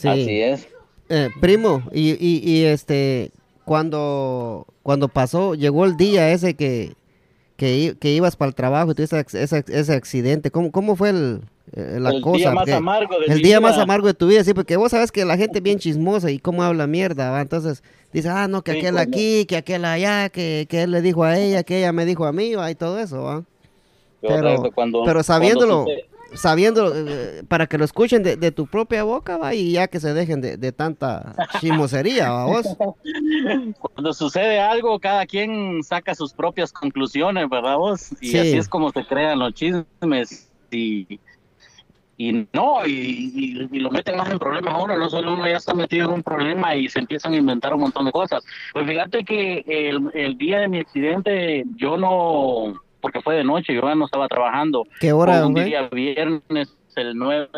Sí. 0.00 0.08
Así 0.08 0.40
es. 0.40 0.68
Eh, 1.08 1.28
primo, 1.40 1.82
y, 1.92 2.10
y, 2.12 2.40
y 2.42 2.64
este, 2.64 3.30
cuando, 3.64 4.66
cuando 4.82 5.08
pasó, 5.08 5.54
llegó 5.54 5.84
el 5.84 5.96
día 5.96 6.30
ese 6.32 6.54
que, 6.54 6.94
que, 7.56 7.94
que 8.00 8.10
ibas 8.12 8.36
para 8.36 8.48
el 8.48 8.54
trabajo 8.54 8.90
y 8.90 8.94
tuviste 8.94 9.20
ese, 9.20 9.42
ese- 9.42 9.64
ese 9.68 9.92
accidente, 9.92 10.50
¿cómo, 10.50 10.72
cómo 10.72 10.96
fue 10.96 11.10
el, 11.10 11.42
eh, 11.76 11.98
la 12.00 12.10
El 12.10 12.22
cosa? 12.22 12.38
día 12.38 12.52
más 12.52 12.68
amargo 12.70 13.18
de 13.20 13.26
el 13.26 13.42
día 13.42 13.60
más 13.60 13.78
amargo 13.78 14.06
de 14.06 14.14
tu 14.14 14.26
vida, 14.26 14.42
sí, 14.44 14.54
porque 14.54 14.76
vos 14.76 14.90
sabes 14.90 15.12
que 15.12 15.24
la 15.24 15.36
gente 15.36 15.58
es 15.58 15.62
bien 15.62 15.78
chismosa 15.78 16.30
y 16.30 16.38
cómo 16.38 16.62
habla 16.62 16.86
mierda, 16.86 17.30
¿va? 17.30 17.40
Entonces, 17.42 17.82
dice, 18.12 18.28
ah, 18.30 18.48
no, 18.48 18.62
que 18.62 18.72
Sí, 18.72 18.78
aquel 18.78 18.94
cuando- 18.94 19.10
aquí, 19.16 19.44
que 19.46 19.56
aquel 19.58 19.84
allá, 19.84 20.28
que, 20.30 20.66
que 20.68 20.82
él 20.82 20.90
le 20.90 21.02
dijo 21.02 21.22
a 21.24 21.38
ella, 21.38 21.62
que 21.62 21.78
ella 21.78 21.92
me 21.92 22.06
dijo 22.06 22.24
a 22.24 22.32
mí, 22.32 22.54
¿va? 22.54 22.70
Y 22.70 22.74
todo 22.74 22.98
eso, 22.98 23.22
¿va? 23.22 23.44
Pero, 24.22 24.72
cuando- 24.72 24.72
pero 24.72 25.02
cuando 25.04 25.22
sabiéndolo, 25.22 25.82
sucede- 25.84 26.06
sabiéndolo, 26.34 26.92
eh, 26.94 27.42
para 27.48 27.66
que 27.66 27.78
lo 27.78 27.84
escuchen 27.84 28.22
de, 28.22 28.36
de 28.36 28.50
tu 28.52 28.66
propia 28.66 29.02
boca, 29.04 29.36
va, 29.36 29.54
y 29.54 29.72
ya 29.72 29.88
que 29.88 30.00
se 30.00 30.12
dejen 30.14 30.40
de, 30.40 30.56
de 30.56 30.72
tanta 30.72 31.34
chismosería, 31.60 32.30
¿va 32.30 32.46
vos? 32.46 32.66
Cuando 33.78 34.12
sucede 34.12 34.60
algo, 34.60 34.98
cada 34.98 35.26
quien 35.26 35.82
saca 35.82 36.14
sus 36.14 36.32
propias 36.34 36.72
conclusiones, 36.72 37.48
¿verdad 37.48 37.76
vos? 37.76 38.12
Y 38.20 38.30
Sí. 38.30 38.38
así 38.38 38.56
es 38.56 38.68
como 38.68 38.90
se 38.90 39.04
crean 39.04 39.38
los 39.38 39.52
chismes 39.54 40.50
y, 40.70 41.20
y 42.16 42.46
no, 42.52 42.86
y, 42.86 42.90
y- 42.90 43.68
y 43.72 43.80
lo 43.80 43.90
meten 43.90 44.16
más 44.16 44.30
en 44.30 44.38
problemas 44.38 44.74
ahora, 44.74 44.96
no 44.96 45.10
solo 45.10 45.34
uno 45.34 45.46
ya 45.48 45.56
está 45.56 45.74
metido 45.74 46.08
en 46.08 46.14
un 46.14 46.22
problema 46.22 46.74
y 46.76 46.88
se 46.88 47.00
empiezan 47.00 47.34
a 47.34 47.36
inventar 47.36 47.74
un 47.74 47.80
montón 47.80 48.04
de 48.06 48.12
cosas. 48.12 48.42
Pues 48.72 48.86
fíjate 48.86 49.24
que 49.24 49.64
el, 49.66 50.10
el 50.14 50.36
día 50.38 50.60
de 50.60 50.68
mi 50.68 50.78
accidente 50.80 51.64
yo 51.76 51.96
no, 51.96 52.74
porque 53.04 53.20
fue 53.20 53.34
de 53.34 53.44
noche, 53.44 53.74
yo 53.74 53.82
ya 53.82 53.94
no 53.94 54.06
estaba 54.06 54.26
trabajando. 54.28 54.86
¿Qué 54.98 55.12
hora 55.12 55.34
Fue 55.34 55.44
un 55.44 55.54
día 55.56 55.82
viernes, 55.92 56.74
el 56.96 57.14
9, 57.14 57.48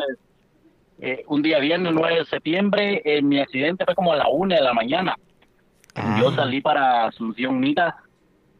eh, 0.99 1.23
un 1.29 1.41
día 1.41 1.61
viernes 1.61 1.93
9 1.95 2.17
de 2.17 2.25
septiembre, 2.25 3.01
eh, 3.05 3.23
mi 3.23 3.39
accidente 3.39 3.85
fue 3.85 3.95
como 3.95 4.13
a 4.13 4.17
la 4.17 4.27
una 4.27 4.57
de 4.57 4.63
la 4.63 4.75
mañana. 4.75 5.15
Ah. 5.95 6.19
Yo 6.21 6.33
salí 6.33 6.61
para 6.61 7.07
Asunción 7.07 7.61
Mita. 7.61 7.95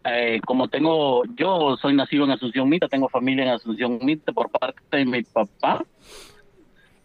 eh, 0.05 0.41
como 0.47 0.69
tengo, 0.69 1.25
yo 1.35 1.77
soy 1.83 1.97
nacido 1.97 2.25
en 2.25 2.31
Asunción 2.31 2.69
Mita, 2.69 2.87
tengo 2.87 3.09
familia 3.09 3.43
en 3.43 3.51
Asunción 3.51 3.99
Mita 4.01 4.33
por 4.33 4.49
parte 4.49 4.81
de 4.93 5.07
mi 5.07 5.25
papá. 5.25 5.83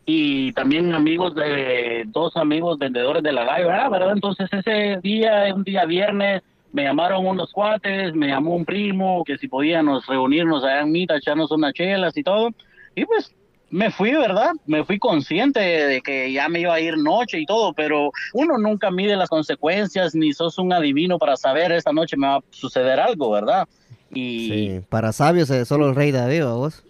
Y 0.05 0.53
también 0.53 0.93
amigos 0.93 1.33
de, 1.33 2.03
dos 2.05 2.37
amigos 2.37 2.77
vendedores 2.77 3.23
de 3.23 3.33
la 3.33 3.45
¿verdad? 3.45 3.89
¿verdad? 3.89 4.11
Entonces 4.11 4.47
ese 4.53 4.99
día, 5.01 5.51
un 5.55 5.63
día 5.63 5.85
viernes, 5.85 6.43
me 6.71 6.83
llamaron 6.83 7.25
unos 7.25 7.51
cuates, 7.51 8.13
me 8.13 8.27
llamó 8.27 8.55
un 8.55 8.65
primo, 8.65 9.23
que 9.23 9.37
si 9.37 9.47
podíamos 9.47 10.05
reunirnos 10.05 10.63
allá 10.63 10.81
en 10.81 10.91
Mita, 10.91 11.17
echarnos 11.17 11.51
unas 11.51 11.73
chelas 11.73 12.15
y 12.17 12.23
todo. 12.23 12.49
Y 12.95 13.05
pues 13.05 13.33
me 13.69 13.89
fui, 13.89 14.11
¿verdad? 14.11 14.51
Me 14.65 14.83
fui 14.83 14.99
consciente 14.99 15.59
de 15.59 16.01
que 16.01 16.31
ya 16.31 16.49
me 16.49 16.59
iba 16.59 16.73
a 16.73 16.79
ir 16.79 16.97
noche 16.97 17.39
y 17.39 17.45
todo, 17.45 17.73
pero 17.73 18.11
uno 18.33 18.57
nunca 18.57 18.91
mide 18.91 19.15
las 19.15 19.29
consecuencias, 19.29 20.13
ni 20.13 20.33
sos 20.33 20.57
un 20.57 20.73
adivino 20.73 21.17
para 21.17 21.37
saber 21.37 21.71
esta 21.71 21.93
noche 21.93 22.17
me 22.17 22.27
va 22.27 22.35
a 22.35 22.43
suceder 22.49 22.99
algo, 22.99 23.31
¿verdad? 23.31 23.67
Y 24.13 24.49
Sí, 24.49 24.81
para 24.89 25.13
sabios 25.13 25.49
es 25.49 25.67
solo 25.67 25.89
el 25.89 25.95
rey 25.95 26.11
David, 26.11 26.45
¿va 26.45 26.53
vos? 26.53 26.83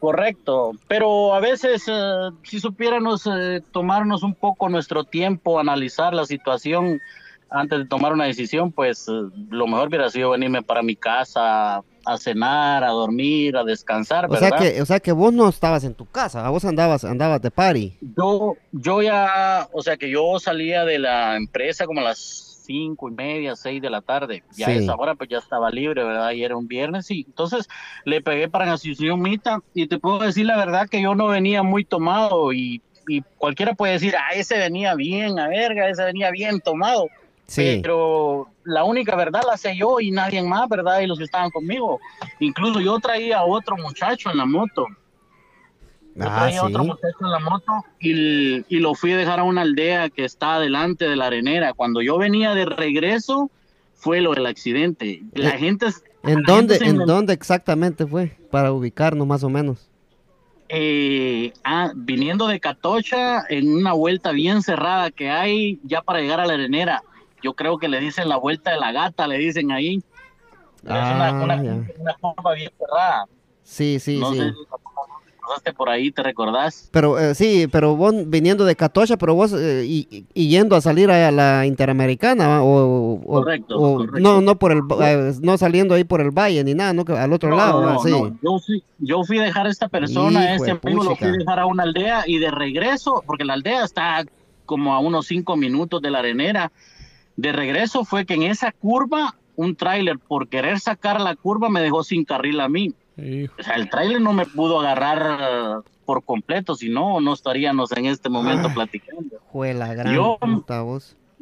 correcto, 0.00 0.72
pero 0.88 1.34
a 1.34 1.40
veces 1.40 1.84
eh, 1.86 2.30
si 2.42 2.58
supiéramos 2.58 3.26
eh, 3.26 3.60
tomarnos 3.70 4.22
un 4.22 4.34
poco 4.34 4.68
nuestro 4.70 5.04
tiempo, 5.04 5.60
analizar 5.60 6.14
la 6.14 6.24
situación 6.24 7.00
antes 7.50 7.78
de 7.80 7.84
tomar 7.86 8.12
una 8.12 8.24
decisión, 8.24 8.72
pues 8.72 9.08
eh, 9.08 9.12
lo 9.50 9.66
mejor 9.66 9.88
hubiera 9.88 10.08
sido 10.10 10.30
venirme 10.30 10.62
para 10.62 10.82
mi 10.82 10.96
casa 10.96 11.82
a 12.06 12.16
cenar, 12.18 12.82
a 12.82 12.88
dormir, 12.90 13.56
a 13.56 13.64
descansar, 13.64 14.26
O 14.26 14.28
¿verdad? 14.28 14.48
sea 14.48 14.58
que, 14.58 14.82
o 14.82 14.86
sea 14.86 15.00
que 15.00 15.12
vos 15.12 15.32
no 15.32 15.48
estabas 15.48 15.84
en 15.84 15.94
tu 15.94 16.06
casa, 16.06 16.48
vos 16.48 16.64
andabas, 16.64 17.04
andabas 17.04 17.42
de 17.42 17.50
party. 17.50 17.98
Yo, 18.16 18.54
yo 18.72 19.02
ya, 19.02 19.68
o 19.72 19.82
sea 19.82 19.96
que 19.96 20.10
yo 20.10 20.38
salía 20.38 20.84
de 20.84 20.98
la 20.98 21.36
empresa 21.36 21.86
como 21.86 22.00
a 22.00 22.04
las 22.04 22.46
cinco 22.64 23.08
y 23.08 23.12
media, 23.12 23.56
seis 23.56 23.82
de 23.82 23.90
la 23.90 24.00
tarde. 24.00 24.44
Ya 24.56 24.68
a 24.68 24.72
esa 24.72 24.94
hora 24.94 25.14
pues 25.16 25.28
ya 25.28 25.38
estaba 25.38 25.70
libre, 25.70 26.04
¿verdad? 26.04 26.30
Y 26.30 26.44
era 26.44 26.56
un 26.56 26.68
viernes 26.68 27.10
y 27.10 27.24
entonces 27.26 27.68
le 28.04 28.22
pegué 28.22 28.48
para 28.48 28.64
la 28.66 28.74
Asunción 28.74 29.20
Mita 29.20 29.58
y 29.74 29.88
te 29.88 29.98
puedo 29.98 30.20
decir 30.20 30.46
la 30.46 30.56
verdad 30.56 30.88
que 30.88 31.02
yo 31.02 31.14
no 31.16 31.26
venía 31.26 31.62
muy 31.64 31.84
tomado 31.84 32.52
y, 32.52 32.80
y 33.08 33.22
cualquiera 33.38 33.74
puede 33.74 33.94
decir, 33.94 34.14
ah, 34.16 34.34
ese 34.34 34.56
venía 34.56 34.94
bien, 34.94 35.38
a 35.40 35.48
verga, 35.48 35.88
ese 35.88 36.04
venía 36.04 36.30
bien 36.30 36.60
tomado. 36.60 37.08
Sí. 37.50 37.80
Pero 37.82 38.46
la 38.62 38.84
única 38.84 39.16
verdad 39.16 39.42
la 39.44 39.56
sé 39.56 39.76
yo 39.76 39.98
y 39.98 40.12
nadie 40.12 40.40
más, 40.42 40.68
¿verdad? 40.68 41.00
Y 41.00 41.06
los 41.08 41.18
que 41.18 41.24
estaban 41.24 41.50
conmigo. 41.50 41.98
Incluso 42.38 42.78
yo 42.80 42.96
traía 43.00 43.38
a 43.38 43.44
otro 43.44 43.76
muchacho 43.76 44.30
en 44.30 44.36
la 44.38 44.46
moto. 44.46 44.86
Yo 46.14 46.26
Ah, 46.28 46.42
traía 46.42 46.60
sí. 46.60 46.66
otro 46.66 46.84
muchacho 46.84 47.16
en 47.22 47.30
la 47.30 47.38
moto 47.40 47.72
y, 47.98 48.64
y 48.68 48.78
lo 48.78 48.94
fui 48.94 49.12
a 49.12 49.16
dejar 49.16 49.40
a 49.40 49.42
una 49.42 49.62
aldea 49.62 50.10
que 50.10 50.24
está 50.24 50.60
delante 50.60 51.08
de 51.08 51.16
la 51.16 51.26
arenera. 51.26 51.72
Cuando 51.74 52.00
yo 52.02 52.18
venía 52.18 52.54
de 52.54 52.66
regreso, 52.66 53.50
fue 53.94 54.20
lo 54.20 54.32
del 54.32 54.46
accidente. 54.46 55.22
La 55.34 55.50
Eh, 55.56 55.58
gente, 55.58 55.86
¿En 56.22 56.42
la 56.42 56.52
dónde, 56.54 56.74
gente 56.74 56.84
en 56.88 56.96
inventó- 56.96 57.12
dónde 57.14 57.32
exactamente 57.32 58.06
fue? 58.06 58.36
Para 58.52 58.70
ubicarnos 58.72 59.26
más 59.26 59.42
o 59.42 59.48
menos. 59.50 59.88
eh, 60.72 61.52
ah, 61.64 61.90
viniendo 61.96 62.46
de 62.46 62.60
Catocha 62.60 63.42
en 63.48 63.72
una 63.74 63.92
vuelta 63.92 64.30
bien 64.30 64.62
cerrada 64.62 65.10
que 65.10 65.28
hay 65.28 65.80
ya 65.82 66.00
para 66.00 66.20
llegar 66.20 66.38
a 66.38 66.46
la 66.46 66.54
arenera. 66.54 67.02
Yo 67.42 67.54
creo 67.54 67.78
que 67.78 67.88
le 67.88 68.00
dicen 68.00 68.28
la 68.28 68.36
vuelta 68.36 68.70
de 68.72 68.78
la 68.78 68.92
gata, 68.92 69.26
le 69.26 69.38
dicen 69.38 69.72
ahí. 69.72 69.96
es 69.96 70.02
una, 70.84 71.30
Ah, 71.30 71.40
una, 71.42 71.62
ya. 71.62 71.72
una 71.98 72.14
curva 72.20 72.54
bien 72.54 72.70
cerrada. 72.78 73.26
Sí, 73.62 73.98
sí, 74.00 74.18
no 74.18 74.32
sí. 74.32 74.38
sé 74.38 74.52
pasaste 75.50 75.72
por 75.72 75.88
ahí, 75.88 76.12
¿te 76.12 76.22
recordás? 76.22 76.88
Pero 76.92 77.18
eh, 77.18 77.34
sí, 77.34 77.66
pero 77.70 77.96
vos 77.96 78.14
viniendo 78.26 78.64
de 78.64 78.76
Catocha, 78.76 79.16
pero 79.16 79.34
vos 79.34 79.52
eh, 79.52 79.84
y, 79.86 80.24
y 80.34 80.48
yendo 80.48 80.76
a 80.76 80.80
salir 80.80 81.10
a 81.10 81.30
la 81.30 81.66
Interamericana 81.66 82.62
o, 82.62 83.14
o- 83.14 83.26
Correcto, 83.26 83.78
o- 83.80 83.96
correcto. 83.96 84.20
no 84.20 84.40
no 84.40 84.58
por 84.58 84.72
el 84.72 84.80
eh, 85.02 85.32
no 85.42 85.58
saliendo 85.58 85.94
ahí 85.94 86.04
por 86.04 86.20
el 86.20 86.30
valle 86.30 86.62
ni 86.62 86.74
nada, 86.74 86.92
no 86.92 87.04
al 87.16 87.32
otro 87.32 87.50
No, 87.50 87.56
lado, 87.56 87.80
no, 87.82 88.04
no. 88.04 88.38
Yo, 88.42 88.58
fui, 88.64 88.84
yo 88.98 89.24
fui 89.24 89.38
a 89.38 89.42
dejar 89.44 89.66
a 89.66 89.70
esta 89.70 89.88
persona, 89.88 90.40
a 90.40 90.54
este 90.54 90.70
amigo 90.72 91.02
lo 91.02 91.16
fui 91.16 91.28
a 91.28 91.32
dejar 91.32 91.58
a 91.58 91.66
una 91.66 91.82
aldea 91.82 92.22
y 92.26 92.38
de 92.38 92.50
regreso, 92.50 93.22
porque 93.26 93.44
la 93.44 93.54
aldea 93.54 93.84
está 93.84 94.24
como 94.66 94.94
a 94.94 95.00
unos 95.00 95.26
cinco 95.26 95.56
minutos 95.56 96.00
de 96.00 96.10
la 96.10 96.20
arenera, 96.20 96.70
de 97.40 97.52
regreso 97.52 98.04
fue 98.04 98.26
que 98.26 98.34
en 98.34 98.42
esa 98.42 98.72
curva 98.72 99.34
un 99.56 99.76
tráiler 99.76 100.18
por 100.18 100.48
querer 100.48 100.80
sacar 100.80 101.20
la 101.20 101.36
curva 101.36 101.68
me 101.68 101.80
dejó 101.80 102.02
sin 102.02 102.24
carril 102.24 102.60
a 102.60 102.68
mí. 102.68 102.94
Hijo. 103.16 103.54
O 103.58 103.62
sea, 103.62 103.74
el 103.74 103.90
tráiler 103.90 104.20
no 104.20 104.32
me 104.32 104.46
pudo 104.46 104.80
agarrar 104.80 105.38
eh, 105.40 105.90
por 106.06 106.24
completo, 106.24 106.74
si 106.74 106.88
no, 106.88 107.20
no 107.20 107.34
estaríamos 107.34 107.92
en 107.92 108.06
este 108.06 108.28
momento 108.28 108.68
Ah. 108.70 108.74
platicando. 108.74 109.36
Juela 109.52 109.92
gran 109.94 110.14
Yo-. 110.14 110.38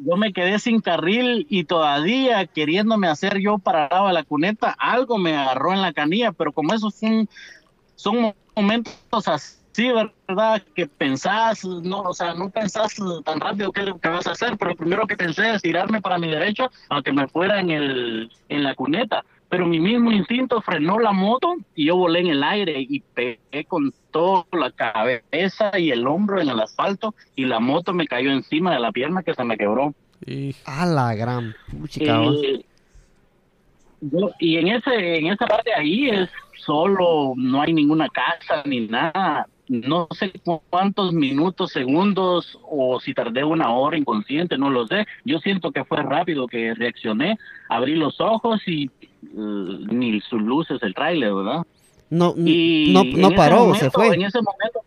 Yo 0.01 0.15
me 0.15 0.31
quedé 0.31 0.59
sin 0.59 0.79
carril 0.79 1.45
y 1.49 1.65
todavía 1.65 2.45
queriéndome 2.47 3.07
hacer 3.07 3.39
yo 3.39 3.57
para 3.57 3.83
el 3.83 3.89
lado 3.91 4.07
de 4.07 4.13
la 4.13 4.23
cuneta, 4.23 4.73
algo 4.79 5.17
me 5.17 5.35
agarró 5.35 5.73
en 5.73 5.81
la 5.81 5.91
canilla, 5.91 6.31
pero 6.31 6.53
como 6.53 6.73
esos 6.73 6.95
son, 6.95 7.27
son 7.95 8.33
momentos 8.55 9.27
así, 9.27 9.57
¿verdad? 10.27 10.61
Que 10.75 10.87
pensás, 10.87 11.63
no, 11.65 12.01
o 12.01 12.13
sea, 12.13 12.33
no 12.33 12.49
pensás 12.49 12.95
tan 13.23 13.39
rápido 13.39 13.71
qué 13.71 13.93
que 14.01 14.09
vas 14.09 14.27
a 14.27 14.31
hacer, 14.31 14.57
pero 14.57 14.71
lo 14.71 14.77
primero 14.77 15.07
que 15.07 15.15
pensé 15.15 15.53
es 15.53 15.61
tirarme 15.61 16.01
para 16.01 16.17
mi 16.17 16.29
derecha, 16.29 16.69
aunque 16.89 17.13
me 17.13 17.27
fuera 17.27 17.59
en, 17.59 17.69
el, 17.69 18.31
en 18.49 18.63
la 18.63 18.75
cuneta. 18.75 19.23
Pero 19.47 19.65
mi 19.65 19.79
mismo 19.79 20.11
instinto 20.11 20.61
frenó 20.61 20.99
la 20.99 21.11
moto 21.11 21.55
y 21.73 21.85
yo 21.87 21.95
volé 21.95 22.19
en 22.19 22.27
el 22.27 22.43
aire 22.43 22.85
y 22.87 22.99
pegué 22.99 23.65
con 23.67 23.91
toda 24.11 24.45
la 24.51 24.69
cabeza 24.71 25.77
y 25.79 25.89
el 25.89 26.05
hombro 26.05 26.39
en 26.39 26.49
el 26.49 26.59
asfalto 26.59 27.15
y 27.35 27.45
la 27.45 27.59
moto 27.59 27.91
me 27.93 28.05
cayó 28.05 28.29
encima 28.31 28.71
de 28.73 28.79
la 28.79 28.91
pierna 28.91 29.23
que 29.23 29.33
se 29.33 29.43
me 29.43 29.57
quebró. 29.57 29.95
Hijo. 30.27 30.59
A 30.65 30.85
la 30.85 31.15
gran 31.15 31.55
puchica. 31.71 32.21
Eh, 32.25 32.63
yo- 34.01 34.31
y 34.39 34.57
en 34.57 34.67
ese 34.67 35.17
en 35.17 35.27
esa 35.27 35.47
parte 35.47 35.73
ahí 35.73 36.09
es 36.09 36.29
solo, 36.63 37.33
no 37.35 37.61
hay 37.63 37.73
ninguna 37.73 38.07
casa 38.09 38.61
ni 38.65 38.81
nada. 38.87 39.47
No 39.69 40.07
sé 40.11 40.31
cu- 40.43 40.61
cuántos 40.69 41.13
minutos, 41.13 41.71
segundos 41.71 42.57
o 42.63 42.99
si 42.99 43.13
tardé 43.13 43.43
una 43.43 43.71
hora 43.71 43.97
inconsciente, 43.97 44.57
no 44.57 44.69
lo 44.71 44.87
sé. 44.87 45.05
Yo 45.23 45.37
siento 45.39 45.71
que 45.71 45.85
fue 45.85 46.01
rápido 46.01 46.47
que 46.47 46.73
reaccioné, 46.73 47.37
abrí 47.69 47.95
los 47.95 48.19
ojos 48.19 48.59
y 48.67 48.85
eh, 48.85 49.27
ni 49.31 50.19
sus 50.21 50.41
luces 50.41 50.79
el 50.81 50.95
tráiler, 50.95 51.33
¿verdad? 51.35 51.61
No, 52.09 52.33
Y 52.37 52.91
no, 52.91 53.03
no 53.29 53.35
paró, 53.35 53.57
momento- 53.59 53.79
se 53.85 53.91
fue. 53.91 54.07
En 54.15 54.23
ese 54.23 54.39
momento, 54.41 54.79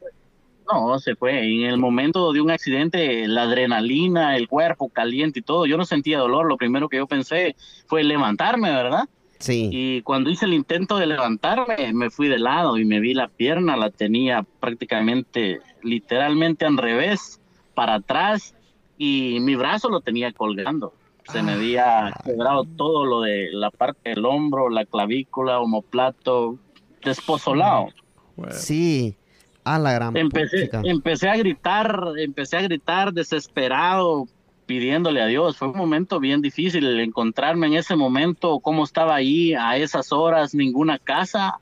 no, 0.73 0.99
se 0.99 1.15
fue. 1.15 1.39
En 1.45 1.63
el 1.71 1.77
momento 1.77 2.33
de 2.33 2.41
un 2.41 2.51
accidente, 2.51 3.29
la 3.29 3.43
adrenalina, 3.43 4.37
el 4.37 4.49
cuerpo 4.49 4.89
caliente 4.89 5.39
y 5.39 5.43
todo, 5.43 5.67
yo 5.67 5.77
no 5.77 5.85
sentía 5.85 6.19
dolor. 6.19 6.47
Lo 6.47 6.57
primero 6.57 6.89
que 6.89 6.97
yo 6.97 7.07
pensé 7.07 7.55
fue 7.87 8.03
levantarme, 8.03 8.71
¿verdad? 8.71 9.05
Sí. 9.43 9.69
Y 9.73 10.03
cuando 10.03 10.31
hice 10.31 10.45
el 10.45 10.55
intento 10.55 10.97
de 10.99 11.07
levantarme, 11.07 11.93
me 11.93 12.11
fui 12.11 12.29
de 12.29 12.39
lado 12.39 12.79
y 12.79 12.85
me 12.85 13.01
vi 13.01 13.13
la 13.13 13.27
pierna, 13.27 13.77
la 13.77 13.91
tenía 13.91 14.47
prácticamente, 14.61 15.61
literalmente 15.83 16.65
al 16.65 16.77
revés, 16.77 17.41
para 17.75 17.95
atrás, 17.95 18.55
y 18.99 19.39
mi 19.41 19.57
brazo 19.57 19.89
lo 19.89 20.01
tenía 20.01 20.33
colgando. 20.33 20.95
Se 21.25 21.43
me 21.43 21.53
había 21.53 22.13
quebrado 22.25 22.65
todo 22.77 23.05
lo 23.05 23.23
de 23.23 23.49
la 23.53 23.71
parte 23.73 24.11
del 24.11 24.25
hombro, 24.25 24.71
la 24.71 24.85
clavícula, 24.85 25.59
homoplato, 25.59 26.59
despozolado. 27.05 27.89
Bueno, 28.37 28.55
Sí. 28.55 29.17
A 29.65 29.79
la 29.79 29.93
gran 29.93 30.17
Empecé, 30.17 30.71
empecé 30.83 31.29
a 31.29 31.37
gritar, 31.37 32.15
empecé 32.17 32.57
a 32.57 32.63
gritar 32.63 33.13
desesperado, 33.13 34.27
pidiéndole 34.67 35.21
a 35.21 35.27
Dios. 35.27 35.57
Fue 35.57 35.69
un 35.69 35.77
momento 35.77 36.21
bien 36.21 36.41
difícil 36.43 37.01
encontrarme 37.01 37.67
en 37.67 37.75
ese 37.75 37.97
momento, 37.97 38.59
cómo 38.61 38.85
estaba 38.85 39.15
ahí 39.15 39.55
a 39.55 39.77
esas 39.77 40.13
horas, 40.13 40.55
ninguna 40.55 40.99
casa. 40.99 41.59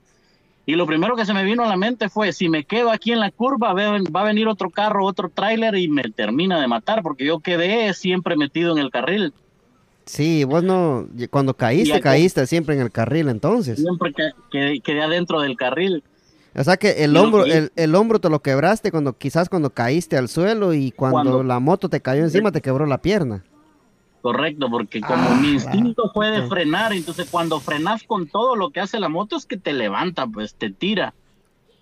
Y 0.66 0.74
lo 0.74 0.86
primero 0.86 1.16
que 1.16 1.24
se 1.24 1.34
me 1.34 1.42
vino 1.42 1.64
a 1.64 1.68
la 1.68 1.76
mente 1.76 2.08
fue, 2.08 2.32
si 2.32 2.48
me 2.48 2.64
quedo 2.64 2.90
aquí 2.90 3.12
en 3.12 3.20
la 3.20 3.30
curva, 3.30 3.72
va 3.72 4.20
a 4.20 4.24
venir 4.24 4.46
otro 4.46 4.70
carro, 4.70 5.04
otro 5.04 5.28
tráiler 5.28 5.74
y 5.76 5.88
me 5.88 6.02
termina 6.04 6.60
de 6.60 6.68
matar, 6.68 7.02
porque 7.02 7.24
yo 7.24 7.40
quedé 7.40 7.92
siempre 7.94 8.36
metido 8.36 8.72
en 8.72 8.78
el 8.78 8.90
carril. 8.90 9.32
Sí, 10.04 10.44
vos 10.44 10.62
no, 10.62 11.06
cuando 11.30 11.54
caíste, 11.54 12.00
caíste 12.00 12.46
siempre 12.46 12.74
en 12.74 12.82
el 12.82 12.90
carril 12.90 13.28
entonces. 13.28 13.80
Siempre 13.80 14.12
que, 14.12 14.30
que- 14.50 14.80
quedé 14.80 15.02
adentro 15.02 15.40
del 15.40 15.56
carril. 15.56 16.02
O 16.56 16.64
sea 16.64 16.76
que 16.76 17.04
el 17.04 17.16
hombro, 17.16 17.44
el, 17.44 17.70
el 17.76 17.94
hombro 17.94 18.18
te 18.20 18.28
lo 18.28 18.40
quebraste 18.42 18.90
cuando 18.90 19.16
quizás 19.16 19.48
cuando 19.48 19.70
caíste 19.70 20.16
al 20.16 20.28
suelo 20.28 20.74
y 20.74 20.90
cuando, 20.90 21.22
Cuando- 21.22 21.42
la 21.44 21.60
moto 21.60 21.88
te 21.88 22.00
cayó 22.00 22.22
encima 22.24 22.50
te 22.50 22.60
quebró 22.60 22.86
la 22.86 22.98
pierna. 22.98 23.44
Correcto, 24.22 24.68
porque 24.68 25.00
como 25.00 25.14
Ah, 25.30 25.38
mi 25.40 25.52
instinto 25.52 26.10
fue 26.12 26.30
de 26.30 26.42
puta. 26.42 26.54
frenar, 26.56 26.92
entonces 26.92 27.26
cuando 27.30 27.58
frenas 27.60 28.02
con 28.02 28.26
todo 28.26 28.54
lo 28.56 28.70
que 28.70 28.80
hace 28.80 28.98
la 29.00 29.08
moto 29.08 29.36
es 29.36 29.46
que 29.46 29.56
te 29.56 29.72
levanta, 29.72 30.26
pues 30.26 30.54
te 30.54 30.70
tira. 30.70 31.14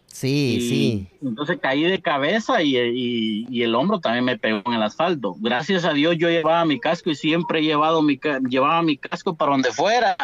Sí, 0.06 0.56
Y 0.56 0.60
sí. 0.68 1.08
Entonces 1.22 1.58
caí 1.60 1.82
de 1.82 2.00
cabeza 2.00 2.62
y, 2.62 2.76
y- 2.78 3.46
y 3.50 3.62
el 3.62 3.74
hombro 3.74 4.00
también 4.00 4.24
me 4.24 4.38
pegó 4.38 4.62
en 4.66 4.74
el 4.74 4.82
asfalto. 4.82 5.34
Gracias 5.40 5.84
a 5.84 5.92
Dios 5.92 6.16
yo 6.18 6.28
llevaba 6.28 6.64
mi 6.64 6.78
casco 6.78 7.10
y 7.10 7.14
siempre 7.14 7.58
he 7.58 7.62
llevado 7.62 8.02
mi, 8.02 8.18
llevaba 8.48 8.82
mi 8.82 8.96
casco 8.98 9.34
para 9.34 9.52
donde 9.52 9.72
fuera. 9.72 10.16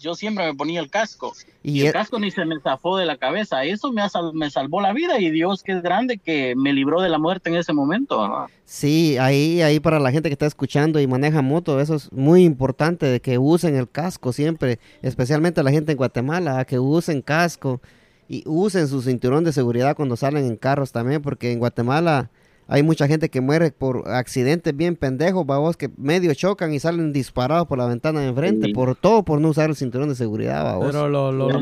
Yo 0.00 0.14
siempre 0.14 0.46
me 0.46 0.54
ponía 0.54 0.80
el 0.80 0.90
casco. 0.90 1.32
Y 1.62 1.78
Y 1.78 1.80
el 1.82 1.86
e- 1.88 1.92
casco 1.92 2.18
ni 2.18 2.30
se 2.30 2.44
me 2.44 2.58
zafó 2.60 2.96
de 2.96 3.04
la 3.06 3.16
cabeza. 3.16 3.64
Eso 3.64 3.92
me, 3.92 4.00
ha 4.02 4.08
sal- 4.08 4.32
me 4.34 4.50
salvó 4.50 4.80
la 4.80 4.92
vida 4.92 5.18
y 5.20 5.30
Dios 5.30 5.62
que 5.62 5.72
es 5.72 5.82
grande 5.82 6.18
que 6.18 6.54
me 6.56 6.72
libró 6.72 7.00
de 7.00 7.08
la 7.08 7.18
muerte 7.18 7.50
en 7.50 7.56
ese 7.56 7.72
momento. 7.72 8.48
Sí, 8.64 9.16
ahí, 9.18 9.60
ahí 9.62 9.80
para 9.80 9.98
la 9.98 10.10
gente 10.12 10.28
que 10.28 10.34
está 10.34 10.46
escuchando 10.46 11.00
y 11.00 11.06
maneja 11.06 11.42
moto, 11.42 11.80
eso 11.80 11.94
es 11.96 12.12
muy 12.12 12.44
importante 12.44 13.06
de 13.06 13.20
que 13.20 13.38
usen 13.38 13.76
el 13.76 13.88
casco 13.88 14.32
siempre, 14.32 14.78
especialmente 15.02 15.62
la 15.62 15.70
gente 15.70 15.92
en 15.92 15.98
Guatemala, 15.98 16.64
que 16.64 16.78
usen 16.78 17.22
casco 17.22 17.80
y 18.28 18.42
usen 18.46 18.88
su 18.88 19.00
cinturón 19.02 19.42
de 19.44 19.52
seguridad 19.52 19.96
cuando 19.96 20.16
salen 20.16 20.44
en 20.44 20.56
carros 20.56 20.92
también, 20.92 21.22
porque 21.22 21.50
en 21.52 21.58
Guatemala 21.58 22.30
hay 22.68 22.82
mucha 22.82 23.08
gente 23.08 23.28
que 23.30 23.40
muere 23.40 23.70
por 23.72 24.08
accidentes 24.08 24.76
bien 24.76 24.94
pendejos, 24.94 25.44
babos, 25.46 25.76
que 25.76 25.90
medio 25.96 26.32
chocan 26.34 26.72
y 26.72 26.78
salen 26.78 27.12
disparados 27.12 27.66
por 27.66 27.78
la 27.78 27.86
ventana 27.86 28.20
de 28.20 28.28
enfrente, 28.28 28.66
Sí. 28.66 28.72
por 28.74 28.94
todo 28.94 29.22
por 29.24 29.40
no 29.40 29.48
usar 29.48 29.70
el 29.70 29.76
cinturón 29.76 30.08
de 30.10 30.14
seguridad, 30.14 30.62
babos. 30.64 30.86
pero 30.86 31.08
lo, 31.08 31.32
lo, 31.32 31.50
lo, 31.50 31.60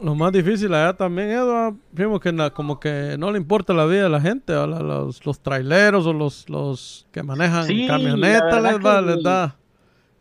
lo 0.00 0.14
más 0.14 0.32
difícil 0.32 0.74
allá 0.74 0.94
también, 0.94 1.30
Eduardo, 1.30 1.76
vimos 1.92 2.20
que 2.20 2.32
na- 2.32 2.50
como 2.50 2.80
que 2.80 3.16
no 3.18 3.30
le 3.30 3.38
importa 3.38 3.72
la 3.74 3.84
vida 3.86 4.02
de 4.04 4.08
la 4.08 4.20
gente, 4.20 4.52
a 4.52 4.66
la- 4.66 4.80
los, 4.80 5.24
los 5.24 5.40
traileros 5.40 6.06
o 6.06 6.12
los, 6.12 6.48
los 6.50 7.06
que 7.12 7.22
manejan 7.22 7.66
Sí, 7.66 7.86
la 7.86 7.94
camionetas 7.96 8.62
les, 8.62 8.84
va, 8.84 9.00
que- 9.00 9.06
les 9.06 9.22
da 9.22 9.56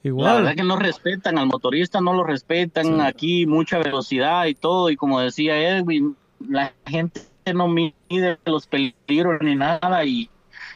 La 0.03 0.09
igual. 0.09 0.36
verdad 0.43 0.55
que 0.55 0.63
no 0.63 0.75
respetan 0.77 1.38
al 1.38 1.47
motorista, 1.47 2.01
no 2.01 2.13
lo 2.13 2.23
respetan. 2.23 2.86
Sí. 2.86 2.93
Aquí 3.01 3.45
mucha 3.47 3.80
velocidad 3.80 4.45
y 4.45 4.53
todo. 4.53 4.89
Y 4.89 4.95
como 4.95 5.19
decía 5.21 5.77
Edwin, 5.77 6.15
la 6.47 6.71
gente 6.86 7.21
no 7.53 7.67
mide 7.67 8.37
los 8.45 8.67
peligros 8.67 9.41
ni 9.41 9.55
nada 9.55 10.03
y, 10.05 10.29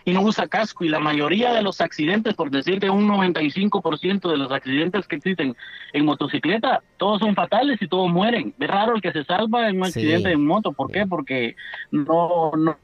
y 0.05 0.13
no 0.13 0.21
usa 0.21 0.47
casco. 0.47 0.84
Y 0.84 0.89
la 0.89 0.99
mayoría 0.99 1.53
de 1.53 1.61
los 1.61 1.82
accidentes, 1.82 2.34
por 2.34 2.49
decirte 2.51 2.89
un 2.89 3.07
95% 3.07 4.30
de 4.30 4.38
los 4.38 4.51
accidentes 4.51 5.07
que 5.07 5.15
existen 5.17 5.55
en 5.93 6.05
motocicleta, 6.05 6.82
todos 6.97 7.19
son 7.19 7.36
fatales 7.36 7.82
y 7.82 7.88
todos 7.88 8.09
mueren. 8.11 8.53
Es 8.59 8.67
raro 8.69 8.95
el 8.95 9.01
que 9.01 9.11
se 9.11 9.24
salva 9.26 9.69
en 9.69 9.78
un 9.82 9.86
Sí. 9.86 9.99
accidente 9.99 10.32
en 10.32 10.45
moto. 10.45 10.71
¿Por 10.74 10.91
qué? 10.91 11.05
Porque 11.07 11.55
no, 11.91 12.51
no, 12.57 12.78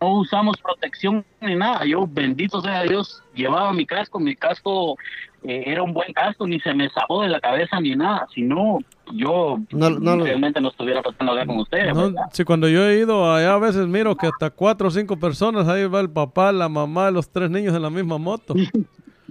no 0.00 0.08
usamos 0.18 0.56
protección 0.60 1.24
ni 1.40 1.54
nada. 1.54 1.84
Yo, 1.84 2.06
bendito 2.06 2.60
sea 2.60 2.82
Dios, 2.82 3.22
llevaba 3.34 3.72
mi 3.72 3.86
casco, 3.86 4.18
mi 4.20 4.34
casco 4.36 4.96
eh, 5.42 5.64
era 5.66 5.82
un 5.82 5.92
buen 5.92 6.12
casco, 6.12 6.46
ni 6.46 6.58
se 6.60 6.74
me 6.74 6.88
zafó 6.90 7.22
de 7.22 7.28
la 7.28 7.40
cabeza 7.40 7.80
ni 7.80 7.94
nada. 7.94 8.26
Si 8.34 8.42
no, 8.42 8.78
yo 9.12 9.58
No- 9.72 9.90
no 9.90 10.16
lo- 10.16 10.24
realmente 10.24 10.60
no 10.60 10.68
estuviera 10.68 11.02
pasando 11.02 11.32
acá 11.32 11.46
con 11.46 11.58
ustedes. 11.58 11.94
No, 11.94 12.12
sí, 12.32 12.44
cuando 12.44 12.68
yo 12.68 12.84
he 12.86 12.98
ido 12.98 13.32
allá 13.32 13.54
a 13.54 13.58
veces 13.58 13.86
miro 13.86 14.16
que 14.16 14.26
hasta 14.26 14.50
cuatro 14.50 14.88
o 14.88 14.90
cinco 14.90 15.16
personas, 15.18 15.68
ahí 15.68 15.86
va 15.86 16.00
el 16.00 16.10
papá, 16.10 16.52
la 16.52 16.68
mamá, 16.68 17.10
los 17.10 17.28
tres 17.28 17.50
niños 17.50 17.74
en 17.74 17.82
la 17.82 17.90
misma 17.90 18.18
moto. 18.18 18.54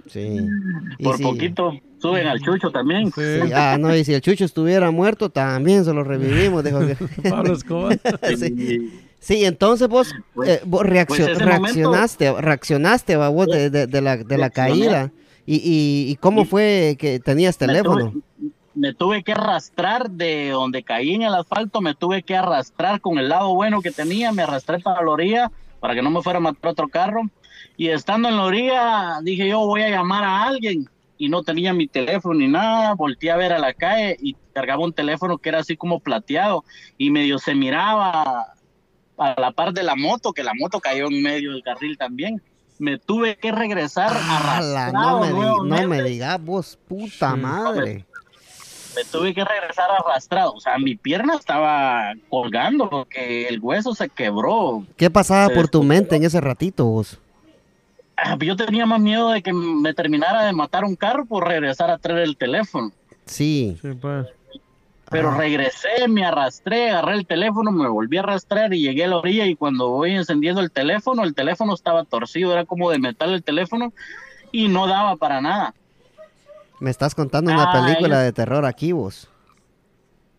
Sí. 0.06 0.38
Y 0.98 1.02
Por 1.04 1.16
sí. 1.16 1.22
poquito 1.22 1.72
suben 2.00 2.26
al 2.26 2.38
chucho 2.40 2.70
también. 2.70 3.06
Sí, 3.12 3.22
Sí, 3.46 3.52
ah, 3.54 3.76
no, 3.80 3.94
y 3.96 4.04
si 4.04 4.12
el 4.12 4.20
Chucho 4.20 4.44
estuviera 4.44 4.90
muerto, 4.90 5.30
también 5.30 5.84
se 5.84 5.94
lo 5.94 6.04
revivimos, 6.04 6.62
dijo 6.62 6.80
que... 6.80 6.96
Pablo 7.30 7.54
Escobar. 7.54 7.98
Sí. 9.20 9.44
Entonces 9.46 9.88
vos, 9.88 10.14
Pues- 10.34 10.48
eh, 10.50 10.60
vos 10.66 10.82
reaccio- 10.82 11.24
pues 11.24 11.38
reaccionaste, 11.38 12.30
reaccionaste, 12.42 13.16
va, 13.16 13.30
vos, 13.30 13.46
de, 13.46 13.70
de- 13.70 13.86
de 13.86 14.00
la, 14.02 14.18
de 14.18 14.36
la 14.36 14.50
caída. 14.50 15.12
¿Y, 15.46 15.56
y, 15.56 16.10
y 16.12 16.16
cómo 16.16 16.42
Y- 16.42 16.44
fue 16.44 16.96
que 16.98 17.20
tenías 17.20 17.58
me 17.58 17.66
teléfono? 17.68 18.12
tuve- 18.12 18.50
me 18.74 18.92
tuve 18.92 19.22
que 19.22 19.32
arrastrar 19.32 20.10
de 20.10 20.50
donde 20.50 20.82
caí 20.82 21.14
en 21.14 21.22
el 21.22 21.34
asfalto, 21.34 21.80
me 21.80 21.94
tuve 21.94 22.22
que 22.22 22.36
arrastrar 22.36 23.00
con 23.00 23.18
el 23.18 23.28
lado 23.28 23.54
bueno 23.54 23.80
que 23.80 23.90
tenía, 23.90 24.32
me 24.32 24.42
arrastré 24.42 24.78
para 24.80 25.02
la 25.02 25.10
orilla 25.10 25.52
para 25.80 25.94
que 25.94 26.02
no 26.02 26.10
me 26.10 26.22
fuera 26.22 26.38
a 26.38 26.40
matar 26.42 26.70
otro 26.72 26.88
carro. 26.88 27.22
Y 27.76 27.88
estando 27.88 28.28
en 28.28 28.36
la 28.36 28.44
orilla, 28.44 29.18
dije 29.22 29.48
yo 29.48 29.60
voy 29.60 29.82
a 29.82 29.90
llamar 29.90 30.24
a 30.24 30.44
alguien. 30.44 30.88
Y 31.16 31.28
no 31.28 31.42
tenía 31.42 31.72
mi 31.72 31.86
teléfono 31.86 32.34
ni 32.40 32.48
nada, 32.48 32.94
volteé 32.94 33.30
a 33.30 33.36
ver 33.36 33.52
a 33.52 33.58
la 33.58 33.72
calle 33.72 34.16
y 34.20 34.34
cargaba 34.52 34.82
un 34.84 34.92
teléfono 34.92 35.38
que 35.38 35.50
era 35.50 35.60
así 35.60 35.76
como 35.76 36.00
plateado 36.00 36.64
y 36.98 37.10
medio 37.10 37.38
se 37.38 37.54
miraba 37.54 38.46
a 39.16 39.40
la 39.40 39.52
par 39.52 39.72
de 39.72 39.84
la 39.84 39.94
moto, 39.94 40.32
que 40.32 40.42
la 40.42 40.52
moto 40.58 40.80
cayó 40.80 41.06
en 41.06 41.22
medio 41.22 41.52
del 41.52 41.62
carril 41.62 41.96
también. 41.96 42.42
Me 42.78 42.98
tuve 42.98 43.36
que 43.36 43.52
regresar 43.52 44.10
Ala, 44.10 44.90
no, 44.92 45.08
arrastrado 45.08 45.20
me 45.20 45.26
di- 45.28 45.68
no 45.82 45.88
me 45.88 46.02
digas 46.02 46.42
vos, 46.42 46.78
puta 46.88 47.36
madre. 47.36 48.04
Me 48.94 49.04
tuve 49.04 49.34
que 49.34 49.44
regresar 49.44 49.90
arrastrado. 49.90 50.52
O 50.54 50.60
sea, 50.60 50.78
mi 50.78 50.96
pierna 50.96 51.34
estaba 51.34 52.14
colgando 52.28 52.88
porque 52.88 53.48
el 53.48 53.60
hueso 53.60 53.94
se 53.94 54.08
quebró. 54.08 54.84
¿Qué 54.96 55.10
pasaba 55.10 55.48
por 55.52 55.68
tu 55.68 55.82
mente 55.82 56.16
en 56.16 56.24
ese 56.24 56.40
ratito 56.40 56.84
vos? 56.84 57.18
Ah, 58.16 58.36
Yo 58.38 58.56
tenía 58.56 58.86
más 58.86 59.00
miedo 59.00 59.30
de 59.30 59.42
que 59.42 59.52
me 59.52 59.92
terminara 59.94 60.44
de 60.44 60.52
matar 60.52 60.84
un 60.84 60.94
carro 60.94 61.24
por 61.26 61.46
regresar 61.46 61.90
a 61.90 61.98
traer 61.98 62.20
el 62.20 62.36
teléfono. 62.36 62.92
Sí. 63.26 63.76
Sí, 63.82 63.88
pues. 64.00 64.26
Pero 65.10 65.32
regresé, 65.32 66.08
me 66.08 66.24
arrastré, 66.24 66.90
agarré 66.90 67.14
el 67.14 67.26
teléfono, 67.26 67.70
me 67.70 67.88
volví 67.88 68.16
a 68.16 68.20
arrastrar 68.20 68.72
y 68.72 68.80
llegué 68.80 69.04
a 69.04 69.08
la 69.08 69.18
orilla 69.18 69.46
y 69.46 69.54
cuando 69.54 69.90
voy 69.90 70.12
encendiendo 70.12 70.60
el 70.60 70.70
teléfono, 70.70 71.22
el 71.24 71.34
teléfono 71.34 71.74
estaba 71.74 72.04
torcido, 72.04 72.52
era 72.52 72.64
como 72.64 72.90
de 72.90 72.98
metal 72.98 73.32
el 73.32 73.44
teléfono 73.44 73.92
y 74.50 74.68
no 74.68 74.86
daba 74.86 75.16
para 75.16 75.40
nada. 75.40 75.74
Me 76.80 76.90
estás 76.90 77.14
contando 77.14 77.52
una 77.52 77.72
película 77.72 78.20
de 78.20 78.32
terror 78.32 78.64
aquí 78.64 78.92
vos. 78.92 79.28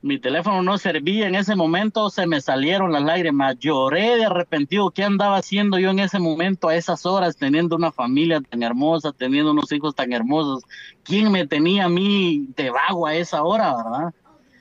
Mi 0.02 0.20
teléfono 0.20 0.62
no 0.62 0.78
servía 0.78 1.28
en 1.28 1.34
ese 1.34 1.56
momento, 1.56 2.12
se 2.12 2.28
me 2.28 2.40
salieron 2.40 2.92
las 2.92 3.02
lágrimas, 3.02 3.58
lloré 3.58 4.18
de 4.18 4.26
arrepentido. 4.26 4.92
¿Qué 4.92 5.04
andaba 5.04 5.38
haciendo 5.38 5.80
yo 5.80 5.90
en 5.90 5.98
ese 5.98 6.20
momento, 6.20 6.68
a 6.68 6.76
esas 6.76 7.08
horas, 7.08 7.38
teniendo 7.38 7.76
una 7.76 7.92
familia 7.92 8.40
tan 8.40 8.62
hermosa, 8.62 9.14
teniendo 9.14 9.50
unos 9.50 9.72
hijos 9.72 9.96
tan 9.96 10.14
hermosos? 10.14 10.64
¿Quién 11.04 11.32
me 11.32 11.48
tenía 11.48 11.86
a 11.86 11.90
mí 11.90 12.46
de 12.56 12.70
vago 12.70 13.08
a 13.08 13.16
esa 13.16 13.42
hora, 13.42 13.76
verdad? 13.76 14.14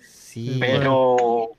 Sí. 0.08 0.56
Pero, 0.58 1.50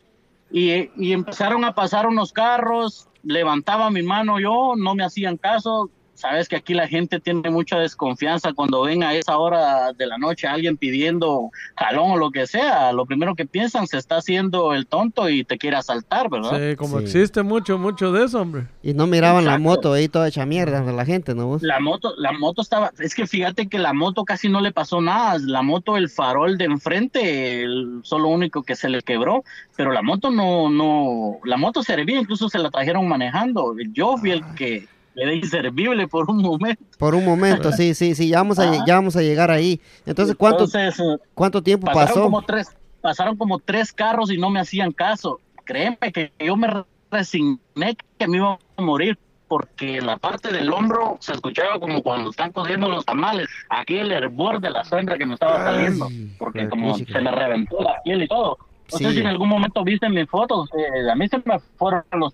y, 0.49 0.89
y 0.97 1.11
empezaron 1.11 1.63
a 1.63 1.75
pasar 1.75 2.07
unos 2.07 2.33
carros, 2.33 3.07
levantaba 3.21 3.91
mi 3.91 4.01
mano 4.01 4.39
yo, 4.39 4.73
no 4.75 4.95
me 4.95 5.03
hacían 5.03 5.37
caso, 5.37 5.91
sabes 6.15 6.47
que 6.49 6.55
aquí 6.55 6.73
la 6.73 6.87
gente 6.87 7.19
tiene 7.19 7.49
mucha 7.49 7.77
desconfianza 7.77 8.53
cuando 8.53 8.81
ven 8.81 9.03
a 9.03 9.13
esa 9.13 9.37
hora 9.37 9.93
de 9.93 10.07
la 10.07 10.17
noche 10.17 10.47
a 10.47 10.53
alguien 10.53 10.77
pidiendo 10.77 11.51
jalón 11.75 12.11
o 12.11 12.17
lo 12.17 12.31
que 12.31 12.47
sea, 12.47 12.91
lo 12.93 13.05
primero 13.05 13.35
que 13.35 13.45
piensan 13.45 13.85
se 13.85 13.97
está 13.97 14.17
haciendo 14.17 14.73
el 14.73 14.87
tonto 14.87 15.29
y 15.29 15.43
te 15.43 15.57
quiere 15.57 15.75
asaltar, 15.77 16.29
¿verdad? 16.29 16.57
Sí, 16.71 16.75
como 16.75 16.99
Sí. 16.99 17.03
existe 17.05 17.43
mucho, 17.43 17.77
mucho 17.77 18.11
de 18.11 18.25
eso, 18.25 18.41
hombre. 18.41 18.67
Y 18.81 18.93
no 18.93 19.05
miraban 19.07 19.45
la 19.45 19.57
moto 19.59 19.93
ahí 19.93 20.07
toda 20.07 20.27
hecha 20.27 20.45
mierda 20.45 20.81
de 20.81 20.93
la 20.93 21.05
gente, 21.05 21.35
¿no? 21.35 21.47
vos? 21.47 21.61
La 21.61 21.79
moto, 21.79 22.13
la 22.17 22.31
moto 22.31 22.61
estaba, 22.61 22.91
es 22.99 23.13
que 23.13 23.27
fíjate 23.27 23.67
que 23.67 23.77
la 23.77 23.93
moto 23.93 24.23
casi 24.25 24.49
no 24.49 24.61
le 24.61 24.71
pasó 24.71 25.01
nada, 25.01 25.37
la 25.39 25.61
moto, 25.61 25.97
el 25.97 26.09
farol 26.09 26.57
de 26.57 26.65
enfrente, 26.65 27.61
el 27.63 27.99
solo 28.03 28.29
único 28.29 28.63
que 28.63 28.75
se 28.75 28.89
le 28.89 29.01
quebró, 29.01 29.43
pero 29.75 29.91
la 29.91 30.01
moto 30.01 30.31
no, 30.31 30.69
no, 30.69 31.37
la 31.43 31.57
moto 31.57 31.83
servía, 31.83 32.19
incluso 32.19 32.49
se 32.49 32.59
la 32.59 32.69
trajeron 32.71 33.07
manejando, 33.07 33.75
yo 33.91 34.17
fui 34.17 34.31
el 34.31 34.43
que 34.55 34.87
era 35.15 35.33
inservible 35.33 36.07
por 36.07 36.29
un 36.29 36.37
momento. 36.41 36.83
Por 36.97 37.15
un 37.15 37.25
momento, 37.25 37.71
sí, 37.71 37.93
sí, 37.93 38.15
sí, 38.15 38.29
ya 38.29 38.37
vamos 38.39 38.59
a, 38.59 38.85
ya 38.85 38.95
vamos 38.95 39.15
a 39.15 39.21
llegar 39.21 39.51
ahí. 39.51 39.79
Entonces, 40.05 40.35
¿cuánto, 40.35 40.65
Entonces, 40.65 40.99
eh, 40.99 41.17
cuánto 41.33 41.61
tiempo 41.63 41.85
pasaron 41.87 42.07
pasó? 42.07 42.21
como 42.23 42.41
tres, 42.41 42.75
pasaron 43.01 43.37
como 43.37 43.59
tres 43.59 43.91
carros 43.93 44.31
y 44.31 44.37
no 44.37 44.49
me 44.49 44.59
hacían 44.59 44.91
caso. 44.91 45.39
Créeme 45.63 46.11
que 46.13 46.31
yo 46.39 46.55
me 46.55 46.67
resigné 47.11 47.97
que 48.17 48.27
me 48.27 48.37
iba 48.37 48.57
a 48.77 48.81
morir 48.81 49.17
porque 49.47 50.01
la 50.01 50.17
parte 50.17 50.51
del 50.51 50.71
hombro 50.73 51.17
se 51.21 51.33
escuchaba 51.33 51.79
como 51.79 52.01
cuando 52.01 52.31
están 52.31 52.51
cociendo 52.51 52.89
los 52.89 53.05
tamales. 53.05 53.47
Aquí 53.69 53.97
el 53.97 54.11
hervor 54.11 54.59
de 54.59 54.71
la 54.71 54.83
sangre 54.83 55.17
que 55.17 55.25
me 55.25 55.35
estaba 55.35 55.63
saliendo, 55.63 56.07
porque 56.39 56.67
como 56.67 56.97
se 56.97 57.05
me 57.21 57.31
reventó 57.31 57.79
la 57.81 58.01
piel 58.03 58.23
y 58.23 58.27
todo. 58.27 58.57
No 58.91 58.97
Sí. 58.97 59.03
sé 59.05 59.13
si 59.13 59.19
en 59.21 59.27
algún 59.27 59.49
momento 59.49 59.83
viste 59.83 60.07
mis 60.09 60.29
fotos, 60.29 60.69
eh, 60.77 61.09
a 61.09 61.15
mí 61.15 61.27
se 61.27 61.37
me 61.45 61.57
fueron 61.77 62.03
los 62.13 62.33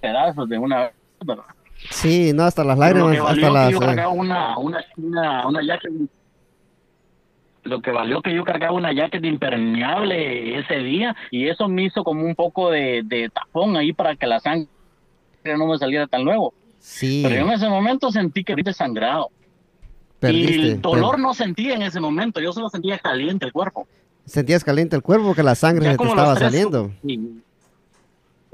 pedazos 0.00 0.48
de 0.48 0.58
una 0.58 0.90
¿verdad? 1.24 1.44
Sí, 1.90 2.32
no, 2.34 2.44
hasta 2.44 2.64
las 2.64 2.76
Lo 2.76 2.84
lágrimas, 2.84 3.12
que 3.14 3.20
valió 3.20 3.46
hasta 3.46 3.46
que 3.48 3.52
las... 3.52 3.70
yo 3.70 3.76
eh, 3.78 3.80
cargaba 3.86 4.08
una, 4.12 4.58
una, 4.58 4.84
una, 4.96 5.46
una 5.48 5.62
jacket. 5.62 5.92
Lo 7.64 7.80
que 7.80 7.90
valió 7.90 8.22
que 8.22 8.32
yo 8.34 8.44
cargaba 8.44 8.72
una 8.74 8.92
jacket 8.92 9.24
impermeable 9.24 10.58
ese 10.60 10.78
día 10.78 11.16
y 11.32 11.48
eso 11.48 11.68
me 11.68 11.82
hizo 11.84 12.04
como 12.04 12.24
un 12.24 12.34
poco 12.36 12.70
de, 12.70 13.02
de 13.04 13.28
tapón 13.28 13.76
ahí 13.76 13.92
para 13.92 14.14
que 14.14 14.26
la 14.26 14.38
sangre 14.38 14.68
no 15.44 15.66
me 15.66 15.76
saliera 15.78 16.06
tan 16.06 16.22
luego. 16.24 16.54
sí, 16.78 17.22
Pero 17.24 17.34
yo 17.40 17.46
en 17.48 17.52
ese 17.52 17.68
momento 17.68 18.12
sentí 18.12 18.44
que 18.44 18.52
ahorita 18.52 18.72
sangrado. 18.72 19.30
perdiste. 20.20 20.52
y 20.56 20.68
el 20.70 20.80
dolor 20.80 21.12
per- 21.16 21.20
no 21.20 21.34
sentía 21.34 21.74
en 21.74 21.82
ese 21.82 21.98
momento, 21.98 22.40
yo 22.40 22.52
solo 22.52 22.68
sentía 22.68 22.98
caliente 22.98 23.46
el 23.46 23.52
cuerpo. 23.52 23.86
Sentías 24.24 24.62
caliente 24.64 24.94
el 24.96 25.02
cuerpo 25.02 25.26
porque 25.26 25.42
la 25.42 25.54
sangre 25.56 25.90
se 25.90 25.96
te 25.96 26.04
estaba 26.04 26.34
tres- 26.34 26.44
saliendo. 26.52 26.90
Sí, 27.04 27.42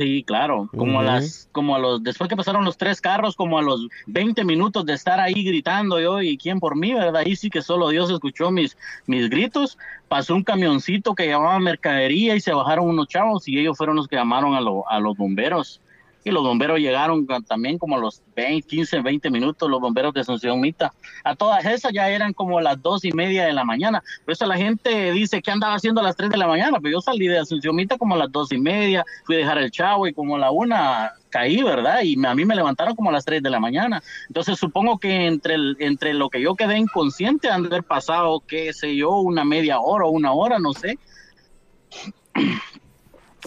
Sí, 0.03 0.24
claro, 0.24 0.68
como 0.76 0.98
a 1.00 1.03
las, 1.05 1.48
como 1.53 1.76
a 1.76 1.78
los, 1.78 2.03
después 2.03 2.28
que 2.28 2.36
pasaron 2.36 2.64
los 2.64 2.76
tres 2.76 3.00
carros, 3.00 3.36
como 3.36 3.59
a 3.59 3.62
los 3.62 3.86
20 4.07 4.44
minutos 4.44 4.84
de 4.84 4.94
estar 4.94 5.20
ahí 5.20 5.44
gritando 5.44 6.00
yo 6.00 6.20
y 6.20 6.36
quién 6.36 6.59
por 6.59 6.76
mí, 6.76 6.92
¿verdad? 6.92 7.16
Ahí 7.16 7.36
sí 7.36 7.50
que 7.50 7.62
solo 7.62 7.88
Dios 7.90 8.11
escuchó 8.11 8.50
mis, 8.50 8.76
mis 9.07 9.30
gritos. 9.30 9.78
Pasó 10.09 10.34
un 10.34 10.42
camioncito 10.42 11.14
que 11.14 11.26
llevaba 11.26 11.59
mercadería 11.61 12.34
y 12.34 12.40
se 12.40 12.53
bajaron 12.53 12.88
unos 12.88 13.07
chavos 13.09 13.46
y 13.48 13.59
ellos 13.59 13.76
fueron 13.78 13.96
los 13.96 14.09
que 14.09 14.16
llamaron 14.16 14.55
a, 14.55 14.61
lo- 14.61 14.88
a 14.88 14.98
los 14.98 15.16
bomberos. 15.16 15.80
Y 16.24 16.30
los 16.30 16.42
bomberos 16.42 16.78
llegaron 16.78 17.26
también 17.46 17.78
como 17.78 17.96
a 17.96 18.00
los 18.00 18.22
20, 18.36 18.66
15, 18.66 19.00
20 19.00 19.30
minutos, 19.30 19.68
los 19.70 19.80
bomberos 19.80 20.14
de 20.14 20.20
Asunción 20.20 20.60
Mita. 20.60 20.92
A 21.24 21.36
todas 21.36 21.64
esas 21.64 21.92
ya 21.92 22.08
eran 22.10 22.32
como 22.32 22.60
las 22.60 22.80
dos 22.82 23.04
y 23.04 23.12
media 23.12 23.44
de 23.46 23.52
la 23.52 23.64
mañana. 23.64 24.02
Por 24.24 24.32
eso 24.32 24.46
la 24.46 24.56
gente 24.56 25.12
dice 25.12 25.42
que 25.42 25.50
andaba 25.50 25.74
haciendo 25.74 26.00
a 26.00 26.04
las 26.04 26.16
3 26.16 26.30
de 26.30 26.36
la 26.36 26.46
mañana, 26.46 26.78
pero 26.80 26.92
yo 26.92 27.00
salí 27.00 27.26
de 27.28 27.38
Asunción 27.38 27.76
Mita 27.76 27.98
como 27.98 28.14
a 28.14 28.18
las 28.18 28.32
dos 28.32 28.52
y 28.52 28.58
media, 28.58 29.04
fui 29.24 29.36
a 29.36 29.38
dejar 29.38 29.58
el 29.58 29.70
chavo 29.70 30.06
y 30.06 30.14
como 30.14 30.36
a 30.36 30.38
la 30.38 30.50
una 30.50 31.12
caí, 31.30 31.62
¿verdad? 31.62 32.02
Y 32.02 32.16
a 32.24 32.34
mí 32.34 32.44
me 32.44 32.54
levantaron 32.54 32.94
como 32.94 33.10
a 33.10 33.12
las 33.12 33.24
3 33.24 33.42
de 33.42 33.50
la 33.50 33.60
mañana. 33.60 34.02
Entonces 34.28 34.58
supongo 34.58 34.98
que 34.98 35.26
entre, 35.26 35.54
el- 35.54 35.76
entre 35.80 36.14
lo 36.14 36.28
que 36.30 36.40
yo 36.42 36.54
quedé 36.54 36.78
inconsciente 36.78 37.50
han 37.50 37.62
de 37.62 37.68
haber 37.68 37.84
pasado, 37.84 38.42
qué 38.46 38.72
sé 38.72 38.96
yo, 38.96 39.10
una 39.16 39.44
media 39.44 39.80
hora 39.80 40.06
o 40.06 40.10
una 40.10 40.32
hora, 40.32 40.58
no 40.58 40.72
sé. 40.74 40.98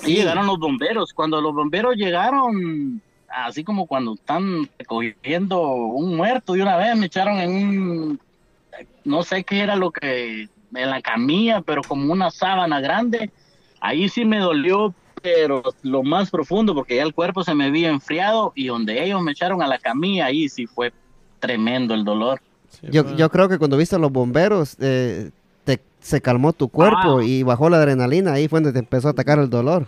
Y 0.03 0.05
Sí. 0.07 0.15
llegaron 0.15 0.45
los 0.47 0.59
bomberos. 0.59 1.13
Cuando 1.13 1.39
los 1.41 1.53
bomberos 1.53 1.95
llegaron, 1.95 3.01
así 3.29 3.63
como 3.63 3.87
cuando 3.87 4.13
están 4.15 4.69
recogiendo 4.77 5.61
un 5.61 6.15
muerto 6.15 6.53
de 6.53 6.61
una 6.61 6.77
vez, 6.77 6.95
me 6.97 7.05
echaron 7.07 7.37
en 7.39 7.49
un, 7.51 8.19
no 9.03 9.23
sé 9.23 9.43
qué 9.43 9.59
era 9.61 9.75
lo 9.75 9.91
que, 9.91 10.49
en 10.73 10.89
la 10.89 11.01
camilla, 11.01 11.61
pero 11.61 11.81
como 11.81 12.11
una 12.11 12.29
sábana 12.31 12.81
grande. 12.81 13.31
Ahí 13.79 14.09
sí 14.09 14.25
me 14.25 14.39
dolió, 14.39 14.93
pero 15.21 15.63
lo 15.83 16.03
más 16.03 16.29
profundo, 16.29 16.73
porque 16.75 16.97
ya 16.97 17.03
el 17.03 17.13
cuerpo 17.13 17.43
se 17.43 17.55
me 17.55 17.65
había 17.65 17.89
enfriado 17.89 18.51
y 18.55 18.67
donde 18.67 19.03
ellos 19.03 19.21
me 19.21 19.31
echaron 19.31 19.61
a 19.61 19.67
la 19.67 19.77
camilla, 19.79 20.25
ahí 20.25 20.49
sí 20.49 20.67
fue 20.67 20.91
tremendo 21.39 21.93
el 21.93 22.03
dolor. 22.03 22.41
Sí, 22.69 22.87
Yo, 22.91 23.15
yo 23.15 23.29
creo 23.29 23.47
que 23.47 23.57
cuando 23.57 23.77
viste 23.77 23.95
a 23.95 23.99
los 23.99 24.11
bomberos, 24.11 24.75
eh, 24.79 25.31
se 26.05 26.21
calmó 26.21 26.53
tu 26.53 26.69
cuerpo 26.69 27.17
Ah. 27.19 27.23
y 27.25 27.41
bajó 27.41 27.67
la 27.67 27.77
adrenalina. 27.77 28.33
Ahí 28.33 28.47
fue 28.47 28.59
donde 28.59 28.73
te 28.73 28.79
empezó 28.79 29.07
a 29.07 29.11
atacar 29.11 29.39
el 29.39 29.49
dolor. 29.49 29.87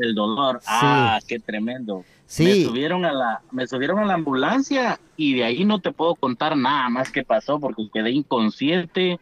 El 0.00 0.14
dolor, 0.14 0.58
Sí. 0.62 0.66
ah, 0.70 1.18
qué 1.28 1.38
tremendo. 1.38 1.98
Me 1.98 2.04
Sí, 2.26 2.64
subieron 2.64 3.04
a 3.04 3.12
la, 3.12 3.40
me 3.52 3.66
subieron 3.66 3.98
a 3.98 4.06
la 4.06 4.14
ambulancia 4.14 4.98
y 5.18 5.34
de 5.34 5.44
ahí 5.44 5.64
no 5.66 5.80
te 5.80 5.92
puedo 5.92 6.14
contar 6.14 6.56
nada 6.56 6.88
más 6.88 7.12
que 7.12 7.22
pasó 7.24 7.60
porque 7.60 7.88
quedé 7.92 8.10
inconsciente. 8.10 9.20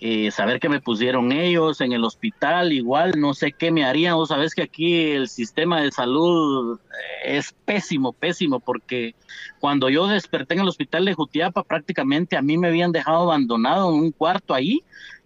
Eh, 0.00 0.30
saber 0.30 0.60
que 0.60 0.68
me 0.68 0.80
pusieron 0.80 1.32
ellos 1.32 1.80
en 1.80 1.92
el 1.92 2.04
hospital, 2.04 2.72
igual 2.72 3.12
no 3.16 3.32
sé 3.32 3.52
qué 3.52 3.70
me 3.70 3.84
harían. 3.84 4.16
Vos 4.16 4.28
sabés 4.28 4.54
que 4.54 4.62
aquí 4.62 5.02
el 5.12 5.28
sistema 5.28 5.80
de 5.80 5.90
salud 5.92 6.78
eh, 6.78 7.36
es 7.38 7.54
pésimo, 7.64 8.12
pésimo, 8.12 8.60
porque 8.60 9.14
cuando 9.60 9.88
yo 9.88 10.06
desperté 10.06 10.54
en 10.54 10.60
el 10.60 10.68
hospital 10.68 11.06
de 11.06 11.14
Jutiapa, 11.14 11.62
prácticamente 11.62 12.36
a 12.36 12.42
mí 12.42 12.58
me 12.58 12.68
habían 12.68 12.92
dejado 12.92 13.22
abandonado 13.22 13.88
en 13.94 14.00
un 14.00 14.10
cuarto 14.12 14.52
ahí, 14.52 14.82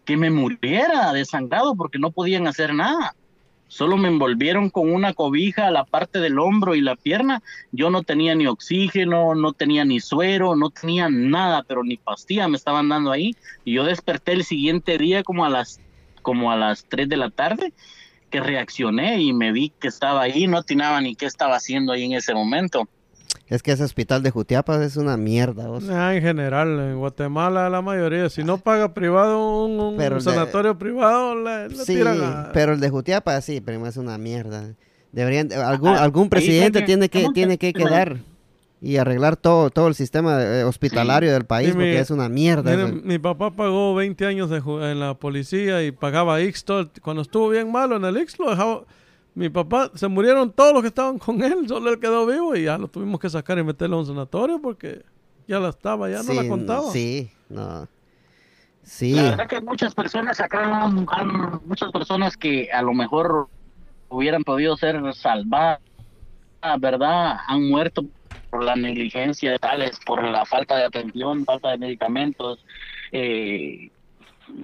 que 0.08 0.16
me 0.16 0.30
muriera 0.30 1.12
desangrado 1.12 1.74
porque 1.74 1.98
no 1.98 2.12
podían 2.12 2.46
hacer 2.46 2.72
nada. 2.72 3.14
Solo 3.66 3.98
me 3.98 4.08
envolvieron 4.08 4.70
con 4.70 4.90
una 4.90 5.12
cobija 5.12 5.66
a 5.66 5.70
la 5.70 5.84
parte 5.84 6.18
del 6.18 6.38
hombro 6.38 6.74
y 6.74 6.80
la 6.80 6.96
pierna. 6.96 7.42
Yo 7.72 7.90
no 7.90 8.02
tenía 8.02 8.34
ni 8.34 8.46
oxígeno, 8.46 9.34
no 9.34 9.52
tenía 9.52 9.84
ni 9.84 10.00
suero, 10.00 10.56
no 10.56 10.70
tenía 10.70 11.10
nada, 11.10 11.62
pero 11.62 11.84
ni 11.84 11.98
pastilla 11.98 12.48
me 12.48 12.56
estaban 12.56 12.88
dando 12.88 13.12
ahí. 13.12 13.36
Y 13.66 13.74
yo 13.74 13.84
desperté 13.84 14.32
el 14.32 14.44
siguiente 14.44 14.96
día 14.96 15.22
como 15.22 15.44
a 15.44 15.50
las 15.50 15.78
como 16.22 16.50
a 16.50 16.56
las 16.56 16.86
3 16.86 17.06
de 17.06 17.16
la 17.18 17.28
tarde 17.28 17.74
que 18.30 18.40
reaccioné 18.40 19.20
y 19.20 19.34
me 19.34 19.52
vi 19.52 19.74
que 19.78 19.88
estaba 19.88 20.22
ahí, 20.22 20.46
no 20.46 20.56
atinaba 20.56 21.02
ni 21.02 21.16
qué 21.16 21.26
estaba 21.26 21.56
haciendo 21.56 21.92
ahí 21.92 22.04
en 22.04 22.14
ese 22.14 22.32
momento. 22.32 22.88
Es 23.48 23.62
que 23.62 23.72
ese 23.72 23.84
hospital 23.84 24.22
de 24.22 24.30
Jutiapa 24.30 24.82
es 24.84 24.96
una 24.96 25.16
mierda. 25.16 25.66
vos. 25.68 25.88
Ah, 25.88 26.14
en 26.14 26.22
general, 26.22 26.78
en 26.80 26.98
Guatemala 26.98 27.68
la 27.70 27.80
mayoría, 27.82 28.28
si 28.28 28.44
no 28.44 28.58
paga 28.58 28.92
privado 28.94 29.64
un, 29.64 29.80
un 29.80 29.96
Pero 29.96 30.18
el 30.18 30.24
de- 30.24 30.30
sanatorio 30.30 30.76
privado, 30.78 31.34
le, 31.34 31.68
le 31.70 31.76
Sí, 31.84 31.94
tiran 31.94 32.20
a... 32.22 32.50
pero 32.52 32.72
el 32.74 32.80
de 32.80 32.90
Jutiapa 32.90 33.40
sí, 33.40 33.60
pero 33.60 33.86
es 33.86 33.96
una 33.96 34.18
mierda. 34.18 34.74
Deberían, 35.12 35.50
algún, 35.52 35.90
Ah, 35.90 36.02
algún 36.02 36.28
presidente 36.28 36.82
tiene 36.82 37.08
que, 37.08 37.22
¿cómo 37.22 37.32
tiene 37.32 37.56
que 37.58 37.72
que- 37.72 37.82
quedar 37.84 38.18
y 38.80 38.96
arreglar 38.98 39.36
todo, 39.36 39.70
todo 39.70 39.88
el 39.88 39.94
sistema 39.96 40.40
eh, 40.42 40.62
hospitalario 40.64 41.32
del 41.32 41.44
país 41.46 41.70
Sí, 41.70 41.76
mi- 41.76 41.84
porque 41.84 41.98
es 41.98 42.10
una 42.10 42.28
mierda. 42.28 42.76
Mi 42.86 43.18
papá 43.18 43.50
pagó 43.50 43.94
20 43.94 44.24
años 44.26 44.50
de 44.50 44.58
en 44.58 45.00
la 45.00 45.14
policía 45.14 45.82
y 45.82 45.90
pagaba 45.90 46.36
todo 46.64 46.80
el- 46.80 46.90
Cuando 47.02 47.22
estuvo 47.22 47.48
bien 47.48 47.72
malo 47.72 47.96
en 47.96 48.04
el 48.04 48.16
Ix, 48.18 48.38
lo 48.38 48.50
dejaba... 48.50 48.82
Mi 49.38 49.48
papá, 49.50 49.92
se 49.94 50.08
murieron 50.08 50.52
todos 50.52 50.72
los 50.72 50.82
que 50.82 50.88
estaban 50.88 51.16
con 51.20 51.40
él, 51.44 51.68
solo 51.68 51.90
él 51.90 52.00
quedó 52.00 52.26
vivo 52.26 52.56
y 52.56 52.64
ya 52.64 52.76
lo 52.76 52.88
tuvimos 52.88 53.20
que 53.20 53.30
sacar 53.30 53.56
y 53.56 53.62
meterlo 53.62 53.94
a 53.94 54.00
un 54.00 54.06
sanatorio 54.06 54.60
porque 54.60 55.04
ya 55.46 55.60
la 55.60 55.68
estaba, 55.68 56.10
ya 56.10 56.24
no 56.24 56.34
la 56.34 56.48
contaba. 56.48 56.90
Sí, 56.90 57.30
no. 57.48 57.86
Sí, 58.82 59.14
La 59.14 59.30
verdad 59.30 59.46
que 59.48 59.60
muchas 59.60 59.94
personas 59.94 60.40
acá, 60.40 60.82
han- 60.82 61.60
muchas 61.64 61.92
personas 61.92 62.36
que 62.36 62.68
a 62.72 62.82
lo 62.82 62.92
mejor 62.94 63.48
hubieran 64.08 64.42
podido 64.42 64.76
ser 64.76 65.00
salvadas, 65.14 65.78
¿verdad? 66.80 67.36
Han 67.46 67.68
muerto 67.68 68.06
por 68.50 68.64
la 68.64 68.74
negligencia 68.74 69.52
de 69.52 69.58
tales, 69.60 70.00
por 70.04 70.24
la 70.24 70.44
falta 70.46 70.76
de 70.78 70.84
atención, 70.86 71.44
falta 71.44 71.70
de 71.70 71.78
medicamentos. 71.78 72.64
Eh, 73.12 73.92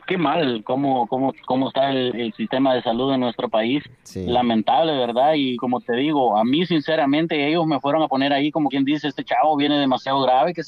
qué 0.06 0.16
mal 0.18 0.62
cómo, 0.64 1.06
cómo, 1.06 1.32
cómo 1.46 1.68
está 1.68 1.90
el, 1.90 2.14
el 2.14 2.32
sistema 2.34 2.74
de 2.74 2.82
salud 2.82 3.12
en 3.12 3.20
nuestro 3.20 3.48
país. 3.48 3.82
sí. 4.02 4.26
Lamentable, 4.26 4.96
¿verdad? 4.96 5.32
Y 5.36 5.56
como 5.56 5.80
te 5.80 5.94
digo, 5.96 6.36
a 6.36 6.44
mí 6.44 6.66
sinceramente 6.66 7.48
ellos 7.48 7.66
me 7.66 7.80
fueron 7.80 8.02
a 8.02 8.08
poner 8.08 8.32
ahí 8.32 8.50
como 8.50 8.68
quien 8.68 8.84
dice, 8.84 9.08
este 9.08 9.24
chavo 9.24 9.56
viene 9.56 9.78
demasiado 9.78 10.20
grave, 10.22 10.54
que 10.54 10.62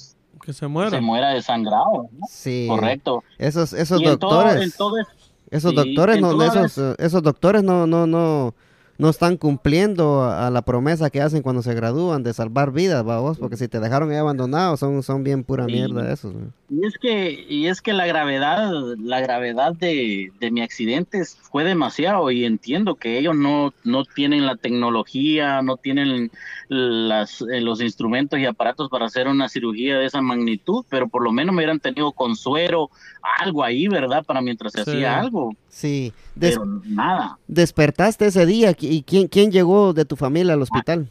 se 0.52 0.66
muera. 0.68 0.90
se 0.90 1.00
muera 1.00 1.30
desangrado, 1.30 2.08
¿no? 2.12 2.26
Sí. 2.28 2.66
Correcto. 2.68 3.24
Esos, 3.38 3.72
esos 3.72 4.00
Y 4.00 4.04
en 4.04 4.18
todo- 4.18 4.34
doctores, 4.42 4.62
en 4.62 4.70
todo 4.76 4.98
es- 4.98 5.06
esos 5.50 5.70
sí, 5.70 5.76
doctores, 5.76 6.20
no, 6.20 6.42
esos, 6.42 6.96
esos 6.98 7.22
doctores 7.22 7.62
no, 7.62 7.86
no, 7.86 8.06
no, 8.06 8.54
no 8.98 9.08
están 9.10 9.36
cumpliendo 9.36 10.22
a, 10.22 10.46
a 10.46 10.50
la 10.50 10.62
promesa 10.62 11.10
que 11.10 11.20
hacen 11.20 11.42
cuando 11.42 11.62
se 11.62 11.74
gradúan 11.74 12.22
de 12.22 12.32
salvar 12.32 12.72
vidas, 12.72 13.04
vos, 13.04 13.38
porque 13.38 13.56
si 13.56 13.68
te 13.68 13.78
dejaron 13.78 14.10
ahí 14.10 14.16
abandonado 14.16 14.76
son, 14.76 15.02
son 15.02 15.22
bien 15.22 15.44
pura 15.44 15.66
Sí. 15.66 15.72
mierda 15.72 16.12
esos. 16.12 16.32
güey. 16.32 16.46
Y 16.68 16.84
es 16.84 16.94
que, 16.98 17.46
y 17.48 17.68
es 17.68 17.80
que 17.80 17.92
la 17.92 18.06
gravedad, 18.06 18.72
la 18.98 19.20
gravedad 19.20 19.72
de, 19.72 20.32
de 20.40 20.50
mi 20.50 20.62
accidente 20.62 21.22
fue 21.24 21.62
demasiado 21.62 22.28
y 22.32 22.44
entiendo 22.44 22.96
que 22.96 23.18
ellos 23.18 23.36
no, 23.36 23.72
no 23.84 24.04
tienen 24.04 24.46
la 24.46 24.56
tecnología, 24.56 25.62
no 25.62 25.76
tienen 25.76 26.32
las, 26.68 27.40
eh, 27.42 27.60
los 27.60 27.80
instrumentos 27.80 28.40
y 28.40 28.46
aparatos 28.46 28.88
para 28.90 29.06
hacer 29.06 29.28
una 29.28 29.48
cirugía 29.48 29.96
de 29.98 30.06
esa 30.06 30.20
magnitud, 30.22 30.84
pero 30.88 31.06
por 31.08 31.22
lo 31.22 31.30
menos 31.30 31.54
me 31.54 31.60
hubieran 31.60 31.78
tenido 31.78 32.10
consuelo, 32.10 32.90
algo 33.38 33.62
ahí, 33.62 33.86
¿verdad? 33.86 34.24
Para 34.24 34.40
mientras 34.40 34.72
se 34.72 34.82
Sí. 34.84 34.90
hacía 34.90 35.20
algo, 35.20 35.54
Sí. 35.68 36.12
Des- 36.34 36.54
pero 36.58 36.64
nada. 36.84 37.38
¿Despertaste 37.46 38.26
ese 38.26 38.44
día 38.44 38.74
y 38.80 39.02
quién, 39.02 39.28
quién 39.28 39.52
llegó 39.52 39.92
de 39.92 40.04
tu 40.04 40.16
familia 40.16 40.54
al 40.54 40.62
hospital? 40.62 41.08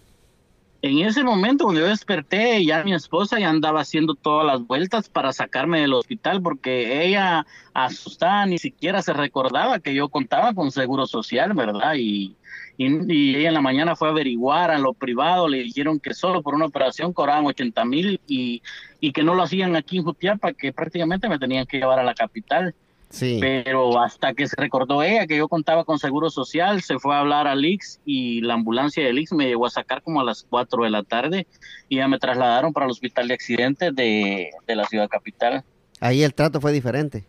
En 0.88 1.00
ese 1.00 1.24
momento, 1.24 1.64
cuando 1.64 1.82
yo 1.82 1.88
desperté, 1.88 2.64
ya 2.64 2.84
mi 2.84 2.94
esposa 2.94 3.40
ya 3.40 3.50
andaba 3.50 3.82
haciendo 3.82 4.14
todas 4.14 4.46
las 4.46 4.68
vueltas 4.68 5.10
para 5.10 5.34
sacarme 5.34 5.82
del 5.82 5.96
hospital 5.96 6.44
porque 6.44 7.04
ella, 7.04 7.48
asustada, 7.74 8.46
ni 8.46 8.60
siquiera 8.60 9.02
se 9.02 9.12
recordaba 9.12 9.80
que 9.80 9.96
yo 9.96 10.10
contaba 10.10 10.54
con 10.54 10.70
seguro 10.70 11.08
social, 11.08 11.54
¿verdad? 11.54 11.96
Y, 11.96 12.36
y, 12.78 13.36
ella 13.36 13.48
en 13.48 13.56
la 13.56 13.62
mañana 13.62 13.96
fue 13.96 14.10
a 14.10 14.12
averiguar 14.12 14.70
a 14.70 14.78
lo 14.78 14.94
privado, 14.94 15.48
le 15.48 15.64
dijeron 15.64 16.00
que 16.00 16.14
solo 16.14 16.44
por 16.44 16.54
una 16.54 16.66
operación 16.66 17.14
cobraban 17.14 17.48
80 17.48 17.84
mil 17.86 18.22
y, 18.28 18.62
y 19.00 19.12
que 19.12 19.24
no 19.24 19.34
lo 19.34 19.42
hacían 19.42 19.76
aquí 19.76 19.98
en 19.98 20.04
Jutiapa, 20.04 20.54
que 20.54 20.72
prácticamente 20.72 21.28
me 21.28 21.40
tenían 21.40 21.66
que 21.66 21.80
llevar 21.80 21.98
a 21.98 22.04
la 22.04 22.14
capital. 22.14 22.76
Sí. 23.16 23.38
Pero 23.40 23.98
hasta 23.98 24.34
que 24.34 24.46
se 24.46 24.58
recordó 24.58 25.02
ella 25.02 25.26
que 25.26 25.38
yo 25.38 25.48
contaba 25.48 25.86
con 25.86 26.00
seguro 26.00 26.30
social, 26.30 26.82
se 26.82 27.00
fue 27.00 27.16
a 27.16 27.20
hablar 27.20 27.48
al 27.48 27.64
IX 27.64 28.02
y 28.04 28.42
la 28.42 28.56
ambulancia 28.56 29.06
del 29.06 29.18
IX 29.20 29.32
me 29.32 29.48
llegó 29.48 29.66
a 29.66 29.70
sacar 29.70 30.02
como 30.02 30.20
a 30.20 30.26
las 30.26 30.46
4 30.50 30.84
de 30.84 30.90
la 30.90 31.02
tarde 31.02 31.48
y 31.88 31.96
ya 31.96 32.10
me 32.10 32.20
trasladaron 32.20 32.74
para 32.74 32.88
el 32.88 32.92
hospital 32.92 33.30
de 33.30 33.34
accidentes 33.34 33.96
de, 33.96 34.50
de 34.68 34.76
la 34.76 34.84
ciudad 34.84 35.08
capital. 35.08 35.64
Ahí 36.02 36.24
el 36.24 36.34
trato 36.34 36.60
fue 36.60 36.74
diferente. 36.74 37.26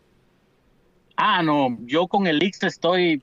Ah, 1.16 1.44
no, 1.44 1.78
yo 1.82 2.08
con 2.08 2.26
el 2.26 2.42
IX 2.42 2.64
estoy 2.64 3.22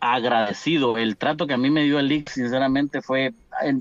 agradecido. 0.00 0.98
El 0.98 1.16
trato 1.16 1.46
que 1.46 1.54
a 1.54 1.58
mí 1.58 1.70
me 1.70 1.84
dio 1.84 1.98
el 1.98 2.12
IX, 2.12 2.30
sinceramente, 2.30 3.00
fue, 3.00 3.32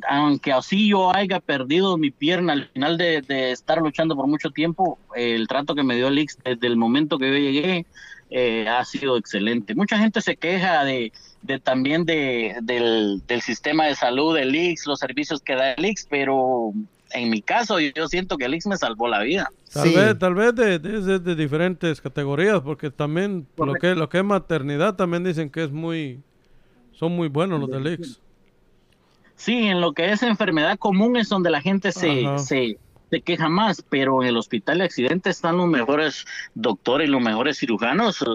aunque 0.07 0.51
así 0.51 0.89
yo 0.89 1.15
haya 1.15 1.39
perdido 1.39 1.97
mi 1.97 2.11
pierna 2.11 2.53
al 2.53 2.67
final 2.67 2.97
de, 2.97 3.21
de 3.21 3.51
estar 3.51 3.79
luchando 3.79 4.15
por 4.15 4.27
mucho 4.27 4.51
tiempo, 4.51 4.97
el 5.15 5.47
trato 5.47 5.75
que 5.75 5.83
me 5.83 5.95
dio 5.95 6.07
el 6.07 6.19
IX 6.19 6.37
desde 6.43 6.67
el 6.67 6.75
momento 6.77 7.17
que 7.17 7.27
yo 7.29 7.37
llegué 7.37 7.85
eh, 8.31 8.67
ha 8.67 8.83
sido 8.85 9.17
excelente. 9.17 9.73
Mucha 9.75 9.97
gente 9.97 10.21
se 10.21 10.35
queja 10.37 10.83
de, 10.83 11.11
de 11.41 11.59
también 11.59 12.05
de, 12.05 12.55
del, 12.61 13.21
del 13.27 13.41
sistema 13.41 13.85
de 13.87 13.95
salud 13.95 14.35
del 14.35 14.55
IX, 14.55 14.85
los 14.87 14.99
servicios 14.99 15.41
que 15.41 15.55
da 15.55 15.71
el 15.73 15.85
IX, 15.85 16.05
pero 16.09 16.71
en 17.11 17.29
mi 17.31 17.41
caso 17.41 17.79
yo 17.79 18.07
siento 18.07 18.37
que 18.37 18.45
el 18.45 18.53
IX 18.53 18.67
me 18.67 18.77
salvó 18.77 19.07
la 19.07 19.21
vida. 19.21 19.49
Tal 19.73 19.87
Sí. 19.89 19.95
vez, 19.95 20.19
tal 20.19 20.35
vez 20.35 20.53
de, 20.55 20.77
de, 20.79 21.01
de- 21.01 21.19
de 21.19 21.35
diferentes 21.35 22.01
categorías, 22.01 22.59
porque 22.61 22.91
también 22.91 23.47
lo 23.57 23.73
que, 23.73 23.95
lo 23.95 24.09
que 24.09 24.19
es 24.19 24.23
maternidad 24.23 24.95
también 24.95 25.23
dicen 25.23 25.49
que 25.49 25.63
es 25.63 25.71
muy, 25.71 26.19
son 26.91 27.13
muy 27.13 27.29
buenos 27.29 27.59
los 27.59 27.69
del 27.71 27.93
Ix. 27.93 28.19
Sí, 29.39 29.67
en 29.67 29.79
lo 29.79 29.93
que 29.93 30.11
es 30.11 30.21
enfermedad 30.21 30.77
común 30.77 31.15
es 31.15 31.29
donde 31.29 31.49
la 31.49 31.61
gente 31.61 31.93
se, 31.93 32.25
Ajá. 32.25 32.39
se, 32.39 32.77
se 33.09 33.21
queja 33.21 33.47
más, 33.47 33.81
pero 33.81 34.21
en 34.21 34.27
el 34.27 34.35
hospital 34.35 34.79
de 34.79 34.83
accidentes 34.83 35.37
están 35.37 35.55
los 35.55 35.67
mejores 35.67 36.25
doctores 36.55 37.07
y 37.07 37.11
los 37.11 37.21
mejores 37.21 37.57
cirujanos 37.57 38.21
eh, 38.21 38.25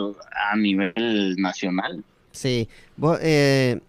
a 0.51 0.57
nivel 0.57 1.37
nacional. 1.37 2.03
Sí. 2.31 2.71
Eh, 3.21 3.81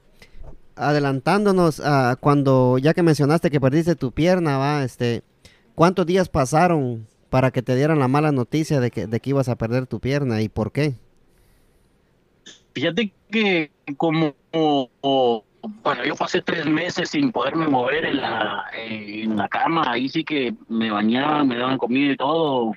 adelantándonos 0.75 1.79
a 1.79 2.17
cuando, 2.19 2.79
ya 2.79 2.93
que 2.93 3.01
mencionaste 3.01 3.49
que 3.49 3.61
perdiste 3.61 3.95
tu 3.95 4.11
pierna, 4.11 4.57
va, 4.57 4.83
este, 4.83 5.23
¿cuántos 5.73 6.05
días 6.05 6.27
pasaron 6.27 7.07
para 7.29 7.51
que 7.51 7.61
te 7.61 7.77
dieran 7.77 7.99
la 7.99 8.09
mala 8.09 8.33
noticia 8.33 8.81
de 8.81 8.91
que, 8.91 9.07
de 9.07 9.21
que 9.21 9.29
ibas 9.29 9.47
a 9.47 9.55
perder 9.55 9.87
tu 9.87 10.01
pierna 10.01 10.41
y 10.41 10.49
por 10.49 10.73
qué? 10.73 10.95
Fíjate 12.73 13.13
que 13.31 13.71
como, 13.95 14.35
bueno, 15.83 16.03
yo 16.03 16.15
pasé 16.15 16.41
tres 16.41 16.65
meses 16.65 17.09
sin 17.09 17.31
poderme 17.31 17.67
mover 17.67 18.05
en 18.05 18.21
la, 18.21 18.65
en 18.73 19.35
la 19.35 19.47
cama, 19.47 19.83
ahí 19.87 20.09
sí 20.09 20.23
que 20.23 20.53
me 20.67 20.89
bañaban, 20.91 21.47
me 21.47 21.57
daban 21.57 21.77
comida 21.77 22.13
y 22.13 22.17
todo, 22.17 22.73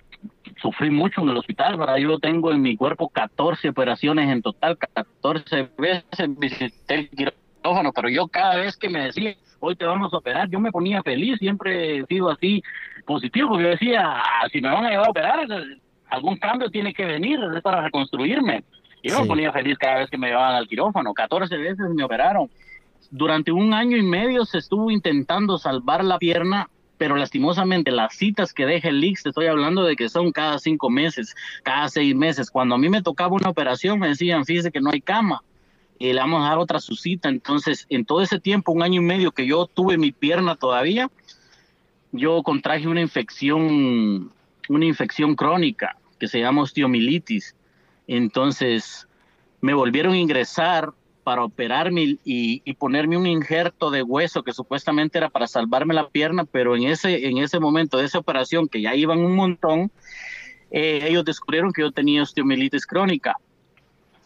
sufrí 0.61 0.91
mucho 0.91 1.23
en 1.23 1.31
el 1.31 1.37
hospital, 1.37 1.77
¿verdad? 1.77 1.97
Yo 1.97 2.19
tengo 2.19 2.53
en 2.53 2.63
mi 2.63 2.77
cuerpo 2.77 3.09
14 3.09 3.69
operaciones 3.71 4.29
en 4.31 4.43
total, 4.43 4.77
14 4.79 5.71
veces 5.79 6.39
visité 6.39 6.95
el 6.95 7.11
quirófano, 7.11 7.93
pero 7.93 8.09
yo 8.09 8.27
cada 8.29 8.57
vez 8.57 8.77
que 8.77 8.89
me 8.89 9.05
decía, 9.05 9.35
hoy 9.61 9.77
te 9.77 9.85
vamos 9.85 10.13
a 10.13 10.19
operar, 10.19 10.49
yo 10.49 10.61
me 10.61 10.71
ponía 10.73 11.03
feliz, 11.03 11.39
siempre 11.39 11.99
he 11.99 12.07
sido 12.07 12.31
así 12.31 12.63
positivo, 13.07 13.49
porque 13.51 13.65
yo 13.65 13.71
decía, 13.71 14.03
"Ah, 14.05 14.47
si 14.53 14.61
me 14.61 14.69
van 14.69 14.85
a 14.85 14.91
llevar 14.91 15.07
a 15.07 15.11
operar, 15.11 15.47
algún 16.11 16.37
cambio 16.37 16.71
tiene 16.71 16.93
que 16.95 17.05
venir, 17.05 17.39
es 17.55 17.63
para 17.63 17.83
reconstruirme. 17.83 18.65
Yo 19.03 19.15
Sí. 19.15 19.23
me 19.23 19.29
ponía 19.29 19.53
feliz 19.53 19.77
cada 19.79 19.99
vez 19.99 20.11
que 20.11 20.19
me 20.19 20.29
llevaban 20.29 20.55
al 20.57 20.67
quirófano, 20.67 21.13
14 21.15 21.57
veces 21.57 21.79
me 21.95 22.03
operaron. 22.03 22.49
Durante 23.11 23.53
un 23.53 23.73
año 23.73 23.97
y 23.97 24.03
medio 24.03 24.45
se 24.45 24.59
estuvo 24.59 24.91
intentando 24.91 25.59
salvar 25.59 26.05
la 26.05 26.19
pierna, 26.19 26.69
pero 26.99 27.17
lastimosamente 27.17 27.91
las 27.91 28.15
citas 28.15 28.53
que 28.53 28.67
deja 28.67 28.89
el 28.89 29.03
IX, 29.03 29.23
te 29.23 29.29
estoy 29.31 29.47
hablando 29.47 29.85
de 29.85 29.97
que 29.97 30.09
son 30.09 30.33
cada 30.33 30.59
cinco 30.59 30.91
meses, 30.91 31.35
cada 31.63 31.89
seis 31.89 32.15
meses. 32.15 32.51
Cuando 32.51 32.75
a 32.75 32.79
mí 32.79 32.89
me 32.89 33.03
tocaba 33.03 33.35
una 33.35 33.49
operación, 33.49 33.99
me 33.99 34.09
decían, 34.09 34.45
fíjese 34.45 34.73
que 34.73 34.81
no 34.81 34.91
hay 34.91 35.01
cama, 35.01 35.43
y 35.99 36.13
le 36.13 36.21
vamos 36.21 36.45
a 36.45 36.51
dar 36.51 36.59
otra 36.59 36.81
su 36.81 36.95
cita. 36.97 37.29
Entonces, 37.29 37.87
en 37.89 38.05
todo 38.05 38.23
ese 38.23 38.39
tiempo, 38.39 38.73
un 38.73 38.83
año 38.83 39.01
y 39.01 39.05
medio 39.05 39.33
que 39.33 39.47
yo 39.47 39.67
tuve 39.67 39.97
mi 39.97 40.13
pierna 40.13 40.57
todavía, 40.57 41.11
yo 42.13 42.43
contraje 42.43 42.89
una 42.89 43.01
infección, 43.01 44.33
una 44.69 44.85
infección 44.85 45.35
crónica 45.35 45.97
que 46.19 46.29
se 46.29 46.41
llama 46.41 46.63
osteomilitis. 46.63 47.55
Entonces, 48.07 49.07
me 49.61 49.75
volvieron 49.75 50.15
a 50.15 50.19
ingresar 50.19 50.93
para 51.29 51.45
operarme 51.45 52.17
y, 52.25 52.73
ponerme 52.79 53.19
un 53.19 53.27
injerto 53.27 53.91
de 53.91 54.03
hueso 54.03 54.43
que 54.43 54.55
supuestamente 54.55 55.19
era 55.19 55.29
para 55.29 55.47
salvarme 55.47 55.93
la 55.93 56.09
pierna, 56.09 56.47
pero 56.47 56.75
en 56.75 56.85
ese, 56.85 57.29
en 57.29 57.37
ese 57.37 57.61
momento 57.61 57.99
de 57.99 58.07
esa 58.07 58.19
operación, 58.19 58.67
que 58.67 58.81
ya 58.81 58.95
iban 58.95 59.19
un 59.19 59.37
montón, 59.37 59.91
eh, 60.71 61.01
ellos 61.03 61.27
descubrieron 61.27 61.75
que 61.75 61.83
yo 61.83 61.93
tenía 61.93 62.23
osteomilitis 62.23 62.87
crónica. 62.87 63.37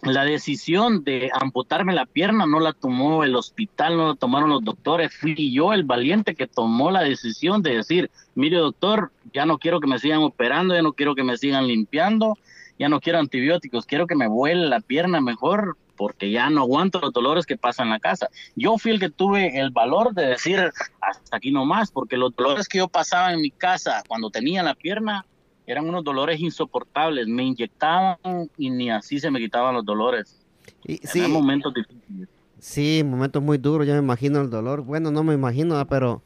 La 0.03 0.25
decisión 0.25 1.03
de 1.03 1.33
amputarme 1.35 1.93
la 1.93 2.07
pierna 2.07 2.47
no 2.47 2.61
la 2.61 2.73
tomó 2.73 3.25
el 3.25 3.35
hospital, 3.35 3.97
no 3.97 4.11
la 4.11 4.15
tomaron 4.15 4.51
los 4.51 4.63
doctores, 4.63 5.13
fui 5.13 5.53
yo 5.53 5.73
el 5.73 5.83
valiente 5.83 6.37
que 6.37 6.47
tomó 6.47 6.93
la 6.93 7.03
decisión 7.03 7.63
de 7.63 7.79
decir, 7.79 8.13
mire 8.37 8.59
doctor, 8.59 9.11
ya 9.35 9.45
no 9.45 9.59
quiero 9.59 9.81
que 9.81 9.89
me 9.89 9.99
sigan 9.99 10.23
operando, 10.23 10.73
ya 10.73 10.83
no 10.83 10.93
quiero 10.93 11.17
que 11.17 11.25
me 11.25 11.37
sigan 11.37 11.67
limpiando, 11.67 12.39
ya 12.79 12.89
no 12.89 13.01
quiero 13.01 13.19
antibióticos, 13.19 13.87
quiero 13.87 14.07
que 14.07 14.15
me 14.15 14.29
vuele 14.29 14.69
la 14.69 14.79
pierna 14.79 15.21
mejor 15.21 15.77
porque 15.97 16.31
ya 16.31 16.51
no 16.51 16.63
aguanto 16.63 17.01
los 17.01 17.13
dolores 17.13 17.47
que 17.47 17.57
pasan 17.57 17.87
en 17.87 17.93
la 17.93 18.01
casa. 18.01 18.29
Yo 18.57 18.79
fui 18.79 18.93
el 18.93 19.01
que 19.01 19.11
tuve 19.11 19.59
el 19.59 19.71
valor 19.71 20.15
de 20.15 20.27
decir 20.27 20.71
hasta 21.01 21.37
aquí 21.37 21.51
nomás, 21.51 21.91
porque 21.91 22.17
los 22.17 22.35
dolores 22.35 22.69
que 22.69 22.79
yo 22.79 22.89
pasaba 22.89 23.33
en 23.33 23.41
mi 23.41 23.51
casa 23.51 24.03
cuando 24.09 24.31
tenía 24.31 24.63
la 24.63 24.75
pierna 24.75 25.27
eran 25.67 25.89
unos 25.89 26.05
dolores 26.05 26.41
insoportables, 26.41 27.27
me 27.29 27.45
inyectaban 27.45 28.19
y 28.57 28.71
ni 28.71 28.91
así 28.91 29.21
se 29.21 29.31
me 29.31 29.39
quitaban 29.39 29.75
los 29.75 29.85
dolores. 29.85 30.41
Y, 30.85 30.99
Sí. 31.07 31.21
Eran 31.21 31.33
momentos 31.33 31.73
difíciles. 31.75 32.29
sí, 32.59 33.03
momentos 33.05 33.43
muy 33.43 33.59
duros, 33.59 33.87
yo 33.87 33.93
me 33.95 34.01
imagino 34.01 34.41
el 34.41 34.51
dolor. 34.51 34.83
Bueno, 34.83 35.11
no 35.11 35.23
me 35.23 35.35
imagino, 35.35 35.85
pero... 35.87 36.23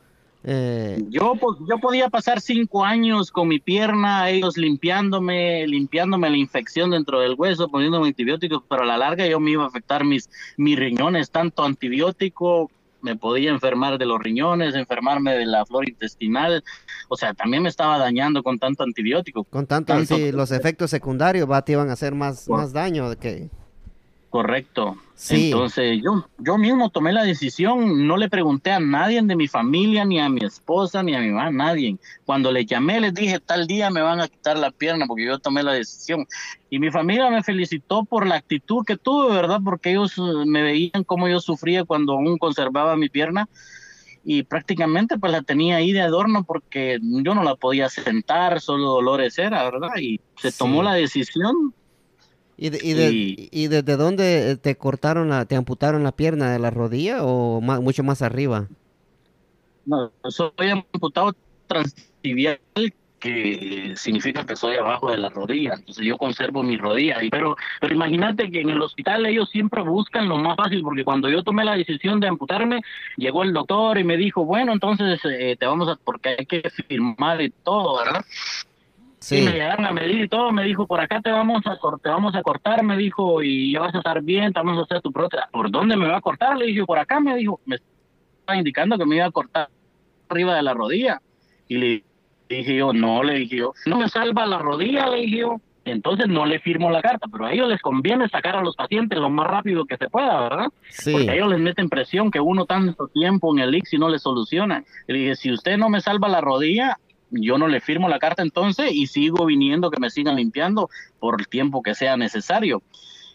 eh, 0.48 1.02
Yo, 1.10 1.34
po- 1.34 1.58
yo 1.68 1.78
podía 1.78 2.08
pasar 2.08 2.40
cinco 2.40 2.84
años 2.84 3.32
con 3.32 3.48
mi 3.48 3.58
pierna, 3.58 4.30
ellos 4.30 4.56
limpiándome, 4.56 5.66
limpiándome 5.66 6.30
la 6.30 6.36
infección 6.36 6.90
dentro 6.92 7.18
del 7.20 7.34
hueso, 7.36 7.68
poniéndome 7.68 8.06
antibióticos, 8.08 8.62
pero 8.68 8.82
a 8.82 8.86
la 8.86 8.96
larga 8.96 9.26
yo 9.26 9.40
me 9.40 9.50
iba 9.50 9.64
a 9.64 9.66
afectar 9.66 10.04
mis, 10.04 10.30
mis 10.56 10.78
riñones, 10.78 11.30
tanto 11.30 11.64
antibiótico, 11.64 12.70
me 13.02 13.16
podía 13.16 13.50
enfermar 13.50 13.98
de 13.98 14.06
los 14.06 14.20
riñones, 14.20 14.74
enfermarme 14.74 15.32
de 15.36 15.46
la 15.46 15.66
flora 15.66 15.88
intestinal, 15.88 16.62
o 17.08 17.16
sea, 17.16 17.34
también 17.34 17.62
me 17.64 17.68
estaba 17.68 17.98
dañando 17.98 18.42
con 18.42 18.58
tanto 18.58 18.82
antibiótico. 18.84 19.44
con 19.44 19.66
tanto, 19.66 19.92
Tanto- 19.92 20.16
sí, 20.16 20.32
los 20.32 20.50
efectos 20.52 20.90
secundarios 20.90 21.50
va, 21.50 21.62
te 21.62 21.72
iban 21.72 21.90
a 21.90 21.94
hacer 21.94 22.14
más, 22.14 22.48
más 22.48 22.72
daño 22.72 23.10
que... 23.18 23.50
Correcto. 24.36 24.98
Sí. 25.14 25.46
Entonces 25.46 25.98
yo, 26.04 26.26
yo 26.36 26.58
mismo 26.58 26.90
tomé 26.90 27.10
la 27.10 27.24
decisión, 27.24 28.06
no 28.06 28.18
le 28.18 28.28
pregunté 28.28 28.70
a 28.70 28.78
nadie 28.78 29.22
de 29.22 29.34
mi 29.34 29.48
familia, 29.48 30.04
ni 30.04 30.20
a 30.20 30.28
mi 30.28 30.44
esposa, 30.44 31.02
ni 31.02 31.14
a 31.14 31.20
mi 31.20 31.28
mamá, 31.28 31.50
nadie. 31.50 31.96
Cuando 32.26 32.52
le 32.52 32.66
llamé 32.66 33.00
les 33.00 33.14
dije, 33.14 33.40
tal 33.40 33.66
día 33.66 33.88
me 33.88 34.02
van 34.02 34.20
a 34.20 34.28
quitar 34.28 34.58
la 34.58 34.70
pierna 34.70 35.06
porque 35.06 35.24
yo 35.24 35.38
tomé 35.38 35.62
la 35.62 35.72
decisión. 35.72 36.26
Y 36.68 36.78
mi 36.78 36.90
familia 36.90 37.30
me 37.30 37.42
felicitó 37.42 38.04
por 38.04 38.26
la 38.26 38.34
actitud 38.34 38.84
que 38.86 38.98
tuve, 38.98 39.34
¿verdad? 39.34 39.58
Porque 39.64 39.92
ellos 39.92 40.18
eh, 40.18 40.20
me 40.44 40.62
veían 40.62 41.02
cómo 41.06 41.28
yo 41.28 41.40
sufría 41.40 41.84
cuando 41.84 42.12
aún 42.12 42.36
conservaba 42.36 42.94
mi 42.94 43.08
pierna 43.08 43.48
y 44.22 44.42
prácticamente 44.42 45.16
pues 45.18 45.32
la 45.32 45.40
tenía 45.40 45.76
ahí 45.76 45.92
de 45.92 46.02
adorno 46.02 46.44
porque 46.44 46.98
yo 47.00 47.34
no 47.34 47.42
la 47.42 47.54
podía 47.54 47.88
sentar, 47.88 48.60
solo 48.60 48.88
dolores 48.90 49.38
era, 49.38 49.64
¿verdad? 49.64 49.96
Y 49.98 50.20
se 50.36 50.50
Sí. 50.50 50.58
tomó 50.58 50.82
la 50.82 50.92
decisión 50.92 51.72
¿Y, 52.58 52.70
de- 52.70 52.80
y, 52.82 52.92
de- 52.94 53.12
Y- 53.12 53.48
y 53.52 53.68
desde 53.68 53.96
dónde 53.96 54.50
eh, 54.52 54.56
te 54.56 54.76
cortaron 54.76 55.28
la, 55.28 55.44
te 55.44 55.56
amputaron 55.56 56.02
la 56.04 56.12
pierna? 56.12 56.52
¿De 56.52 56.58
la 56.58 56.70
rodilla 56.70 57.18
o 57.22 57.60
mucho 57.60 58.02
más 58.02 58.22
arriba? 58.22 58.66
No, 59.84 60.10
soy 60.28 60.70
amputado 60.70 61.34
transtibial 61.66 62.58
que 63.18 63.94
significa 63.96 64.44
que 64.44 64.56
soy 64.56 64.76
abajo 64.76 65.10
de 65.10 65.16
la 65.16 65.30
rodilla, 65.30 65.74
entonces 65.74 66.04
yo 66.04 66.18
conservo 66.18 66.62
mi 66.62 66.76
rodilla, 66.76 67.16
pero, 67.30 67.56
pero 67.80 67.94
imagínate 67.94 68.50
que 68.50 68.60
en 68.60 68.68
el 68.70 68.80
hospital 68.82 69.24
ellos 69.24 69.48
siempre 69.50 69.82
buscan 69.82 70.28
lo 70.28 70.36
más 70.36 70.54
fácil, 70.56 70.82
porque 70.82 71.02
cuando 71.02 71.28
yo 71.30 71.42
tomé 71.42 71.64
la 71.64 71.76
decisión 71.76 72.20
de 72.20 72.28
amputarme, 72.28 72.82
llegó 73.16 73.42
el 73.42 73.54
doctor 73.54 73.98
y 73.98 74.04
me 74.04 74.16
dijo, 74.18 74.44
bueno, 74.44 74.72
entonces 74.72 75.18
eh, 75.24 75.56
te 75.58 75.66
vamos 75.66 75.88
a, 75.88 75.96
porque 75.96 76.36
hay 76.38 76.46
que 76.46 76.62
firmar 76.88 77.40
y 77.40 77.50
todo, 77.64 77.98
¿verdad? 78.04 78.24
Sí. 79.26 79.42
me 79.42 79.50
llegaron 79.50 79.84
a 79.84 79.90
medir 79.90 80.20
y 80.20 80.28
todo, 80.28 80.52
me 80.52 80.62
dijo, 80.62 80.86
por 80.86 81.00
acá 81.00 81.20
te 81.20 81.32
vamos 81.32 81.60
a 81.66 81.76
te 82.00 82.08
vamos 82.08 82.36
a 82.36 82.42
cortar, 82.42 82.84
me 82.84 82.96
dijo, 82.96 83.42
y 83.42 83.72
ya 83.72 83.80
vas 83.80 83.92
a 83.92 83.98
estar 83.98 84.22
bien, 84.22 84.52
te 84.52 84.60
vamos 84.60 84.78
a 84.78 84.82
hacer 84.82 85.02
tu 85.02 85.10
prótesis. 85.10 85.44
¿Por 85.50 85.68
dónde 85.68 85.96
me 85.96 86.06
va 86.06 86.18
a 86.18 86.20
cortar? 86.20 86.56
Le 86.56 86.66
dije, 86.66 86.84
por 86.84 86.96
acá 86.96 87.18
me 87.18 87.34
dijo, 87.34 87.58
me 87.66 87.74
estaba 87.74 88.56
indicando 88.56 88.96
que 88.96 89.04
me 89.04 89.16
iba 89.16 89.26
a 89.26 89.32
cortar 89.32 89.68
arriba 90.28 90.54
de 90.54 90.62
la 90.62 90.74
rodilla. 90.74 91.20
Y 91.66 91.76
le 91.76 92.04
dije 92.48 92.76
yo, 92.76 92.92
no, 92.92 93.24
le 93.24 93.34
dije 93.40 93.56
yo, 93.56 93.72
no 93.86 93.98
me 93.98 94.08
salva 94.08 94.46
la 94.46 94.58
rodilla, 94.58 95.08
le 95.08 95.22
dije 95.22 95.38
yo, 95.38 95.60
entonces 95.84 96.28
no 96.28 96.46
le 96.46 96.60
firmo 96.60 96.88
la 96.92 97.02
carta, 97.02 97.26
pero 97.26 97.46
a 97.46 97.52
ellos 97.52 97.68
les 97.68 97.82
conviene 97.82 98.28
sacar 98.28 98.54
a 98.54 98.62
los 98.62 98.76
pacientes 98.76 99.18
lo 99.18 99.28
más 99.28 99.48
rápido 99.48 99.86
que 99.86 99.96
se 99.96 100.08
pueda, 100.08 100.40
¿verdad? 100.40 100.66
Sí. 100.88 101.10
Porque 101.10 101.30
a 101.30 101.34
ellos 101.34 101.48
les 101.48 101.58
meten 101.58 101.88
presión 101.88 102.30
que 102.30 102.38
uno 102.38 102.64
tanto 102.64 103.08
tiempo 103.08 103.52
en 103.52 103.60
el 103.60 103.74
y 103.74 103.98
no 103.98 104.08
le 104.08 104.20
soluciona. 104.20 104.84
Le 105.08 105.18
dije, 105.18 105.34
si 105.34 105.50
usted 105.50 105.78
no 105.78 105.88
me 105.88 106.00
salva 106.00 106.28
la 106.28 106.40
rodilla, 106.40 106.98
yo 107.30 107.58
no 107.58 107.68
le 107.68 107.80
firmo 107.80 108.08
la 108.08 108.18
carta 108.18 108.42
entonces 108.42 108.92
y 108.92 109.06
sigo 109.06 109.46
viniendo 109.46 109.90
que 109.90 110.00
me 110.00 110.10
sigan 110.10 110.36
limpiando 110.36 110.90
por 111.18 111.40
el 111.40 111.48
tiempo 111.48 111.82
que 111.82 111.94
sea 111.94 112.16
necesario. 112.16 112.82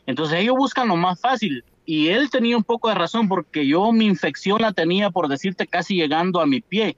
Entonces 0.06 0.40
ellos 0.40 0.56
buscan 0.58 0.88
lo 0.88 0.96
más 0.96 1.20
fácil 1.20 1.64
y 1.86 2.10
él 2.10 2.30
tenía 2.30 2.58
un 2.58 2.64
poco 2.64 2.90
de 2.90 2.96
razón 2.96 3.28
porque 3.28 3.68
yo 3.68 3.92
mi 3.92 4.06
infección 4.06 4.62
la 4.62 4.74
tenía 4.74 5.10
por 5.10 5.28
decirte 5.28 5.68
casi 5.68 5.96
llegando 5.96 6.42
a 6.42 6.46
mi 6.46 6.62
pie 6.62 6.96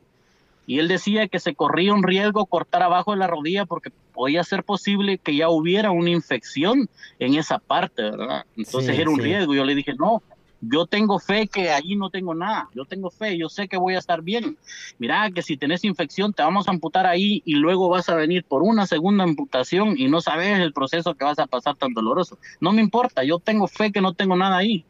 y 0.66 0.80
él 0.80 0.88
decía 0.88 1.28
que 1.28 1.39
se 1.39 1.56
corría 1.56 1.94
un 1.94 2.04
riesgo 2.04 2.46
cortar 2.46 2.84
abajo 2.84 3.12
de 3.12 3.18
la 3.18 3.28
rodilla 3.28 3.66
porque 3.66 3.91
podía 4.14 4.44
ser 4.44 4.64
posible 4.64 5.18
que 5.18 5.36
ya 5.36 5.50
hubiera 5.50 5.91
una 5.91 6.10
infección 6.10 6.89
en 7.20 7.36
esa 7.36 7.60
parte, 7.60 8.04
¿verdad? 8.04 8.46
Entonces 8.56 8.98
era 8.98 9.10
un 9.10 9.20
riesgo. 9.20 9.54
Yo 9.54 9.66
le 9.66 9.76
dije, 9.76 9.94
no, 9.94 10.24
yo 10.70 10.86
tengo 10.86 11.20
fe 11.20 11.47
que 11.47 11.72
allí 11.72 11.95
no 11.95 12.09
tengo 12.09 12.34
nada, 12.34 12.70
yo 12.74 12.86
tengo 12.86 13.09
fe, 13.09 13.38
yo 13.38 13.49
sé 13.49 13.68
que 13.68 13.78
voy 13.78 13.95
a 13.95 13.99
estar 13.99 14.22
bien. 14.22 14.57
Mira 14.97 15.30
que 15.32 15.41
si 15.41 15.57
tenés 15.57 15.84
infección 15.84 16.34
te 16.34 16.43
vamos 16.43 16.68
a 16.68 16.72
amputar 16.72 17.05
ahí 17.05 17.41
y 17.45 17.55
luego 17.55 17.89
vas 17.89 18.09
a 18.09 18.16
venir 18.16 18.45
por 18.45 18.64
una 18.64 18.88
segunda 18.88 19.24
amputación 19.24 19.95
y 19.97 20.07
no 20.07 20.22
sabes 20.22 20.59
el 20.59 20.74
proceso 20.74 21.16
que 21.16 21.26
vas 21.26 21.39
a 21.39 21.47
pasar 21.47 21.76
tan 21.76 21.93
doloroso. 21.93 22.38
No 22.59 22.72
me 22.72 22.82
importa, 22.82 23.24
yo 23.24 23.39
tengo 23.39 23.68
fe 23.68 23.91
que 23.91 24.01
no 24.01 24.14
tengo 24.14 24.36
nada 24.36 24.57
ahí. 24.57 24.86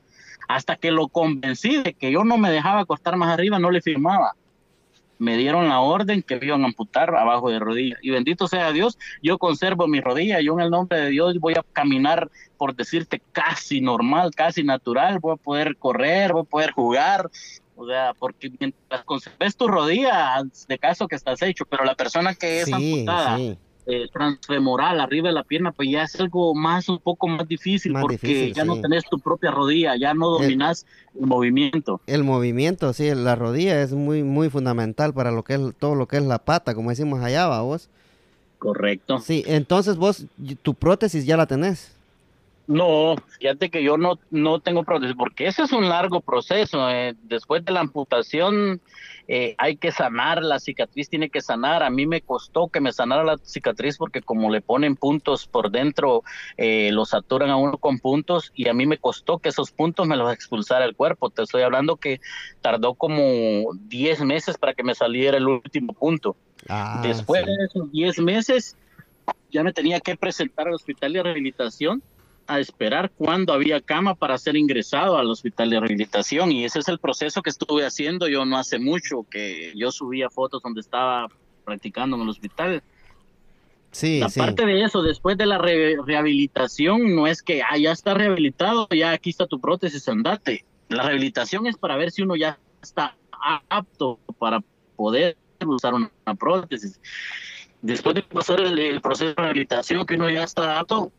Hasta 0.47 0.75
que 0.75 0.91
lo 0.91 1.07
convencí 1.07 1.81
de 1.81 1.93
que 1.93 2.11
yo 2.11 2.23
no 2.23 2.37
me 2.37 2.51
dejaba 2.51 2.85
cortar 2.85 3.15
más 3.15 3.29
arriba, 3.29 3.59
no 3.59 3.71
le 3.71 3.81
firmaba 3.81 4.35
me 5.19 5.37
dieron 5.37 5.69
la 5.69 5.79
orden 5.79 6.21
que 6.21 6.37
me 6.37 6.47
iban 6.47 6.63
a 6.63 6.65
amputar 6.65 7.15
abajo 7.15 7.49
de 7.49 7.59
rodilla. 7.59 7.97
Y 8.01 8.09
bendito 8.09 8.47
sea 8.47 8.71
Dios, 8.71 8.97
yo 9.21 9.37
conservo 9.37 9.87
mi 9.87 10.01
rodilla, 10.01 10.41
yo 10.41 10.53
en 10.53 10.61
el 10.61 10.69
nombre 10.69 10.99
de 10.99 11.09
Dios 11.09 11.39
voy 11.39 11.53
a 11.53 11.63
caminar, 11.73 12.29
por 12.57 12.75
decirte, 12.75 13.21
casi 13.31 13.81
normal, 13.81 14.31
casi 14.35 14.63
natural, 14.63 15.19
voy 15.19 15.33
a 15.33 15.37
poder 15.37 15.77
correr, 15.77 16.33
voy 16.33 16.41
a 16.41 16.45
poder 16.45 16.71
jugar. 16.71 17.29
O 17.75 17.87
sea, 17.87 18.13
porque 18.17 18.51
mientras 18.59 19.03
conserves 19.03 19.55
tu 19.55 19.67
rodilla, 19.67 20.43
de 20.67 20.77
caso 20.77 21.07
que 21.07 21.15
estás 21.15 21.41
hecho, 21.41 21.65
pero 21.65 21.83
la 21.83 21.95
persona 21.95 22.35
que 22.35 22.61
es 22.61 22.71
amputada, 22.71 23.37
eh, 23.85 24.07
transfemoral 24.13 25.01
arriba 25.01 25.27
de 25.27 25.33
la 25.33 25.43
pierna, 25.43 25.71
pues 25.71 25.89
ya 25.89 26.03
es 26.03 26.19
algo 26.19 26.55
más, 26.55 26.87
un 26.87 26.99
poco 26.99 27.27
más 27.27 27.47
difícil 27.47 27.93
porque 27.99 28.53
ya 28.53 28.63
no 28.63 28.79
tenés 28.79 29.03
tu 29.09 29.19
propia 29.19 29.51
rodilla, 29.51 29.97
ya 29.97 30.13
no 30.13 30.29
dominas 30.29 30.85
el, 31.19 31.27
movimiento. 31.27 31.99
El 32.07 32.23
movimiento, 32.23 32.93
sí, 32.93 33.13
la 33.13 33.35
rodilla 33.35 33.81
es 33.81 33.91
muy, 33.91 34.23
muy 34.23 34.49
fundamental 34.49 35.13
para 35.13 35.31
lo 35.31 35.43
que 35.43 35.55
es 35.55 35.61
todo 35.79 35.95
lo 35.95 36.07
que 36.07 36.17
es 36.17 36.23
la 36.23 36.39
pata, 36.39 36.75
como 36.75 36.91
decimos 36.91 37.21
allá, 37.21 37.47
¿va 37.47 37.61
vos? 37.61 37.89
Correcto. 38.57 39.19
Sí, 39.19 39.43
entonces 39.47 39.97
vos, 39.97 40.27
tu 40.61 40.73
prótesis 40.73 41.25
ya 41.25 41.35
la 41.35 41.47
tenés. 41.47 41.91
No, 42.65 43.15
fíjate 43.39 43.69
que 43.69 43.83
yo 43.83 43.97
no, 43.97 44.19
no 44.31 44.59
tengo 44.61 44.83
prótesis, 44.83 45.15
porque 45.17 45.47
ese 45.47 45.63
es 45.63 45.73
un 45.73 45.89
largo 45.89 46.21
proceso. 46.21 46.89
Eh. 46.89 47.13
Después 47.23 47.65
de 47.65 47.73
la 47.73 47.81
amputación 47.81 48.81
eh, 49.27 49.55
hay 49.57 49.75
que 49.75 49.91
sanar, 49.91 50.41
la 50.41 50.59
cicatriz 50.59 51.09
tiene 51.09 51.29
que 51.29 51.41
sanar. 51.41 51.83
A 51.83 51.89
mí 51.89 52.05
me 52.05 52.21
costó 52.21 52.69
que 52.69 52.79
me 52.79 52.93
sanara 52.93 53.25
la 53.25 53.37
cicatriz 53.37 53.97
porque 53.97 54.21
como 54.21 54.49
le 54.49 54.61
ponen 54.61 54.95
puntos 54.95 55.45
por 55.45 55.71
dentro, 55.71 56.23
eh, 56.55 56.91
lo 56.93 57.03
saturan 57.03 57.49
a 57.49 57.57
uno 57.57 57.77
con 57.77 57.99
puntos 57.99 58.53
y 58.55 58.69
a 58.69 58.73
mí 58.73 58.85
me 58.85 58.97
costó 58.97 59.39
que 59.39 59.49
esos 59.49 59.71
puntos 59.71 60.07
me 60.07 60.15
los 60.15 60.31
expulsara 60.31 60.85
el 60.85 60.95
cuerpo. 60.95 61.29
Te 61.29 61.43
estoy 61.43 61.63
hablando 61.63 61.97
que 61.97 62.21
tardó 62.61 62.93
como 62.93 63.73
10 63.73 64.21
meses 64.21 64.57
para 64.57 64.73
que 64.73 64.83
me 64.83 64.95
saliera 64.95 65.35
el 65.35 65.47
último 65.47 65.91
punto. 65.91 66.37
Ah, 66.69 67.01
Después 67.03 67.45
de 67.45 67.51
esos 67.65 67.91
10 67.91 68.19
meses 68.19 68.77
ya 69.51 69.63
me 69.63 69.73
tenía 69.73 69.99
que 69.99 70.15
presentar 70.15 70.67
al 70.69 70.75
hospital 70.75 71.11
de 71.11 71.23
rehabilitación 71.23 72.01
a 72.47 72.59
esperar 72.59 73.11
cuando 73.11 73.53
había 73.53 73.81
cama 73.81 74.15
para 74.15 74.37
ser 74.37 74.55
ingresado 74.55 75.17
al 75.17 75.29
hospital 75.29 75.69
de 75.69 75.79
rehabilitación 75.79 76.51
y 76.51 76.65
ese 76.65 76.79
es 76.79 76.87
el 76.87 76.99
proceso 76.99 77.41
que 77.41 77.49
estuve 77.49 77.85
haciendo 77.85 78.27
yo 78.27 78.45
no 78.45 78.57
hace 78.57 78.79
mucho 78.79 79.25
que 79.29 79.71
yo 79.75 79.91
subía 79.91 80.29
fotos 80.29 80.61
donde 80.61 80.81
estaba 80.81 81.27
practicando 81.63 82.15
en 82.17 82.23
el 82.23 82.29
hospital. 82.29 82.83
Sí, 83.91 84.21
Aparte 84.21 84.65
de 84.65 84.83
eso, 84.83 85.03
después 85.03 85.37
de 85.37 85.45
la 85.45 85.59
rehabilitación, 85.59 87.15
no 87.15 87.27
es 87.27 87.43
que 87.43 87.61
ah, 87.61 87.77
ya 87.77 87.91
está 87.91 88.15
rehabilitado, 88.15 88.87
ya 88.89 89.11
aquí 89.11 89.29
está 89.29 89.45
tu 89.45 89.59
prótesis, 89.59 90.07
andate. 90.09 90.65
La 90.89 91.03
rehabilitación 91.03 91.67
es 91.67 91.77
para 91.77 91.95
ver 91.95 92.11
si 92.11 92.23
uno 92.23 92.35
ya 92.35 92.57
está 92.81 93.15
apto 93.69 94.19
para 94.39 94.63
poder 94.95 95.37
usar 95.65 95.93
una, 95.93 96.09
prótesis. 96.39 96.99
Después 97.81 98.15
de 98.15 98.23
pasar 98.23 98.61
el 98.61 99.01
proceso 99.01 99.29
de 99.29 99.35
rehabilitación, 99.35 100.05
que 100.05 100.15
uno 100.15 100.29
ya 100.29 100.43
está 100.43 100.79
apto, 100.79 101.11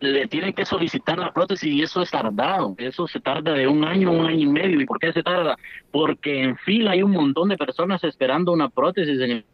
le 0.00 0.26
tienen 0.26 0.52
que 0.52 0.64
solicitar 0.64 1.18
la 1.18 1.32
prótesis 1.32 1.72
y 1.72 1.82
eso 1.82 2.02
es 2.02 2.10
tardado. 2.10 2.74
Eso 2.78 3.06
se 3.06 3.20
tarda 3.20 3.52
de 3.52 3.68
un 3.68 3.84
año, 3.84 4.10
un 4.10 4.26
año 4.26 4.38
y 4.38 4.46
medio. 4.46 4.80
¿Y 4.80 4.86
por 4.86 4.98
qué 4.98 5.12
se 5.12 5.22
tarda? 5.22 5.56
Porque 5.90 6.42
en 6.42 6.56
fila 6.56 6.92
hay 6.92 7.02
un 7.02 7.12
montón 7.12 7.50
de 7.50 7.56
personas 7.56 8.02
esperando 8.04 8.52
una 8.52 8.68
prótesis 8.68 9.20
en 9.20 9.30
el 9.30 9.44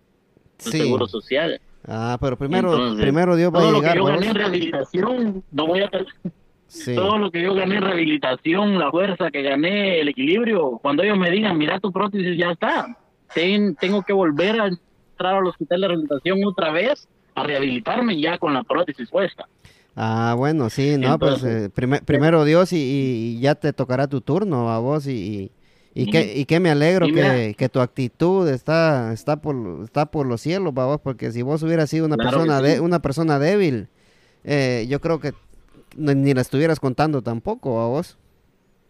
Seguro 0.59 1.07
Social. 1.07 1.61
Ah, 1.87 2.17
pero 2.21 2.37
primero, 2.37 2.97
primero 2.97 3.37
Dios 3.37 3.53
va 3.53 3.61
a 3.61 3.73
llegar. 3.73 3.73
Todo 3.73 3.73
lo 3.73 3.83
que 3.83 3.97
yo 3.97 4.05
gané 4.05 4.27
en 4.27 4.35
rehabilitación, 4.35 5.45
no 5.53 5.67
voy 5.67 5.81
a... 5.81 5.91
Todo 6.95 7.19
lo 7.19 7.31
que 7.31 7.43
yo 7.43 7.55
gané 7.55 7.77
en 7.77 7.83
rehabilitación, 7.83 8.79
la 8.79 8.91
fuerza 8.91 9.31
que 9.31 9.43
gané, 9.43 10.01
el 10.01 10.09
equilibrio, 10.09 10.79
cuando 10.83 11.05
ellos 11.05 11.17
me 11.17 11.31
digan, 11.31 11.57
mira 11.57 11.79
tu 11.79 11.93
prótesis 11.93 12.37
ya 12.37 12.51
está, 12.51 12.97
tengo 13.79 14.03
que 14.03 14.13
volver 14.13 14.61
a 14.61 14.67
entrar 14.67 15.37
al 15.37 15.47
hospital 15.47 15.81
de 15.81 15.89
rehabilitación 15.89 16.45
otra 16.45 16.73
vez 16.73 17.09
a 17.35 17.45
rehabilitarme 17.45 18.21
ya 18.21 18.39
con 18.39 18.53
la 18.55 18.65
prótesis 18.65 19.09
puesta. 19.11 19.47
Ah, 19.99 20.35
bueno, 20.37 20.69
sí, 20.69 20.99
no, 20.99 21.19
pues 21.19 21.43
eh, 21.43 21.71
primero 21.71 22.45
Dios 22.45 22.71
y, 22.75 23.39
ya 23.41 23.55
te 23.55 23.73
tocará 23.73 24.07
tu 24.07 24.21
turno 24.21 24.71
a 24.71 24.79
vos 24.79 25.07
y, 25.07 25.51
y, 25.95 26.11
que, 26.11 26.37
y 26.37 26.45
que 26.45 26.61
me 26.61 26.69
alegro 26.69 27.07
que, 27.07 27.55
que, 27.57 27.69
tu 27.71 27.81
actitud 27.81 28.47
está, 28.47 29.15
está, 29.15 29.37
por, 29.37 29.85
está 29.85 30.05
por 30.05 30.27
los 30.27 30.43
cielos, 30.43 30.75
vos, 30.75 31.01
porque 31.01 31.33
si 31.33 31.41
vos 31.41 31.63
hubieras 31.63 31.89
sido 31.89 32.05
una, 32.05 32.19
persona, 32.19 32.61
de, 32.61 32.81
una 32.81 33.01
persona 33.01 33.39
débil, 33.39 33.89
eh, 34.45 34.85
yo 34.87 35.01
creo 35.01 35.19
que 35.19 35.33
ni 35.97 36.35
la 36.35 36.43
estuvieras 36.43 36.79
contando 36.79 37.23
tampoco 37.23 37.81
a 37.81 37.89
vos. 37.89 38.19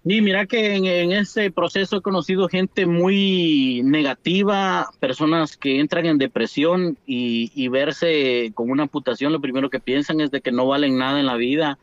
Y 0.09 0.21
mira 0.21 0.47
que 0.47 0.77
en, 0.77 1.11
ese 1.11 1.51
proceso 1.51 1.97
he 1.97 2.01
conocido 2.01 2.49
gente 2.49 2.87
muy 2.87 3.83
negativa, 3.85 4.89
personas 5.01 5.57
que 5.57 5.81
entran 5.81 6.07
en 6.07 6.17
depresión 6.17 6.97
y, 7.07 7.67
verse 7.67 8.53
con 8.55 8.71
una 8.71 8.85
amputación, 8.85 9.33
lo 9.33 9.41
primero 9.41 9.69
que 9.69 9.81
piensan 9.81 10.21
es 10.21 10.31
de 10.31 10.41
que 10.41 10.53
no 10.53 10.69
valen 10.69 10.97
nada 10.97 11.19
en 11.19 11.27
la 11.27 11.35
vida 11.35 11.81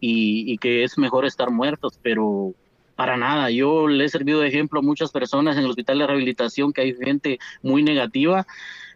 y, 0.00 0.52
y, 0.52 0.58
que 0.58 0.82
es 0.82 0.98
mejor 0.98 1.24
estar 1.24 1.52
muertos, 1.52 1.96
pero 2.02 2.54
para 2.96 3.16
nada. 3.16 3.52
Yo 3.52 3.86
le 3.86 4.04
he 4.04 4.08
servido 4.08 4.40
de 4.40 4.48
ejemplo 4.48 4.80
a 4.80 4.82
muchas 4.82 5.12
personas 5.12 5.56
en 5.56 5.62
el 5.62 5.70
hospital 5.70 6.00
de 6.00 6.08
rehabilitación 6.08 6.72
que 6.72 6.80
hay 6.80 6.94
gente 6.96 7.38
muy 7.62 7.84
negativa 7.84 8.48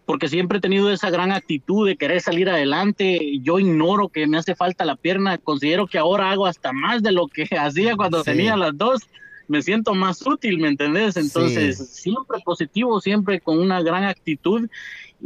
porque 0.07 0.29
siempre 0.29 0.59
he 0.59 0.61
tenido 0.61 0.91
esa 0.91 1.11
gran 1.11 1.33
actitud 1.33 1.87
de 1.87 1.97
querer 1.97 2.21
salir 2.21 2.49
adelante. 2.49 3.39
Yo 3.41 3.59
ignoro 3.59 4.09
que 4.09 4.27
me 4.27 4.39
hace 4.39 4.55
falta 4.55 4.85
la 4.85 4.97
pierna, 4.97 5.39
considero 5.39 5.87
que 5.87 5.99
ahora 5.99 6.31
hago 6.31 6.47
hasta 6.47 6.73
más 6.73 7.03
de 7.03 7.13
lo 7.13 7.29
que 7.29 7.45
hacía 7.59 7.97
cuando 7.97 8.23
tenía 8.23 8.57
las 8.57 8.77
dos. 8.77 9.03
Me 9.47 9.61
siento 9.61 9.95
más 9.95 10.27
útil, 10.27 10.59
¿me 10.59 10.69
entendés? 10.69 11.19
Entonces, 11.19 11.91
siempre 11.91 12.39
positivo, 12.43 12.99
siempre 13.03 13.41
con 13.41 13.59
una 13.59 13.83
gran 13.83 14.05
actitud 14.05 14.71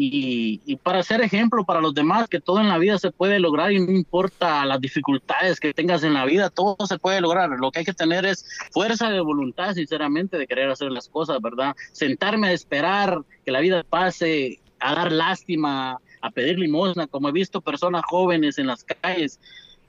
y, 0.01 0.61
y, 0.64 0.76
para 0.76 1.03
ser 1.03 1.20
ejemplo 1.22 1.64
para 1.64 1.81
los 1.81 1.95
demás, 1.95 2.29
que 2.29 2.41
todo 2.41 2.61
en 2.61 2.68
la 2.68 2.79
vida 2.79 2.99
se 2.99 3.11
puede 3.11 3.41
lograr 3.41 3.72
y 3.72 3.81
no 3.81 3.91
importa 3.91 4.64
las 4.64 4.81
dificultades 4.81 5.59
que 5.59 5.74
tengas 5.74 6.05
en 6.05 6.14
la 6.14 6.24
vida, 6.24 6.51
todo 6.51 6.76
se 6.87 6.99
puede 6.99 7.20
lograr. 7.20 7.51
Lo 7.51 7.70
que 7.70 7.81
hay 7.81 7.85
que 7.85 7.93
tener 7.93 8.24
es 8.24 8.45
fuerza 8.70 9.11
de 9.11 9.20
voluntad, 9.20 9.74
sinceramente, 9.74 10.37
de 10.37 10.47
querer 10.47 10.70
hacer 10.70 10.93
las 10.93 11.09
cosas, 11.09 11.41
¿verdad? 11.41 11.74
Sentarme 11.93 12.49
a 12.49 12.53
esperar 12.53 13.22
que 13.45 13.51
la 13.51 13.61
vida 13.61 13.85
pase 13.89 14.61
a 14.81 14.95
dar 14.95 15.12
lástima, 15.12 15.99
a 16.20 16.31
pedir 16.31 16.59
limosna, 16.59 17.07
como 17.07 17.29
he 17.29 17.33
visto 17.33 17.61
personas 17.61 18.03
jóvenes 18.07 18.59
en 18.59 18.66
las 18.66 18.85
calles 18.85 19.39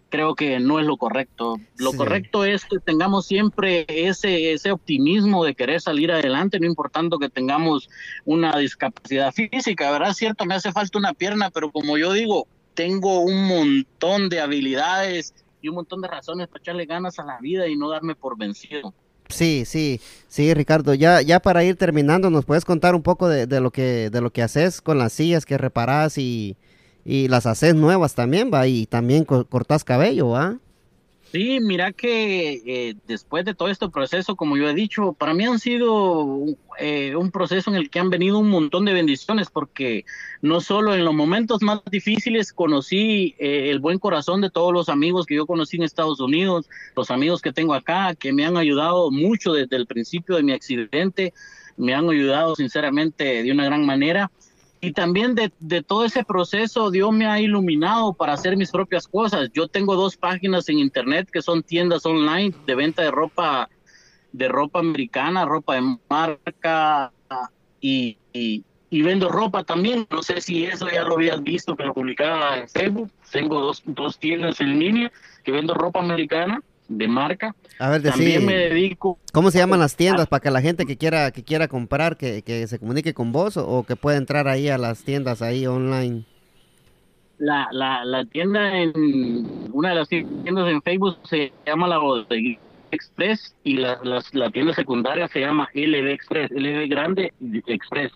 creo 0.10 0.36
que 0.36 0.60
no 0.60 0.80
es 0.80 0.86
lo 0.86 0.98
correcto. 0.98 1.58
Lo 1.78 1.92
Sí. 1.92 1.98
correcto 1.98 2.44
es 2.44 2.66
que 2.66 2.80
tengamos 2.80 3.28
siempre 3.28 3.86
ese, 3.88 4.54
ese 4.54 4.72
optimismo 4.72 5.46
de 5.46 5.56
querer 5.56 5.80
salir 5.80 6.12
adelante, 6.12 6.60
no 6.60 6.66
importando 6.66 7.20
que 7.20 7.30
tengamos 7.30 7.90
una 8.26 8.58
discapacidad 8.58 9.32
física, 9.32 9.92
¿verdad? 9.92 10.14
Cierto, 10.14 10.46
me 10.46 10.56
hace 10.56 10.72
falta 10.72 10.98
una 10.98 11.14
pierna, 11.14 11.50
pero 11.52 11.72
como 11.72 11.98
yo 11.98 12.14
digo, 12.14 12.48
tengo 12.74 13.22
un 13.22 13.48
montón 13.48 14.30
de 14.30 14.42
habilidades 14.42 15.34
y 15.62 15.70
un 15.70 15.76
montón 15.76 16.02
de 16.02 16.08
razones 16.08 16.48
para 16.48 16.62
echarle 16.62 16.86
ganas 16.86 17.20
a 17.20 17.24
la 17.24 17.40
vida 17.40 17.68
y 17.68 17.76
no 17.76 17.90
darme 17.90 18.16
por 18.16 18.38
vencido. 18.38 18.94
Sí, 19.30 19.64
sí, 19.66 20.02
sí, 20.28 20.54
Ricardo. 20.54 20.94
Ya, 20.96 21.22
ya 21.22 21.40
para 21.40 21.64
ir 21.64 21.76
terminando, 21.78 22.30
¿nos 22.32 22.46
puedes 22.46 22.66
contar 22.66 22.96
un 22.96 23.04
poco 23.04 23.28
de, 23.30 23.46
de 23.46 23.62
lo 23.62 23.72
que, 23.72 24.10
de 24.10 24.22
lo 24.22 24.32
que 24.32 24.42
haces 24.42 24.82
con 24.82 24.98
las 24.98 25.14
sillas 25.14 25.46
que 25.46 25.58
reparás 25.58 26.18
y, 26.18 26.58
y 27.06 27.28
las 27.28 27.46
haces 27.46 27.76
nuevas 27.76 28.16
también, 28.16 28.50
va? 28.52 28.66
Y 28.68 28.88
también 28.88 29.26
co- 29.26 29.46
cortás 29.46 29.84
cabello, 29.84 30.30
¿va? 30.30 30.58
Sí, 31.32 31.60
mira 31.60 31.92
que 31.92 32.54
eh, 32.66 32.96
después 33.06 33.46
de 33.46 33.54
todo 33.54 33.68
este 33.68 33.88
proceso, 33.90 34.36
como 34.36 34.58
yo 34.58 34.68
he 34.68 34.74
dicho, 34.74 35.14
para 35.14 35.36
mí 35.36 35.46
han 35.46 35.60
sido 35.60 36.44
eh, 36.80 37.16
un 37.16 37.30
proceso 37.30 37.70
en 37.70 37.76
el 37.76 37.92
que 37.92 38.00
han 38.00 38.10
venido 38.10 38.40
un 38.40 38.50
montón 38.50 38.86
de 38.86 38.94
bendiciones, 38.94 39.52
porque 39.52 40.06
no 40.42 40.60
solo 40.60 40.96
en 40.96 41.06
los 41.06 41.14
momentos 41.14 41.62
más 41.62 41.82
difíciles 41.92 42.52
conocí 42.52 43.36
eh, 43.38 43.70
el 43.70 43.78
buen 43.78 44.00
corazón 44.00 44.42
de 44.42 44.50
todos 44.50 44.74
los 44.74 44.90
amigos 44.90 45.28
que 45.28 45.36
yo 45.36 45.46
conocí 45.46 45.78
en 45.78 45.84
Estados 45.84 46.20
Unidos, 46.20 46.68
los 46.96 47.12
amigos 47.12 47.44
que 47.44 47.54
tengo 47.54 47.76
acá, 47.76 48.16
que 48.16 48.34
me 48.34 48.44
han 48.44 48.58
ayudado 48.58 49.12
mucho 49.12 49.54
desde 49.54 49.76
el 49.76 49.86
principio 49.86 50.36
de 50.36 50.42
mi 50.42 50.52
accidente, 50.52 51.36
me 51.78 51.94
han 51.94 52.10
ayudado 52.10 52.56
sinceramente 52.56 53.44
de 53.44 53.52
una 53.52 53.66
gran 53.66 53.86
manera. 53.86 54.32
Y 54.82 54.94
también 54.94 55.36
de, 55.36 55.52
de 55.60 55.84
todo 55.84 56.06
ese 56.06 56.24
proceso, 56.24 56.90
Dios 56.90 57.12
me 57.12 57.26
ha 57.26 57.40
iluminado 57.42 58.14
para 58.14 58.34
hacer 58.34 58.56
mis 58.56 58.72
propias 58.72 59.08
cosas. 59.08 59.50
Yo 59.54 59.68
tengo 59.68 59.96
dos 59.96 60.16
páginas 60.16 60.70
en 60.70 60.80
internet 60.80 61.30
que 61.32 61.42
son 61.42 61.64
tiendas 61.64 62.06
online 62.06 62.54
de 62.66 62.76
venta 62.76 63.02
de 63.02 63.12
ropa, 63.12 63.70
de 64.32 64.48
ropa 64.48 64.80
americana, 64.80 65.44
ropa 65.44 65.76
de 65.76 65.98
marca 66.10 67.12
y, 67.82 68.18
y, 68.32 68.64
y 68.90 69.02
vendo 69.02 69.28
ropa 69.28 69.66
también. 69.66 70.08
No 70.10 70.24
sé 70.24 70.40
si 70.40 70.64
eso 70.64 70.90
ya 70.90 71.04
lo 71.04 71.16
habías 71.16 71.44
visto, 71.44 71.76
pero 71.76 71.94
publicaba 71.94 72.60
en 72.60 72.70
Facebook. 72.70 73.12
Tengo 73.32 73.60
dos, 73.60 73.84
dos 73.86 74.18
tiendas 74.18 74.62
en 74.62 74.80
línea 74.80 75.12
que 75.44 75.52
vendo 75.52 75.74
ropa 75.74 76.00
americana 76.00 76.62
de 76.90 77.08
marca. 77.08 77.56
A 77.80 77.90
ver, 77.92 78.02
También 78.02 78.46
me 78.46 78.56
dedico 78.58 79.18
¿cómo 79.32 79.52
se 79.52 79.60
llaman 79.60 79.80
las 79.80 79.96
tiendas 79.96 80.28
para 80.28 80.42
que 80.42 80.52
la 80.52 80.60
gente 80.62 80.86
que 80.86 80.98
quiera, 80.98 81.32
que 81.32 81.44
quiera 81.44 81.68
comprar, 81.68 82.18
que, 82.18 82.42
que 82.42 82.68
se 82.68 82.80
comunique 82.80 83.14
con 83.14 83.32
vos 83.32 83.56
o, 83.58 83.66
o 83.68 83.84
que 83.86 83.96
pueda 83.96 84.18
entrar 84.18 84.48
ahí 84.48 84.68
a 84.70 84.78
las 84.78 85.04
tiendas 85.04 85.42
ahí 85.42 85.66
online? 85.68 86.26
La, 87.38 87.70
la, 87.72 88.04
la 88.04 88.26
tienda 88.26 88.76
en 88.78 89.70
una 89.72 89.90
de 89.90 89.96
las 89.96 90.10
tiendas 90.10 90.68
en 90.68 90.82
Facebook 90.82 91.18
se 91.24 91.54
llama 91.66 91.88
la 91.88 91.98
Bodega 92.00 92.60
Express 92.92 93.56
y 93.64 93.78
la, 93.78 93.98
las- 94.04 94.34
la 94.34 94.50
tienda 94.50 94.74
secundaria 94.74 95.28
se 95.30 95.40
llama 95.40 95.70
LB 95.74 96.08
Express, 96.10 96.52
LB 96.52 96.90
Grande 96.90 97.32
Express. 97.68 98.12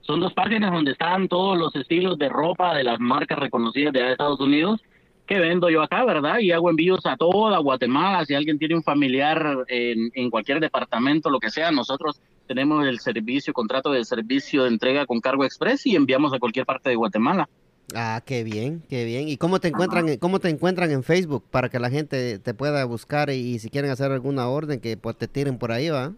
Son 0.00 0.18
dos 0.20 0.32
páginas 0.34 0.72
donde 0.72 0.90
están 0.92 1.28
todos 1.28 1.56
los 1.56 1.74
estilos 1.76 2.18
de 2.18 2.28
ropa 2.28 2.74
de 2.74 2.84
las 2.84 2.98
marcas 2.98 3.38
reconocidas 3.38 3.92
de 3.92 4.10
Estados 4.12 4.40
Unidos 4.40 4.82
que 5.26 5.38
vendo 5.38 5.70
yo 5.70 5.82
acá, 5.82 6.04
¿verdad? 6.04 6.38
Y 6.38 6.52
hago 6.52 6.68
envíos 6.70 7.00
a 7.06 7.16
toda 7.16 7.58
Guatemala. 7.58 8.24
Si 8.26 8.34
alguien 8.34 8.58
tiene 8.58 8.74
un 8.74 8.82
familiar 8.82 9.64
en, 9.68 10.10
en 10.14 10.30
cualquier 10.30 10.60
departamento, 10.60 11.30
lo 11.30 11.40
que 11.40 11.50
sea, 11.50 11.70
nosotros 11.70 12.20
tenemos 12.46 12.86
el 12.86 13.00
servicio, 13.00 13.52
contrato 13.54 13.90
de 13.90 14.04
servicio 14.04 14.64
de 14.64 14.68
entrega 14.68 15.06
con 15.06 15.20
cargo 15.20 15.44
express 15.44 15.86
y 15.86 15.96
enviamos 15.96 16.34
a 16.34 16.38
cualquier 16.38 16.66
parte 16.66 16.90
de 16.90 16.96
Guatemala. 16.96 17.48
Ah, 17.94 18.22
qué 18.24 18.44
bien, 18.44 18.82
qué 18.88 19.04
bien. 19.04 19.28
¿Y 19.28 19.36
cómo 19.36 19.60
te 19.60 19.68
encuentran, 19.68 20.08
en- 20.08 20.18
cómo 20.18 20.40
te 20.40 20.48
encuentran 20.48 20.90
en 20.90 21.02
Facebook 21.02 21.44
para 21.50 21.68
que 21.68 21.78
la 21.78 21.90
gente 21.90 22.38
te 22.38 22.54
pueda 22.54 22.84
buscar 22.84 23.30
y, 23.30 23.34
y 23.54 23.58
si 23.58 23.70
quieren 23.70 23.90
hacer 23.90 24.10
alguna 24.10 24.48
orden 24.48 24.80
que 24.80 24.96
pues, 24.96 25.16
te 25.16 25.28
tiren 25.28 25.58
por 25.58 25.72
ahí, 25.72 25.88
va? 25.90 26.12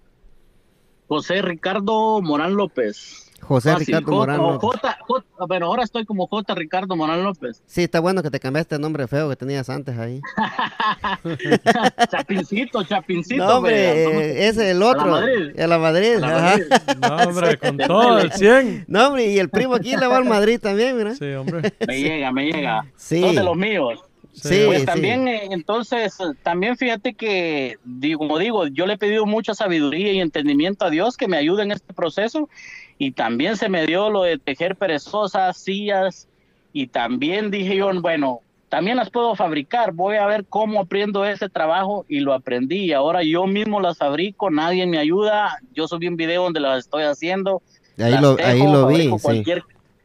José 1.09 1.43
Ricardo 1.43 2.21
Morán 2.23 2.55
López. 2.57 3.26
José 3.41 3.72
Fácil, 3.72 3.87
Ricardo 3.87 4.07
J- 4.07 4.16
Morán. 4.18 4.37
López. 4.39 4.61
J- 4.80 4.99
J- 5.07 5.24
bueno, 5.47 5.66
ahora 5.66 5.84
estoy 5.84 6.05
como 6.05 6.26
J. 6.26 6.55
Ricardo 6.55 6.97
Morán 6.97 7.22
López. 7.22 7.62
Sí, 7.66 7.82
está 7.84 8.01
bueno 8.01 8.22
que 8.22 8.30
te 8.30 8.41
cambiaste 8.41 8.74
el 8.76 8.80
nombre 8.80 9.07
feo 9.07 9.28
que 9.28 9.37
tenías 9.37 9.68
antes 9.70 9.97
ahí. 9.99 10.20
chapincito, 12.11 12.82
chapincito. 12.84 13.45
No, 13.45 13.57
hombre, 13.59 14.03
eh, 14.05 14.49
ese 14.49 14.68
es 14.70 14.76
el 14.76 14.82
otro. 14.82 15.07
Madrid. 15.07 15.53
El 15.55 15.72
a 15.72 15.78
Madrid. 15.78 16.14
a 16.16 16.20
la 16.20 16.37
ajá. 16.37 16.41
Madrid. 16.59 16.66
No, 17.01 17.16
hombre, 17.28 17.57
con 17.59 17.76
todo, 17.78 18.18
el 18.18 18.32
100. 18.32 18.84
No, 18.89 19.09
hombre, 19.09 19.26
y 19.26 19.39
el 19.39 19.49
primo 19.51 19.74
aquí 19.74 19.97
le 19.97 20.07
va 20.07 20.16
al 20.16 20.24
Madrid 20.24 20.59
también, 20.61 20.97
mira. 20.97 21.14
Sí, 21.14 21.30
hombre. 21.32 21.72
Me 21.87 22.01
llega, 22.01 22.32
me 22.32 22.47
llega. 22.51 22.87
Sí. 22.97 23.20
Son 23.20 23.34
de 23.34 23.45
los 23.45 23.57
míos. 23.57 24.01
Sí, 24.32 24.64
Pues 24.66 24.80
sí. 24.80 24.87
también, 24.87 25.28
eh, 25.28 25.49
entonces, 25.51 26.18
también 26.43 26.76
fíjate 26.76 27.14
que, 27.14 27.78
digo, 27.84 28.18
como 28.18 28.39
digo, 28.39 28.66
yo 28.66 28.84
le 28.87 28.95
he 28.95 28.99
pedido 28.99 29.24
mucha 29.24 29.55
sabiduría 29.55 30.12
y 30.12 30.20
entendimiento 30.20 30.84
a 30.84 30.91
Dios 30.91 31.16
que 31.16 31.26
me 31.26 31.39
ayude 31.39 31.62
en 31.62 31.72
este 31.72 31.95
proceso 31.95 32.47
y 32.99 33.12
también 33.12 33.57
se 33.57 33.68
me 33.68 33.86
dio 33.86 34.11
lo 34.11 34.22
de 34.22 34.38
tejer 34.38 34.76
perezosas, 34.76 35.59
sillas 35.59 36.28
y 36.72 36.86
también 36.88 37.51
dije 37.51 37.76
yo, 37.76 37.90
bueno, 38.01 38.40
también 38.68 38.97
las 38.97 39.11
puedo 39.11 39.34
fabricar, 39.34 39.92
voy 39.92 40.16
a 40.16 40.26
ver 40.26 40.44
cómo 40.49 40.80
aprendo 40.80 41.24
ese 41.24 41.49
trabajo 41.49 42.05
y 42.09 42.20
lo 42.20 42.34
aprendí 42.34 42.84
y 42.86 42.92
ahora 42.92 43.22
yo 43.22 43.47
mismo 43.47 43.80
las 43.80 43.99
fabrico, 43.99 44.51
nadie 44.51 44.86
me 44.86 44.99
ayuda, 44.99 45.59
yo 45.72 45.86
subí 45.86 46.09
un 46.09 46.16
video 46.16 46.42
donde 46.44 46.61
las 46.61 46.80
estoy 46.80 47.05
haciendo. 47.05 47.62
Ahí 47.99 48.12
las 48.12 48.22
lo, 48.22 48.36
tejo, 48.36 48.49
ahí 48.49 48.62
lo 48.72 48.86
vi, 48.88 49.03
sí. 49.18 49.22
Cualquier, 49.22 49.62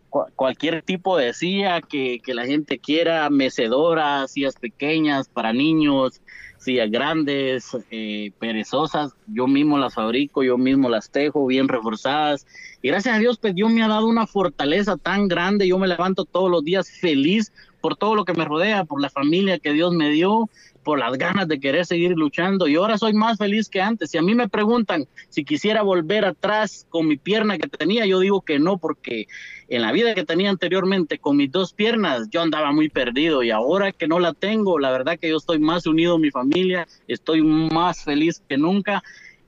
cua- 0.09 0.27
cualquier 0.35 0.81
tipo 0.83 1.17
de 1.17 1.33
silla 1.33 1.81
que, 1.81 2.19
que 2.23 2.33
la 2.33 2.45
gente 2.45 2.77
quiera, 2.79 3.29
mecedoras, 3.29 4.31
sillas 4.31 4.55
pequeñas 4.55 5.27
para 5.27 5.53
niños, 5.53 6.21
sillas 6.62 6.91
grandes, 6.91 7.76
eh, 7.89 8.32
perezosas, 8.39 9.14
yo 9.28 9.47
mismo 9.47 9.80
las 9.80 9.95
fabrico, 9.95 10.43
yo 10.43 10.59
mismo 10.59 10.89
las 10.89 11.09
tejo 11.09 11.47
bien 11.47 11.68
reforzadas. 11.68 12.45
Y 12.84 12.89
gracias 12.89 13.16
a 13.16 13.20
Dios, 13.20 13.39
pues 13.39 13.55
Dios 13.55 13.72
me 13.72 13.84
ha 13.84 13.88
dado 13.88 14.07
una 14.07 14.28
fortaleza 14.28 14.95
tan 14.95 15.28
grande, 15.28 15.68
yo 15.68 15.80
me 15.80 15.88
levanto 15.88 16.24
todos 16.26 16.51
los 16.51 16.64
días 16.64 16.89
feliz 16.89 17.51
por 17.82 17.95
todo 17.95 18.14
lo 18.14 18.26
que 18.26 18.34
me 18.34 18.45
rodea, 18.45 18.86
por 18.86 19.01
la 19.01 19.09
familia 19.09 19.57
que 19.57 19.74
Dios 19.74 19.91
me 19.91 20.12
dio, 20.12 20.49
por 20.84 20.99
las 20.99 21.17
ganas 21.17 21.47
de 21.47 21.59
querer 21.59 21.86
seguir 21.86 22.11
luchando. 22.11 22.67
Y 22.67 22.75
ahora 22.75 22.97
soy 22.97 23.13
más 23.13 23.38
feliz 23.38 23.69
que 23.69 23.82
antes. 23.82 24.11
Si 24.11 24.17
a 24.17 24.21
mí 24.21 24.36
me 24.36 24.49
preguntan 24.49 25.07
si 25.29 25.43
quisiera 25.43 25.82
volver 25.82 26.25
atrás 26.25 26.86
con 26.89 27.07
mi 27.07 27.17
pierna 27.17 27.57
que 27.57 27.67
tenía, 27.67 28.05
yo 28.05 28.19
digo 28.19 28.41
que 28.41 28.59
no, 28.59 28.77
porque 28.77 29.27
en 29.67 29.82
la 29.82 29.91
vida 29.91 30.13
que 30.15 30.25
tenía 30.25 30.49
anteriormente 30.49 31.19
con 31.19 31.38
mis 31.38 31.51
dos 31.51 31.73
piernas, 31.73 32.29
yo 32.29 32.41
andaba 32.41 32.71
muy 32.71 32.89
perdido. 32.89 33.43
Y 33.43 33.51
ahora 33.51 33.91
que 33.91 34.07
no 34.07 34.19
la 34.19 34.34
tengo, 34.34 34.79
la 34.79 34.91
verdad 34.91 35.17
que 35.19 35.29
yo 35.29 35.38
estoy 35.38 35.59
más 35.59 35.86
unido 35.86 36.15
a 36.15 36.19
mi 36.19 36.32
familia, 36.32 36.88
estoy 37.07 37.41
más 37.41 38.03
feliz 38.03 38.41
que 38.47 38.57
nunca. 38.57 39.03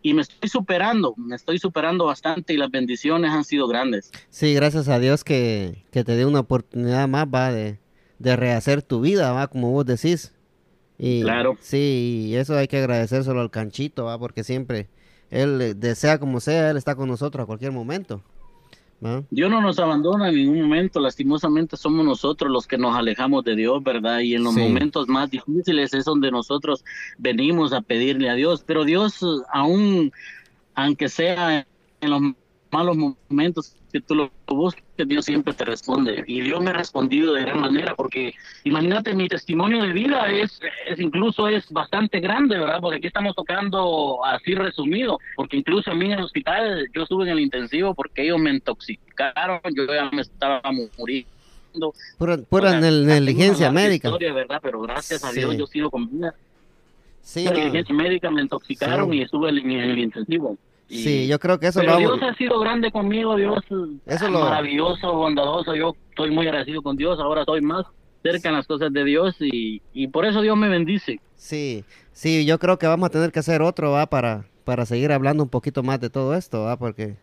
Y 0.05 0.13
me 0.13 0.21
estoy 0.21 0.49
superando, 0.49 1.13
me 1.15 1.37
estoy 1.37 1.59
superando 1.59 2.05
bastante 2.05 2.53
y 2.53 2.57
las 2.57 2.69
bendiciones 2.69 3.31
han 3.31 3.45
sido 3.45 3.69
grandes. 3.69 4.11
Sí, 4.29 4.53
gracias 4.53 4.89
a 4.89 4.99
Dios 4.99 5.23
que, 5.23 5.85
que 5.91 6.03
te 6.03 6.17
dio 6.17 6.27
una 6.27 6.41
oportunidad 6.41 7.07
más, 7.07 7.25
va, 7.25 7.53
de, 7.53 7.79
de 8.19 8.35
rehacer 8.35 8.81
tu 8.81 8.99
vida, 8.99 9.31
va, 9.31 9.47
como 9.47 9.71
vos 9.71 9.85
decís. 9.85 10.32
Y, 11.05 11.21
Claro. 11.21 11.57
Sí, 11.59 12.27
y 12.29 12.35
eso 12.35 12.57
hay 12.57 12.69
que 12.69 12.77
agradecérselo 12.77 13.41
al 13.41 13.51
canchito, 13.51 14.05
va, 14.05 14.17
porque 14.17 14.45
siempre 14.45 14.87
él 15.31 15.61
eh, 15.61 15.73
desea 15.73 16.17
como 16.17 16.39
sea, 16.39 16.69
él 16.69 16.77
está 16.77 16.95
con 16.95 17.09
nosotros 17.09 17.43
a 17.43 17.45
cualquier 17.45 17.73
momento. 17.73 18.21
¿va? 19.05 19.21
Dios 19.29 19.51
no 19.51 19.59
nos 19.59 19.79
abandona 19.79 20.29
en 20.29 20.35
ningún 20.35 20.61
momento, 20.61 21.01
lastimosamente 21.01 21.75
somos 21.75 22.05
nosotros 22.05 22.49
los 22.49 22.65
que 22.67 22.77
nos 22.77 22.95
alejamos 22.95 23.43
de 23.43 23.57
Dios, 23.57 23.83
¿verdad? 23.83 24.19
Y 24.19 24.35
en 24.35 24.45
los 24.45 24.53
Sí. 24.53 24.61
momentos 24.61 25.09
más 25.09 25.29
difíciles 25.29 25.93
es 25.93 26.05
donde 26.05 26.31
nosotros 26.31 26.85
venimos 27.17 27.73
a 27.73 27.81
pedirle 27.81 28.29
a 28.29 28.35
Dios, 28.35 28.63
pero 28.65 28.85
Dios 28.85 29.19
aún, 29.51 30.09
aunque 30.73 31.09
sea 31.09 31.67
en 31.99 32.09
los 32.09 32.21
malos 32.71 32.95
momentos 33.29 33.75
que 33.93 34.01
tú 34.01 34.15
lo 34.15 34.31
busques, 34.47 34.83
Dios 35.07 35.23
siempre 35.23 35.53
te 35.53 35.63
responde. 35.65 36.23
Y 36.25 36.41
Dios 36.41 36.59
me 36.61 36.71
ha 36.71 36.73
respondido 36.73 37.33
de 37.33 37.41
gran 37.43 37.61
manera, 37.61 37.93
porque 37.95 38.33
imagínate, 38.63 39.13
mi 39.13 39.27
testimonio 39.27 39.83
de 39.83 39.93
vida 39.93 40.29
es, 40.31 40.59
es 40.87 40.99
incluso 40.99 41.47
es 41.47 41.71
bastante 41.71 42.19
grande, 42.19 42.57
¿verdad? 42.57 42.79
Porque 42.81 42.97
aquí 42.97 43.07
estamos 43.07 43.35
tocando 43.35 44.25
así 44.25 44.55
resumido, 44.55 45.19
porque 45.35 45.57
incluso 45.57 45.91
a 45.91 45.93
mí 45.93 46.07
en 46.07 46.13
el 46.13 46.23
hospital 46.23 46.87
yo 46.93 47.03
estuve 47.03 47.25
en 47.25 47.29
el 47.33 47.39
intensivo 47.41 47.93
porque 47.93 48.23
ellos 48.23 48.39
me 48.39 48.49
intoxicaron, 48.49 49.61
yo 49.75 49.85
ya 49.85 50.09
me 50.11 50.23
estaba 50.23 50.59
muriendo. 50.97 51.29
Pura, 52.17 52.37
pura 52.37 52.69
O 52.69 52.71
sea, 52.71 52.81
negligencia 52.81 53.71
médica. 53.71 54.07
Historia, 54.07 54.33
¿verdad? 54.33 54.59
Pero 54.61 54.81
gracias 54.81 55.23
a. 55.23 55.31
Dios 55.31 55.55
yo 55.55 55.67
sigo 55.67 55.91
con 55.91 56.09
vida. 56.09 56.33
Sí, 57.21 57.45
no, 57.45 57.51
negligencia 57.51 57.93
médica 57.95 58.31
me 58.31 58.41
intoxicaron 58.41 59.11
Sí. 59.11 59.17
y 59.17 59.21
estuve 59.21 59.49
en, 59.49 59.57
en 59.69 59.89
el 59.91 59.99
intensivo. 59.99 60.57
Y- 60.89 61.03
sí, 61.03 61.27
yo 61.27 61.39
creo 61.39 61.59
que 61.59 61.67
eso 61.67 61.79
pero 61.79 61.93
lo 61.93 61.99
Dios 61.99 62.19
ha 62.23 62.35
sido 62.35 62.59
grande 62.59 62.91
conmigo, 62.91 63.35
Dios 63.35 63.59
Eso 64.05 64.25
es 64.25 64.31
lo- 64.31 64.41
maravilloso, 64.41 65.13
bondadoso. 65.13 65.75
Yo 65.75 65.95
estoy 66.09 66.29
muy 66.31 66.45
agradecido 66.47 66.81
con 66.81 66.95
Dios. 66.97 67.19
Ahora 67.19 67.41
estoy 67.41 67.61
más 67.61 67.85
cerca 68.21 68.49
en 68.49 68.55
las 68.55 68.67
cosas 68.67 68.91
de 68.93 69.03
Dios 69.03 69.35
y, 69.39 69.81
y 69.93 70.07
por 70.07 70.25
eso 70.25 70.41
Dios 70.41 70.55
me 70.57 70.69
bendice. 70.69 71.19
Sí, 71.35 71.83
sí, 72.11 72.45
yo 72.45 72.57
creo 72.59 72.77
que 72.77 72.87
vamos 72.87 73.07
a 73.07 73.11
tener 73.11 73.31
que 73.31 73.39
hacer 73.39 73.61
otro, 73.61 73.91
va, 73.91 74.05
para, 74.05 74.45
para 74.63 74.85
seguir 74.85 75.11
hablando 75.11 75.43
un 75.43 75.49
poquito 75.49 75.83
más 75.83 75.99
de 75.99 76.09
todo 76.09 76.33
esto, 76.35 76.61
va, 76.63 76.77
porque, 76.77 77.17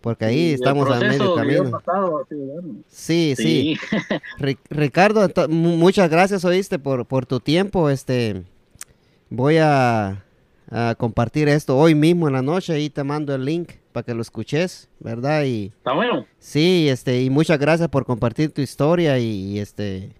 porque 0.00 0.24
ahí 0.26 0.48
el 0.50 0.54
estamos 0.54 0.88
a 0.90 1.00
medio 1.00 1.34
camino. 1.34 1.70
pasado 1.70 2.24
bueno. 2.30 2.74
Sí, 2.88 3.34
sí. 3.36 3.76
Ri- 4.38 4.58
Ricardo, 4.70 5.28
muchas 5.48 6.08
gracias, 6.10 6.44
oíste, 6.44 6.78
por, 6.78 7.06
por 7.06 7.26
tu 7.26 7.40
tiempo. 7.40 7.90
Este, 7.90 8.44
voy 9.30 9.56
a, 9.58 10.22
a 10.70 10.94
compartir 10.96 11.48
esto 11.48 11.76
hoy 11.76 11.94
mismo 11.94 12.26
en 12.26 12.34
la 12.34 12.42
noche 12.42 12.80
y 12.80 12.90
te 12.90 13.04
mando 13.04 13.34
el 13.34 13.44
link 13.44 13.72
para 13.92 14.04
que 14.04 14.14
lo 14.14 14.22
escuches, 14.22 14.88
¿verdad? 15.00 15.44
Y 15.44 15.66
Está 15.76 15.92
bueno. 15.92 16.26
sí, 16.38 16.88
este, 16.88 17.22
y 17.22 17.30
muchas 17.30 17.58
gracias 17.58 17.88
por 17.88 18.04
compartir 18.06 18.52
tu 18.52 18.60
historia 18.60 19.18
y, 19.18 19.52
y, 19.52 19.58
este, 19.58 20.10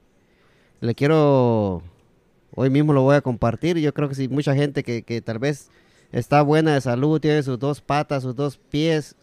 le 0.81 0.95
quiero, 0.95 1.83
hoy 2.55 2.71
mismo 2.71 2.93
lo 2.93 3.03
voy 3.03 3.17
a 3.17 3.21
compartir. 3.21 3.79
Yo 3.79 3.93
creo 3.95 4.09
que 4.09 4.15
sí, 4.15 4.29
mucha 4.29 4.55
gente 4.55 4.83
que, 4.83 5.03
que 5.03 5.21
tal 5.21 5.39
vez 5.39 5.71
está 6.13 6.43
buena 6.43 6.75
de 6.75 6.81
salud, 6.81 7.21
tiene 7.21 7.43
sus 7.43 7.59
dos 7.59 7.81
patas, 7.81 8.23
sus 8.23 8.37
dos 8.37 8.57
pies, 8.57 9.17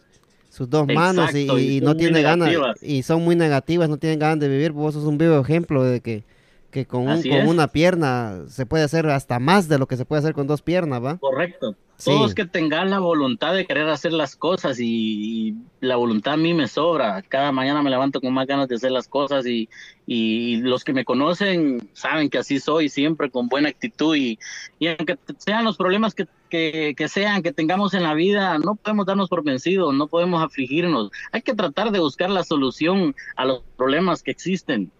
sus 0.52 0.68
dos 0.68 0.86
manos 0.86 1.34
y, 1.34 1.80
no 1.80 1.96
tiene 1.96 2.20
ganas 2.20 2.54
y 2.82 3.02
son 3.02 3.24
muy 3.24 3.34
negativas, 3.34 3.88
no 3.88 3.96
tienen 3.96 4.18
ganas 4.18 4.38
de 4.38 4.48
vivir. 4.48 4.72
Vos 4.72 4.92
sos 4.92 5.04
un 5.04 5.16
vivo 5.16 5.40
ejemplo 5.40 5.82
de 5.82 6.00
que, 6.00 6.24
que 6.72 6.86
con, 6.86 7.02
un- 7.06 7.22
una 7.46 7.68
pierna 7.68 8.40
se 8.48 8.66
puede 8.66 8.82
hacer 8.82 9.06
hasta 9.06 9.38
más 9.38 9.68
de 9.68 9.78
lo 9.78 9.86
que 9.86 9.96
se 9.96 10.04
puede 10.04 10.20
hacer 10.20 10.32
con 10.34 10.46
dos 10.48 10.62
piernas, 10.62 11.04
¿va? 11.04 11.18
Correcto. 11.18 11.76
Sí. 11.98 12.10
Todos 12.10 12.34
que 12.34 12.46
tengan 12.46 12.90
la 12.90 12.98
voluntad 12.98 13.54
de 13.54 13.64
querer 13.64 13.88
hacer 13.88 14.12
las 14.12 14.34
cosas 14.34 14.80
y, 14.80 15.50
y 15.50 15.54
la 15.80 15.94
voluntad 15.94 16.34
a 16.34 16.36
mí 16.36 16.52
me 16.52 16.66
sobra. 16.66 17.22
Cada 17.22 17.52
mañana 17.52 17.80
me 17.80 17.90
levanto 17.90 18.20
con 18.20 18.32
más 18.34 18.48
ganas 18.48 18.66
de 18.66 18.74
hacer 18.74 18.90
las 18.90 19.06
cosas 19.06 19.46
y, 19.46 19.68
y 20.04 20.56
los 20.62 20.82
que 20.82 20.92
me 20.92 21.04
conocen 21.04 21.88
saben 21.92 22.28
que 22.28 22.38
así 22.38 22.58
soy, 22.58 22.88
siempre 22.88 23.30
con 23.30 23.48
buena 23.48 23.68
actitud 23.68 24.16
y, 24.16 24.36
y 24.80 24.88
aunque 24.88 25.16
sean 25.38 25.64
los 25.64 25.76
problemas 25.76 26.12
que, 26.14 26.26
que, 26.48 26.94
que 26.96 27.06
sean, 27.08 27.40
que 27.42 27.52
tengamos 27.52 27.94
en 27.94 28.02
la 28.02 28.14
vida, 28.14 28.58
no 28.58 28.74
podemos 28.74 29.06
darnos 29.06 29.28
por 29.28 29.44
vencidos, 29.44 29.94
no 29.94 30.08
podemos 30.08 30.42
afligirnos. 30.42 31.10
Hay 31.30 31.42
que 31.42 31.54
tratar 31.54 31.92
de 31.92 32.00
buscar 32.00 32.30
la 32.30 32.42
solución 32.42 33.14
a 33.36 33.44
los 33.44 33.62
problemas 33.76 34.24
que 34.24 34.32
existen. 34.32 34.90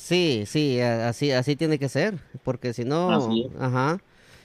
Sí, 0.00 0.44
sí, 0.46 0.80
así, 0.80 1.32
así 1.32 1.56
tiene 1.56 1.76
que 1.78 1.88
ser, 1.88 2.14
porque 2.44 2.72
si 2.72 2.84
no, 2.84 3.10
ajá. 3.58 3.98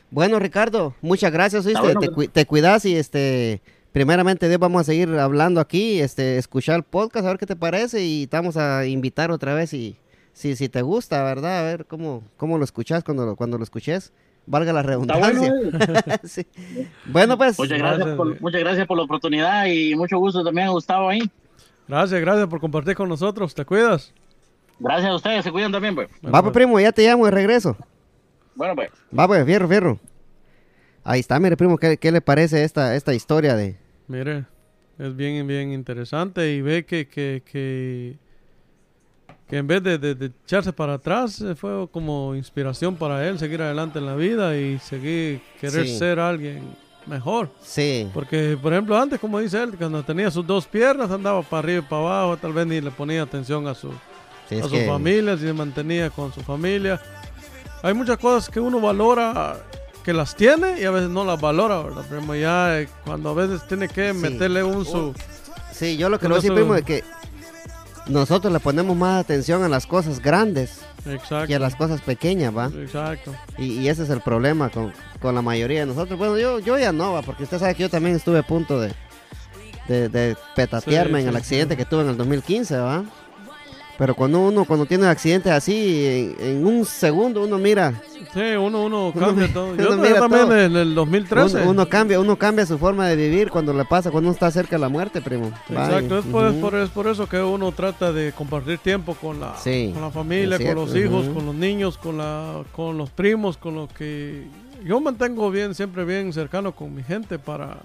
Bueno, 0.09 0.39
Ricardo, 0.39 0.95
muchas 1.01 1.31
gracias, 1.31 1.65
¿oíste? 1.65 1.79
bueno, 1.79 1.99
te, 1.99 2.07
pues. 2.07 2.27
cui- 2.27 2.31
te 2.31 2.45
cuidas 2.47 2.85
y 2.85 2.95
este, 2.95 3.61
primeramente 3.91 4.47
Dios, 4.49 4.59
vamos 4.59 4.81
a 4.81 4.83
seguir 4.83 5.09
hablando 5.19 5.61
aquí, 5.61 5.99
este, 6.01 6.37
escuchar 6.39 6.77
el 6.77 6.83
podcast, 6.83 7.25
a 7.25 7.29
ver 7.29 7.37
qué 7.37 7.45
te 7.45 7.55
parece 7.55 8.03
y 8.03 8.25
te 8.27 8.35
vamos 8.35 8.57
a 8.57 8.85
invitar 8.87 9.29
otra 9.31 9.53
vez 9.53 9.73
y 9.75 9.95
si, 10.33 10.55
si 10.55 10.69
te 10.69 10.81
gusta, 10.81 11.23
¿verdad? 11.23 11.59
A 11.59 11.63
ver 11.63 11.85
cómo, 11.85 12.23
cómo 12.37 12.57
lo 12.57 12.63
escuchas 12.63 13.03
cuando 13.03 13.23
lo, 13.25 13.35
cuando 13.35 13.57
lo 13.59 13.63
escuches, 13.63 14.11
valga 14.47 14.73
la 14.73 14.81
Está 14.81 14.97
bueno. 15.19 15.41
redundancia. 15.43 15.53
eh. 16.15 16.17
Sí. 16.27 16.47
Bueno, 17.05 17.37
pues, 17.37 17.57
Muchas 17.59 17.77
gracias, 17.77 17.97
Gracias, 17.99 18.17
por, 18.17 18.41
muchas 18.41 18.59
gracias 18.61 18.87
por 18.87 18.97
la 18.97 19.03
oportunidad 19.03 19.65
y 19.67 19.93
mucho 19.95 20.17
gusto 20.17 20.43
también, 20.43 20.69
Gustavo, 20.71 21.09
ahí. 21.09 21.21
Gracias, 21.87 22.19
gracias 22.21 22.47
por 22.47 22.59
compartir 22.59 22.95
con 22.95 23.07
nosotros. 23.07 23.53
¿Te 23.53 23.63
cuidas? 23.65 24.13
Gracias 24.80 25.11
a 25.11 25.15
ustedes, 25.15 25.43
se 25.43 25.51
cuidan 25.51 25.71
también, 25.71 25.95
pues. 25.95 26.09
va 26.26 26.41
pues, 26.41 26.53
primo, 26.53 26.80
ya 26.80 26.91
te 26.91 27.05
llamo 27.07 27.26
de 27.26 27.32
regreso. 27.32 27.78
Bueno, 28.55 28.76
pues. 28.76 28.89
Va 29.17 29.28
pues, 29.28 29.45
fierro, 29.45 29.67
fierro. 29.67 29.99
Ahí 31.03 31.19
está, 31.19 31.39
mire, 31.39 31.57
primo, 31.57 31.78
¿qué, 31.78 31.97
qué 31.97 32.11
le 32.11 32.21
parece 32.21 32.63
esta, 32.63 32.95
esta 32.95 33.13
historia 33.13 33.55
de... 33.55 33.78
Mire, 34.07 34.45
es 34.99 35.15
bien, 35.15 35.45
bien 35.47 35.71
interesante 35.74 36.51
y 36.53 36.61
ve 36.61 36.86
que, 36.86 37.07
que, 37.07 37.41
que, 37.45 38.17
que 39.49 39.57
en 39.57 39.67
vez 39.67 39.84
de, 39.84 39.97
de- 39.97 40.15
de 40.15 40.26
echarse 40.45 40.71
para 40.71 40.93
atrás, 40.95 41.43
fue 41.57 41.88
como 41.91 42.36
inspiración 42.36 42.95
para 42.95 43.28
él 43.28 43.38
seguir 43.39 43.61
adelante 43.61 43.99
en 43.99 44.05
la 44.05 44.15
vida 44.15 44.55
y 44.57 44.80
seguir, 44.80 45.41
querer 45.59 45.86
Sí. 45.88 45.97
ser 45.97 46.19
alguien 46.19 46.63
mejor. 47.05 47.49
Sí, 47.61 48.09
Porque, 48.13 48.57
por 48.61 48.71
ejemplo, 48.71 48.97
antes, 48.97 49.19
como 49.19 49.39
dice 49.39 49.61
él, 49.61 49.76
cuando 49.78 50.03
tenía 50.03 50.32
sus 50.32 50.45
dos 50.47 50.65
piernas, 50.67 51.11
andaba 51.11 51.41
para 51.41 51.59
arriba 51.59 51.80
y 51.80 51.89
para 51.89 52.01
abajo, 52.01 52.38
tal 52.38 52.53
vez 52.53 52.65
ni 52.65 52.80
le 52.80 52.91
ponía 52.91 53.24
atención 53.24 53.67
a 53.67 53.74
su, 53.74 53.91
sí, 54.49 54.59
a 54.59 54.63
su 54.63 54.69
que... 54.69 54.87
familia, 54.87 55.37
si 55.37 55.43
se 55.43 55.53
mantenía 55.53 56.09
con 56.09 56.33
su 56.33 56.41
familia. 56.41 56.99
Hay 57.81 57.93
muchas 57.93 58.17
cosas 58.17 58.49
que 58.49 58.59
uno 58.59 58.79
valora, 58.79 59.57
que 60.03 60.13
las 60.13 60.35
tiene 60.35 60.79
y 60.79 60.85
a 60.85 60.91
veces 60.91 61.09
no 61.09 61.25
las 61.25 61.39
valora, 61.39 61.81
¿verdad? 61.81 62.05
Primo? 62.09 62.33
ya 62.35 62.79
eh, 62.79 62.87
cuando 63.05 63.29
a 63.29 63.33
veces 63.33 63.67
tiene 63.67 63.87
que 63.89 64.13
Sí. 64.13 64.19
meterle 64.19 64.63
un 64.63 64.85
su... 64.85 65.13
Sí, 65.71 65.97
yo 65.97 66.07
lo 66.09 66.19
que 66.19 66.27
decir, 66.27 66.45
eso- 66.51 66.55
primo, 66.55 66.75
es 66.75 66.83
que 66.83 67.03
nosotros 68.07 68.51
le 68.51 68.59
ponemos 68.59 68.95
más 68.97 69.21
atención 69.23 69.63
a 69.63 69.69
las 69.69 69.87
cosas 69.87 70.19
grandes 70.21 70.81
Exacto. 71.05 71.47
que 71.47 71.55
a 71.55 71.59
las 71.59 71.75
cosas 71.75 72.01
pequeñas, 72.01 72.55
¿va? 72.55 72.67
Exacto. 72.67 73.33
Y, 73.57 73.79
y 73.79 73.89
ese 73.89 74.03
es 74.03 74.09
el 74.09 74.21
problema 74.21 74.69
con, 74.69 74.93
con 75.21 75.33
la 75.35 75.41
mayoría 75.41 75.81
de 75.81 75.85
nosotros. 75.87 76.17
Bueno, 76.19 76.37
yo, 76.37 76.59
yo 76.59 76.77
ya 76.77 76.91
no, 76.91 77.13
¿va? 77.13 77.21
Porque 77.21 77.43
usted 77.43 77.59
sabe 77.59 77.75
que 77.75 77.83
yo 77.83 77.89
también 77.89 78.15
estuve 78.15 78.39
a 78.39 78.43
punto 78.43 78.79
de, 78.79 78.93
de, 79.87 80.09
de 80.09 80.37
petatearme 80.55 81.19
Sí, 81.19 81.23
en 81.23 81.29
el 81.29 81.35
accidente 81.35 81.77
que 81.77 81.85
tuve 81.85 82.01
en 82.03 82.09
el 82.09 82.17
2015, 82.17 82.77
¿va? 82.77 83.03
Pero 83.97 84.15
cuando 84.15 84.39
uno 84.39 84.65
cuando 84.65 84.85
tiene 84.87 85.05
accidentes 85.05 85.51
así, 85.51 86.33
en, 86.39 86.45
en 86.47 86.65
un 86.65 86.83
segundo 86.85 87.43
uno 87.43 87.57
mira, 87.59 87.93
Sí, 88.33 88.39
uno, 88.57 88.83
uno 88.85 89.09
Uno 89.09 89.13
cambia 89.13 89.47
mi- 89.47 89.53
todo. 89.53 89.65
uno 89.73 89.83
Yo, 89.83 89.89
yo 89.91 89.97
mira 89.97 90.19
también 90.19 90.45
todo. 90.47 90.57
en 90.59 90.75
el 90.75 90.95
2013. 90.95 91.57
uno, 91.61 91.69
uno 91.69 91.87
cambia, 91.89 92.19
uno 92.19 92.35
cambia 92.35 92.65
su 92.65 92.79
forma 92.79 93.07
de 93.07 93.15
vivir 93.15 93.51
cuando 93.51 93.71
le 93.73 93.85
pasa, 93.85 94.09
cuando 94.09 94.29
uno 94.29 94.33
está 94.33 94.49
cerca 94.49 94.77
de 94.77 94.79
la 94.79 94.89
muerte, 94.89 95.21
primo. 95.21 95.51
Exacto, 95.69 96.17
es 96.17 96.25
por, 96.25 96.45
Ujú. 96.45 96.53
es, 96.55 96.59
por, 96.61 96.75
es 96.75 96.89
por 96.89 97.07
eso 97.07 97.29
que 97.29 97.39
uno 97.39 97.71
trata 97.71 98.11
de 98.11 98.31
compartir 98.31 98.79
tiempo 98.79 99.13
con 99.13 99.39
la, 99.39 99.55
Sí, 99.57 99.91
con 99.93 100.01
la 100.01 100.09
familia, 100.09 100.57
con 100.57 100.73
los 100.75 100.95
hijos, 100.95 101.25
ujú. 101.25 101.35
con 101.35 101.45
los 101.45 101.55
niños, 101.55 101.97
con, 101.99 102.17
la, 102.17 102.63
con 102.71 102.97
los 102.97 103.11
primos, 103.11 103.57
con 103.57 103.75
lo 103.75 103.87
que 103.87 104.47
yo 104.83 104.99
mantengo 104.99 105.51
bien, 105.51 105.75
siempre 105.75 106.03
bien 106.03 106.33
cercano 106.33 106.71
con 106.71 106.95
mi 106.95 107.03
gente 107.03 107.37
para 107.37 107.77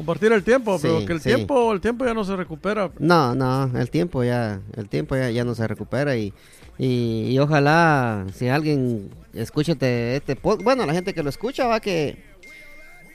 compartir 0.00 0.32
el 0.32 0.42
tiempo, 0.42 0.76
Sí, 0.78 0.82
pero 0.88 1.04
que 1.06 1.12
el 1.12 1.20
sí. 1.20 1.28
tiempo, 1.28 1.72
el 1.72 1.80
tiempo 1.80 2.04
ya 2.04 2.14
no 2.14 2.24
se 2.24 2.34
recupera. 2.36 2.90
No, 2.98 3.34
no, 3.34 3.70
el 3.78 3.90
tiempo 3.90 4.24
ya, 4.24 4.60
el 4.76 4.88
tiempo 4.88 5.14
ya, 5.16 5.30
ya 5.30 5.44
no 5.44 5.54
se 5.54 5.66
recupera 5.68 6.16
y, 6.16 6.32
y, 6.78 7.26
y 7.30 7.38
ojalá 7.38 8.26
si 8.34 8.48
alguien 8.48 9.10
escucha 9.34 9.72
este, 9.72 10.16
este 10.16 10.36
pod- 10.40 10.62
bueno, 10.64 10.86
la 10.86 10.92
gente 10.94 11.12
que 11.14 11.22
lo 11.22 11.28
escucha 11.28 11.66
va 11.66 11.80
que, 11.80 12.16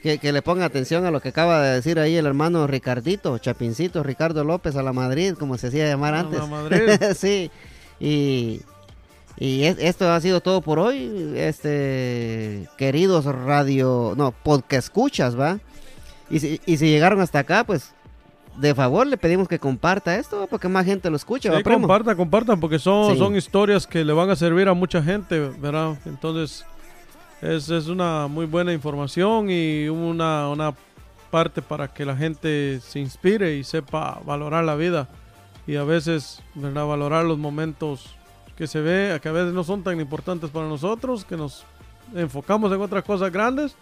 que, 0.04 0.20
que 0.20 0.32
le 0.32 0.42
ponga 0.44 0.66
atención 0.66 1.06
a 1.06 1.12
lo 1.12 1.20
que 1.22 1.30
acaba 1.30 1.62
de 1.64 1.76
decir 1.76 1.98
ahí 2.00 2.16
el 2.16 2.28
hermano 2.28 2.68
Ricardito, 2.68 3.38
Chapincito, 3.40 4.04
Ricardo 4.04 4.44
López 4.44 4.76
a 4.76 4.84
la 4.84 4.94
Madrid, 4.94 5.34
como 5.34 5.58
se 5.58 5.68
hacía 5.68 5.88
llamar 5.88 6.14
A 6.14 6.20
antes. 6.20 6.40
la 6.40 6.46
Madrid. 6.46 6.90
sí, 7.16 7.50
y, 8.00 8.62
y 9.38 9.64
es- 9.64 9.80
esto 9.80 10.12
ha 10.12 10.22
sido 10.22 10.42
todo 10.42 10.62
por 10.62 10.78
hoy, 10.78 11.34
este, 11.36 12.68
queridos 12.78 13.26
radio, 13.26 14.14
no, 14.16 14.32
podcast 14.32 14.86
escuchas, 14.88 15.38
¿va? 15.40 15.60
Y 16.30 16.40
si, 16.40 16.62
y 16.66 16.78
si 16.78 16.88
llegaron 16.90 17.22
hasta 17.22 17.40
acá, 17.40 17.64
pues 17.64 17.94
de 18.58 18.74
favor 18.74 19.06
le 19.06 19.18
pedimos 19.18 19.48
que 19.48 19.60
comparta 19.60 20.16
esto 20.18 20.48
porque 20.50 20.68
más 20.70 20.86
gente 20.86 21.10
lo 21.10 21.18
escucha, 21.18 21.52
¿va, 21.52 21.58
Sí, 21.58 21.64
compartan, 21.64 22.16
compartan, 22.16 22.60
porque 22.60 22.80
son, 22.80 23.14
Sí. 23.14 23.20
son 23.20 23.36
historias 23.36 23.86
que 23.86 24.06
le 24.06 24.14
van 24.14 24.30
a 24.30 24.36
servir 24.36 24.68
a 24.70 24.74
mucha 24.74 25.04
gente, 25.04 25.40
¿verdad? 25.60 25.98
Entonces, 26.06 26.66
es, 27.42 27.70
es 27.70 27.88
una 27.88 28.28
muy 28.28 28.46
buena 28.46 28.72
información 28.74 29.50
y 29.50 29.88
una, 29.90 30.50
una 30.50 30.74
parte 31.32 31.62
para 31.62 31.90
que 31.90 32.06
la 32.06 32.16
gente 32.16 32.80
se 32.80 33.00
inspire 33.00 33.58
y 33.58 33.64
sepa 33.66 34.20
valorar 34.26 34.64
la 34.64 34.76
vida. 34.76 35.10
Y 35.68 35.76
a 35.76 35.84
veces, 35.84 36.42
¿verdad? 36.54 36.86
Valorar 36.86 37.26
los 37.26 37.38
momentos 37.38 38.16
que 38.56 38.68
se 38.68 38.80
ve, 38.80 39.20
que 39.22 39.28
a 39.28 39.32
veces 39.34 39.54
no 39.54 39.64
son 39.66 39.84
tan 39.84 40.00
importantes 40.00 40.50
para 40.50 40.68
nosotros, 40.68 41.26
que 41.26 41.36
nos 41.36 41.66
enfocamos 42.16 42.72
en 42.72 42.80
otras 42.80 43.04
cosas 43.04 43.32
grandes 43.34 43.76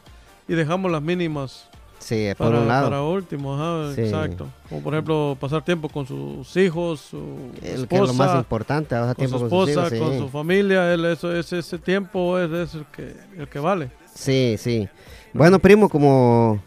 y 0.48 0.54
dejamos 0.56 0.92
las 0.92 1.02
mínimas 1.02 1.70
Sí, 2.04 2.28
por 2.38 2.48
para, 2.50 2.60
un 2.62 2.68
lado. 2.68 2.90
para 2.90 3.02
último, 3.02 3.56
ajá, 3.56 3.94
Sí. 3.96 4.02
exacto. 4.02 4.48
Como 4.70 4.82
por 4.82 4.94
ejemplo 4.94 5.38
pasar 5.40 5.64
tiempo 5.64 5.88
con 5.90 6.06
sus 6.06 6.56
hijos, 6.58 7.00
su 7.00 7.18
el 7.62 7.88
que 7.88 7.96
es 7.96 8.02
lo 8.02 8.08
más 8.08 8.28
esposa, 8.28 8.38
importante, 8.38 8.96
pasar 8.96 9.16
con 9.16 9.26
tiempo 9.26 9.40
su 9.40 9.50
con 9.50 9.60
sus 9.68 9.70
esposa, 9.70 9.98
con 10.00 10.18
su 10.20 10.30
familia, 10.30 10.94
él, 10.94 11.06
eso, 11.06 11.34
ese, 11.36 11.60
ese 11.60 11.78
tiempo 11.80 12.38
es, 12.40 12.52
es 12.52 12.74
el, 12.76 12.86
que, 12.88 13.16
el 13.38 13.48
que 13.48 13.60
vale. 13.60 13.90
Sí, 14.14 14.56
sí. 14.60 14.88
Bueno, 15.34 15.60
primo, 15.60 15.88
como 15.90 16.60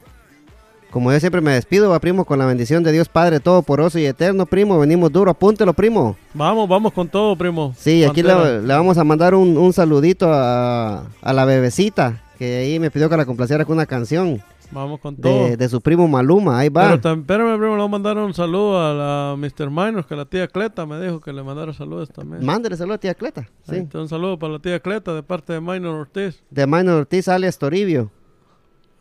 como 0.90 1.12
yo 1.12 1.20
siempre 1.20 1.42
me 1.42 1.52
despido, 1.52 1.90
va 1.90 1.98
primo, 2.00 2.24
con 2.24 2.38
la 2.38 2.46
bendición 2.46 2.82
de 2.82 2.90
Dios 2.90 3.08
Padre 3.10 3.38
Todopoderoso 3.38 3.98
y 3.98 4.06
Eterno, 4.06 4.46
primo, 4.46 4.78
venimos 4.78 5.12
duro, 5.12 5.30
apúntelo, 5.30 5.74
primo. 5.74 6.16
Vamos, 6.32 6.66
vamos 6.66 6.92
con 6.94 7.06
todo, 7.06 7.36
primo. 7.36 7.74
Sí, 7.76 8.02
aquí 8.04 8.22
le, 8.22 8.62
le 8.62 8.72
vamos 8.72 8.96
a 8.96 9.04
mandar 9.04 9.34
un, 9.34 9.58
un 9.58 9.72
saludito 9.74 10.32
a, 10.32 11.04
a 11.20 11.32
la 11.34 11.44
bebecita, 11.44 12.22
que 12.38 12.58
ahí 12.58 12.78
me 12.78 12.90
pidió 12.90 13.10
que 13.10 13.16
la 13.18 13.26
complaciera 13.26 13.66
con 13.66 13.74
una 13.76 13.84
canción 13.84 14.40
Vamos 14.72 15.00
con 15.00 15.16
todo. 15.16 15.44
de, 15.46 15.56
de 15.56 15.68
su 15.68 15.80
primo 15.80 16.06
Maluma, 16.08 16.58
ahí 16.58 16.68
va. 16.68 16.84
Pero 16.88 17.00
también, 17.00 17.20
espérame, 17.22 17.58
primo, 17.58 17.72
le 17.74 17.78
voy 17.78 17.84
a 17.86 17.88
mandar 17.88 18.18
un 18.18 18.34
saludo 18.34 18.80
a 18.80 18.92
la 18.92 19.36
Mr. 19.36 19.70
Minors, 19.70 20.06
que 20.06 20.16
la 20.16 20.24
tía 20.24 20.48
Cleta 20.48 20.84
me 20.86 21.00
dijo 21.00 21.20
que 21.20 21.32
le 21.32 21.42
mandara 21.42 21.72
saludos 21.72 22.10
también. 22.10 22.44
Mándele 22.44 22.76
saludo 22.76 22.94
a 22.94 22.98
tía 22.98 23.14
Cleta, 23.14 23.48
sí. 23.68 23.86
un 23.94 24.08
saludo 24.08 24.38
para 24.38 24.54
la 24.54 24.58
tía 24.58 24.80
Cleta 24.80 25.14
de 25.14 25.22
parte 25.22 25.52
de 25.52 25.60
Minor 25.60 25.94
Ortiz. 25.94 26.42
De 26.50 26.66
Minor 26.66 26.94
Ortiz 27.00 27.28
alias 27.28 27.58
Toribio. 27.58 28.10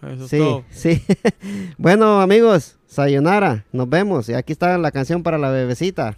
Eso 0.01 0.24
es 0.26 0.30
Sí, 0.30 0.38
todo. 0.38 0.63
sí. 0.70 1.01
bueno, 1.78 2.22
amigos, 2.22 2.78
sayonara, 2.86 3.66
nos 3.72 3.89
vemos. 3.89 4.30
Y 4.30 4.34
aquí 4.34 4.53
está 4.53 4.78
la 4.78 4.91
canción 4.91 5.24
para 5.24 5.38
la 5.38 5.49
bebecita. 5.49 6.18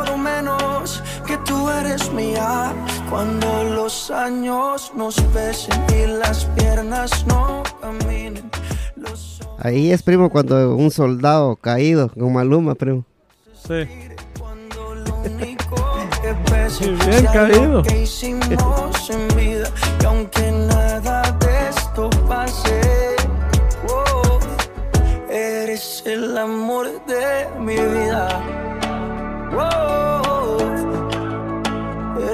menos 0.81 1.03
que 1.25 1.37
tú 1.37 1.69
eres 1.69 2.11
mía. 2.11 2.73
Cuando 3.09 3.63
los 3.63 4.09
años 4.11 4.91
nos 4.95 5.15
pesen 5.33 5.83
y 5.93 6.07
las 6.07 6.45
piernas 6.57 7.25
no 7.27 7.63
caminen. 7.81 8.49
Los 8.95 9.41
Ahí 9.59 9.91
es, 9.91 10.01
primo, 10.01 10.29
cuando 10.29 10.75
un 10.75 10.89
soldado 10.91 11.55
caído, 11.55 12.09
con 12.09 12.33
Maluma, 12.33 12.73
primo. 12.75 13.05
Sí. 13.67 13.87
Cuando 14.39 14.95
lo 14.95 15.15
único 15.17 15.75
que 16.21 16.33
pese 16.51 16.89
Bien 16.91 17.01
sea 17.21 17.31
caído. 17.31 17.67
lo 17.67 17.83
que 17.83 18.03
hicimos 18.03 19.09
en 19.09 19.27
vida 19.37 19.69
y 20.01 20.05
aunque 20.05 20.51
nada 20.51 21.21
de 21.39 21.69
esto 21.69 22.09
pase, 22.27 23.15
oh, 23.87 24.39
eres 25.29 26.01
el 26.05 26.35
amor 26.37 26.87
de 27.05 27.47
mi 27.59 27.75
vida. 27.75 28.41
Oh, 29.53 30.00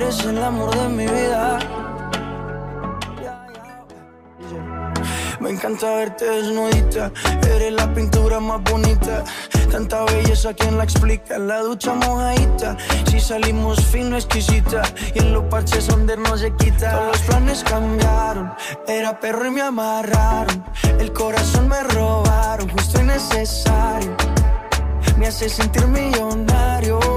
eres 0.08 0.26
el 0.26 0.42
amor 0.42 0.74
de 0.74 0.90
mi 0.90 1.06
vida. 1.06 1.60
Me 5.42 5.50
encanta 5.52 5.96
verte 5.96 6.26
desnudita, 6.26 7.12
eres 7.56 7.74
la 7.74 7.94
pintura 7.94 8.40
más 8.40 8.62
bonita. 8.64 9.24
Tanta 9.70 10.06
belleza, 10.06 10.54
¿quién 10.54 10.78
la 10.78 10.84
explica? 10.86 11.38
La 11.38 11.60
ducha 11.60 11.94
mojadita, 11.94 12.78
si 13.10 13.20
salimos 13.20 13.84
fino, 13.86 14.16
exquisita. 14.16 14.82
Y 15.14 15.20
en 15.20 15.34
los 15.34 15.44
parches 15.46 15.88
donde 15.88 16.16
no 16.16 16.38
se 16.38 16.54
quita. 16.56 16.92
Todos 16.92 17.08
los 17.08 17.22
planes 17.22 17.64
cambiaron, 17.64 18.54
era 18.88 19.20
perro 19.20 19.46
y 19.46 19.52
me 19.52 19.62
amarraron. 19.62 20.64
El 21.00 21.12
corazón 21.12 21.68
me 21.68 21.84
robaron, 21.84 22.70
justo 22.70 23.02
y 23.02 23.04
necesario 23.04 24.16
me 25.18 25.28
hace 25.28 25.50
sentir 25.50 25.88
millonario 25.88 27.17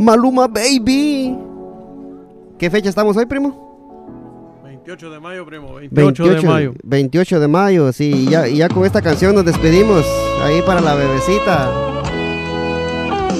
Maluma 0.00 0.48
Baby. 0.48 1.36
¿Qué 2.58 2.70
fecha 2.70 2.88
estamos 2.88 3.14
hoy, 3.18 3.26
primo? 3.26 4.62
28 4.64 5.10
de 5.10 5.20
mayo, 5.20 5.44
primo. 5.44 5.74
28, 5.74 6.24
de 6.24 6.40
mayo. 6.40 6.72
28 6.82 7.38
de 7.38 7.48
mayo, 7.48 7.92
sí. 7.92 8.10
y 8.10 8.30
Ya, 8.30 8.48
y 8.48 8.56
ya 8.56 8.70
con 8.70 8.86
esta 8.86 9.02
canción 9.02 9.34
nos 9.34 9.44
despedimos. 9.44 10.06
Ahí 10.42 10.62
para 10.62 10.80
la 10.80 10.94
bebecita. 10.94 11.70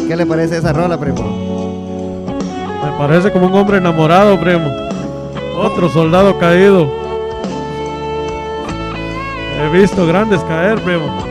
¿Qué 0.07 0.15
le 0.15 0.27
parece 0.27 0.59
esa 0.59 0.75
rola, 0.75 1.01
primo? 1.01 2.27
Me 2.85 2.99
parece 2.99 3.33
como 3.33 3.47
un 3.47 3.55
hombre 3.55 3.79
enamorado, 3.79 4.39
primo. 4.39 4.69
Otro 5.57 5.89
soldado 5.89 6.39
caído. 6.39 6.93
He 9.63 9.69
visto 9.81 10.07
grandes 10.07 10.43
caer, 10.43 10.79
primo. 10.83 11.30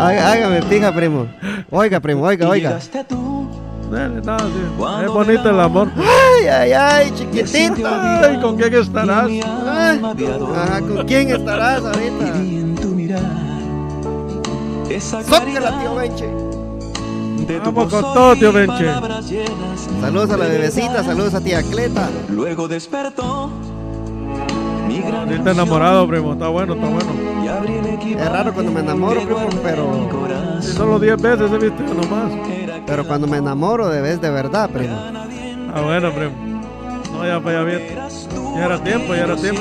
Hágame 0.00 0.62
pija, 0.62 0.92
primo. 0.94 1.26
Oiga, 1.70 2.00
primo, 2.00 2.22
oiga, 2.22 2.48
oiga. 2.48 2.78
Dale, 3.90 4.20
no, 4.22 4.38
sí. 4.38 5.04
Es 5.04 5.10
bonito 5.10 5.50
el 5.50 5.60
amor. 5.60 5.90
Ay, 5.96 6.46
ay, 6.46 6.72
ay, 6.72 7.10
chiquitito. 7.10 7.88
Ay, 7.88 8.40
¿con 8.40 8.56
quién 8.56 8.74
estarás? 8.74 9.26
Ay. 9.26 9.40
Ajá, 10.54 10.80
¿con 10.80 11.06
quién 11.06 11.30
estarás 11.30 11.84
ahorita? 11.84 12.60
Sócala, 15.00 15.80
tío 15.80 15.94
Benche. 15.94 16.26
de 17.46 17.60
tu 17.60 17.72
Vamos 17.72 17.92
con 17.92 18.02
todo, 18.02 18.36
tío 18.36 18.52
Benche. 18.52 18.86
Saludos 20.00 20.30
a 20.30 20.36
la 20.36 20.46
bebecita, 20.46 21.02
saludos 21.02 21.34
a 21.34 21.40
tía 21.40 21.62
Cleta. 21.62 22.08
Luego 22.28 22.68
despertó 22.68 23.50
está 25.34 25.50
enamorado, 25.52 26.06
primo. 26.08 26.32
Está 26.32 26.48
bueno, 26.48 26.74
está 26.74 26.86
bueno. 26.88 27.10
Es 28.02 28.30
raro 28.32 28.52
cuando 28.52 28.72
me 28.72 28.80
enamoro, 28.80 29.20
primo, 29.22 29.48
pero- 29.62 30.08
solo 30.60 30.98
10 30.98 31.20
veces 31.20 31.50
he 31.52 31.58
visto 31.58 31.82
nomás. 31.94 32.32
Pero 32.86 33.06
cuando 33.06 33.26
me 33.26 33.38
enamoro 33.38 33.88
de 33.88 34.00
vez 34.00 34.20
de 34.20 34.30
verdad, 34.30 34.68
primo. 34.70 34.96
Ah, 35.74 35.80
bueno, 35.82 36.12
primo. 36.12 36.32
No, 37.12 37.26
ya, 37.26 37.40
pues, 37.40 37.54
ya 37.54 37.62
bien. 37.62 37.80
Ya 38.56 38.64
era 38.66 38.82
tiempo, 38.82 39.14
ya 39.14 39.24
era 39.24 39.36
tiempo. 39.36 39.60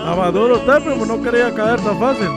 Estaba 0.00 0.30
duro 0.32 0.56
usted, 0.56 0.82
primo. 0.82 1.06
No 1.06 1.22
quería 1.22 1.54
caer 1.54 1.80
tan 1.80 1.98
fácil. 1.98 2.28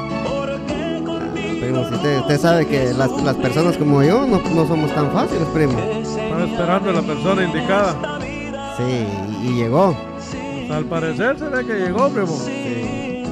Primo, 1.63 1.81
usted, 1.81 2.19
usted 2.19 2.39
sabe 2.39 2.67
que 2.67 2.93
las, 2.93 3.09
las 3.23 3.35
personas 3.37 3.77
como 3.77 4.03
yo 4.03 4.27
no, 4.27 4.41
no 4.41 4.67
somos 4.67 4.93
tan 4.93 5.11
fáciles, 5.11 5.47
primo. 5.53 5.79
Estaba 5.79 6.43
esperando 6.43 6.89
a 6.89 6.93
la 6.93 7.01
persona 7.01 7.43
indicada. 7.43 8.19
Sí, 8.75 9.07
y, 9.41 9.47
y 9.47 9.53
llegó. 9.53 9.95
Al 10.69 10.83
parecer 10.85 11.39
se 11.39 11.47
ve 11.47 11.65
que 11.65 11.73
llegó, 11.73 12.09
primo. 12.09 12.37
Sí. 12.45 13.23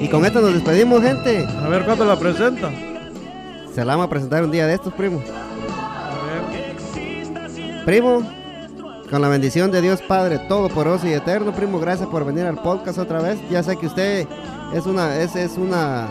Y 0.00 0.08
con 0.08 0.24
esto 0.24 0.40
nos 0.40 0.54
despedimos, 0.54 1.02
gente. 1.02 1.46
A 1.46 1.68
ver 1.68 1.84
cuándo 1.84 2.04
la 2.04 2.18
presenta. 2.18 2.68
Se 3.72 3.84
la 3.84 3.92
vamos 3.92 4.06
a 4.06 4.10
presentar 4.10 4.42
un 4.42 4.50
día 4.50 4.66
de 4.66 4.74
estos, 4.74 4.92
primo. 4.94 5.20
A 5.20 6.14
ver. 6.24 7.84
Primo, 7.84 8.22
con 9.08 9.22
la 9.22 9.28
bendición 9.28 9.70
de 9.70 9.80
Dios 9.80 10.02
Padre 10.02 10.40
Todopoderoso 10.48 11.06
y 11.06 11.12
Eterno, 11.12 11.52
primo, 11.52 11.78
gracias 11.78 12.08
por 12.08 12.24
venir 12.24 12.44
al 12.44 12.56
podcast 12.56 12.98
otra 12.98 13.20
vez. 13.20 13.38
Ya 13.50 13.62
sé 13.62 13.76
que 13.76 13.86
usted 13.86 14.26
es 14.74 14.86
una, 14.86 15.16
es, 15.16 15.36
es 15.36 15.56
una, 15.56 16.08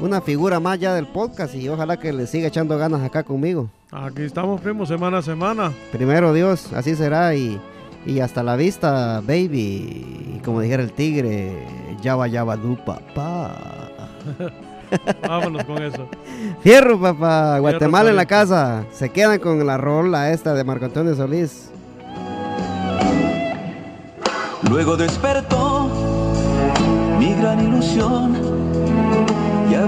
una 0.00 0.20
figura 0.20 0.60
más 0.60 0.78
ya 0.78 0.94
del 0.94 1.06
podcast 1.06 1.54
y 1.54 1.68
ojalá 1.68 1.96
que 1.98 2.12
le 2.12 2.26
siga 2.26 2.48
echando 2.48 2.78
ganas 2.78 3.02
acá 3.02 3.22
conmigo. 3.22 3.68
Aquí 3.90 4.22
estamos, 4.22 4.60
primo, 4.60 4.86
semana 4.86 5.18
a 5.18 5.22
semana. 5.22 5.72
Primero 5.92 6.32
Dios, 6.32 6.72
así 6.72 6.94
será 6.94 7.34
y, 7.34 7.60
y 8.06 8.20
hasta 8.20 8.42
la 8.42 8.56
vista, 8.56 9.20
baby. 9.20 10.36
Y 10.36 10.40
como 10.44 10.60
dijera 10.60 10.82
el 10.82 10.92
tigre, 10.92 11.66
yaba 12.02 12.28
yaba 12.28 12.56
du 12.56 12.76
papá. 12.84 13.56
Vámonos 15.28 15.64
con 15.64 15.82
eso. 15.82 16.08
Fierro, 16.62 17.00
papá. 17.00 17.58
Guatemala 17.58 18.10
en 18.10 18.16
la 18.16 18.26
casa. 18.26 18.84
Se 18.92 19.10
quedan 19.10 19.38
con 19.38 19.66
la 19.66 19.76
rola 19.76 20.32
esta 20.32 20.54
de 20.54 20.64
Marco 20.64 20.86
Antonio 20.86 21.14
Solís. 21.14 21.70
Luego 24.70 24.96
despertó 24.96 25.88
mi 27.18 27.34
gran 27.34 27.60
ilusión 27.60 28.47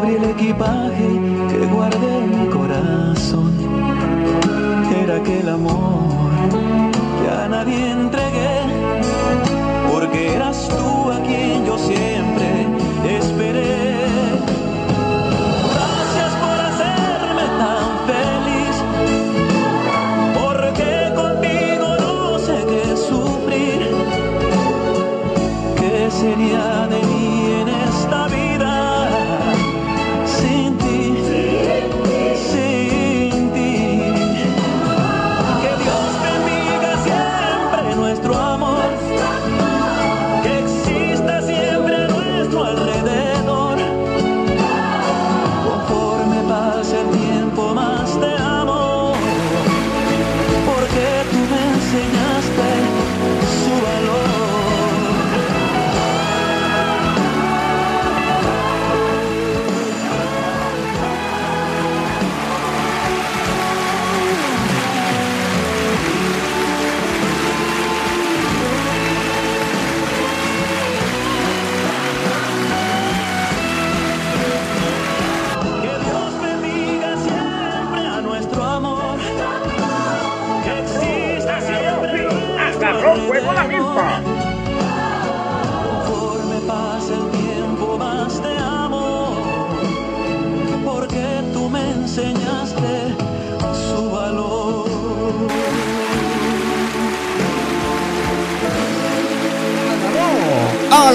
abrí 0.00 0.14
el 0.14 0.24
equipaje 0.24 1.08
que 1.50 1.66
guardé 1.66 2.18
en 2.18 2.30
mi 2.40 2.48
corazón. 2.48 3.52
Era 5.02 5.16
aquel 5.16 5.48
amor 5.48 6.30
que 7.22 7.30
a 7.30 7.48
nadie 7.48 7.90
entregué. 7.90 8.59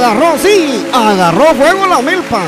agarró, 0.06 0.38
sí, 0.38 0.86
agarró 0.94 1.45
fuego 1.56 1.88
la 1.88 2.02
milpa. 2.02 2.41